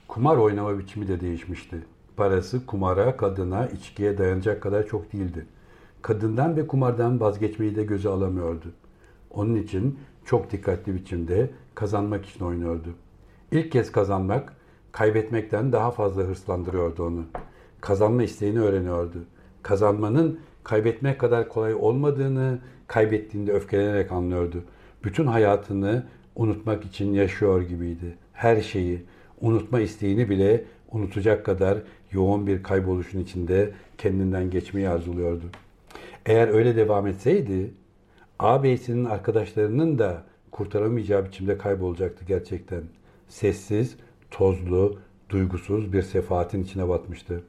kumar 0.09 0.37
oynama 0.37 0.79
biçimi 0.79 1.09
de 1.09 1.21
değişmişti. 1.21 1.77
Parası 2.17 2.67
kumara, 2.67 3.17
kadına, 3.17 3.67
içkiye 3.67 4.19
dayanacak 4.19 4.63
kadar 4.63 4.87
çok 4.87 5.13
değildi. 5.13 5.47
Kadından 6.03 6.57
ve 6.57 6.67
kumardan 6.67 7.21
vazgeçmeyi 7.21 7.77
de 7.77 7.85
göze 7.85 8.09
alamıyordu. 8.09 8.67
Onun 9.31 9.55
için 9.55 9.99
çok 10.25 10.53
dikkatli 10.53 10.95
biçimde 10.95 11.51
kazanmak 11.75 12.27
için 12.27 12.45
oynuyordu. 12.45 12.89
İlk 13.53 13.73
kez 13.73 13.93
kazanmak, 13.93 14.53
kaybetmekten 14.93 15.73
daha 15.73 15.91
fazla 15.91 16.23
hırslandırıyordu 16.23 17.07
onu. 17.07 17.25
Kazanma 17.81 18.23
isteğini 18.23 18.61
öğreniyordu. 18.61 19.19
Kazanmanın 19.63 20.41
kaybetmek 20.65 21.21
kadar 21.21 21.49
kolay 21.49 21.75
olmadığını, 21.75 22.59
kaybettiğinde 22.87 23.53
öfkelenerek 23.53 24.13
anlıyordu. 24.13 24.65
Bütün 25.05 25.27
hayatını 25.27 26.07
unutmak 26.37 26.85
için 26.85 27.13
yaşıyor 27.13 27.63
gibiydi. 27.63 28.17
Her 28.37 28.61
şeyi, 28.61 29.03
unutma 29.41 29.81
isteğini 29.81 30.31
bile 30.31 30.65
unutacak 30.93 31.47
kadar 31.47 31.79
yoğun 32.13 32.47
bir 32.47 32.63
kayboluşun 32.63 33.21
içinde 33.21 33.71
kendinden 33.99 34.51
geçmeyi 34.51 34.89
arzuluyordu. 34.89 35.45
Eğer 36.27 36.49
öyle 36.49 36.77
devam 36.77 37.07
etseydi, 37.07 37.71
ağabeyisinin 38.39 39.05
arkadaşlarının 39.05 39.99
da 39.99 40.23
kurtaramayacağı 40.51 41.25
biçimde 41.25 41.59
kaybolacaktı 41.59 42.25
gerçekten. 42.25 42.83
Sessiz, 43.29 43.97
tozlu, 44.31 44.99
duygusuz 45.31 45.93
bir 45.93 46.03
sefaatin 46.03 46.63
içine 46.63 46.89
batmıştı. 46.89 47.43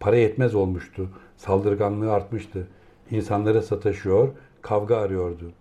Para 0.00 0.16
yetmez 0.16 0.54
olmuştu, 0.54 1.10
saldırganlığı 1.36 2.12
artmıştı. 2.12 2.66
İnsanlara 3.10 3.62
sataşıyor, 3.62 4.28
kavga 4.62 4.96
arıyordu. 4.96 5.52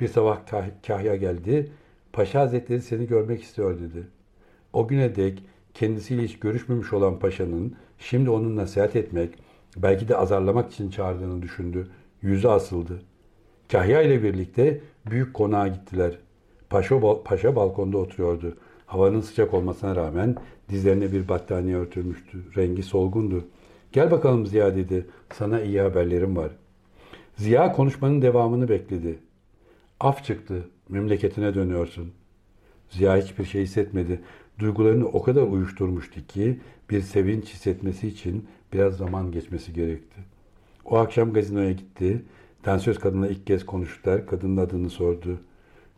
Bir 0.00 0.08
sabah 0.08 0.38
kah- 0.46 0.86
Kahya 0.86 1.16
geldi, 1.16 1.72
Paşa 2.12 2.40
Hazretleri 2.40 2.80
seni 2.80 3.06
görmek 3.06 3.42
istiyor 3.42 3.80
dedi. 3.80 4.13
O 4.74 4.88
güne 4.88 5.16
dek 5.16 5.42
kendisiyle 5.74 6.22
hiç 6.22 6.38
görüşmemiş 6.38 6.92
olan 6.92 7.18
paşanın 7.18 7.74
şimdi 7.98 8.30
onu 8.30 8.56
nasihat 8.56 8.96
etmek, 8.96 9.34
belki 9.76 10.08
de 10.08 10.16
azarlamak 10.16 10.72
için 10.72 10.90
çağırdığını 10.90 11.42
düşündü. 11.42 11.88
Yüzü 12.22 12.48
asıldı. 12.48 13.02
Kahya 13.72 14.02
ile 14.02 14.22
birlikte 14.22 14.80
büyük 15.10 15.34
konağa 15.34 15.68
gittiler. 15.68 16.18
Paşa, 16.70 17.22
paşa 17.24 17.56
balkonda 17.56 17.98
oturuyordu. 17.98 18.56
Havanın 18.86 19.20
sıcak 19.20 19.54
olmasına 19.54 19.96
rağmen 19.96 20.36
dizlerine 20.68 21.12
bir 21.12 21.28
battaniye 21.28 21.76
örtülmüştü. 21.76 22.38
Rengi 22.56 22.82
solgundu. 22.82 23.44
Gel 23.92 24.10
bakalım 24.10 24.46
Ziya 24.46 24.76
dedi. 24.76 25.06
Sana 25.32 25.60
iyi 25.60 25.80
haberlerim 25.80 26.36
var. 26.36 26.50
Ziya 27.36 27.72
konuşmanın 27.72 28.22
devamını 28.22 28.68
bekledi. 28.68 29.18
Af 30.00 30.24
çıktı. 30.24 30.68
Memleketine 30.88 31.54
dönüyorsun. 31.54 32.12
Ziya 32.90 33.16
hiçbir 33.16 33.44
şey 33.44 33.62
hissetmedi. 33.62 34.20
Duygularını 34.58 35.06
o 35.06 35.22
kadar 35.22 35.42
uyuşturmuştu 35.42 36.26
ki 36.26 36.60
bir 36.90 37.00
sevinç 37.00 37.44
hissetmesi 37.44 38.08
için 38.08 38.48
biraz 38.72 38.96
zaman 38.96 39.32
geçmesi 39.32 39.72
gerekti. 39.72 40.20
O 40.84 40.96
akşam 40.96 41.32
gazinoya 41.32 41.72
gitti. 41.72 42.22
Dansöz 42.64 42.98
kadınla 42.98 43.28
ilk 43.28 43.46
kez 43.46 43.66
konuştular. 43.66 44.26
Kadının 44.26 44.56
adını 44.56 44.90
sordu. 44.90 45.40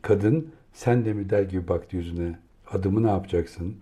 Kadın 0.02 0.48
sen 0.72 1.04
de 1.04 1.12
mi 1.12 1.30
der 1.30 1.42
gibi 1.42 1.68
baktı 1.68 1.96
yüzüne. 1.96 2.38
Adımı 2.70 3.02
ne 3.02 3.10
yapacaksın? 3.10 3.76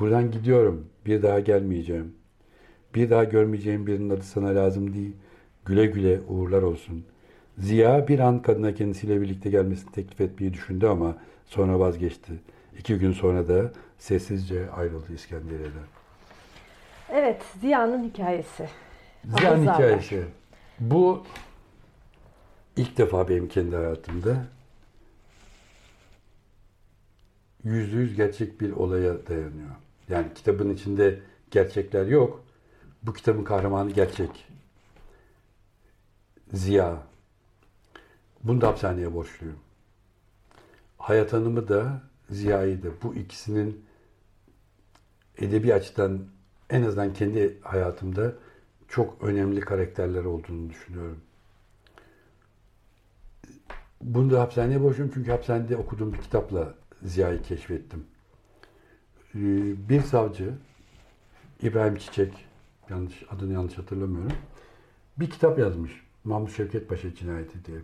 Buradan 0.00 0.30
gidiyorum. 0.30 0.86
Bir 1.06 1.22
daha 1.22 1.40
gelmeyeceğim. 1.40 2.14
Bir 2.94 3.10
daha 3.10 3.24
görmeyeceğim 3.24 3.86
birinin 3.86 4.10
adı 4.10 4.22
sana 4.22 4.54
lazım 4.54 4.94
değil. 4.94 5.12
Güle 5.64 5.86
güle 5.86 6.20
uğurlar 6.28 6.62
olsun. 6.62 7.04
Ziya 7.58 8.08
bir 8.08 8.18
an 8.18 8.42
kadına 8.42 8.74
kendisiyle 8.74 9.20
birlikte 9.20 9.50
gelmesini 9.50 9.92
teklif 9.92 10.20
etmeyi 10.20 10.54
düşündü 10.54 10.86
ama 10.86 11.16
sonra 11.48 11.80
vazgeçti. 11.80 12.32
İki 12.78 12.98
gün 12.98 13.12
sonra 13.12 13.48
da 13.48 13.72
sessizce 13.98 14.70
ayrıldı 14.70 15.14
İskenderiye'den. 15.14 15.86
Evet, 17.12 17.42
Ziya'nın 17.60 18.08
hikayesi. 18.08 18.68
Ziya'nın 19.24 19.62
hikayesi. 19.62 20.24
Bu 20.80 21.26
ilk 22.76 22.98
defa 22.98 23.28
benim 23.28 23.48
kendi 23.48 23.76
hayatımda 23.76 24.46
yüzde 27.64 27.96
yüz 27.96 28.16
gerçek 28.16 28.60
bir 28.60 28.72
olaya 28.72 29.26
dayanıyor. 29.26 29.70
Yani 30.08 30.26
kitabın 30.34 30.74
içinde 30.74 31.20
gerçekler 31.50 32.06
yok. 32.06 32.44
Bu 33.02 33.12
kitabın 33.12 33.44
kahramanı 33.44 33.90
gerçek. 33.90 34.46
Ziya. 36.52 37.02
Bunu 38.44 38.60
da 38.60 38.68
hapishaneye 38.68 39.14
borçluyum. 39.14 39.58
Hayat 41.08 41.32
Hanım'ı 41.32 41.68
da 41.68 42.02
Ziya'yı 42.30 42.82
da 42.82 42.88
bu 43.02 43.14
ikisinin 43.14 43.84
edebi 45.38 45.74
açıdan 45.74 46.20
en 46.70 46.82
azından 46.82 47.12
kendi 47.12 47.60
hayatımda 47.62 48.32
çok 48.88 49.22
önemli 49.22 49.60
karakterler 49.60 50.24
olduğunu 50.24 50.70
düşünüyorum. 50.70 51.20
Bunu 54.02 54.30
da 54.30 54.40
hapishaneye 54.40 54.82
borçluyum 54.82 55.10
çünkü 55.14 55.30
hapishanede 55.30 55.76
okuduğum 55.76 56.12
bir 56.12 56.18
kitapla 56.18 56.74
Ziya'yı 57.02 57.42
keşfettim. 57.42 58.06
Ee, 59.34 59.38
Bir 59.88 60.00
savcı, 60.00 60.54
İbrahim 61.62 61.96
Çiçek, 61.96 62.46
yanlış 62.90 63.22
adını 63.30 63.52
yanlış 63.52 63.78
hatırlamıyorum. 63.78 64.32
Bir 65.18 65.30
kitap 65.30 65.58
yazmış. 65.58 65.92
Mahmut 66.24 66.56
Şevket 66.56 66.88
Paşa 66.88 67.14
cinayeti 67.14 67.64
diye. 67.64 67.78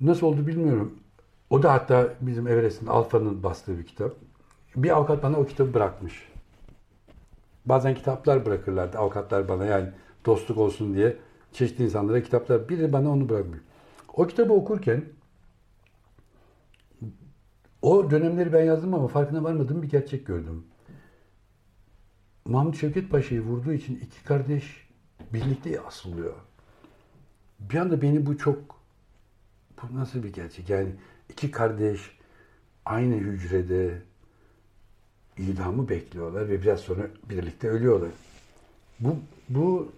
Nasıl 0.00 0.26
oldu 0.26 0.46
bilmiyorum. 0.46 0.98
O 1.50 1.62
da 1.62 1.72
hatta 1.72 2.14
bizim 2.20 2.46
Everest'in 2.46 2.86
Alfa'nın 2.86 3.42
bastığı 3.42 3.78
bir 3.78 3.86
kitap. 3.86 4.12
Bir 4.76 4.96
avukat 4.96 5.22
bana 5.22 5.36
o 5.36 5.46
kitabı 5.46 5.74
bırakmış. 5.74 6.28
Bazen 7.66 7.94
kitaplar 7.94 8.46
bırakırlardı 8.46 8.98
avukatlar 8.98 9.48
bana 9.48 9.64
yani 9.64 9.88
dostluk 10.26 10.58
olsun 10.58 10.94
diye 10.94 11.16
çeşitli 11.52 11.84
insanlara 11.84 12.22
kitaplar. 12.22 12.68
Biri 12.68 12.92
bana 12.92 13.10
onu 13.10 13.28
bırakmış. 13.28 13.58
O 14.14 14.26
kitabı 14.26 14.52
okurken 14.52 15.04
o 17.82 18.10
dönemleri 18.10 18.52
ben 18.52 18.64
yazdım 18.64 18.94
ama 18.94 19.08
farkına 19.08 19.44
varmadığım 19.44 19.82
bir 19.82 19.88
gerçek 19.88 20.26
gördüm. 20.26 20.64
Mahmut 22.44 22.76
Şevket 22.76 23.10
Paşa'yı 23.10 23.40
vurduğu 23.40 23.72
için 23.72 23.96
iki 23.96 24.24
kardeş 24.24 24.88
birlikte 25.32 25.80
asılıyor. 25.80 26.34
Bir 27.60 27.78
anda 27.78 28.02
beni 28.02 28.26
bu 28.26 28.38
çok 28.38 28.58
bu 29.82 29.96
nasıl 29.96 30.22
bir 30.22 30.32
gerçek? 30.32 30.70
Yani 30.70 30.90
iki 31.28 31.50
kardeş 31.50 32.00
aynı 32.84 33.14
hücrede 33.14 34.02
idamı 35.38 35.88
bekliyorlar 35.88 36.48
ve 36.48 36.62
biraz 36.62 36.80
sonra 36.80 37.02
birlikte 37.30 37.68
ölüyorlar. 37.68 38.10
Bu 39.00 39.16
bu 39.48 39.92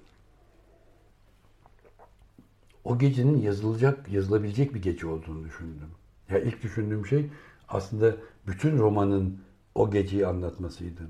o 2.85 2.99
gecenin 2.99 3.39
yazılacak, 3.43 4.09
yazılabilecek 4.13 4.75
bir 4.75 4.83
gece 4.83 5.07
olduğunu 5.07 5.45
düşündüm. 5.45 5.89
Ya 6.31 6.39
ilk 6.39 6.63
düşündüğüm 6.63 7.07
şey 7.07 7.27
aslında 7.69 8.17
bütün 8.47 8.79
romanın 8.79 9.41
o 9.75 9.91
geceyi 9.91 10.27
anlatmasıydı. 10.27 11.03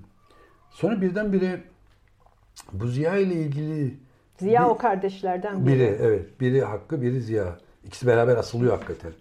Sonra 0.70 1.00
birdenbire 1.00 1.62
bu 2.72 2.86
Ziya 2.88 3.16
ile 3.16 3.34
ilgili 3.34 3.94
Ziya 4.38 4.64
bir- 4.64 4.68
o 4.70 4.78
kardeşlerden 4.78 5.66
biri. 5.66 5.74
biri 5.74 5.82
evet, 6.00 6.40
biri 6.40 6.62
Hakkı, 6.62 7.02
biri 7.02 7.20
Ziya. 7.20 7.58
İkisi 7.84 8.06
beraber 8.06 8.36
asılıyor 8.36 8.72
hakikaten. 8.72 9.12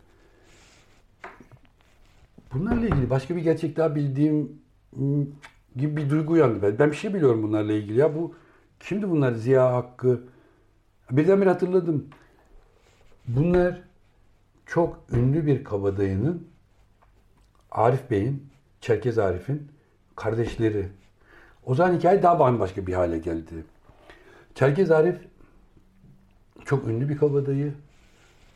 Bunlarla 2.53 2.85
ilgili 2.85 3.09
başka 3.09 3.35
bir 3.35 3.41
gerçek 3.41 3.77
daha 3.77 3.95
bildiğim 3.95 4.61
hmm, 4.93 5.25
gibi 5.75 5.97
bir 5.97 6.09
duygu 6.09 6.33
uyandı. 6.33 6.61
Ben, 6.61 6.79
ben 6.79 6.91
bir 6.91 6.95
şey 6.95 7.13
biliyorum 7.13 7.43
bunlarla 7.43 7.73
ilgili 7.73 7.99
ya. 7.99 8.15
Bu 8.15 8.35
kimdi 8.79 9.09
bunlar? 9.09 9.33
Ziya 9.33 9.73
Hakkı. 9.73 10.21
Birdenbire 11.11 11.49
hatırladım. 11.49 12.07
Bunlar 13.27 13.81
çok 14.65 14.99
ünlü 15.11 15.45
bir 15.45 15.63
kabadayının 15.63 16.47
Arif 17.71 18.11
Bey'in, 18.11 18.47
Çerkez 18.81 19.17
Arif'in 19.17 19.67
kardeşleri. 20.15 20.89
O 21.65 21.75
zaman 21.75 21.97
hikaye 21.97 22.23
daha 22.23 22.39
bambaşka 22.39 22.87
bir 22.87 22.93
hale 22.93 23.17
geldi. 23.17 23.63
Çerkez 24.55 24.91
Arif 24.91 25.17
çok 26.65 26.87
ünlü 26.87 27.09
bir 27.09 27.17
kabadayı. 27.17 27.73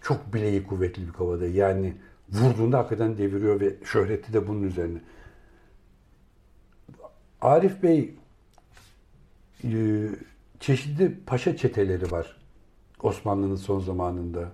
Çok 0.02 0.34
bileği 0.34 0.64
kuvvetli 0.64 1.08
bir 1.08 1.14
kabadayı. 1.14 1.54
Yani 1.54 1.94
vurduğunda 2.32 2.78
hakikaten 2.78 3.18
deviriyor 3.18 3.60
ve 3.60 3.76
şöhreti 3.84 4.34
de 4.34 4.48
bunun 4.48 4.64
üzerine. 4.64 5.02
Arif 7.41 7.84
Bey 7.84 8.16
e, 9.64 10.08
çeşitli 10.60 11.20
paşa 11.26 11.58
çeteleri 11.58 12.12
var 12.12 12.38
Osmanlı'nın 13.03 13.56
son 13.56 13.80
zamanında. 13.80 14.52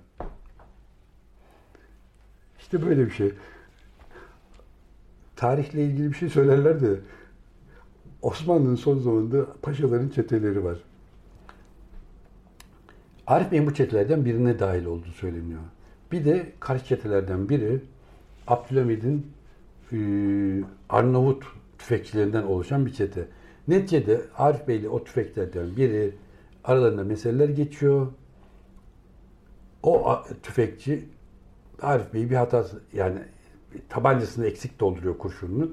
İşte 2.60 2.86
böyle 2.86 3.06
bir 3.06 3.12
şey. 3.12 3.34
Tarihle 5.36 5.84
ilgili 5.84 6.10
bir 6.10 6.16
şey 6.16 6.30
söylerler 6.30 6.82
de 6.82 7.00
Osmanlı'nın 8.22 8.76
son 8.76 9.00
zamanında 9.00 9.46
paşaların 9.62 10.10
çeteleri 10.10 10.64
var. 10.64 10.78
Arif 13.28 13.52
Bey'in 13.52 13.68
bu 13.68 13.74
çetelerden 13.74 14.26
birine 14.26 14.60
dahil 14.60 14.86
olduğu 14.86 15.12
söyleniyor. 15.12 15.62
Bir 16.12 16.26
de 16.26 16.52
karşı 16.60 16.86
çetelerden 16.86 17.50
biri 17.50 17.82
Abdülhamid'in 18.48 19.32
e, 19.92 19.98
Arnavut 20.90 21.44
tüfekçilerinden 21.78 22.44
oluşan 22.44 22.86
bir 22.86 22.94
çete. 22.94 23.28
Neticede 23.68 24.22
Arif 24.38 24.68
Bey 24.68 24.78
ile 24.78 24.90
o 24.90 25.04
tüfeklerden 25.04 25.78
biri 25.78 26.16
aralarında 26.64 27.04
meseleler 27.04 27.50
geçiyor. 27.50 28.08
O 29.84 30.24
tüfekçi 30.44 31.06
Arif 31.82 32.14
Bey'i 32.14 32.30
bir 32.30 32.36
hatası 32.36 32.82
yani 32.94 33.20
tabancasını 33.90 34.46
eksik 34.46 34.80
dolduruyor 34.80 35.18
kurşununu. 35.18 35.72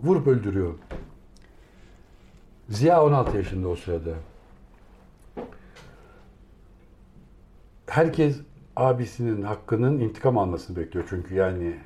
Vurup 0.00 0.26
öldürüyor. 0.26 0.74
Ziya 2.68 3.04
16 3.04 3.36
yaşında 3.36 3.68
o 3.68 3.76
sırada. 3.76 4.14
Herkes 7.86 8.40
abisinin 8.78 9.42
hakkının 9.42 10.00
intikam 10.00 10.38
almasını 10.38 10.76
bekliyor 10.76 11.06
çünkü 11.10 11.34
yani 11.34 11.76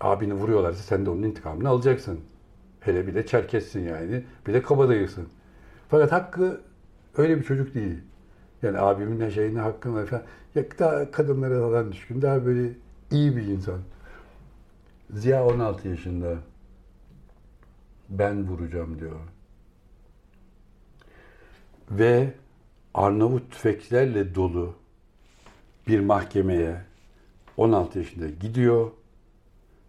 abini 0.00 0.34
vuruyorlarsa 0.34 0.82
sen 0.82 1.06
de 1.06 1.10
onun 1.10 1.22
intikamını 1.22 1.68
alacaksın. 1.68 2.20
Hele 2.80 3.06
bir 3.06 3.14
de 3.14 3.26
Çerkessin 3.26 3.80
yani. 3.80 4.24
Bir 4.46 4.54
de 4.54 4.62
kabadayısın. 4.62 5.28
Fakat 5.88 6.12
Hakkı 6.12 6.60
öyle 7.16 7.38
bir 7.38 7.42
çocuk 7.44 7.74
değil. 7.74 7.98
Yani 8.62 8.78
abimin 8.78 9.20
ne 9.20 9.30
şeyine 9.30 9.60
hakkın 9.60 9.94
var 9.94 10.06
falan. 10.06 10.22
Ya 10.54 10.64
daha 10.78 11.10
kadınlara 11.10 11.60
falan 11.60 11.92
düşkün. 11.92 12.22
Daha 12.22 12.46
böyle 12.46 12.72
iyi 13.10 13.36
bir 13.36 13.42
insan. 13.42 13.80
Ziya 15.10 15.46
16 15.46 15.88
yaşında. 15.88 16.34
Ben 18.08 18.48
vuracağım 18.48 19.00
diyor. 19.00 19.16
Ve 21.90 22.32
Arnavut 22.94 23.50
tüfeklerle 23.52 24.34
dolu 24.34 24.79
bir 25.90 26.00
mahkemeye 26.00 26.76
16 27.56 27.98
yaşında 27.98 28.28
gidiyor. 28.28 28.90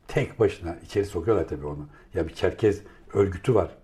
Tek 0.08 0.40
başına 0.40 0.76
içeri 0.76 1.06
sokuyorlar 1.06 1.48
tabii 1.48 1.66
onu. 1.66 1.88
Ya 2.14 2.28
bir 2.28 2.34
Çerkez 2.34 2.82
örgütü 3.14 3.56
var. 3.56 3.78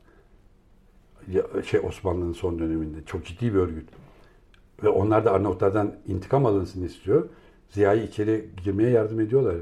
Ya 1.32 1.44
şey 1.66 1.80
Osmanlı'nın 1.80 2.34
son 2.34 2.60
döneminde 2.60 2.98
çok 3.06 3.26
ciddi 3.26 3.54
bir 3.54 3.60
örgüt. 3.60 3.90
Ve 4.84 4.90
onlar 4.90 5.26
da 5.26 5.32
Arnavutlardan 5.32 5.96
intikam 6.08 6.46
alınsın 6.46 6.84
istiyor. 6.84 7.30
Ziya'yı 7.70 8.04
içeri 8.04 8.50
girmeye 8.64 8.90
yardım 8.90 9.20
ediyorlar. 9.20 9.56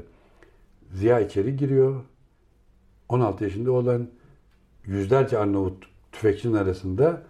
Ziya 0.92 1.20
içeri 1.20 1.56
giriyor. 1.56 2.02
16 3.08 3.44
yaşında 3.44 3.72
olan 3.72 4.08
yüzlerce 4.84 5.38
Arnavut 5.38 5.84
tüfekçinin 6.12 6.54
arasında 6.54 7.22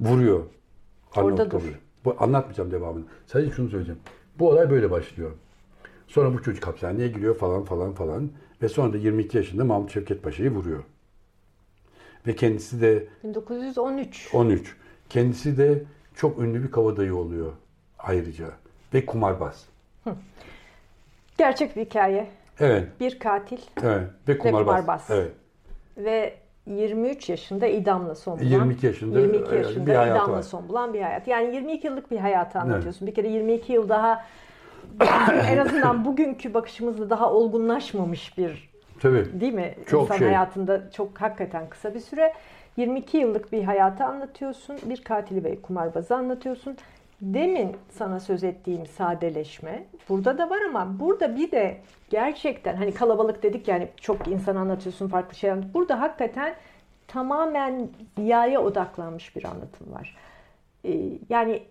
vuruyor. 0.00 0.44
Orada 1.16 1.50
dur. 1.50 1.62
Bu, 2.04 2.16
anlatmayacağım 2.18 2.70
devamını. 2.70 3.04
Sadece 3.26 3.50
şunu 3.52 3.68
söyleyeceğim. 3.68 4.00
Bu 4.38 4.48
olay 4.50 4.70
böyle 4.70 4.90
başlıyor. 4.90 5.30
Sonra 6.08 6.34
bu 6.34 6.42
çocuk 6.42 6.66
hapishaneye 6.66 7.08
giriyor 7.08 7.36
falan 7.36 7.64
falan 7.64 7.92
falan. 7.92 8.30
Ve 8.62 8.68
sonra 8.68 8.92
da 8.92 8.96
22 8.96 9.36
yaşında 9.36 9.64
Mahmut 9.64 9.92
Şevket 9.92 10.22
Paşa'yı 10.22 10.50
vuruyor. 10.50 10.84
Ve 12.26 12.36
kendisi 12.36 12.80
de 12.80 13.06
1913. 13.24 14.30
13. 14.34 14.76
Kendisi 15.08 15.58
de 15.58 15.82
çok 16.14 16.38
ünlü 16.38 16.62
bir 16.62 16.70
kabadayı 16.70 17.16
oluyor 17.16 17.52
ayrıca. 17.98 18.50
Ve 18.94 19.06
kumarbaz. 19.06 19.66
Gerçek 21.38 21.76
bir 21.76 21.84
hikaye. 21.84 22.30
Evet, 22.60 22.88
Bir 23.00 23.18
katil 23.18 23.58
evet. 23.82 24.08
Ve 24.28 24.38
kumarbaz. 24.38 24.66
kumarbaz. 24.66 25.06
Evet. 25.10 25.32
ve 25.96 26.34
23 26.66 27.28
yaşında 27.28 27.66
idamla 27.66 28.14
son 28.14 28.38
bulan. 28.38 28.48
22 28.48 28.86
yaşında, 28.86 29.20
22 29.20 29.54
e, 29.54 29.58
yaşında 29.58 29.86
bir 29.86 29.94
hayatı 29.94 30.18
idamla 30.18 30.36
var. 30.36 30.42
son 30.42 30.68
bulan 30.68 30.94
bir 30.94 31.02
hayat. 31.02 31.28
Yani 31.28 31.54
22 31.54 31.86
yıllık 31.86 32.10
bir 32.10 32.18
hayatı 32.18 32.58
anlatıyorsun. 32.58 33.08
Bir 33.08 33.14
kere 33.14 33.28
22 33.28 33.72
yıl 33.72 33.88
daha 33.88 34.24
en 35.48 35.58
azından 35.58 36.04
bugünkü 36.04 36.54
bakışımızda 36.54 37.10
daha 37.10 37.32
olgunlaşmamış 37.32 38.38
bir 38.38 38.72
Tabii. 39.00 39.40
değil 39.40 39.52
mi? 39.54 39.74
Çok 39.86 40.02
İnsan 40.02 40.16
şey. 40.16 40.26
hayatında 40.26 40.90
çok 40.90 41.20
hakikaten 41.20 41.68
kısa 41.68 41.94
bir 41.94 42.00
süre. 42.00 42.32
22 42.76 43.16
yıllık 43.16 43.52
bir 43.52 43.64
hayatı 43.64 44.04
anlatıyorsun. 44.04 44.78
Bir 44.84 45.04
katili 45.04 45.44
ve 45.44 45.60
kumarbazı 45.62 46.16
anlatıyorsun. 46.16 46.76
Demin 47.22 47.76
sana 47.90 48.20
söz 48.20 48.44
ettiğim 48.44 48.86
sadeleşme 48.86 49.84
burada 50.08 50.38
da 50.38 50.50
var 50.50 50.58
ama 50.68 51.00
burada 51.00 51.36
bir 51.36 51.50
de 51.50 51.80
gerçekten 52.10 52.76
hani 52.76 52.94
kalabalık 52.94 53.42
dedik 53.42 53.68
yani 53.68 53.88
çok 54.00 54.28
insan 54.28 54.56
anlatıyorsun 54.56 55.08
farklı 55.08 55.34
şey 55.34 55.50
anlatıyorsun. 55.50 55.74
Burada 55.74 56.00
hakikaten 56.00 56.54
tamamen 57.08 57.88
ziyaya 58.18 58.62
odaklanmış 58.62 59.36
bir 59.36 59.44
anlatım 59.44 59.92
var. 59.92 60.16
Ee, 60.84 61.18
yani 61.28 61.62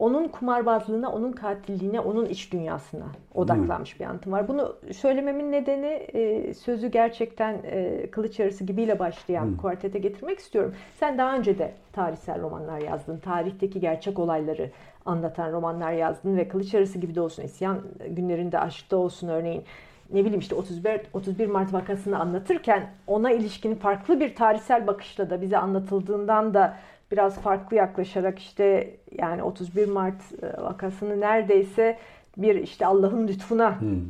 onun 0.00 0.28
kumarbazlığına, 0.28 1.12
onun 1.12 1.32
katilliğine, 1.32 2.00
onun 2.00 2.26
iç 2.26 2.52
dünyasına 2.52 3.06
odaklanmış 3.34 4.00
bir 4.00 4.04
anlatım 4.04 4.32
var. 4.32 4.48
Bunu 4.48 4.76
söylememin 4.92 5.52
nedeni 5.52 5.86
e, 5.86 6.54
sözü 6.54 6.88
gerçekten 6.88 7.58
e, 7.64 8.06
kılıç 8.10 8.38
yarısı 8.38 8.64
gibiyle 8.64 8.98
başlayan 8.98 9.44
hmm. 9.44 9.56
kuartete 9.56 9.98
getirmek 9.98 10.38
istiyorum. 10.38 10.74
Sen 11.00 11.18
daha 11.18 11.36
önce 11.36 11.58
de 11.58 11.72
tarihsel 11.92 12.42
romanlar 12.42 12.78
yazdın. 12.78 13.18
Tarihteki 13.18 13.80
gerçek 13.80 14.18
olayları 14.18 14.70
anlatan 15.06 15.52
romanlar 15.52 15.92
yazdın 15.92 16.36
ve 16.36 16.48
kılıç 16.48 16.74
yarısı 16.74 16.98
gibi 16.98 17.14
de 17.14 17.20
olsun, 17.20 17.42
isyan 17.42 17.80
günlerinde 18.08 18.58
aşkta 18.58 18.96
olsun 18.96 19.28
örneğin 19.28 19.64
ne 20.12 20.20
bileyim 20.20 20.40
işte 20.40 20.54
31 20.54 21.00
31 21.12 21.46
Mart 21.46 21.72
vakasını 21.72 22.18
anlatırken 22.18 22.90
ona 23.06 23.30
ilişkin 23.30 23.74
farklı 23.74 24.20
bir 24.20 24.34
tarihsel 24.34 24.86
bakışla 24.86 25.30
da 25.30 25.42
bize 25.42 25.58
anlatıldığından 25.58 26.54
da 26.54 26.76
biraz 27.12 27.40
farklı 27.40 27.76
yaklaşarak 27.76 28.38
işte 28.38 28.96
yani 29.18 29.42
31 29.42 29.88
Mart 29.88 30.42
e, 30.42 30.62
vakasını 30.62 31.20
neredeyse 31.20 31.98
bir 32.36 32.54
işte 32.54 32.86
Allah'ın 32.86 33.28
lütfuna 33.28 33.80
hmm. 33.80 34.00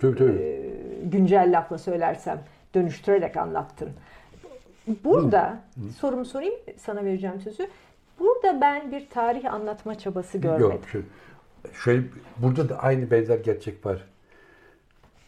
tabii, 0.00 0.18
tabii. 0.18 0.32
E, 0.32 0.72
güncel 1.04 1.58
lafla 1.58 1.78
söylersem 1.78 2.42
dönüştürerek 2.74 3.36
anlattın. 3.36 3.90
Burada 5.04 5.62
hmm. 5.74 5.84
hmm. 5.84 5.90
sorumu 5.90 6.24
sorayım 6.24 6.54
sana 6.76 7.04
vereceğim 7.04 7.40
sözü. 7.40 7.68
Burada 8.20 8.60
ben 8.60 8.92
bir 8.92 9.08
tarih 9.08 9.54
anlatma 9.54 9.98
çabası 9.98 10.38
görmedim. 10.38 10.70
Yok, 10.70 10.88
şöyle, 10.92 11.06
şöyle 11.72 12.02
burada 12.38 12.68
da 12.68 12.78
aynı 12.78 13.10
benzer 13.10 13.38
gerçek 13.38 13.86
var. 13.86 14.04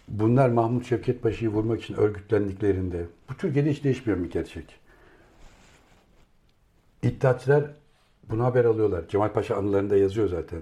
Bunlar 0.09 0.49
Mahmut 0.49 0.87
Şevket 0.87 1.23
Paşa'yı 1.23 1.51
vurmak 1.51 1.83
için 1.83 1.95
örgütlendiklerinde 1.95 3.07
bu 3.31 3.37
Türkiye'de 3.37 3.71
hiç 3.71 3.85
değişmiyor 3.85 4.23
bir 4.23 4.31
gerçek. 4.31 4.81
İttihatçılar 7.03 7.65
bunu 8.31 8.45
haber 8.45 8.65
alıyorlar. 8.65 9.09
Cemal 9.09 9.33
Paşa 9.33 9.57
anılarında 9.57 9.97
yazıyor 9.97 10.29
zaten. 10.29 10.61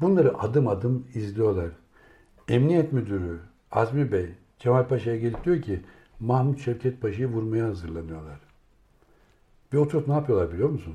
Bunları 0.00 0.38
adım 0.38 0.68
adım 0.68 1.06
izliyorlar. 1.14 1.70
Emniyet 2.48 2.92
Müdürü 2.92 3.38
Azmi 3.72 4.12
Bey 4.12 4.26
Cemal 4.58 4.88
Paşa'ya 4.88 5.16
gelip 5.16 5.44
diyor 5.44 5.62
ki 5.62 5.80
Mahmut 6.20 6.60
Şevket 6.60 7.00
Paşa'yı 7.00 7.28
vurmaya 7.28 7.66
hazırlanıyorlar. 7.66 8.40
Ve 9.72 9.78
oturup 9.78 10.08
ne 10.08 10.14
yapıyorlar 10.14 10.52
biliyor 10.52 10.68
musun? 10.68 10.94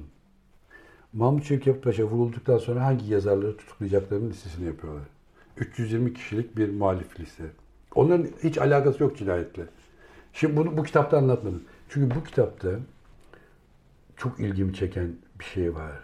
Mahmut 1.14 1.43
Şevket 1.43 1.84
Paşa 1.84 2.03
vurulduktan 2.03 2.57
sonra 2.57 2.85
hangi 2.85 3.14
yazarları 3.14 3.57
tutuklayacaklarının 3.57 4.30
listesini 4.30 4.65
yapıyorlar. 4.65 5.03
320 5.57 6.14
kişilik 6.14 6.57
bir 6.57 6.69
muhalif 6.69 7.19
liste. 7.19 7.43
Onların 7.95 8.27
hiç 8.43 8.57
alakası 8.57 9.03
yok 9.03 9.18
cinayetle. 9.18 9.64
Şimdi 10.34 10.57
bunu 10.57 10.77
bu 10.77 10.84
kitapta 10.84 11.18
anlatmadım. 11.18 11.64
Çünkü 11.89 12.15
bu 12.15 12.23
kitapta 12.23 12.69
çok 14.22 14.39
ilgimi 14.39 14.73
çeken 14.73 15.15
bir 15.39 15.43
şey 15.45 15.76
var. 15.76 15.99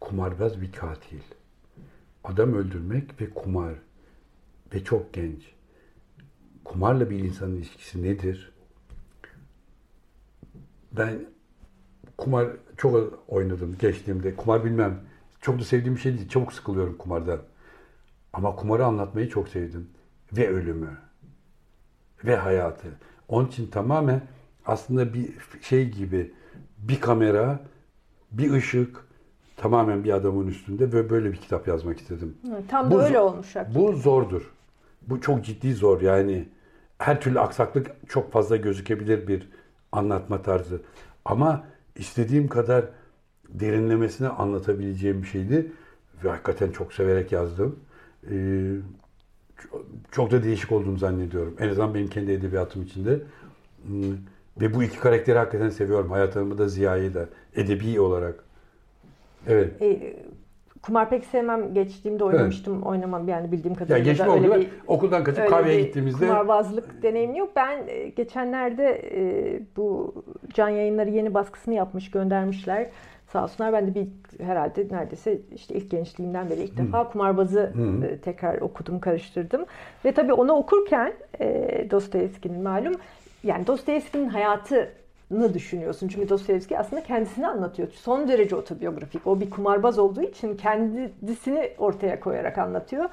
Kumarbaz 0.00 0.60
bir 0.60 0.72
katil. 0.72 1.20
Adam 2.24 2.54
öldürmek 2.54 3.20
ve 3.20 3.30
kumar 3.30 3.74
ve 4.74 4.84
çok 4.84 5.12
genç. 5.12 5.42
Kumarla 6.64 7.10
bir 7.10 7.18
insanın 7.18 7.56
ilişkisi 7.56 8.02
nedir? 8.02 8.52
Ben 10.92 11.26
kumar 12.18 12.48
çok 12.76 13.24
oynadım 13.28 13.76
geçtiğimde. 13.78 14.36
Kumar 14.36 14.64
bilmem. 14.64 15.00
Çok 15.40 15.58
da 15.58 15.64
sevdiğim 15.64 15.94
bir 15.94 16.00
şey 16.00 16.18
değil. 16.18 16.28
Çabuk 16.28 16.52
sıkılıyorum 16.52 16.96
kumardan. 16.96 17.40
Ama 18.32 18.56
kumarı 18.56 18.84
anlatmayı 18.84 19.28
çok 19.28 19.48
sevdim. 19.48 19.90
Ve 20.32 20.48
ölümü. 20.48 20.98
Ve 22.24 22.36
hayatı. 22.36 22.88
Onun 23.28 23.48
için 23.48 23.66
tamamen 23.66 24.22
aslında 24.66 25.14
bir 25.14 25.30
şey 25.60 25.90
gibi 25.90 26.32
bir 26.82 27.00
kamera, 27.00 27.60
bir 28.32 28.52
ışık 28.52 29.04
tamamen 29.56 30.04
bir 30.04 30.12
adamın 30.12 30.46
üstünde 30.46 30.92
ve 30.92 31.10
böyle 31.10 31.32
bir 31.32 31.36
kitap 31.36 31.68
yazmak 31.68 32.00
istedim. 32.00 32.36
Tam 32.68 32.90
da 32.90 32.94
bu, 32.94 33.02
öyle 33.02 33.20
olmuş. 33.20 33.56
Hakikaten. 33.56 33.82
Bu 33.82 33.96
zordur. 33.96 34.52
Bu 35.08 35.20
çok 35.20 35.44
ciddi 35.44 35.74
zor 35.74 36.00
yani. 36.00 36.48
Her 36.98 37.20
türlü 37.20 37.40
aksaklık 37.40 37.90
çok 38.08 38.32
fazla 38.32 38.56
gözükebilir 38.56 39.28
bir 39.28 39.48
anlatma 39.92 40.42
tarzı. 40.42 40.82
Ama 41.24 41.64
istediğim 41.96 42.48
kadar 42.48 42.84
derinlemesine 43.48 44.28
anlatabileceğim 44.28 45.22
bir 45.22 45.28
şeydi. 45.28 45.72
Ve 46.24 46.30
hakikaten 46.30 46.70
çok 46.70 46.92
severek 46.92 47.32
yazdım. 47.32 47.78
Ee, 48.30 48.74
çok 50.10 50.30
da 50.30 50.42
değişik 50.42 50.72
olduğunu 50.72 50.98
zannediyorum. 50.98 51.56
En 51.58 51.68
azından 51.68 51.94
benim 51.94 52.08
kendi 52.08 52.32
edebiyatım 52.32 52.82
içinde. 52.82 53.20
Hmm, 54.54 54.62
ve 54.62 54.74
bu 54.74 54.82
iki 54.82 55.00
karakteri 55.00 55.38
hakikaten 55.38 55.70
seviyorum. 55.70 56.10
Hayatımda 56.10 56.58
da 56.58 56.68
Ziya'yı 56.68 57.14
da 57.14 57.26
edebi 57.56 58.00
olarak. 58.00 58.44
Evet. 59.48 59.82
E, 59.82 60.16
kumar 60.82 61.10
pek 61.10 61.24
sevmem. 61.24 61.74
Geçtiğimde 61.74 62.24
oynamıştım. 62.24 62.74
Evet. 62.74 62.86
Oynamam 62.86 63.28
yani 63.28 63.52
bildiğim 63.52 63.74
kadarıyla. 63.74 63.98
Ya 63.98 64.04
geçme 64.04 64.28
oldu. 64.28 64.60
Bir, 64.60 64.68
okuldan 64.86 65.24
kaçıp 65.24 65.48
kahveye 65.48 65.80
gittiğimizde. 65.80 66.26
Kumarbazlık 66.26 67.02
deneyimi 67.02 67.38
yok. 67.38 67.50
Ben 67.56 67.84
e, 67.86 68.08
geçenlerde 68.08 69.02
e, 69.14 69.60
bu 69.76 70.14
can 70.54 70.68
yayınları 70.68 71.10
yeni 71.10 71.34
baskısını 71.34 71.74
yapmış, 71.74 72.10
göndermişler. 72.10 72.90
Sağ 73.32 73.44
olsunlar 73.44 73.72
ben 73.72 73.86
de 73.86 73.94
bir 73.94 74.08
herhalde 74.44 74.88
neredeyse 74.90 75.38
işte 75.54 75.74
ilk 75.74 75.90
gençliğimden 75.90 76.50
beri 76.50 76.62
ilk 76.62 76.76
defa 76.76 77.10
kumarbazı 77.10 77.60
Hı. 77.60 78.18
tekrar 78.22 78.60
okudum, 78.60 79.00
karıştırdım. 79.00 79.64
Ve 80.04 80.12
tabii 80.12 80.32
onu 80.32 80.52
okurken 80.52 81.12
e, 81.40 81.86
Dostoyevski'nin 81.90 82.62
malum 82.62 82.94
yani 83.44 83.66
Dostoyevski'nin 83.66 84.28
hayatını 84.28 85.54
düşünüyorsun. 85.54 86.08
Çünkü 86.08 86.28
Dostoyevski 86.28 86.78
aslında 86.78 87.02
kendisini 87.02 87.48
anlatıyor. 87.48 87.88
Son 87.92 88.28
derece 88.28 88.56
otobiyografik. 88.56 89.26
O 89.26 89.40
bir 89.40 89.50
kumarbaz 89.50 89.98
olduğu 89.98 90.22
için 90.22 90.56
kendisini 90.56 91.70
ortaya 91.78 92.20
koyarak 92.20 92.58
anlatıyor. 92.58 93.04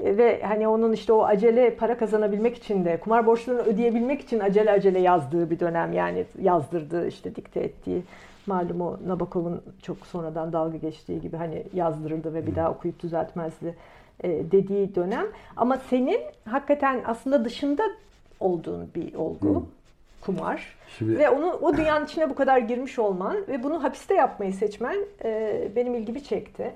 E, 0.00 0.16
ve 0.16 0.42
hani 0.42 0.68
onun 0.68 0.92
işte 0.92 1.12
o 1.12 1.24
acele 1.24 1.74
para 1.74 1.98
kazanabilmek 1.98 2.56
için 2.56 2.84
de 2.84 3.00
kumar 3.00 3.26
borçlarını 3.26 3.62
ödeyebilmek 3.62 4.20
için 4.20 4.40
acele 4.40 4.70
acele 4.70 4.98
yazdığı 4.98 5.50
bir 5.50 5.60
dönem 5.60 5.92
yani 5.92 6.24
yazdırdığı 6.42 7.08
işte 7.08 7.34
dikte 7.34 7.60
ettiği 7.60 8.02
malum 8.46 8.80
o 8.80 8.96
Nabokov'un 9.06 9.62
çok 9.82 10.06
sonradan 10.06 10.52
dalga 10.52 10.76
geçtiği 10.76 11.20
gibi 11.20 11.36
hani 11.36 11.64
yazdırırdı 11.74 12.34
ve 12.34 12.46
bir 12.46 12.54
daha 12.54 12.70
okuyup 12.70 13.02
düzeltmezdi 13.02 13.74
e, 14.20 14.28
dediği 14.28 14.94
dönem. 14.94 15.26
Ama 15.56 15.76
senin 15.76 16.20
hakikaten 16.48 17.02
aslında 17.06 17.44
dışında 17.44 17.82
olduğun 18.44 18.88
bir 18.94 19.14
olgu. 19.14 19.56
Hı. 19.56 19.62
Kumar. 20.20 20.76
Şimdi... 20.98 21.18
Ve 21.18 21.30
onu 21.30 21.52
o 21.52 21.76
dünyanın 21.76 22.04
içine 22.04 22.30
bu 22.30 22.34
kadar 22.34 22.58
girmiş 22.58 22.98
olman 22.98 23.36
ve 23.48 23.62
bunu 23.62 23.82
hapiste 23.82 24.14
yapmayı 24.14 24.52
seçmen 24.52 24.96
e, 25.24 25.72
benim 25.76 25.94
ilgimi 25.94 26.24
çekti. 26.24 26.72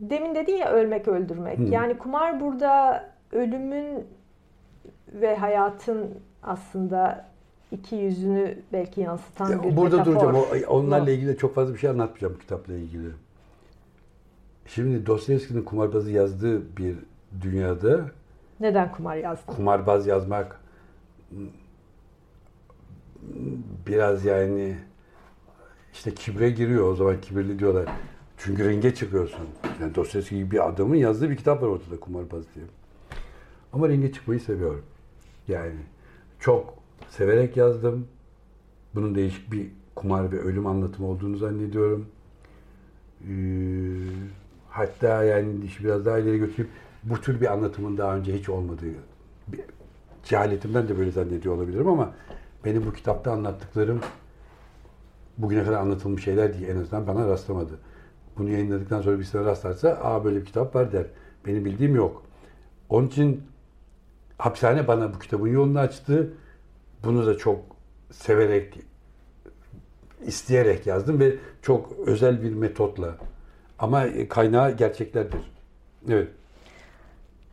Demin 0.00 0.34
dedin 0.34 0.56
ya 0.56 0.70
ölmek 0.70 1.08
öldürmek. 1.08 1.58
Hı. 1.58 1.62
Yani 1.62 1.98
kumar 1.98 2.40
burada 2.40 3.04
ölümün 3.32 4.04
ve 5.08 5.36
hayatın 5.36 6.14
aslında 6.42 7.26
iki 7.72 7.96
yüzünü 7.96 8.58
belki 8.72 9.00
yansıtan 9.00 9.50
ya, 9.50 9.62
bir 9.62 9.76
Burada 9.76 9.96
metafor. 9.96 10.34
duracağım. 10.34 10.64
onlarla 10.68 11.10
ilgili 11.10 11.36
çok 11.36 11.54
fazla 11.54 11.74
bir 11.74 11.78
şey 11.78 11.90
anlatmayacağım 11.90 12.38
kitapla 12.38 12.74
ilgili. 12.74 13.08
Şimdi 14.66 15.06
Dostoyevski'nin 15.06 15.62
kumarbazı 15.62 16.12
yazdığı 16.12 16.76
bir 16.76 16.96
dünyada 17.42 18.00
neden 18.60 18.92
kumar 18.92 19.16
yazdın? 19.16 19.52
Kumarbaz 19.52 20.06
yazmak 20.06 20.60
biraz 23.86 24.24
yani 24.24 24.76
işte 25.92 26.14
kibre 26.14 26.50
giriyor 26.50 26.88
o 26.88 26.94
zaman 26.94 27.20
kibirli 27.20 27.58
diyorlar. 27.58 27.86
Çünkü 28.38 28.68
renge 28.68 28.94
çıkıyorsun. 28.94 29.46
Yani 29.80 29.94
Dostoyevski 29.94 30.36
gibi 30.36 30.50
bir 30.50 30.68
adamın 30.68 30.96
yazdığı 30.96 31.30
bir 31.30 31.36
kitap 31.36 31.62
var 31.62 31.66
ortada 31.66 32.00
kumarbaz 32.00 32.44
diye. 32.54 32.64
Ama 33.72 33.88
renge 33.88 34.12
çıkmayı 34.12 34.40
seviyorum. 34.40 34.82
Yani 35.48 35.76
çok 36.40 36.74
severek 37.08 37.56
yazdım. 37.56 38.08
Bunun 38.94 39.14
değişik 39.14 39.52
bir 39.52 39.66
kumar 39.94 40.32
ve 40.32 40.40
ölüm 40.40 40.66
anlatımı 40.66 41.08
olduğunu 41.08 41.36
zannediyorum. 41.36 42.06
Ee, 43.20 43.32
hatta 44.70 45.24
yani 45.24 45.64
işi 45.64 45.84
biraz 45.84 46.06
daha 46.06 46.18
ileri 46.18 46.38
götürüp 46.38 46.68
bu 47.10 47.20
tür 47.20 47.40
bir 47.40 47.52
anlatımın 47.52 47.98
daha 47.98 48.16
önce 48.16 48.38
hiç 48.38 48.48
olmadığı 48.48 48.86
bir, 49.48 49.60
cehaletimden 50.24 50.88
de 50.88 50.98
böyle 50.98 51.10
zannediyor 51.10 51.56
olabilirim 51.56 51.88
ama 51.88 52.14
benim 52.64 52.86
bu 52.86 52.92
kitapta 52.92 53.32
anlattıklarım 53.32 54.00
bugüne 55.38 55.64
kadar 55.64 55.80
anlatılmış 55.80 56.24
şeyler 56.24 56.54
değil. 56.54 56.68
En 56.68 56.76
azından 56.76 57.06
bana 57.06 57.28
rastlamadı. 57.28 57.78
Bunu 58.38 58.50
yayınladıktan 58.50 59.02
sonra 59.02 59.18
bir 59.18 59.24
sene 59.24 59.44
rastlarsa 59.44 59.88
aa 59.88 60.24
böyle 60.24 60.40
bir 60.40 60.44
kitap 60.44 60.74
var 60.74 60.92
der. 60.92 61.06
Benim 61.46 61.64
bildiğim 61.64 61.94
yok. 61.94 62.22
Onun 62.88 63.06
için 63.06 63.42
hapishane 64.38 64.88
bana 64.88 65.14
bu 65.14 65.18
kitabın 65.18 65.48
yolunu 65.48 65.78
açtı. 65.78 66.32
Bunu 67.04 67.26
da 67.26 67.38
çok 67.38 67.60
severek, 68.10 68.80
isteyerek 70.26 70.86
yazdım 70.86 71.20
ve 71.20 71.34
çok 71.62 71.92
özel 72.06 72.42
bir 72.42 72.54
metotla. 72.54 73.14
Ama 73.78 74.06
kaynağı 74.28 74.76
gerçeklerdir. 74.76 75.52
Evet. 76.08 76.28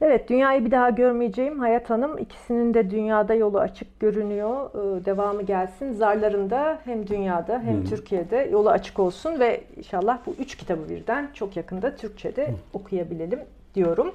Evet, 0.05 0.30
dünyayı 0.30 0.65
bir 0.65 0.71
daha 0.71 0.89
görmeyeceğim 0.89 1.59
Hayat 1.59 1.89
Hanım. 1.89 2.17
ikisinin 2.17 2.73
de 2.73 2.91
dünyada 2.91 3.34
yolu 3.34 3.59
açık 3.59 3.99
görünüyor. 3.99 4.69
Ee, 4.69 5.05
devamı 5.05 5.41
gelsin. 5.41 5.91
Zarların 5.93 6.49
da 6.49 6.80
hem 6.85 7.07
dünyada 7.07 7.59
hem 7.65 7.81
Hı. 7.81 7.89
Türkiye'de 7.89 8.49
yolu 8.51 8.69
açık 8.69 8.99
olsun 8.99 9.39
ve 9.39 9.61
inşallah 9.77 10.19
bu 10.25 10.35
üç 10.39 10.57
kitabı 10.57 10.89
birden 10.89 11.30
çok 11.34 11.57
yakında 11.57 11.95
Türkçe'de 11.95 12.49
okuyabilelim 12.73 13.39
diyorum. 13.75 14.11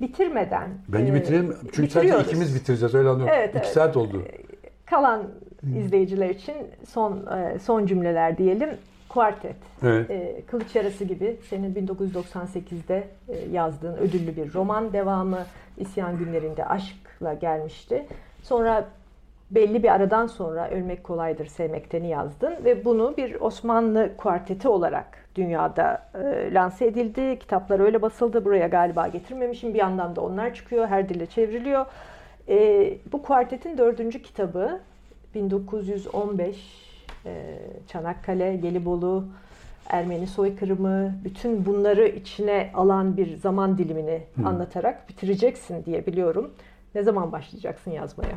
Bitirmeden 0.00 0.68
Bence 0.88 1.12
e, 1.12 1.14
bitirelim. 1.14 1.56
Çünkü 1.72 1.90
sadece 1.90 2.20
ikimiz 2.20 2.54
bitireceğiz 2.54 2.94
öyle 2.94 3.08
anlıyorum. 3.08 3.34
Evet, 3.36 3.48
İki 3.48 3.58
evet. 3.58 3.68
saat 3.68 3.96
oldu. 3.96 4.22
Kalan 4.86 5.22
izleyiciler 5.78 6.28
için 6.30 6.54
son 6.88 7.26
e, 7.26 7.58
son 7.58 7.86
cümleler 7.86 8.38
diyelim. 8.38 8.70
Kuartet. 9.14 9.56
Evet. 9.82 10.10
E, 10.10 10.42
Kılıç 10.46 10.76
Yarası 10.76 11.04
gibi 11.04 11.36
senin 11.50 11.74
1998'de 11.74 13.08
e, 13.28 13.38
yazdığın 13.52 13.96
ödüllü 13.96 14.36
bir 14.36 14.54
roman 14.54 14.92
devamı 14.92 15.38
İsyan 15.78 16.18
Günlerinde 16.18 16.64
Aşk'la 16.64 17.34
gelmişti. 17.34 18.06
Sonra 18.42 18.84
belli 19.50 19.82
bir 19.82 19.88
aradan 19.88 20.26
sonra 20.26 20.70
Ölmek 20.70 21.04
Kolaydır 21.04 21.46
Sevmekten'i 21.46 22.08
yazdın 22.08 22.54
ve 22.64 22.84
bunu 22.84 23.14
bir 23.16 23.40
Osmanlı 23.40 24.10
kuarteti 24.16 24.68
olarak 24.68 25.06
dünyada 25.34 26.02
e, 26.14 26.54
lanse 26.54 26.86
edildi. 26.86 27.38
Kitaplar 27.38 27.80
öyle 27.80 28.02
basıldı. 28.02 28.44
Buraya 28.44 28.66
galiba 28.66 29.08
getirmemişim. 29.08 29.74
Bir 29.74 29.78
yandan 29.78 30.16
da 30.16 30.20
onlar 30.20 30.54
çıkıyor. 30.54 30.86
Her 30.86 31.08
dile 31.08 31.26
çevriliyor. 31.26 31.86
E, 32.48 32.98
bu 33.12 33.22
kuartetin 33.22 33.78
dördüncü 33.78 34.22
kitabı 34.22 34.80
1915 35.34 36.56
e, 36.80 36.83
Çanakkale, 37.88 38.56
Gelibolu, 38.56 39.24
Ermeni 39.88 40.26
soykırımı, 40.26 41.14
bütün 41.24 41.66
bunları 41.66 42.08
içine 42.08 42.70
alan 42.74 43.16
bir 43.16 43.36
zaman 43.36 43.78
dilimini 43.78 44.22
anlatarak 44.44 45.08
bitireceksin 45.08 45.84
diye 45.84 46.06
biliyorum. 46.06 46.50
Ne 46.94 47.02
zaman 47.02 47.32
başlayacaksın 47.32 47.90
yazmaya? 47.90 48.36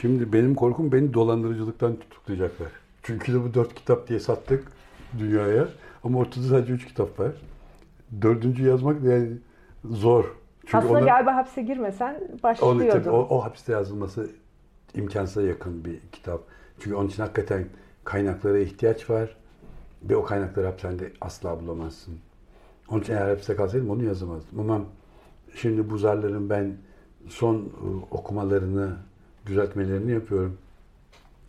Şimdi 0.00 0.32
benim 0.32 0.54
korkum 0.54 0.92
beni 0.92 1.14
dolandırıcılıktan 1.14 1.96
tutuklayacaklar. 1.96 2.68
Çünkü 3.02 3.32
de 3.34 3.44
bu 3.44 3.54
dört 3.54 3.74
kitap 3.74 4.08
diye 4.08 4.20
sattık 4.20 4.72
dünyaya. 5.18 5.68
Ama 6.04 6.18
ortada 6.18 6.44
sadece 6.44 6.72
üç 6.72 6.86
kitap 6.86 7.20
var. 7.20 7.32
Dördüncü 8.22 8.66
yazmak 8.66 9.04
da 9.04 9.12
yani 9.12 9.28
zor. 9.84 10.24
Çünkü 10.66 10.76
Aslında 10.76 10.92
ona- 10.98 11.06
galiba 11.06 11.34
hapse 11.36 11.62
girmesen 11.62 12.14
Onu 12.14 12.26
tabii, 12.28 12.42
başlıyordun. 12.42 13.10
o, 13.10 13.16
o 13.30 13.44
hapiste 13.44 13.72
yazılması 13.72 14.30
imkansıza 14.94 15.42
yakın 15.42 15.84
bir 15.84 16.00
kitap. 16.12 16.40
Çünkü 16.80 16.96
onun 16.96 17.08
için 17.08 17.22
hakikaten 17.22 17.64
kaynaklara 18.06 18.58
ihtiyaç 18.58 19.10
var. 19.10 19.36
Ve 20.02 20.16
o 20.16 20.24
kaynakları 20.24 20.66
hapishanede 20.66 21.12
asla 21.20 21.60
bulamazsın. 21.60 22.18
Onun 22.88 23.00
için 23.00 23.12
eğer 23.12 23.28
hapiste 23.28 23.56
kalsaydım 23.56 23.90
onu 23.90 24.04
yazamazdım. 24.04 24.60
Ama 24.60 24.84
şimdi 25.54 25.90
bu 25.90 25.98
zarların 25.98 26.50
ben 26.50 26.76
son 27.28 27.56
e, 27.56 27.68
okumalarını, 28.10 28.96
düzeltmelerini 29.46 30.12
yapıyorum. 30.12 30.58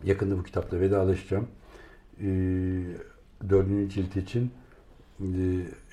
Yakında 0.03 0.37
bu 0.37 0.43
kitapla 0.43 0.79
vedalaşacağım. 0.79 1.47
Ee, 2.21 2.25
dördüncü 3.49 3.89
cilt 3.89 4.15
için 4.15 4.51
e, 5.21 5.25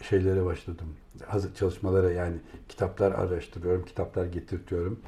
şeylere 0.02 0.44
başladım. 0.44 0.86
Hazır 1.26 1.54
çalışmalara 1.54 2.10
yani 2.10 2.36
kitaplar 2.68 3.12
araştırıyorum, 3.12 3.84
kitaplar 3.84 4.26
getirtiyorum. 4.26 5.00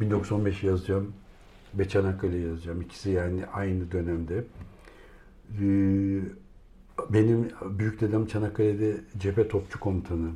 1915 0.00 0.62
yazacağım 0.62 1.12
ve 1.74 1.88
Çanakkale 1.88 2.36
yazacağım. 2.36 2.82
İkisi 2.82 3.10
yani 3.10 3.46
aynı 3.46 3.92
dönemde. 3.92 4.44
Ee, 5.52 6.20
benim 7.10 7.50
büyük 7.78 8.00
dedem 8.00 8.26
Çanakkale'de 8.26 9.00
cephe 9.18 9.48
topçu 9.48 9.80
komutanı. 9.80 10.30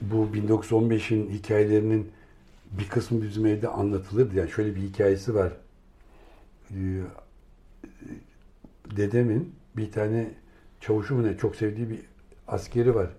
Bu 0.00 0.28
1915'in 0.34 1.30
hikayelerinin 1.30 2.12
bir 2.78 2.88
kısmı 2.88 3.22
bizim 3.22 3.46
evde 3.46 3.68
anlatılırdı. 3.68 4.36
Yani 4.36 4.50
şöyle 4.50 4.74
bir 4.74 4.80
hikayesi 4.80 5.34
var. 5.34 5.52
Ee, 6.70 7.00
dedemin 8.96 9.54
bir 9.76 9.92
tane 9.92 10.30
çavuşu 10.80 11.14
mu 11.14 11.22
ne 11.22 11.36
çok 11.36 11.56
sevdiği 11.56 11.90
bir 11.90 12.00
askeri 12.48 12.94
var. 12.94 13.10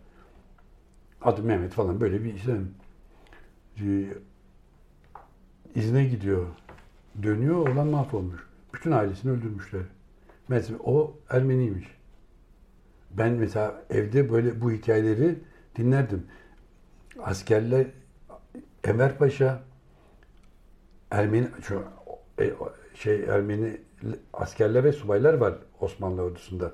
Adı 1.22 1.44
Mehmet 1.44 1.72
falan 1.72 2.02
böyle 2.02 2.24
bir 2.24 2.34
işte. 2.34 2.58
Ee, 3.82 4.14
izne 5.76 6.06
gidiyor. 6.06 6.48
Dönüyor 7.24 7.68
olan 7.68 7.88
mahvolmuş. 7.88 8.48
Bütün 8.74 8.92
ailesini 8.92 9.32
öldürmüşler. 9.32 9.82
Mesela 10.48 10.80
o 10.84 11.18
Ermeniymiş. 11.30 11.88
Ben 13.12 13.32
mesela 13.32 13.84
evde 13.90 14.32
böyle 14.32 14.62
bu 14.62 14.72
hikayeleri 14.72 15.36
dinlerdim. 15.76 16.26
Askerler 17.20 17.88
Enver 18.84 19.18
Paşa 19.18 19.64
Ermeni 21.12 21.48
şu 21.62 21.84
e, 22.40 22.54
şey 22.96 23.24
Ermeni 23.24 23.78
askerler 24.34 24.84
ve 24.84 24.92
subaylar 24.92 25.34
var 25.34 25.54
Osmanlı 25.80 26.22
ordusunda. 26.22 26.72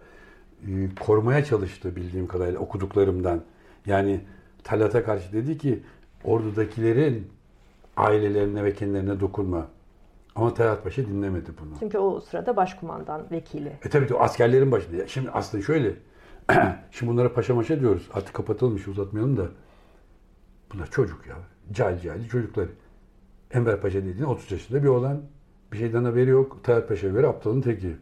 Ee, 0.67 0.89
korumaya 0.99 1.45
çalıştı 1.45 1.95
bildiğim 1.95 2.27
kadarıyla 2.27 2.59
okuduklarımdan. 2.59 3.43
Yani 3.85 4.21
Talat'a 4.63 5.03
karşı 5.03 5.33
dedi 5.33 5.57
ki 5.57 5.83
ordudakilerin 6.23 7.27
ailelerine 7.97 8.63
ve 8.63 8.73
kendilerine 8.73 9.19
dokunma. 9.19 9.67
Ama 10.35 10.53
Talat 10.53 10.83
Paşa 10.83 11.05
dinlemedi 11.05 11.51
bunu. 11.61 11.73
Çünkü 11.79 11.97
o 11.97 12.19
sırada 12.19 12.55
başkumandan 12.55 13.31
vekili. 13.31 13.69
E 13.85 13.89
tabii 13.89 14.13
o 14.13 14.19
askerlerin 14.19 14.71
başında. 14.71 15.07
Şimdi 15.07 15.29
aslında 15.31 15.63
şöyle. 15.63 15.93
Şimdi 16.91 17.11
bunlara 17.11 17.33
paşa 17.33 17.55
maşa 17.55 17.79
diyoruz. 17.79 18.09
Artık 18.13 18.33
kapatalım 18.33 18.75
işi 18.75 18.89
uzatmayalım 18.89 19.37
da. 19.37 19.45
Bunlar 20.73 20.91
çocuk 20.91 21.27
ya. 21.27 21.35
Cahil 21.71 21.99
cahil 21.99 22.29
çocuklar. 22.29 22.67
Enver 23.51 23.81
Paşa 23.81 23.99
dediğin 23.99 24.23
30 24.25 24.51
yaşında 24.51 24.83
bir 24.83 24.87
oğlan. 24.87 25.21
Bir 25.71 25.77
şeyden 25.77 26.03
haberi 26.03 26.29
yok. 26.29 26.63
Talat 26.63 26.87
Paşa'ya 26.89 27.13
göre 27.13 27.27
aptalın 27.27 27.61
teki. 27.61 27.95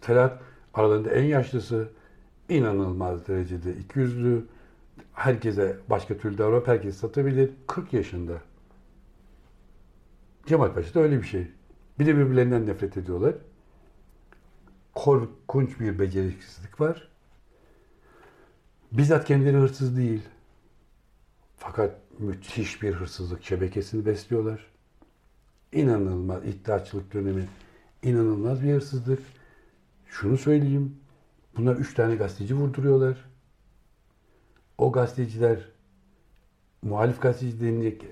Talat 0.00 0.40
aralarında 0.74 1.10
en 1.10 1.24
yaşlısı. 1.24 1.88
inanılmaz 2.48 3.28
derecede 3.28 3.76
ikiyüzlü. 3.76 4.46
Herkese 5.12 5.76
başka 5.90 6.16
türlü 6.16 6.38
davranıp 6.38 6.68
herkesi 6.68 6.98
satabilir. 6.98 7.50
40 7.66 7.92
yaşında. 7.92 8.32
Cemal 10.46 10.72
Paşa 10.74 10.94
da 10.94 11.00
öyle 11.00 11.18
bir 11.18 11.26
şey. 11.26 11.46
Bir 11.98 12.06
de 12.06 12.16
birbirlerinden 12.16 12.66
nefret 12.66 12.96
ediyorlar 12.96 13.34
korkunç 14.94 15.80
bir 15.80 15.98
beceriksizlik 15.98 16.80
var. 16.80 17.08
Bizzat 18.92 19.24
kendileri 19.24 19.56
hırsız 19.56 19.96
değil. 19.96 20.22
Fakat 21.56 21.96
müthiş 22.18 22.82
bir 22.82 22.92
hırsızlık 22.94 23.44
şebekesini 23.44 24.06
besliyorlar. 24.06 24.66
İnanılmaz 25.72 26.44
iddiaçılık 26.44 27.14
dönemi. 27.14 27.48
inanılmaz 28.02 28.62
bir 28.62 28.72
hırsızlık. 28.72 29.22
Şunu 30.06 30.38
söyleyeyim. 30.38 30.96
Buna 31.56 31.72
üç 31.72 31.94
tane 31.94 32.16
gazeteci 32.16 32.54
vurduruyorlar. 32.54 33.24
O 34.78 34.92
gazeteciler 34.92 35.68
muhalif 36.82 37.22
gazeteci 37.22 37.60
denilecek 37.60 38.02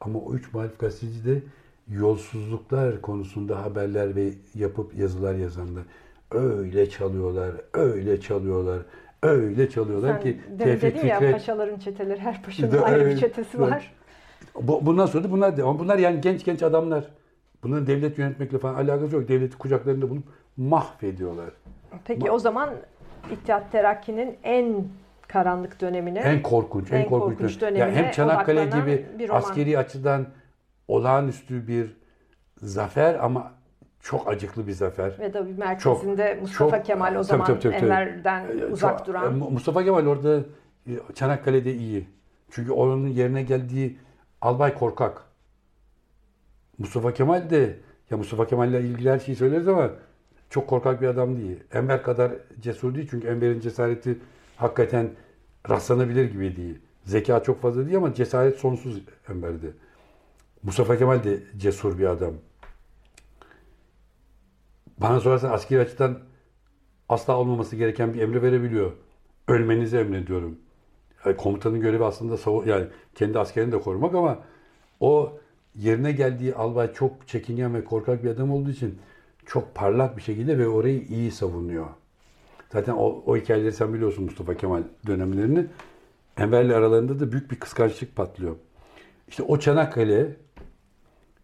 ama 0.00 0.18
o 0.18 0.34
üç 0.34 0.52
muhalif 0.52 0.78
gazeteci 0.78 1.24
de 1.24 1.42
yolsuzluklar 1.90 3.00
konusunda 3.00 3.62
haberler 3.64 4.16
ve 4.16 4.30
yapıp 4.54 4.98
yazılar 4.98 5.34
yazanlar. 5.34 5.82
Öyle 6.30 6.90
çalıyorlar, 6.90 7.50
öyle 7.74 8.20
çalıyorlar, 8.20 8.78
öyle 9.22 9.70
çalıyorlar 9.70 10.12
Sen 10.12 10.20
ki 10.20 10.40
demin 10.58 10.80
dedin 10.80 11.06
ya 11.06 11.32
paşaların 11.32 11.78
çeteleri, 11.78 12.20
her 12.20 12.42
paşanın 12.42 12.72
De- 12.72 12.80
ayrı 12.80 13.06
bir 13.06 13.16
çetesi 13.16 13.56
evet. 13.58 13.70
var. 13.70 13.92
Bu, 14.60 14.86
bundan 14.86 15.06
sonra 15.06 15.24
da 15.24 15.30
bunlar 15.30 15.56
devam. 15.56 15.78
Bunlar 15.78 15.98
yani 15.98 16.20
genç 16.20 16.44
genç 16.44 16.62
adamlar. 16.62 17.04
Bunların 17.62 17.86
devlet 17.86 18.18
yönetmekle 18.18 18.58
falan 18.58 18.74
alakası 18.74 19.16
yok. 19.16 19.28
Devleti 19.28 19.58
kucaklarında 19.58 20.10
bulup 20.10 20.24
mahvediyorlar. 20.56 21.50
Peki 22.04 22.30
o 22.30 22.38
zaman 22.38 22.70
İttihat 23.32 23.72
Terakki'nin 23.72 24.36
en 24.42 24.84
karanlık 25.28 25.80
dönemine 25.80 26.18
En 26.18 26.42
korkunç, 26.42 26.92
en, 26.92 26.96
En 26.96 27.08
korkunç. 27.08 27.38
korkunç 27.38 27.60
dönem. 27.60 27.74
dönemine 27.74 27.96
Yani 27.96 28.06
hem 28.06 28.12
Çanakkale 28.12 28.64
gibi 28.64 29.06
askeri 29.30 29.78
açıdan 29.78 30.26
olağanüstü 30.94 31.68
bir 31.68 31.96
zafer 32.56 33.14
ama 33.14 33.52
çok 34.00 34.28
acıklı 34.28 34.66
bir 34.66 34.72
zafer. 34.72 35.16
ve 35.20 35.32
tabii 35.32 35.52
merkezinde 35.54 36.32
Çok, 36.34 36.42
Mustafa 36.42 36.76
çok- 36.76 36.86
Kemal 36.86 37.16
o 37.16 37.22
zaman 37.22 37.46
tabii, 37.46 37.60
tabii, 37.60 37.74
tabii. 37.76 37.84
Enver'den 37.84 38.46
uzak 38.72 38.98
çok- 38.98 39.06
duran. 39.06 39.26
e, 39.34 39.36
Mustafa 39.36 39.84
Kemal 39.84 40.06
orada 40.06 40.38
e, 40.86 40.92
Çanakkale'de 41.14 41.74
iyi. 41.74 42.08
Çünkü 42.50 42.72
onun 42.72 43.06
yerine 43.06 43.42
geldiği 43.42 43.98
albay 44.40 44.74
korkak. 44.74 45.22
Mustafa 46.78 47.12
Kemal 47.14 47.50
de 47.50 47.76
ya 48.10 48.16
Mustafa 48.16 48.46
Kemal'le 48.46 48.80
ilgili 48.80 49.10
her 49.10 49.18
şeyi 49.18 49.36
söyleriz 49.36 49.68
ama 49.68 49.90
çok 50.50 50.68
korkak 50.68 51.02
bir 51.02 51.06
adam 51.08 51.36
değil. 51.36 51.58
Enver 51.72 52.02
kadar 52.02 52.32
cesur 52.60 52.94
değil 52.94 53.08
çünkü 53.10 53.28
Enver'in 53.28 53.60
cesareti 53.60 54.18
hakikaten 54.56 55.10
rastlanabilir 55.70 56.32
gibi 56.32 56.56
değil. 56.56 56.78
Zeka 57.04 57.42
çok 57.42 57.62
fazla 57.62 57.84
değil 57.84 57.96
ama 57.96 58.14
cesaret 58.14 58.58
sonsuz 58.58 59.02
Enver'de. 59.30 59.66
Mustafa 60.62 60.98
Kemal 60.98 61.24
de 61.24 61.42
cesur 61.56 61.98
bir 61.98 62.06
adam. 62.06 62.34
Bana 64.98 65.20
sorarsan 65.20 65.52
askeri 65.52 65.80
açıdan 65.80 66.18
asla 67.08 67.36
olmaması 67.36 67.76
gereken 67.76 68.14
bir 68.14 68.20
emri 68.20 68.42
verebiliyor. 68.42 68.92
Ölmenizi 69.48 69.96
emrediyorum. 69.96 70.58
Yani 71.24 71.36
komutanın 71.36 71.80
görevi 71.80 72.04
aslında 72.04 72.68
yani 72.70 72.86
kendi 73.14 73.38
askerini 73.38 73.72
de 73.72 73.80
korumak 73.80 74.14
ama 74.14 74.38
o 75.00 75.38
yerine 75.74 76.12
geldiği 76.12 76.54
albay 76.54 76.92
çok 76.92 77.28
çekingen 77.28 77.74
ve 77.74 77.84
korkak 77.84 78.24
bir 78.24 78.30
adam 78.30 78.50
olduğu 78.50 78.70
için 78.70 78.98
çok 79.46 79.74
parlak 79.74 80.16
bir 80.16 80.22
şekilde 80.22 80.58
ve 80.58 80.68
orayı 80.68 81.02
iyi 81.02 81.30
savunuyor. 81.30 81.86
Zaten 82.72 82.92
o, 82.92 83.22
o 83.26 83.36
hikayeleri 83.36 83.72
sen 83.72 83.94
biliyorsun 83.94 84.24
Mustafa 84.24 84.54
Kemal 84.54 84.82
dönemlerini. 85.06 85.66
Enver'le 86.36 86.70
aralarında 86.70 87.20
da 87.20 87.32
büyük 87.32 87.50
bir 87.50 87.56
kıskançlık 87.56 88.16
patlıyor. 88.16 88.56
İşte 89.28 89.42
o 89.42 89.58
Çanakkale 89.58 90.20
e, 90.20 90.36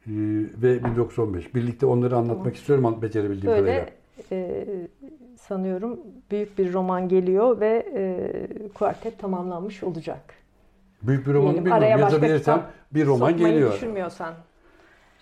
ve 0.07 0.85
1915. 0.85 1.55
Birlikte 1.55 1.87
onları 1.87 2.17
anlatmak 2.17 2.57
istiyorum 2.57 2.87
an- 2.87 3.03
becerebildiğim 3.03 3.57
kadarıyla. 3.57 3.87
Böyle 3.87 3.93
e, 4.33 4.67
sanıyorum 5.37 6.01
büyük 6.31 6.59
bir 6.59 6.73
roman 6.73 7.09
geliyor 7.09 7.61
ve 7.61 7.87
e, 7.95 8.69
kuartet 8.75 9.19
tamamlanmış 9.19 9.83
olacak. 9.83 10.21
Büyük 11.03 11.27
bir 11.27 11.33
romanı 11.33 11.53
Diyelim, 11.53 11.65
bilmiyorum. 11.65 12.01
Yazabilirsem 12.01 12.63
bir 12.95 13.07
roman 13.07 13.37
geliyor. 13.37 13.73
düşünmüyorsan. 13.73 14.35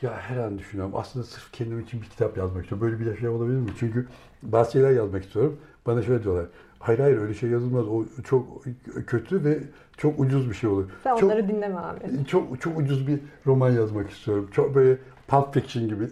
Ya 0.03 0.13
her 0.21 0.37
an 0.37 0.59
düşünüyorum. 0.59 0.93
Aslında 0.97 1.25
sırf 1.27 1.53
kendim 1.53 1.81
için 1.81 2.03
bir 2.03 2.07
kitap 2.07 2.37
yazmak 2.37 2.63
istiyorum. 2.63 2.87
Böyle 2.91 3.13
bir 3.13 3.17
şey 3.21 3.29
olabilir 3.29 3.57
mi? 3.57 3.71
Çünkü 3.79 4.07
bazı 4.43 4.73
şeyler 4.73 4.91
yazmak 4.91 5.25
istiyorum. 5.25 5.59
Bana 5.87 6.03
şöyle 6.03 6.25
diyorlar. 6.25 6.47
Hayır 6.85 6.99
hayır 6.99 7.19
öyle 7.19 7.35
şey 7.35 7.51
yazılmaz. 7.51 7.89
O 7.89 8.05
çok 8.25 8.65
kötü 9.07 9.45
ve 9.45 9.59
çok 9.97 10.21
ucuz 10.21 10.49
bir 10.51 10.55
şey 10.55 10.71
olur. 10.71 10.91
Sen 11.05 11.17
çok, 11.17 11.23
onları 11.33 11.49
dinleme 11.49 11.75
Ahmet. 11.77 12.29
çok 12.29 12.61
çok 12.61 12.79
ucuz 12.79 13.07
bir 13.09 13.21
roman 13.47 13.71
yazmak 13.71 14.11
istiyorum. 14.11 14.49
Çok 14.53 14.75
böyle 14.75 14.99
Pulp 15.29 15.55
Fiction 15.55 15.89
gibi. 15.89 16.05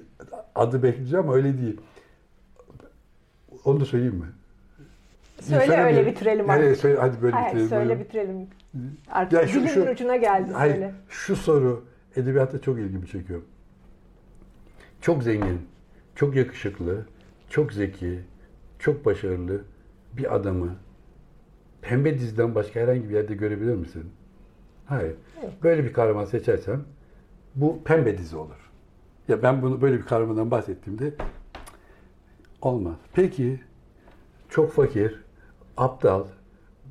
Adı 0.55 0.83
bekleyeceğim 0.83 1.25
ama 1.25 1.35
öyle 1.35 1.59
değil. 1.59 1.81
Onu 3.65 3.81
da 3.81 3.85
söyleyeyim 3.85 4.15
mi? 4.15 4.27
Söyle 5.41 5.65
İnsana 5.65 5.83
öyle 5.83 6.07
bir- 6.07 6.11
bitirelim 6.11 6.51
Evet, 6.51 6.65
artık. 6.65 6.77
söyle, 6.77 6.99
hadi 7.01 7.23
böyle 7.23 7.35
Hayır, 7.35 7.47
bitirelim. 7.49 7.69
söyle 7.69 7.85
Buyurun. 7.89 8.05
bitirelim. 8.05 8.47
Artık 9.11 9.33
Ya 9.41 9.47
şu- 9.47 9.55
dilimin 9.55 9.69
şu- 9.87 9.91
ucuna 9.91 10.17
geldi 10.17 10.53
Hayır, 10.53 10.75
söyle. 10.75 10.95
şu 11.09 11.37
soru 11.37 11.85
edebiyatta 12.17 12.61
çok 12.61 12.79
ilgimi 12.79 13.07
çekiyor. 13.07 13.41
Çok 15.01 15.23
zengin, 15.23 15.61
çok 16.15 16.37
yakışıklı, 16.37 17.07
çok 17.51 17.73
zeki, 17.73 18.21
çok 18.79 19.05
başarılı 19.05 19.61
bir 20.17 20.35
adamı 20.35 20.77
pembe 21.83 22.19
diziden 22.19 22.55
başka 22.55 22.81
herhangi 22.81 23.09
bir 23.09 23.15
yerde 23.15 23.35
görebilir 23.35 23.75
misin? 23.75 24.11
Hayır. 24.87 25.15
Yok. 25.43 25.53
Böyle 25.63 25.85
bir 25.85 25.93
kahraman 25.93 26.25
seçersem 26.25 26.85
bu 27.55 27.83
pembe 27.85 28.19
dizi 28.19 28.37
olur. 28.37 28.71
Ya 29.29 29.43
ben 29.43 29.63
bunu 29.63 29.83
böyle 29.83 29.97
bir 29.97 30.03
kahramandan 30.03 30.51
bahsettiğimde 30.51 31.15
olmaz. 32.63 32.97
Peki 33.13 33.61
çok 34.49 34.73
fakir, 34.73 35.25
aptal, 35.77 36.25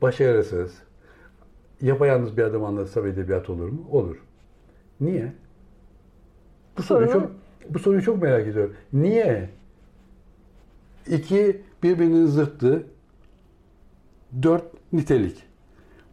başarısız, 0.02 0.82
yapayalnız 1.82 2.38
bir 2.38 2.44
adam 2.44 2.64
anlatsam 2.64 3.08
edebiyat 3.08 3.50
olur 3.50 3.70
mu? 3.70 3.88
Olur. 3.92 4.18
Niye? 5.02 5.34
Bu 6.78 6.84
soruyu 6.84 7.12
çok 7.12 7.32
bu 7.70 7.80
soruyu 7.80 8.02
çok 8.02 8.22
merak 8.22 8.48
ediyorum. 8.48 8.76
Niye? 8.94 9.50
İki 11.08 11.62
birbirinin 11.84 12.26
zıttı, 12.26 12.84
dört 14.42 14.94
nitelik. 14.94 15.44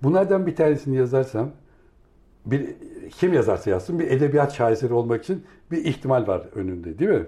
Bunlardan 0.02 0.46
bir 0.46 0.56
tanesini 0.56 0.96
yazarsam 0.96 1.50
bir 2.46 2.74
kim 3.10 3.32
yazarsa 3.32 3.70
yazsın 3.70 3.98
bir 3.98 4.10
edebiyat 4.10 4.54
şaheseri 4.54 4.92
olmak 4.92 5.24
için 5.24 5.44
bir 5.70 5.84
ihtimal 5.84 6.26
var 6.26 6.46
önünde 6.54 6.98
değil 6.98 7.10
mi? 7.10 7.26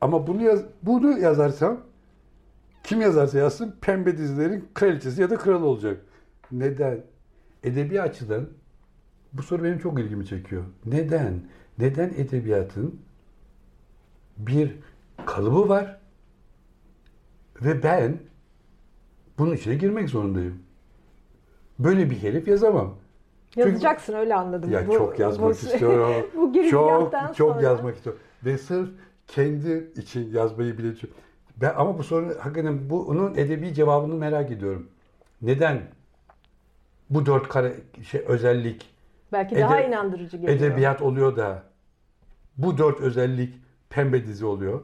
Ama 0.00 0.26
bunu 0.26 0.42
yaz, 0.42 0.64
bunu 0.82 1.18
yazarsam 1.18 1.80
kim 2.84 3.00
yazarsa 3.00 3.38
yazsın 3.38 3.74
pembe 3.80 4.18
dizilerin 4.18 4.68
kraliçesi 4.74 5.20
ya 5.20 5.30
da 5.30 5.36
kralı 5.36 5.66
olacak. 5.66 6.00
Neden? 6.52 7.00
Edebi 7.64 8.02
açıdan 8.02 8.48
bu 9.32 9.42
soru 9.42 9.64
benim 9.64 9.78
çok 9.78 10.00
ilgimi 10.00 10.26
çekiyor. 10.26 10.62
Neden? 10.86 11.40
Neden 11.78 12.08
edebiyatın 12.08 13.00
bir 14.36 14.76
kalıbı 15.26 15.68
var 15.68 16.00
ve 17.62 17.82
ben 17.82 18.18
bunun 19.38 19.54
içine 19.54 19.74
girmek 19.74 20.08
zorundayım. 20.08 20.62
Böyle 21.78 22.10
bir 22.10 22.22
herif 22.22 22.48
yazamam. 22.48 22.94
Çünkü- 23.50 23.68
Yazacaksın 23.68 24.14
öyle 24.14 24.34
anladım. 24.34 24.70
Ya 24.70 24.88
Bu- 24.88 24.92
çok 24.94 25.18
yazmak 25.18 25.48
bu- 25.48 25.52
istiyorum. 25.52 26.26
bu 26.36 26.70
çok 26.70 27.12
çok 27.36 27.52
sonra- 27.56 27.62
yazmak 27.62 27.96
istiyorum. 27.96 28.22
Ve 28.44 28.58
sırf 28.58 28.88
kendi 29.26 29.90
için 29.96 30.32
yazmayı 30.32 30.78
bile 30.78 30.92
ben 31.56 31.72
ama 31.76 31.98
bu 31.98 32.02
sorunun 32.02 32.34
hakikaten 32.38 32.90
bunun 32.90 33.34
edebi 33.34 33.74
cevabını 33.74 34.14
merak 34.14 34.50
ediyorum. 34.50 34.88
Neden 35.42 35.80
bu 37.10 37.26
dört 37.26 37.48
kare 37.48 37.74
şey 38.02 38.24
özellik 38.26 38.90
Belki 39.32 39.56
daha 39.56 39.80
Ede- 39.80 39.88
inandırıcı 39.88 40.36
geliyor. 40.36 40.58
edebiyat 40.58 41.02
oluyor 41.02 41.36
da 41.36 41.62
bu 42.58 42.78
dört 42.78 43.00
özellik 43.00 43.54
pembe 43.90 44.26
dizi 44.26 44.46
oluyor? 44.46 44.80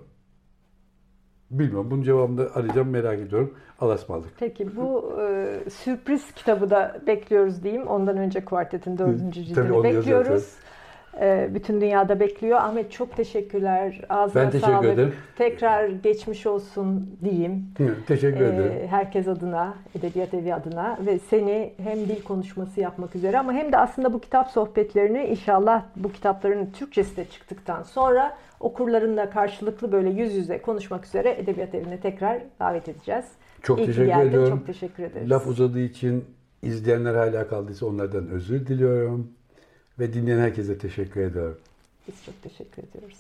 Bilmiyorum. 1.51 1.91
Bunun 1.91 2.03
cevabını 2.03 2.39
da 2.39 2.55
arayacağım 2.55 2.89
merak 2.91 3.19
ediyorum. 3.19 3.55
Allah'a 3.81 3.95
ısmarladık. 3.95 4.31
Peki 4.41 4.77
bu 4.77 5.12
e, 5.23 5.70
sürpriz 5.70 6.33
kitabı 6.33 6.70
da 6.70 7.01
bekliyoruz 7.07 7.62
diyeyim. 7.62 7.87
Ondan 7.87 8.16
önce 8.16 8.45
kuartetin 8.45 8.99
dördüncü 8.99 9.45
cildini 9.45 9.83
bekliyoruz. 9.85 10.07
yazacağız. 10.09 10.57
E, 11.20 11.49
bütün 11.55 11.81
dünyada 11.81 12.20
bekliyor. 12.20 12.59
Ahmet 12.59 12.93
çok 12.93 13.16
teşekkürler. 13.16 14.01
Ağzına 14.09 14.43
Ben 14.43 14.51
teşekkür 14.51 14.73
sağlık. 14.73 14.89
ederim. 14.89 15.15
Tekrar 15.37 15.89
geçmiş 15.89 16.47
olsun 16.47 17.11
diyeyim. 17.25 17.65
Hı, 17.79 17.89
teşekkür 18.07 18.41
E, 18.41 18.49
ederim. 18.49 18.73
herkes 18.91 19.29
adına, 19.29 19.75
Edebiyat 19.99 20.35
Evi 20.35 20.55
adına 20.55 20.99
ve 21.07 21.19
seni 21.19 21.73
hem 21.83 21.97
dil 21.99 22.23
konuşması 22.23 22.81
yapmak 22.81 23.16
üzere 23.16 23.39
ama 23.39 23.53
hem 23.53 23.73
de 23.73 23.79
aslında 23.79 24.12
bu 24.12 24.20
kitap 24.20 24.51
sohbetlerini 24.51 25.25
inşallah 25.25 25.83
bu 25.97 26.12
kitapların 26.12 26.66
Türkçesi 26.66 27.16
de 27.16 27.25
çıktıktan 27.25 27.83
sonra 27.83 28.37
okurlarınla 28.61 29.31
karşılıklı 29.31 29.93
böyle 29.93 30.11
yüz 30.11 30.35
yüze 30.35 30.63
konuşmak 30.63 31.07
üzere 31.07 31.37
Edebiyat 31.39 31.75
Evi'ne 31.75 32.01
tekrar 32.01 32.43
davet 32.61 32.89
edeceğiz. 32.89 33.25
Çok 33.63 33.79
İyi 33.79 33.87
teşekkür 33.87 34.07
geldin, 34.07 34.29
ediyorum. 34.29 34.59
Çok 34.59 34.67
teşekkür 34.67 35.03
ederiz. 35.03 35.31
Laf 35.31 35.47
uzadığı 35.47 35.81
için 35.81 36.25
izleyenler 36.63 37.15
hala 37.15 37.49
kaldıysa 37.49 37.87
onlardan 37.87 38.29
özür 38.29 38.67
diliyorum. 38.67 39.33
Ve 39.99 40.13
dinleyen 40.13 40.39
herkese 40.39 40.79
teşekkür 40.79 41.21
ediyorum. 41.21 41.59
Biz 42.09 42.25
çok 42.25 42.43
teşekkür 42.43 42.83
ediyoruz. 42.83 43.19